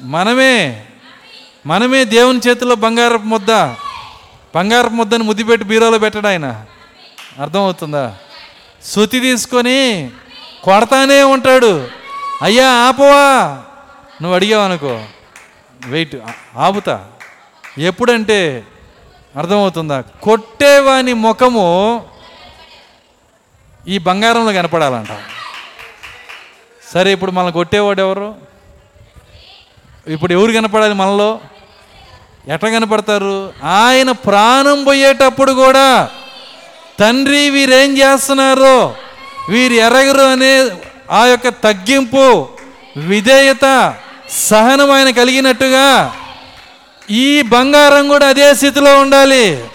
మనమే. 0.01 0.85
మనమే 1.65 2.05
దేవుని 2.05 2.39
చేతిలో 2.47 2.75
బంగారపు 2.75 3.23
ముద్ద. 3.23 3.51
బంగారపు 4.57 4.93
ముద్దని 4.93 5.23
ముద్దిపెట్టి 5.23 5.67
బీరోలో 5.67 5.97
పెట్టడు 5.97 6.27
ఆయన. 6.27 6.65
అర్థమవుతుందా? 7.41 8.17
శృతి 8.85 9.19
తీసుకొని 9.19 10.11
కొడతానే 10.63 11.23
ఉంటాడు. 11.23 11.87
అయ్యా 12.41 12.67
ఆపవా? 12.67 13.63
నువ్వు 14.21 14.35
అడిగావు 14.35 14.63
అనుకో. 14.63 15.03
వెయిట్ 15.85 16.15
ఆపుతా. 16.57 17.07
ఎప్పుడంటే 17.77 18.67
అర్థమవుతుందా? 19.35 20.01
కొట్టేవాని 20.01 21.13
ముఖము 21.13 22.05
ఈ 23.87 23.97
బంగారంలో 23.97 24.53
కనపడాలంట. 24.53 25.07
సరే 26.93 27.11
ఇప్పుడు 27.11 27.31
మనల్ని 27.31 27.53
కొట్టేవాడు 27.53 28.01
ఎవరు? 28.01 28.35
ఇప్పుడు 30.07 30.33
ఎవరు 30.33 30.51
కనపడాలి 30.51 30.93
మనలో? 30.93 31.39
ఎట్లా 32.47 32.69
కనపడతారు? 32.69 33.53
ఆయన 33.63 34.11
ప్రాణం 34.11 34.83
పోయేటప్పుడు 34.83 35.51
కూడా 35.51 36.09
తండ్రి 36.99 37.49
వీరేం 37.49 37.97
చేస్తున్నారు 37.97 38.95
వీరు 39.49 39.73
ఎరగరు 39.73 40.21
అనే 40.21 40.69
ఆ 41.11 41.25
యొక్క 41.25 41.47
తగ్గింపు 41.47 42.47
విధేయత 42.97 43.95
సహనం 44.29 44.91
ఆయన 44.91 45.09
కలిగినట్టుగా 45.09 46.13
ఈ 47.11 47.41
బంగారం 47.41 48.07
కూడా 48.07 48.27
అదే 48.27 48.55
స్థితిలో 48.55 48.99
ఉండాలి. 48.99 49.65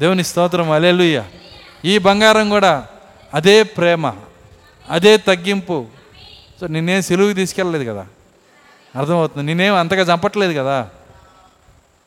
దేవుని 0.00 0.24
స్తోత్రం 0.24 0.70
అలెలుయ్య 0.70 1.22
ఈ 1.84 1.98
బంగారం 1.98 2.48
కూడా 2.48 2.86
అదే 3.34 3.62
ప్రేమ 3.62 4.12
అదే 4.90 5.16
తగ్గింపు. 5.16 5.86
సో 6.60 6.66
నిన్నేం 6.66 7.02
సెలువుకి 7.02 7.34
తీసుకెళ్ళలేదు 7.34 7.90
కదా? 7.90 8.06
అర్థమవుతుంది. 8.98 9.54
నేనేం 9.54 9.74
అంతగా 9.74 10.14
చంపట్లేదు 10.14 10.60
కదా? 10.60 10.88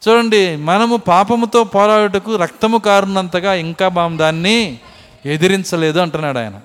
చూడండి 0.08 0.56
మనము 0.56 0.98
పాపముతో 0.98 1.64
పోరాడుటకు 1.64 2.36
రక్తము 2.36 2.78
కారునంతగా 2.78 3.54
ఇంకా 3.54 3.90
మనం 3.90 4.18
దాన్ని 4.18 4.80
ఎదిరించలేదు 5.26 6.00
అంటున్నాడు 6.00 6.38
ఆయన. 6.38 6.60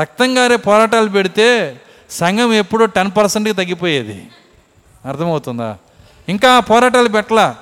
రక్తం 0.00 0.38
గారే 0.38 0.56
పోరాటాలు 0.56 1.08
పెడితే 1.08 1.80
సంఘం 2.10 2.52
ఎప్పుడో 2.52 2.86
టెన్ 2.86 3.10
పర్సెంట్కి 3.16 3.54
తగ్గిపోయేది. 3.54 4.28
అర్థమవుతుందా? 5.06 5.76
ఇంకా 6.28 6.60
పోరాటాలు 6.60 7.08
పెట్టలా. 7.08 7.56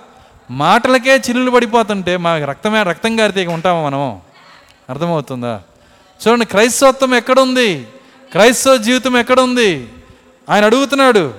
మాటలకే 0.50 1.16
చిల్లులు 1.16 1.50
పడిపోతుంటే 1.50 2.16
మా 2.16 2.38
రక్తమే 2.38 2.82
రక్తం 2.82 3.20
గారితే 3.20 3.40
ఉంటాము 3.40 3.54
ఉంటామా 3.54 3.86
మనము? 3.86 4.20
అర్థమవుతుందా? 4.90 5.60
చూడండి 6.28 6.44
క్రైస్తవత్వం 6.44 7.14
ఎక్కడుంది? 7.14 7.86
క్రైస్తవ 8.30 8.76
జీవితం 8.76 9.16
ఎక్కడుంది? 9.16 9.88
ఆయన 10.50 10.64
అడుగుతున్నాడు 10.64 11.34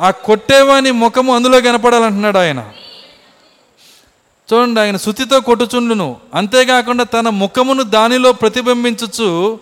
ఆ 0.00 0.10
కొట్టేవాని 0.10 0.90
ముఖము 0.90 1.34
అందులో 1.34 1.60
కనపడాలంటున్నాడు 1.60 2.38
ఆయన. 2.38 2.64
చూడండి 4.52 4.80
ఆయన 4.80 4.96
శుతితో 4.96 5.40
కొట్టుచుండును. 5.40 6.16
అంతేకాకుండా 6.34 7.04
తన 7.04 7.28
ముఖమును 7.28 7.82
దానిలో 7.82 8.32
ప్రతిబింబించుచు 8.32 9.58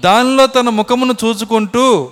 దానిలో 0.00 0.46
తన 0.46 0.68
ముఖమును 0.68 1.14
చూచుకుంటూ 1.24 2.10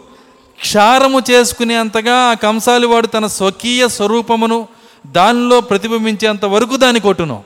క్షారము 0.61 1.23
చేసుకునే 1.31 1.74
అంతగా 1.74 2.15
ఆ 2.15 2.35
కంసాలి 2.35 2.86
వాడు 2.86 3.07
తన 3.07 3.27
స్వకీయ 3.27 3.89
స్వరూపమును 3.89 4.69
దానిలో 5.07 5.61
ప్రతిబింబించేంత 5.61 6.44
వరకు 6.44 6.77
దాన్ని 6.77 7.01
కొట్టును. 7.01 7.44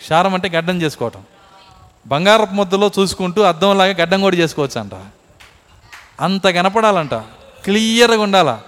క్షారం 0.00 0.34
అంటే 0.34 0.48
గడ్డం 0.48 0.82
చేసుకోవటం. 0.82 1.22
బంగారపు 2.06 2.54
ముద్దలో 2.54 2.90
చూసుకుంటూ 2.98 3.42
అద్దంలాగా 3.42 3.90
గడ్డం 3.90 4.20
కూడా 4.20 4.36
చేసుకోవచ్చు 4.36 4.80
అంట 4.80 4.90
అంత 6.20 6.46
కనపడాలంట. 6.46 7.14
క్లియర్గా 7.64 8.22
ఉండాల? 8.22 8.58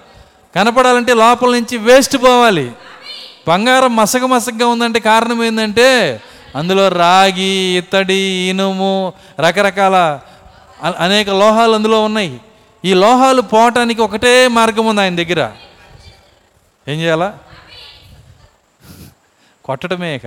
కనపడాలంటే 0.57 1.15
లోపల 1.15 1.51
నుంచి 1.51 1.77
వేస్ట్ 1.77 2.17
పోవాలి. 2.17 2.73
బంగారం 3.49 3.97
మసగ 3.97 4.27
మసగ్గా 4.27 4.67
ఉందంటే 4.67 5.01
కారణం 5.01 5.45
ఏంటంటే 5.45 6.21
అందులో 6.57 6.89
రాగి 6.89 7.79
ఇత్తడి 7.79 8.51
ఇనుము 8.51 9.13
రకరకాల 9.41 10.21
అనేక 10.99 11.29
లోహాలు 11.29 11.73
అందులో 11.73 12.05
ఉన్నాయి. 12.05 12.41
ఈ 12.85 12.95
లోహాలు 12.95 13.41
పోవటానికి 13.41 14.01
ఒకటే 14.01 14.49
మార్గం 14.49 14.87
ఉంది 14.87 15.01
ఆయన 15.01 15.17
దగ్గర. 15.17 15.53
ఏం 16.89 17.01
చేయాలా? 17.01 17.39
కొట్టడమే 19.65 20.17
ఇక. 20.17 20.25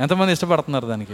ఎంతమంది 0.00 0.32
ఇష్టపడుతున్నారు 0.32 0.86
దానికి? 0.86 1.12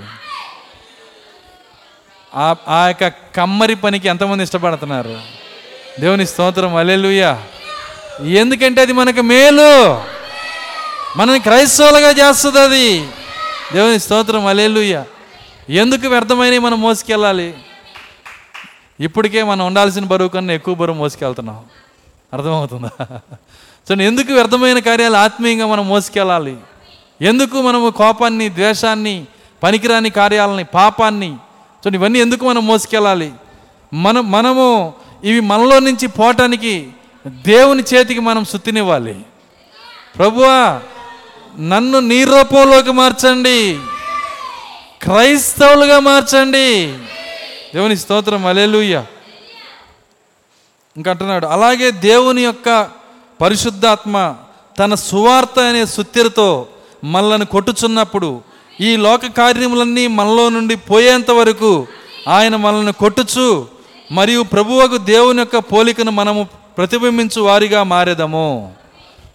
ఆ 2.35 2.57
ఆ 2.69 2.87
యొక్క 2.87 3.09
కమ్మరి 3.09 3.75
పనికి 3.75 4.09
ఎంతమంది 4.09 4.43
ఇష్టపడుతున్నారు? 4.43 5.21
దేవుని 6.01 6.27
స్తోత్రం 6.27 6.77
అలెలుయ్యా 6.77 7.43
ఎందుకంటే 8.25 8.81
అది 8.81 8.93
మనకు 8.93 9.21
మేలు. 9.21 10.03
మనని 11.19 11.39
క్రైస్తవులుగా 11.39 12.11
చేస్తుంది 12.11 12.61
అది. 12.61 13.09
దేవుని 13.73 14.01
స్తోత్రం 14.01 14.47
అలెలుయ్యా 14.47 15.05
ఎందుకు 15.69 16.09
వ్యర్థమైనవి 16.09 16.59
మనం 16.59 16.81
మోసుకెళ్ళాలి? 16.81 17.55
ఇప్పటికే 19.01 19.43
మనం 19.43 19.67
ఉండాల్సిన 19.67 20.05
బరువు 20.05 20.29
కన్నా 20.29 20.55
ఎక్కువ 20.55 20.75
బరువు 20.75 20.97
మోసుకెళ్తున్నాం. 20.97 21.65
అర్థమవుతుందా? 22.35 23.07
సో 23.89 23.95
ఎందుకు 23.95 24.33
వ్యర్థమైన 24.33 24.79
కార్యాలు 24.79 25.17
ఆత్మీయంగా 25.17 25.67
మనం 25.67 25.89
మోసుకెళ్ళాలి? 25.89 26.57
ఎందుకు 27.23 27.63
మనము 27.63 27.91
కోపాన్ని 27.91 28.49
ద్వేషాన్ని 28.49 29.25
పనికిరాని 29.63 30.11
కార్యాలని 30.11 30.65
పాపాన్ని 30.65 31.37
సో 31.85 31.91
ఇవన్నీ 31.91 32.19
ఎందుకు 32.19 32.49
మనం 32.49 32.67
మోసుకెళ్ళాలి? 32.67 33.33
మనం 33.95 34.31
మనము 34.31 34.95
ఇవి 35.25 35.41
మనలో 35.41 35.79
నుంచి 35.79 36.07
పోవటానికి 36.07 36.89
దేవుని 37.27 37.83
చేతికి 37.95 38.21
మనం 38.21 38.45
సుత్తినివ్వాలి. 38.45 39.21
ప్రభువా 40.19 40.83
నన్ను 41.61 42.01
నీ 42.01 42.25
రూపంలోకి 42.25 42.93
మార్చండి. 42.93 43.79
క్రైస్తవులుగా 45.03 46.01
మార్చండి. 46.01 46.95
దేవుని 47.75 47.97
స్తోత్రం. 47.97 48.47
అలెలుయ్య 48.47 49.05
ఇంకా 50.97 51.11
అంటున్నాడు 51.11 51.47
అలాగే 51.47 51.91
దేవుని 51.91 52.43
యొక్క 52.43 52.91
పరిశుద్ధాత్మ 53.41 54.37
తన 54.79 54.95
సువార్త 54.95 55.59
అనే 55.59 55.87
సుత్తిరితో 55.87 56.67
మనల్ని 57.05 57.47
కొట్టుచున్నప్పుడు 57.47 58.41
ఈ 58.81 58.97
లోక 58.97 59.27
కార్యములన్నీ 59.27 60.07
మనలో 60.07 60.49
నుండి 60.49 60.77
పోయేంత 60.77 61.31
వరకు 61.31 61.87
ఆయన 62.29 62.57
మనల్ని 62.57 62.93
కొట్టుచు 62.93 63.69
మరియు 64.13 64.43
ప్రభువకు 64.43 64.97
దేవుని 64.97 65.39
యొక్క 65.39 65.57
పోలికను 65.57 66.11
మనము 66.11 66.49
ప్రతిబింబించు 66.79 67.43
వారిగా 67.43 67.83
మారేదము. 67.83 68.73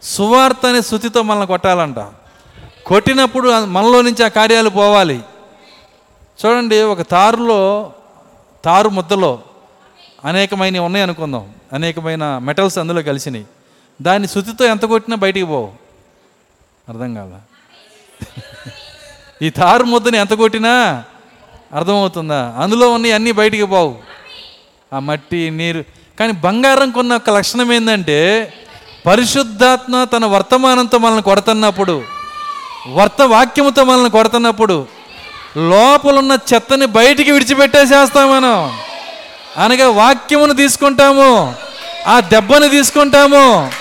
సువార్త 0.04 0.66
అనే 0.66 0.82
శృతితో 0.82 1.22
మనల్ని 1.22 1.48
కొట్టాలంట. 1.48 1.96
కొట్టినప్పుడు 2.86 3.66
మనలో 3.66 4.02
నుంచి 4.02 4.26
ఆ 4.26 4.28
కార్యాలు 4.28 4.70
పోవాలి. 4.70 5.22
చూడండి 6.46 6.82
ఒక 6.82 7.02
తారులో 7.02 7.94
తారు 8.66 8.90
ముద్దలో 8.90 9.42
అనేకమైనవి 10.26 10.80
ఉన్నాయి 10.80 11.04
అనుకుందాం. 11.04 11.54
అనేకమైన 11.74 12.38
మెటల్స్ 12.38 12.78
అందులో 12.78 13.02
కలిసినాయి 13.02 13.46
దాన్ని 14.02 14.28
శుతితో 14.28 14.66
ఎంత 14.66 14.86
కొట్టినా 14.86 15.18
బయటికి 15.18 15.46
పోవు. 15.46 15.72
అర్థం 16.90 17.14
కాదా 17.14 17.42
ఈ 19.42 19.50
తారు 19.50 19.84
ముద్దని 19.84 20.18
ఎంత 20.18 20.34
కొట్టినా 20.34 21.04
అర్థమవుతుందా? 21.74 22.56
అందులో 22.58 22.92
ఉన్నాయి 22.92 23.14
అన్నీ 23.14 23.32
బయటికి 23.32 23.66
పోవు. 23.66 23.98
ఆ 24.94 25.00
మట్టి 25.00 25.50
నీరు. 25.50 25.84
కానీ 26.20 26.34
బంగారం 26.34 26.92
కొన్న 26.92 27.16
ఒక 27.16 27.30
లక్షణం 27.30 27.74
ఏంటంటే 27.74 28.54
పరిశుద్ధాత్మ 29.06 30.04
తన 30.04 30.26
వర్తమానంతో 30.26 30.98
మనల్ని 30.98 31.22
కొడుతున్నప్పుడు 31.22 32.04
వర్త 32.94 33.22
వాక్యముతో 33.22 33.84
మనల్ని 33.84 34.10
కొడుతున్నప్పుడు 34.10 34.88
లోపలున్న 35.58 36.38
చెత్తని 36.54 36.86
బయటికి 36.86 37.32
విడిచిపెట్టేసేస్తాం 37.32 38.32
మనం. 38.32 38.80
అనగా 39.58 39.90
వాక్యమును 39.90 40.54
తీసుకుంటాము 40.54 41.56
ఆ 42.08 42.20
దెబ్బను 42.20 42.70
తీసుకుంటాము 42.70 43.72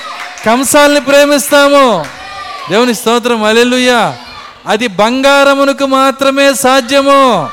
కంసాల్ని 0.46 1.00
ప్రేమిస్తాము. 1.00 2.04
దేవుని 2.70 2.94
స్తోత్రం 2.94 3.44
అలెలుయ్య 3.44 4.16
అది 4.66 4.86
బంగారమునకు 4.86 5.86
మాత్రమే 5.86 6.54
సాధ్యము. 6.54 7.48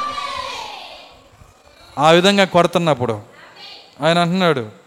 ఆ 1.99 2.09
విధంగా 2.09 2.45
కొడుతున్నప్పుడు 2.45 3.19
ఆయన 4.05 4.19
అంటున్నాడు 4.19 4.78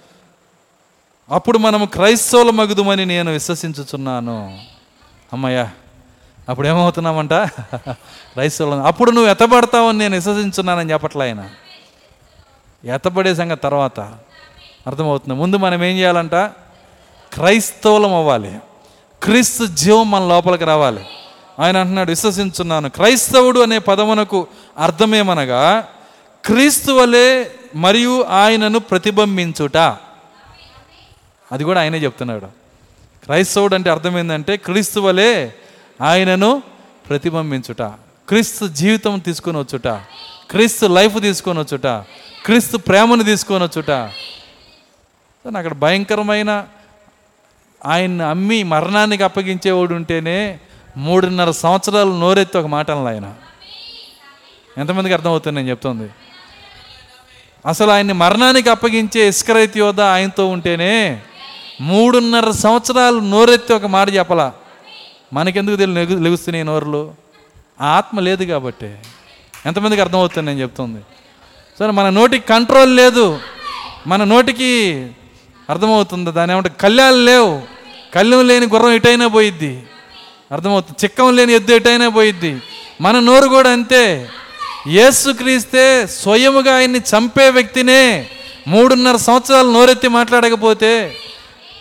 అప్పుడు 1.32 1.58
మనము 1.58 1.84
క్రైస్తవుల 1.84 2.50
మగుదుమని 2.50 3.06
నేను 3.06 3.32
విశ్వసించుచున్నాను. 3.32 4.58
అమ్మయ్యా 5.32 5.70
అప్పుడు 6.48 6.68
ఏమవుతున్నామంట 6.68 7.34
క్రైస్తవులు 7.34 8.74
అప్పుడు 8.74 9.10
నువ్వు 9.10 9.30
ఎత్తబడతావని 9.30 9.98
నేను 9.98 10.14
విశ్వసించున్నానని 10.14 10.92
చెప్పట్లే 10.92 11.22
ఆయన. 11.22 11.48
ఎత్తబడే 12.84 13.34
సంగతి 13.34 13.60
తర్వాత 13.60 14.00
అర్థమవుతుంది. 14.86 15.38
ముందు 15.38 15.56
మనం 15.56 15.84
ఏం 15.84 15.96
చేయాలంట? 15.96 16.34
క్రైస్తవులం 17.32 18.14
అవ్వాలి. 18.14 18.58
క్రీస్తు 19.22 19.64
జీవం 19.64 20.10
మన 20.10 20.28
లోపలికి 20.28 20.64
రావాలి. 20.64 21.06
ఆయన 21.58 21.76
అంటున్నాడు 21.76 22.10
విశ్వసించున్నాను. 22.10 22.88
క్రైస్తవుడు 22.88 23.60
అనే 23.60 23.78
పదమునకు 23.78 24.46
అర్థమేమనగా 24.78 25.88
క్రీస్తు 26.44 26.92
వలె 26.92 27.44
మరియు 27.74 28.22
ఆయనను 28.22 28.78
ప్రతిబింబించుట. 28.78 29.96
అది 31.52 31.64
కూడా 31.64 31.80
ఆయనే 31.80 31.98
చెప్తున్నాడు. 31.98 32.48
క్రైస్తవుడు 33.24 33.74
అంటే 33.74 33.90
అర్థం 33.90 34.18
ఏంటంటే 34.18 34.56
క్రీస్తు 34.56 35.00
వలె 35.00 35.50
ఆయనను 36.00 36.62
ప్రతిబింబించుట 37.08 37.82
క్రీస్తు 38.28 38.64
జీవితం 38.66 39.18
తీసుకొని 39.18 39.58
వచ్చుట 39.58 39.88
క్రీస్తు 40.50 40.86
లైఫ్ 40.86 41.16
తీసుకొని 41.20 41.58
వచ్చుట 41.58 41.88
క్రీస్తు 42.44 42.76
ప్రేమను 42.76 43.22
తీసుకొని 43.22 43.64
వచ్చుట. 43.64 43.90
అక్కడ 45.56 45.72
భయంకరమైన 45.72 46.66
ఆయన్ని 47.86 48.24
అమ్మి 48.24 48.62
మరణానికి 48.62 49.22
అప్పగించేవాడు 49.22 49.94
ఉంటేనే 49.94 50.60
మూడున్నర 50.96 51.50
సంవత్సరాలు 51.50 52.12
నోరెత్తి 52.20 52.58
ఒక 52.58 52.66
మాటలు 52.66 53.08
ఆయన. 53.08 53.34
ఎంతమందికి 54.78 55.14
అర్థమవుతుంది 55.14 55.56
నేను 55.56 55.70
చెప్తుంది? 55.70 56.08
అసలు 57.66 57.90
ఆయన్ని 57.90 58.12
మరణానికి 58.12 58.70
అప్పగించే 58.70 59.28
ఇస్కరైత్ 59.28 59.78
యోధ 59.78 60.00
ఆయనతో 60.00 60.48
ఉంటేనే 60.48 61.22
మూడున్నర 61.80 62.50
సంవత్సరాలు 62.50 63.20
నోరెత్తి 63.20 63.72
ఒక 63.72 63.86
మాట 63.86 64.14
చెప్పలా? 64.14 64.52
మనకెందుకు 65.32 65.76
తెలియదు 65.76 66.18
లెగుస్తున్నాయి 66.18 66.64
నోరులు? 66.64 67.14
ఆ 67.80 67.86
ఆత్మ 67.86 68.20
లేదు 68.20 68.44
కాబట్టి. 68.44 68.94
ఎంతమందికి 69.66 70.02
అర్థమవుతుంది 70.02 70.46
నేను 70.46 70.60
చెప్తుంది? 70.60 71.00
సరే 71.78 71.90
మన 71.90 72.10
నోటికి 72.10 72.46
కంట్రోల్ 72.46 72.96
లేదు. 72.96 73.40
మన 74.06 74.24
నోటికి 74.24 75.06
అర్థమవుతుంది. 75.70 76.32
దాని 76.32 76.52
ఏమంటే 76.52 76.68
కళ్యాలు 76.68 77.16
లేవు. 77.16 77.62
కళ్ళెం 78.14 78.48
లేని 78.48 78.66
గుర్రం 78.66 78.90
ఎటైనా 78.90 79.26
పోయిద్ది. 79.26 79.82
అర్థమవుతుంది. 80.52 81.04
చిక్కం 81.04 81.36
లేని 81.36 81.52
ఎద్దు 81.52 81.72
ఎటైనా 81.72 82.08
పోయిద్ది. 82.08 82.62
మన 83.00 83.20
నోరు 83.20 83.48
కూడా 83.48 83.70
అంతే. 83.70 84.28
యేసుక్రీస్తే 84.86 86.06
స్వయముగా 86.06 86.74
ఆయన్ని 86.74 86.98
చంపే 86.98 87.48
వ్యక్తినే 87.48 88.28
మూడున్నర 88.68 89.16
సంవత్సరాలు 89.16 89.72
నోరెత్తి 89.72 90.08
మాట్లాడకపోతే 90.08 91.16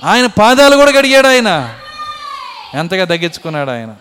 ఆయన 0.04 0.26
పాదాలు 0.26 0.76
కూడా 0.76 0.92
కడిగాడు 0.92 1.28
ఆయన. 1.28 1.78
ఎంతగా 2.74 3.06
తగ్గించుకున్నాడు 3.06 3.70
ఆయన. 3.70 3.96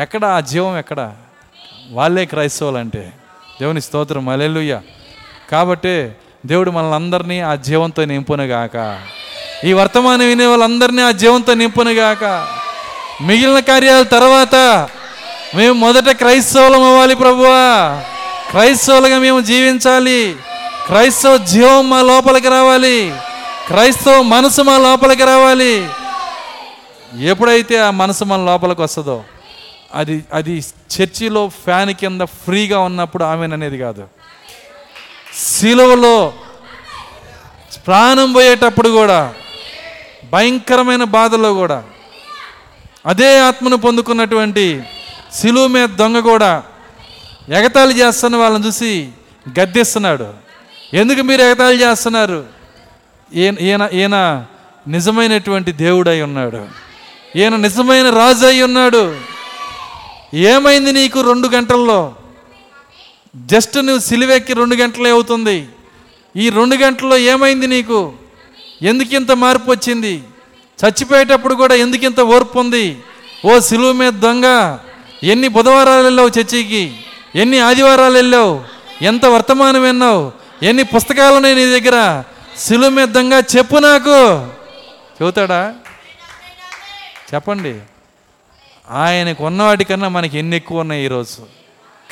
ఎక్కడ 0.00 0.24
ఆ 0.24 0.40
జీవం 0.40 0.78
ఎక్కడ? 0.78 1.12
వాళ్ళే 1.90 2.24
క్రైస్తవులు 2.24 2.76
అంటే 2.76 3.12
దేవుని 3.60 3.80
స్తోత్రం. 3.80 4.28
అలెలుయ్య 4.28 4.80
కాబట్టి 5.50 6.12
దేవుడు 6.46 6.70
మనల్ని 6.70 6.94
అందరినీ 6.94 7.40
ఆ 7.40 7.54
జీవంతో 7.54 8.04
నింపునుగాక. 8.04 9.02
ఈ 9.64 9.72
వర్తమానం 9.72 10.26
వినే 10.26 10.46
వాళ్ళందరినీ 10.46 11.02
ఆ 11.02 11.10
జీవంతో 11.10 11.54
నింపునుగాక. 11.54 12.48
మిగిలిన 13.22 13.60
కార్యాల 13.60 14.02
తర్వాత 14.02 14.54
మేము 15.54 15.72
మొదట 15.72 16.10
క్రైస్తవులం 16.10 16.82
అవ్వాలి 16.82 17.14
ప్రభువా. 17.14 18.00
క్రైస్తవులుగా 18.50 19.18
మేము 19.18 19.40
జీవించాలి. 19.40 20.36
క్రైస్తవ 20.86 21.36
జీవం 21.36 21.90
మా 21.90 22.02
లోపలికి 22.02 22.48
రావాలి. 22.48 23.14
క్రైస్తవ 23.66 24.22
మనసు 24.22 24.62
మా 24.62 24.78
లోపలికి 24.78 25.24
రావాలి. 25.24 25.88
ఎప్పుడైతే 27.20 27.78
ఆ 27.78 27.90
మనసు 27.90 28.24
మన 28.24 28.44
లోపలికి 28.44 28.82
వస్తుందో 28.82 29.24
అది 29.94 30.24
అది 30.32 30.64
చర్చిలో 30.92 31.48
ఫ్యాన్ 31.64 31.90
కింద 31.90 32.20
ఫ్రీగా 32.20 32.78
ఉన్నప్పుడు 32.80 33.24
ఆమెననేది 33.24 33.78
కాదు. 33.78 34.04
సిలువలో 35.58 36.32
ప్రాణం 37.86 38.32
పోయేటప్పుడు 38.32 38.88
కూడా 38.88 39.34
భయంకరమైన 40.32 41.04
బాధలో 41.04 41.54
కూడా 41.54 41.82
అదే 43.06 43.38
ఆత్మను 43.40 43.76
పొందుకున్నటువంటి 43.76 44.82
సిలువ 45.34 45.66
మీద 45.66 45.88
దొంగ 45.88 46.18
కూడా 46.18 46.62
ఎగతాళి 47.48 47.94
చేస్తున్న 48.00 48.36
వాళ్ళని 48.36 48.66
చూసి 48.66 49.08
గద్దెస్తున్నాడు. 49.60 50.28
ఎందుకు 50.94 51.20
మీరు 51.20 51.42
ఎగతాళి 51.42 51.78
చేస్తున్నారు? 51.82 52.59
ఈయన 53.34 53.54
ఈయన 53.60 53.88
ఈయన 53.92 54.44
నిజమైనటువంటి 54.88 55.72
దేవుడై 55.72 56.20
ఉన్నాడు. 56.20 56.66
ఈయన 57.36 57.56
నిజమైన 57.56 58.10
రాజు 58.10 58.46
అయి 58.46 58.62
ఉన్నాడు. 58.62 59.16
ఏమైంది 60.34 60.92
నీకు 60.92 61.20
రెండు 61.20 61.48
గంటల్లో? 61.48 62.14
జస్ట్ 63.36 63.76
నువ్వు 63.76 63.98
సిలివెక్కి 63.98 64.52
రెండు 64.52 64.74
గంటలే 64.74 65.10
అవుతుంది. 65.10 65.68
ఈ 66.36 66.50
రెండు 66.50 66.76
గంటల్లో 66.76 67.16
ఏమైంది 67.16 67.66
నీకు? 67.66 68.12
ఎందుకు 68.82 69.14
ఇంత 69.14 69.32
మార్పు 69.32 69.70
వచ్చింది? 69.70 70.22
చచ్చిపోయేటప్పుడు 70.84 71.54
కూడా 71.54 71.74
ఎందుకు 71.74 72.04
ఇంత 72.04 72.20
ఓర్పు 72.20 72.58
ఉంది? 72.58 72.98
ఓ 73.46 73.58
సిలువు 73.58 73.92
మీద 73.92 74.12
దొంగ 74.12 74.76
ఎన్ని 75.22 75.48
బుధవారాలు 75.48 76.02
వెళ్ళావు 76.02 76.28
చర్చికి? 76.28 76.96
ఎన్ని 77.34 77.58
ఆదివారాలు 77.58 78.14
వెళ్ళావు? 78.14 78.62
ఎంత 79.02 79.26
వర్తమానం 79.26 79.82
విన్నావు? 79.82 80.32
ఎన్ని 80.62 80.82
పుస్తకాలు 80.82 81.34
ఉన్నాయి 81.34 81.54
నీ 81.54 81.80
దగ్గర? 81.80 82.24
శిలుమిద్దంగా 82.60 83.38
చెప్పు 83.38 83.76
నాకు. 83.76 84.48
చెబుతాడా? 85.22 85.74
చెప్పండి. 87.34 87.80
ఆయనకు 88.90 89.46
ఉన్నవాటికన్నా 89.46 90.08
మనకి 90.08 90.38
ఎన్ని 90.38 90.56
ఎక్కువ 90.56 90.80
ఉన్నాయి 90.80 91.04
ఈరోజు 91.04 91.46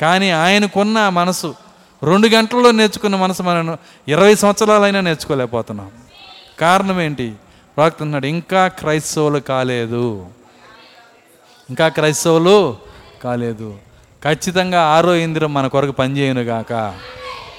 కానీ 0.01 0.31
ఆయనకున్న 0.31 1.09
మనసు 1.09 1.55
రెండు 2.03 2.27
గంటల్లో 2.27 2.71
నేర్చుకున్న 2.71 3.15
మనసు 3.15 3.43
మనం 3.43 3.77
ఇరవై 4.07 4.35
సంవత్సరాలైనా 4.35 5.01
నేర్చుకోలేకపోతున్నాం. 5.01 5.91
కారణం 6.59 7.01
ఏంటి? 7.01 7.33
ప్రాక్తున్నాడు 7.77 8.25
ఇంకా 8.25 8.67
క్రైస్తవులు 8.67 9.39
కాలేదు. 9.39 10.27
ఇంకా 11.69 11.87
క్రైస్తవులు 11.87 12.77
కాలేదు. 13.23 13.77
ఖచ్చితంగా 14.23 14.81
ఆరో 14.81 15.15
ఇంద్రం 15.15 15.53
మన 15.53 15.67
కొరకు 15.67 15.91
పనిచేయను 15.91 16.41
గాక 16.41 16.73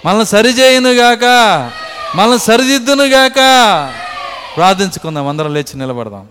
మనల్ని 0.07 0.27
సరిచేయను 0.27 0.93
గాక 0.93 1.25
మనల్ని 2.17 2.39
సరిదిద్దునుగాక 2.39 3.41
ప్రార్థించుకుందాం 4.57 5.27
అందరం 5.29 5.55
లేచి 5.55 5.79
నిలబడదాం. 5.79 6.25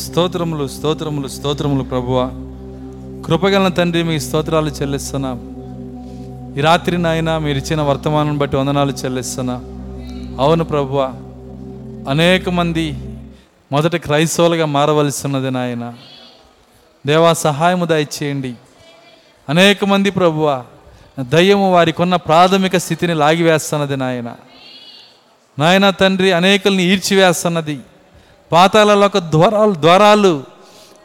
స్తోత్రములు 0.00 0.66
స్తోత్రములు 0.68 1.28
స్తోత్రములు 1.28 1.84
ప్రభువ. 1.84 2.18
కృపగల 3.26 3.68
తండ్రి 3.68 4.02
మీ 4.02 4.20
స్తోత్రాలు 4.20 4.70
చెల్లిస్తున్నాం. 4.70 5.38
ఈ 6.58 6.60
రాత్రి 6.60 6.98
నాయన 6.98 7.38
మీరు 7.38 7.58
ఇచ్చిన 7.58 7.82
వర్తమానం 7.82 8.38
బట్టి 8.38 8.56
వందనాలు 8.56 8.92
చెల్లిస్తున్నా. 8.92 9.56
అవును 10.42 10.64
ప్రభువ 10.64 11.00
అనేక 12.08 12.48
మంది 12.48 12.86
మొదట 13.72 13.96
క్రైస్తవులుగా 13.96 14.66
మారవలసిన్నది 14.76 15.50
నాయన. 15.50 15.84
దేవా 17.06 17.32
సహాయము 17.32 17.84
దయచేయండి. 17.84 18.54
అనేక 19.48 19.84
మంది 19.84 20.10
ప్రభువ 20.10 20.64
దయ్యము 21.18 21.72
వారికి 21.72 22.02
ఉన్న 22.02 22.16
ప్రాథమిక 22.16 22.76
స్థితిని 22.76 23.14
లాగివేస్తున్నది 23.14 23.96
నాయన. 23.96 24.34
నాయన 25.58 25.90
తండ్రి 25.90 26.32
అనేకుల్ని 26.32 26.82
ఈడ్చివేస్తున్నది. 26.82 27.78
పాతాలలోక 28.52 29.18
ద్వారాలు 29.18 29.74
ద్వారాలు 29.74 30.44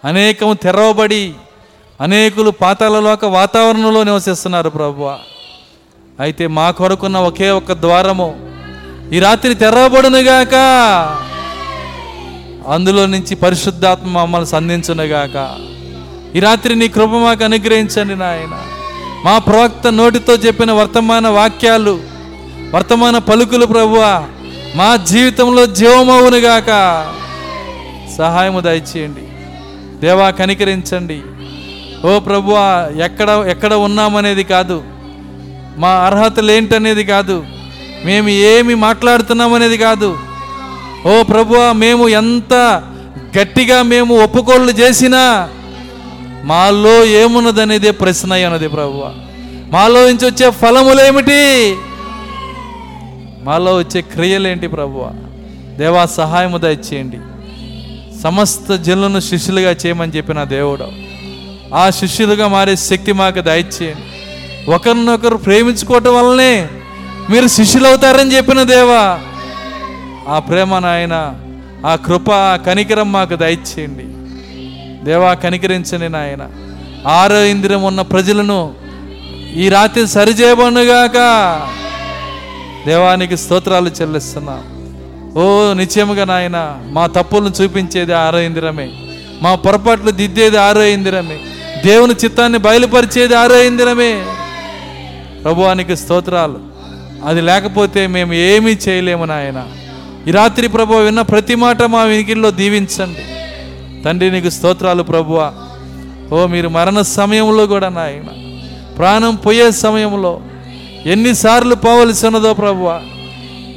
అనేకము 0.06 0.54
తెరవబడి 0.54 1.34
అనేకులు 2.02 2.50
పాతాలలోక 2.50 3.26
వాతావరణంలో 3.26 4.04
నివసిస్తున్నారు 4.04 4.70
ప్రభువ. 4.70 5.20
అయితే 6.20 6.48
మా 6.48 6.72
కొరకున్న 6.72 7.18
ఒకే 7.18 7.50
ఒక్క 7.50 7.74
ద్వారము 7.74 8.52
ఈ 9.14 9.20
రాత్రి 9.20 9.54
తెరవబడునుగాక. 9.54 10.56
అందులో 12.68 13.06
నుంచి 13.06 13.36
పరిశుద్ధాత్మ 13.36 14.08
మమ్మల్ని 14.08 14.48
సంధించునుగాక. 14.48 15.68
ఈ 16.36 16.40
రాత్రి 16.40 16.76
నీ 16.76 16.88
కృప 16.88 17.10
మాకు 17.10 17.44
అనుగ్రహించండి 17.44 18.16
నాయన. 18.16 18.60
మా 19.26 19.38
ప్రవక్త 19.38 19.88
నోటితో 19.88 20.34
చెప్పిన 20.34 20.72
వర్తమాన 20.72 21.28
వాక్యాలు 21.28 22.00
వర్తమాన 22.74 23.18
పలుకులు 23.18 23.66
ప్రభువా 23.66 24.24
మా 24.76 24.96
జీవితంలో 24.96 25.66
జీవమవునుగాక 25.66 26.68
సహాయము 28.18 28.60
దయచేయండి. 28.60 29.22
దేవా 30.06 30.30
కనికరించండి. 30.30 31.22
ఓ 32.08 32.20
ప్రభువా 32.20 32.90
ఎక్కడ 33.04 33.30
ఎక్కడ 33.30 33.74
ఉన్నామనేది 33.74 34.44
కాదు. 34.44 34.84
మా 35.78 35.90
అర్హతలు 35.90 36.52
ఏంటనేది 36.52 37.06
కాదు. 37.06 37.46
మేము 38.06 38.30
ఏమి 38.30 38.76
మాట్లాడుతున్నామనేది 38.76 39.78
కాదు. 39.78 40.18
ఓ 41.06 41.24
ప్రభువా 41.24 41.72
మేము 41.72 42.08
ఎంత 42.08 42.84
గట్టిగా 43.42 43.82
మేము 43.82 44.24
ఒప్పుకోళ్ళు 44.24 44.72
చేసినా 44.72 45.50
మాలో 46.44 47.06
ఏమున్నదనేదే 47.06 47.92
ప్రశ్న 47.92 48.34
అయి 48.34 48.46
ఉన్నది 48.46 48.68
మాలో 49.72 50.08
నుంచి 50.08 50.26
వచ్చే 50.26 50.52
ఫలములేమిటి? 50.52 51.76
మాలో 53.44 53.78
వచ్చే 53.78 54.02
క్రియలేంటి 54.02 54.68
ప్రభువ? 54.68 55.12
దేవా 55.78 56.06
సహాయము 56.06 56.58
దయచేయండి. 56.58 57.18
సమస్త 58.24 58.76
జనులను 58.76 59.20
శిష్యులుగా 59.20 59.72
చేయమని 59.72 60.12
చెప్పిన 60.12 60.44
దేవుడు. 60.44 60.88
ఆ 61.76 61.90
శిష్యులుగా 61.90 62.48
మారే 62.48 62.76
శక్తి 62.76 63.12
మాకు 63.12 63.40
దయచేయండి. 63.40 64.04
ఒకరినొకరు 64.72 65.38
ప్రేమించుకోవటం 65.38 66.16
వల్లనే 66.16 66.70
మీరు 67.30 67.48
శిష్యులు 67.48 67.88
అవుతారని 67.88 68.36
చెప్పిన 68.36 68.64
దేవా. 68.64 69.20
ఆ 70.28 70.40
ప్రేమ 70.40 70.80
నాయన 70.80 71.34
ఆ 71.86 71.96
కృప 71.96 72.32
ఆ 72.32 72.56
కనికరం 72.56 73.12
మాకు 73.12 73.36
దయచేయండి. 73.36 74.17
దేవా 75.08 75.34
కనికరించని 75.34 76.10
నాయన. 76.10 76.44
ఆరో 77.08 77.44
ఇంద్రియం 77.46 77.84
ఉన్న 77.84 78.02
ప్రజలను 78.02 78.74
ఈ 79.56 79.70
రాత్రి 79.70 80.08
సరిచేయబనుగాక. 80.08 81.18
దేవానికి 82.88 83.38
స్తోత్రాలు 83.38 83.90
చెల్లిస్తున్నా. 83.90 84.58
ఓ 85.42 85.74
నిశ్చయముగా 85.74 86.26
నాయన 86.26 86.58
మా 86.86 87.08
తప్పులను 87.08 87.54
చూపించేది 87.62 88.14
ఆరో 88.14 88.40
ఇంద్రమే 88.40 88.90
మా 89.42 89.56
పొరపాట్లు 89.56 90.12
దిద్దేది 90.12 90.58
ఆరో 90.58 90.84
ఇంద్రమే 90.84 91.38
దేవుని 91.86 92.14
చిత్తాన్ని 92.24 92.60
బయలుపరిచేది 92.60 93.36
ఆరో 93.36 93.64
ఇంద్రమే 93.64 94.12
ప్రభువానికి 95.44 95.98
స్తోత్రాలు. 95.98 96.60
అది 97.26 97.42
లేకపోతే 97.42 98.08
మేము 98.08 98.34
ఏమీ 98.34 98.72
చేయలేము 98.72 99.26
నాయన. 99.26 99.64
ఈ 100.28 100.32
రాత్రి 100.32 100.68
ప్రభు 100.68 100.94
విన్న 100.94 101.22
ప్రతి 101.22 101.56
మాట 101.56 101.84
మా 101.84 102.04
వినికిల్లో 102.04 102.52
దీవించండి. 102.52 103.24
తండ్రి 104.08 104.32
నీకు 104.32 104.50
స్తోత్రాలు 104.50 105.04
ప్రభువా. 105.04 105.48
ఓ 106.32 106.48
మీరు 106.48 106.70
మరణ 106.70 107.02
సమయంలో 107.02 107.68
కూడా 107.68 107.90
నాయన 107.90 108.30
ప్రాణం 108.98 109.36
పోయే 109.36 109.72
సమయంలో 109.72 110.32
ఎన్నిసార్లు 111.06 111.76
పోవలసి 111.76 112.26
ఉన్నదో 112.28 112.54
ప్రభువా. 112.54 112.96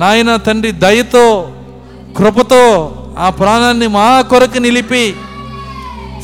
నాయన 0.00 0.36
తండ్రి 0.36 0.72
దయతో 0.72 1.26
కృపతో 2.16 2.62
ఆ 3.18 3.30
ప్రాణాన్ని 3.30 3.86
మా 3.88 4.20
కొరకు 4.22 4.58
నిలిపి 4.58 5.04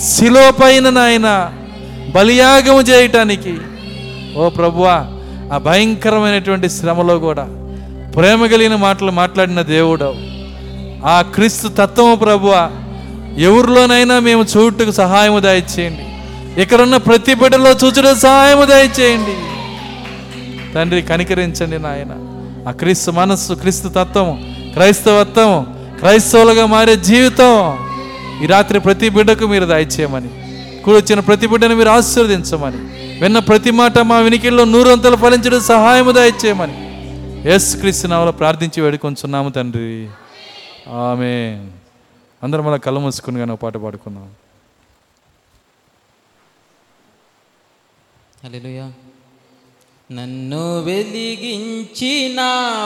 శిలో 0.06 0.52
పైన 0.52 0.88
నాయన 0.90 1.28
బలియాగము 2.14 2.80
చేయటానికి 2.80 3.54
ఓ 4.36 4.48
ప్రభువా 4.50 4.96
ఆ 5.52 5.58
భయంకరమైనటువంటి 5.58 6.68
శ్రమలో 6.68 7.18
కూడా 7.18 7.44
ప్రేమ 8.16 8.46
కలిగిన 8.46 8.76
మాటలు 8.76 9.10
మాట్లాడిన 9.10 9.62
దేవుడు 9.62 10.10
ఆ 11.06 11.22
క్రీస్తు 11.34 11.68
తత్వము 11.68 12.14
ప్రభువా 12.14 12.62
ఎవరిలోనైనా 13.38 14.18
మేము 14.18 14.44
చూడటకు 14.56 14.90
సహాయము 14.90 15.40
దయచేయండి. 15.40 16.06
ఇక్కడున్న 16.62 16.96
ప్రతి 16.96 17.34
బిడ్డలో 17.34 17.70
చూచుట 17.70 18.16
సహాయము 18.16 18.64
దయచేయండి. 18.64 19.36
తండ్రి 20.72 21.02
కనికరించండి 21.02 21.78
నాయన. 21.78 22.12
ఆ 22.68 22.70
క్రీస్తు 22.70 23.10
మనస్సు 23.10 23.52
క్రీస్తు 23.52 23.88
తత్వం 23.88 24.54
క్రైస్తవత్వం 24.72 25.66
క్రైస్తవులుగా 25.98 26.66
మారే 26.66 26.96
జీవితం. 26.96 27.78
ఈ 28.44 28.46
రాత్రి 28.46 28.80
ప్రతి 28.80 29.08
బిడ్డకు 29.08 29.46
మీరు 29.46 29.64
దయచేయమని 29.64 30.28
కూడి 30.84 30.96
వచ్చిన 30.96 31.20
ప్రతి 31.20 31.46
బిడ్డను 31.46 31.74
మీరు 31.74 31.88
ఆశీర్వదించమని 31.88 32.76
విన్న 33.20 33.38
ప్రతి 33.38 33.70
మాట 33.70 33.98
మా 33.98 34.18
వినికిల్లో 34.18 34.64
నూరంతలు 34.64 35.16
ఫలించడం 35.16 35.60
సహాయము 35.60 36.12
దయచేయమని. 36.12 36.76
ఎస్ 37.50 37.76
క్రీస్తు 37.76 38.06
నామలో 38.06 38.32
ప్రార్థించి 38.32 38.80
వేడుకొంచున్నాము 38.80 39.48
తండ్రి. 39.48 40.06
ఆమె 40.88 41.58
అందరం 42.42 42.64
మళ్ళీ 42.64 42.78
కళ్ళు 42.78 43.00
మూసుకుని 43.00 43.38
కానీ 43.38 43.52
ఒక 43.52 43.60
పాట 43.60 43.76
పాడుకుందాం. 43.76 44.34
నన్ను 50.12 50.80
వెలిగించిన 50.80 52.40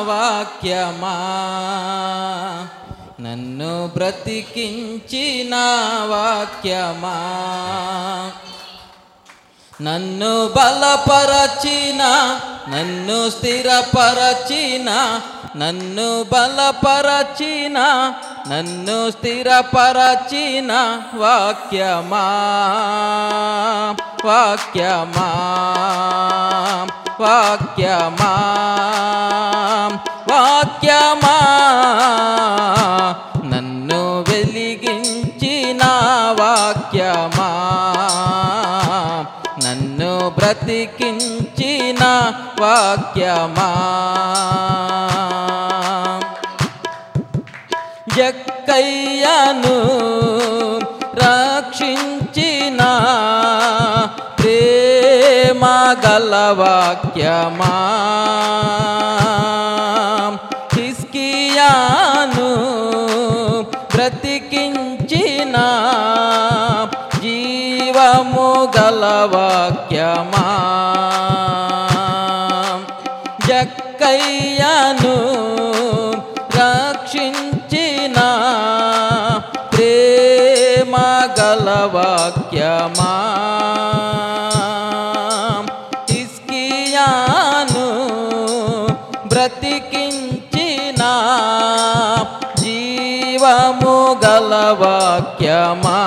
వాక్యమా? 0.07 1.17
నన్ను 3.21 3.91
బ్రతికించిన 3.95 5.55
వాక్యమా? 6.05 7.17
నన్ను 9.83 10.49
బలపరచిన 10.49 12.03
నన్ను 12.69 13.31
స్థిరపరచిన 13.31 15.21
నన్ను 15.57 16.27
బలపరచిన 16.33 17.79
నన్ను 18.49 19.11
స్థిరపరచిన 19.11 20.73
వాక్యమా? 21.15 22.27
వాక్యమా? 24.25 25.31
వాక్యమా? 27.21 28.37
వాక్యమా? 30.31 31.39
నన్ను 33.45 34.25
వెలిగించిన 34.29 35.81
వాక్యమా? 36.41 37.51
నన్ను 39.67 40.33
బ్రతికించిన 40.39 42.33
వాక్యమా? 42.61 43.77
జక్కయ్యను 48.17 49.77
రక్షించిన 51.15 52.81
ప్రేమగల 54.39 56.35
వాక్యమా? 56.59 57.75
హిస్కియాను 60.75 62.51
బ్రతికించిన 63.95 65.57
జీవము 67.23 68.69
గల 68.79 69.05
వాక్యమా? 69.35 70.47
జక్కయ్యను 73.49 75.20
గల 81.81 81.87
వాక్యమా. 81.87 83.13
హిస్కియాను 86.11 87.89
బ్రతికించిన. 89.29 91.03
జీవము 92.59 94.21
గల 94.25 94.77
వాక్యమా. 94.81 96.01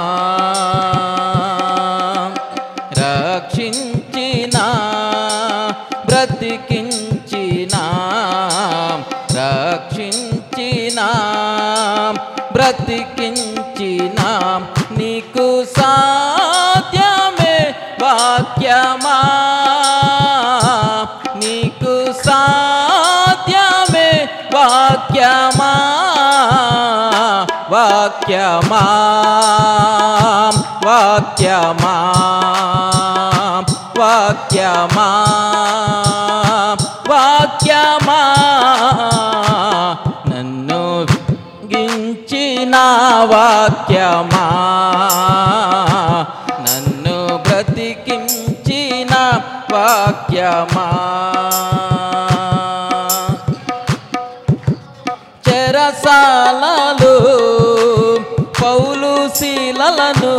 రక్షించిన 2.97 4.57
సాధ్యమే 15.77 17.55
వాక్యమా 18.03 19.17
నీకు 21.41 21.95
సాధ్యమే 22.25 24.09
వాక్యమా 24.55 25.71
వాక్యమా 27.73 28.83
వాక్యమా 30.87 31.95
వాక్యమా 33.99 35.07
వాక్యమా 37.11 38.19
నన్ను 40.29 40.81
గించిన 41.71 42.75
వాక్యమా 43.33 44.45
వాక్యమా 49.73 50.87
చెరసాలలు 55.85 57.13
పౌలు 58.59 59.11
శీలలను 59.37 60.33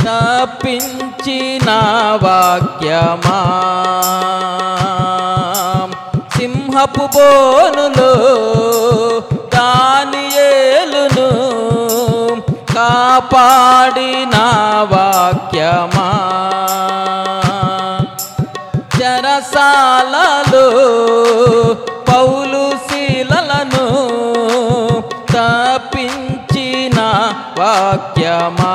తప్పించిన 0.00 1.68
వాక్యమా 2.24 3.38
సింహపు 6.36 7.06
బోనులో 7.14 8.12
దానియేలును 9.54 11.28
కాపాడిన 12.74 14.36
వాక్యమా 14.92 16.08
పౌలు 22.08 22.62
శీలలను 22.86 23.86
తప్పించిన 25.34 26.98
వాక్యమా? 27.58 28.74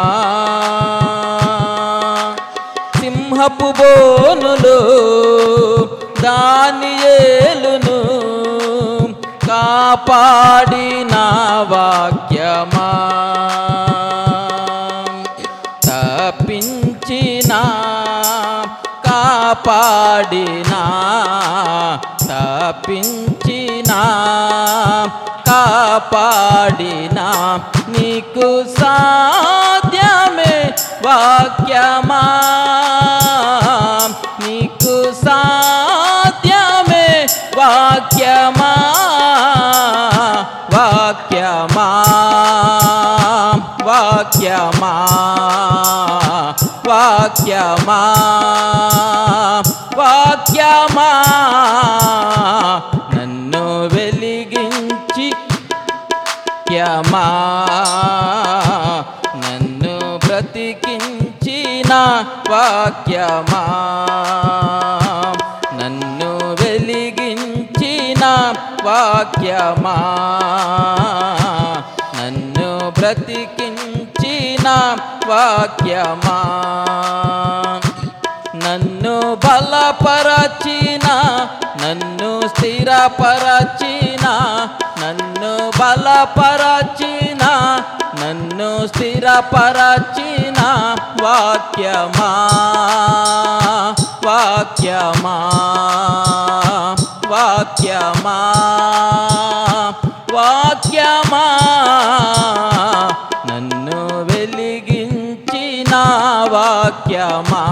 సింహపు 3.00 3.70
బోనులు 3.80 4.80
దానియేలును 6.24 8.00
కాపాడిన 9.48 11.16
వాక్యమా? 11.74 12.90
తప్పించిన 15.88 17.54
కాపాడిన 19.08 20.73
తప్పించిన 22.74 23.92
కాపాడినా 25.48 27.26
నీకు 27.90 28.48
సాధ్యమే 28.80 30.56
వాక్యమా? 31.06 32.22
నీకు 34.40 34.96
సాధ్యమే 35.26 37.06
వాక్యమా? 37.58 38.74
వాక్యమా? 40.74 41.90
వాక్యమా? 43.84 44.94
వాక్యమా? 46.88 48.00
వాక్యమా? 49.98 51.10
నన్ను 53.16 53.88
వెలిగించి 53.96 55.34
క్యమా 56.68 57.26
నన్ను 59.36 60.20
బ్రతికించిన 60.26 61.94
వాక్యమా? 62.52 63.64
నన్ను 65.74 66.32
వెలిగించిన 66.64 68.26
వాక్యమా? 68.84 69.98
నన్ను 72.18 72.92
బ్రతికి 73.00 73.73
వాక్యమా 75.30 76.40
నన్ను 78.64 79.16
బలపరచిన 79.46 81.08
నన్ను 81.82 82.32
స్థిరపరచిన 82.52 84.26
నన్ను 85.02 85.54
బలపరచిన 85.80 87.44
నన్ను 88.22 88.70
స్థిరపరచిన 88.88 90.60
వాక్యమా 91.24 92.32
వాక్యమా 94.28 95.38
వాక్యమా. 97.34 98.38
వాక్యమా 100.34 101.46
నన్ను 103.52 104.00
వెలిగించిన 104.24 105.96
వాక్యమా? 106.52 107.64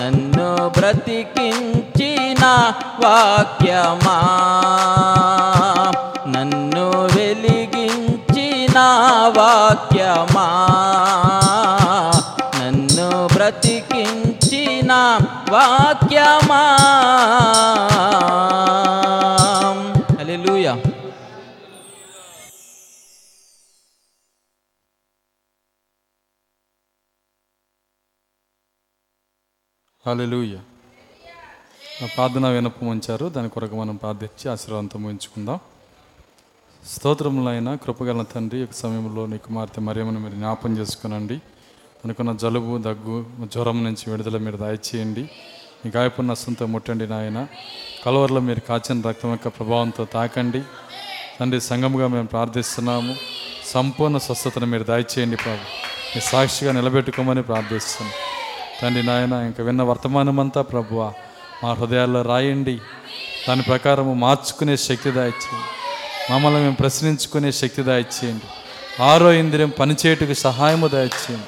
నన్ను 0.00 0.68
బ్రతికించిన 0.68 2.44
వాక్యమా? 3.04 4.18
నన్ను 6.28 6.90
వెలిగించిన 7.16 8.78
వాక్యమా? 9.38 10.48
నన్ను 12.60 13.28
బ్రతికించిన 13.32 14.92
వాక్యమా? 15.50 16.62
హలెలుయ్య 30.06 30.56
నా 32.02 32.08
ప్రార్థన 32.16 32.48
వినపం 32.48 32.86
ఉంచారు. 32.86 33.26
దాని 33.26 33.48
కొరకు 33.48 33.76
మనం 33.76 33.96
ప్రార్థించి 33.96 34.50
ఆశీర్వాదంతో 34.50 34.98
ముగించుకుందాం. 34.98 35.58
స్తోత్రములైన 36.86 37.74
కృపగల 37.74 38.22
తండ్రి 38.22 38.58
యొక్క 38.58 38.74
సమయంలో 38.74 39.26
నీ 39.26 39.38
కుమార్తె 39.38 39.80
మరేమని 39.80 40.18
మీరు 40.18 40.34
జ్ఞాపం 40.34 40.78
చేసుకునండి. 40.78 41.34
అనుకున్న 42.04 42.32
జలుబు 42.32 42.78
దగ్గు 42.78 43.26
జ్వరం 43.44 43.84
నుంచి 43.84 44.10
విడుదల 44.10 44.38
మీరు 44.38 44.56
దయచేయండి. 44.56 45.30
మీ 45.84 45.92
గాయపడిన 45.96 46.30
నష్టంతో 46.30 46.66
ముట్టండి 46.66 47.06
నాయన. 47.06 47.46
కలవరలో 48.06 48.40
మీరు 48.40 48.60
కాచిన 48.60 49.08
రక్తం 49.08 49.30
యొక్క 49.30 49.48
ప్రభావంతో 49.48 50.04
తాకండి. 50.04 50.62
తండ్రి 51.40 51.60
సంఘముగా 51.60 52.06
మేము 52.06 52.26
ప్రార్థిస్తున్నాము. 52.26 53.16
సంపూర్ణ 53.66 54.18
స్వస్థతను 54.18 54.66
మీరు 54.66 54.84
దయచేయండి 54.84 55.36
ప్రభు. 55.36 55.64
మీ 56.14 56.20
సాక్షిగా 56.20 56.72
నిలబెట్టుకోమని 56.72 57.42
ప్రార్థిస్తున్నాం. 57.42 58.12
తండ్రి 58.82 59.02
నాయన 59.06 59.32
ఇంకా 59.32 59.64
విన్న 59.64 59.82
వర్తమానమంతా 59.82 60.62
ప్రభువ 60.62 61.12
మా 61.64 61.72
హృదయాల్లో 61.72 62.22
రాయండి. 62.22 62.80
దాని 63.48 63.62
ప్రకారము 63.62 64.14
మార్చుకునే 64.14 64.76
శక్తి 64.76 65.10
దాయిచ్చేయండి. 65.10 66.32
మమ్మల్ని 66.32 66.60
మేము 66.60 66.74
ప్రశ్నించుకునే 66.74 67.52
శక్తి 67.52 67.82
దాయిచ్చేయండి. 67.82 68.44
ఆరో 69.02 69.32
ఇంద్రియం 69.32 69.72
పనిచేయటకు 69.78 70.34
సహాయము 70.34 70.88
దాయిచ్చేయండి. 70.88 71.46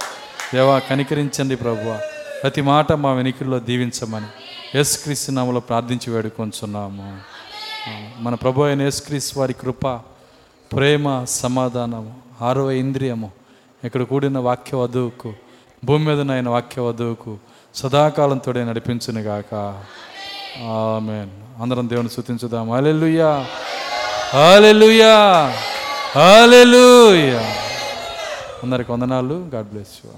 దేవా 0.56 0.78
కనికరించండి 0.78 1.56
ప్రభువ. 1.56 2.00
ప్రతి 2.42 2.60
మాట 2.60 2.92
మా 2.92 3.12
వెనికిల్లో 3.12 3.58
దీవించమని 3.58 4.26
యేసుక్రీస్తు 4.74 5.30
నామలో 5.30 5.60
ప్రార్థించి 5.60 6.12
వేడుకొంచున్నాము. 6.12 7.20
మన 8.18 8.34
ప్రభు 8.34 8.62
అయిన 8.62 8.82
యేసుక్రీస్తు 8.82 9.40
వారి 9.40 9.52
కృప 9.52 9.88
ప్రేమ 10.72 11.24
సమాధానము 11.24 12.14
ఆరో 12.42 12.72
ఇంద్రియము 12.72 13.30
ఇక్కడ 13.84 14.02
కూడిన 14.02 14.38
వాక్య 14.38 14.76
వధువుకు 14.76 15.32
భూమి 15.84 16.06
మీద 16.06 16.30
ఆయన 16.30 16.48
వాక్య 16.48 16.82
వధువుకు 16.82 17.38
సదాకాలంతో 17.74 18.52
నడిపించునుగాక 18.52 19.54
ఆమెన్. 20.64 21.62
అందరం 21.62 21.88
దేవుని 21.88 22.08
స్తుతించుదాం 22.08 22.72
హల్లెలూయా. 22.72 23.46
హల్లెలూయా. 24.34 25.14
హల్లెలూయా. 26.16 27.54
అందరికి 28.62 28.92
వందనాలు. 28.92 29.48
God 29.54 29.66
bless 29.66 30.06
you. 30.06 30.10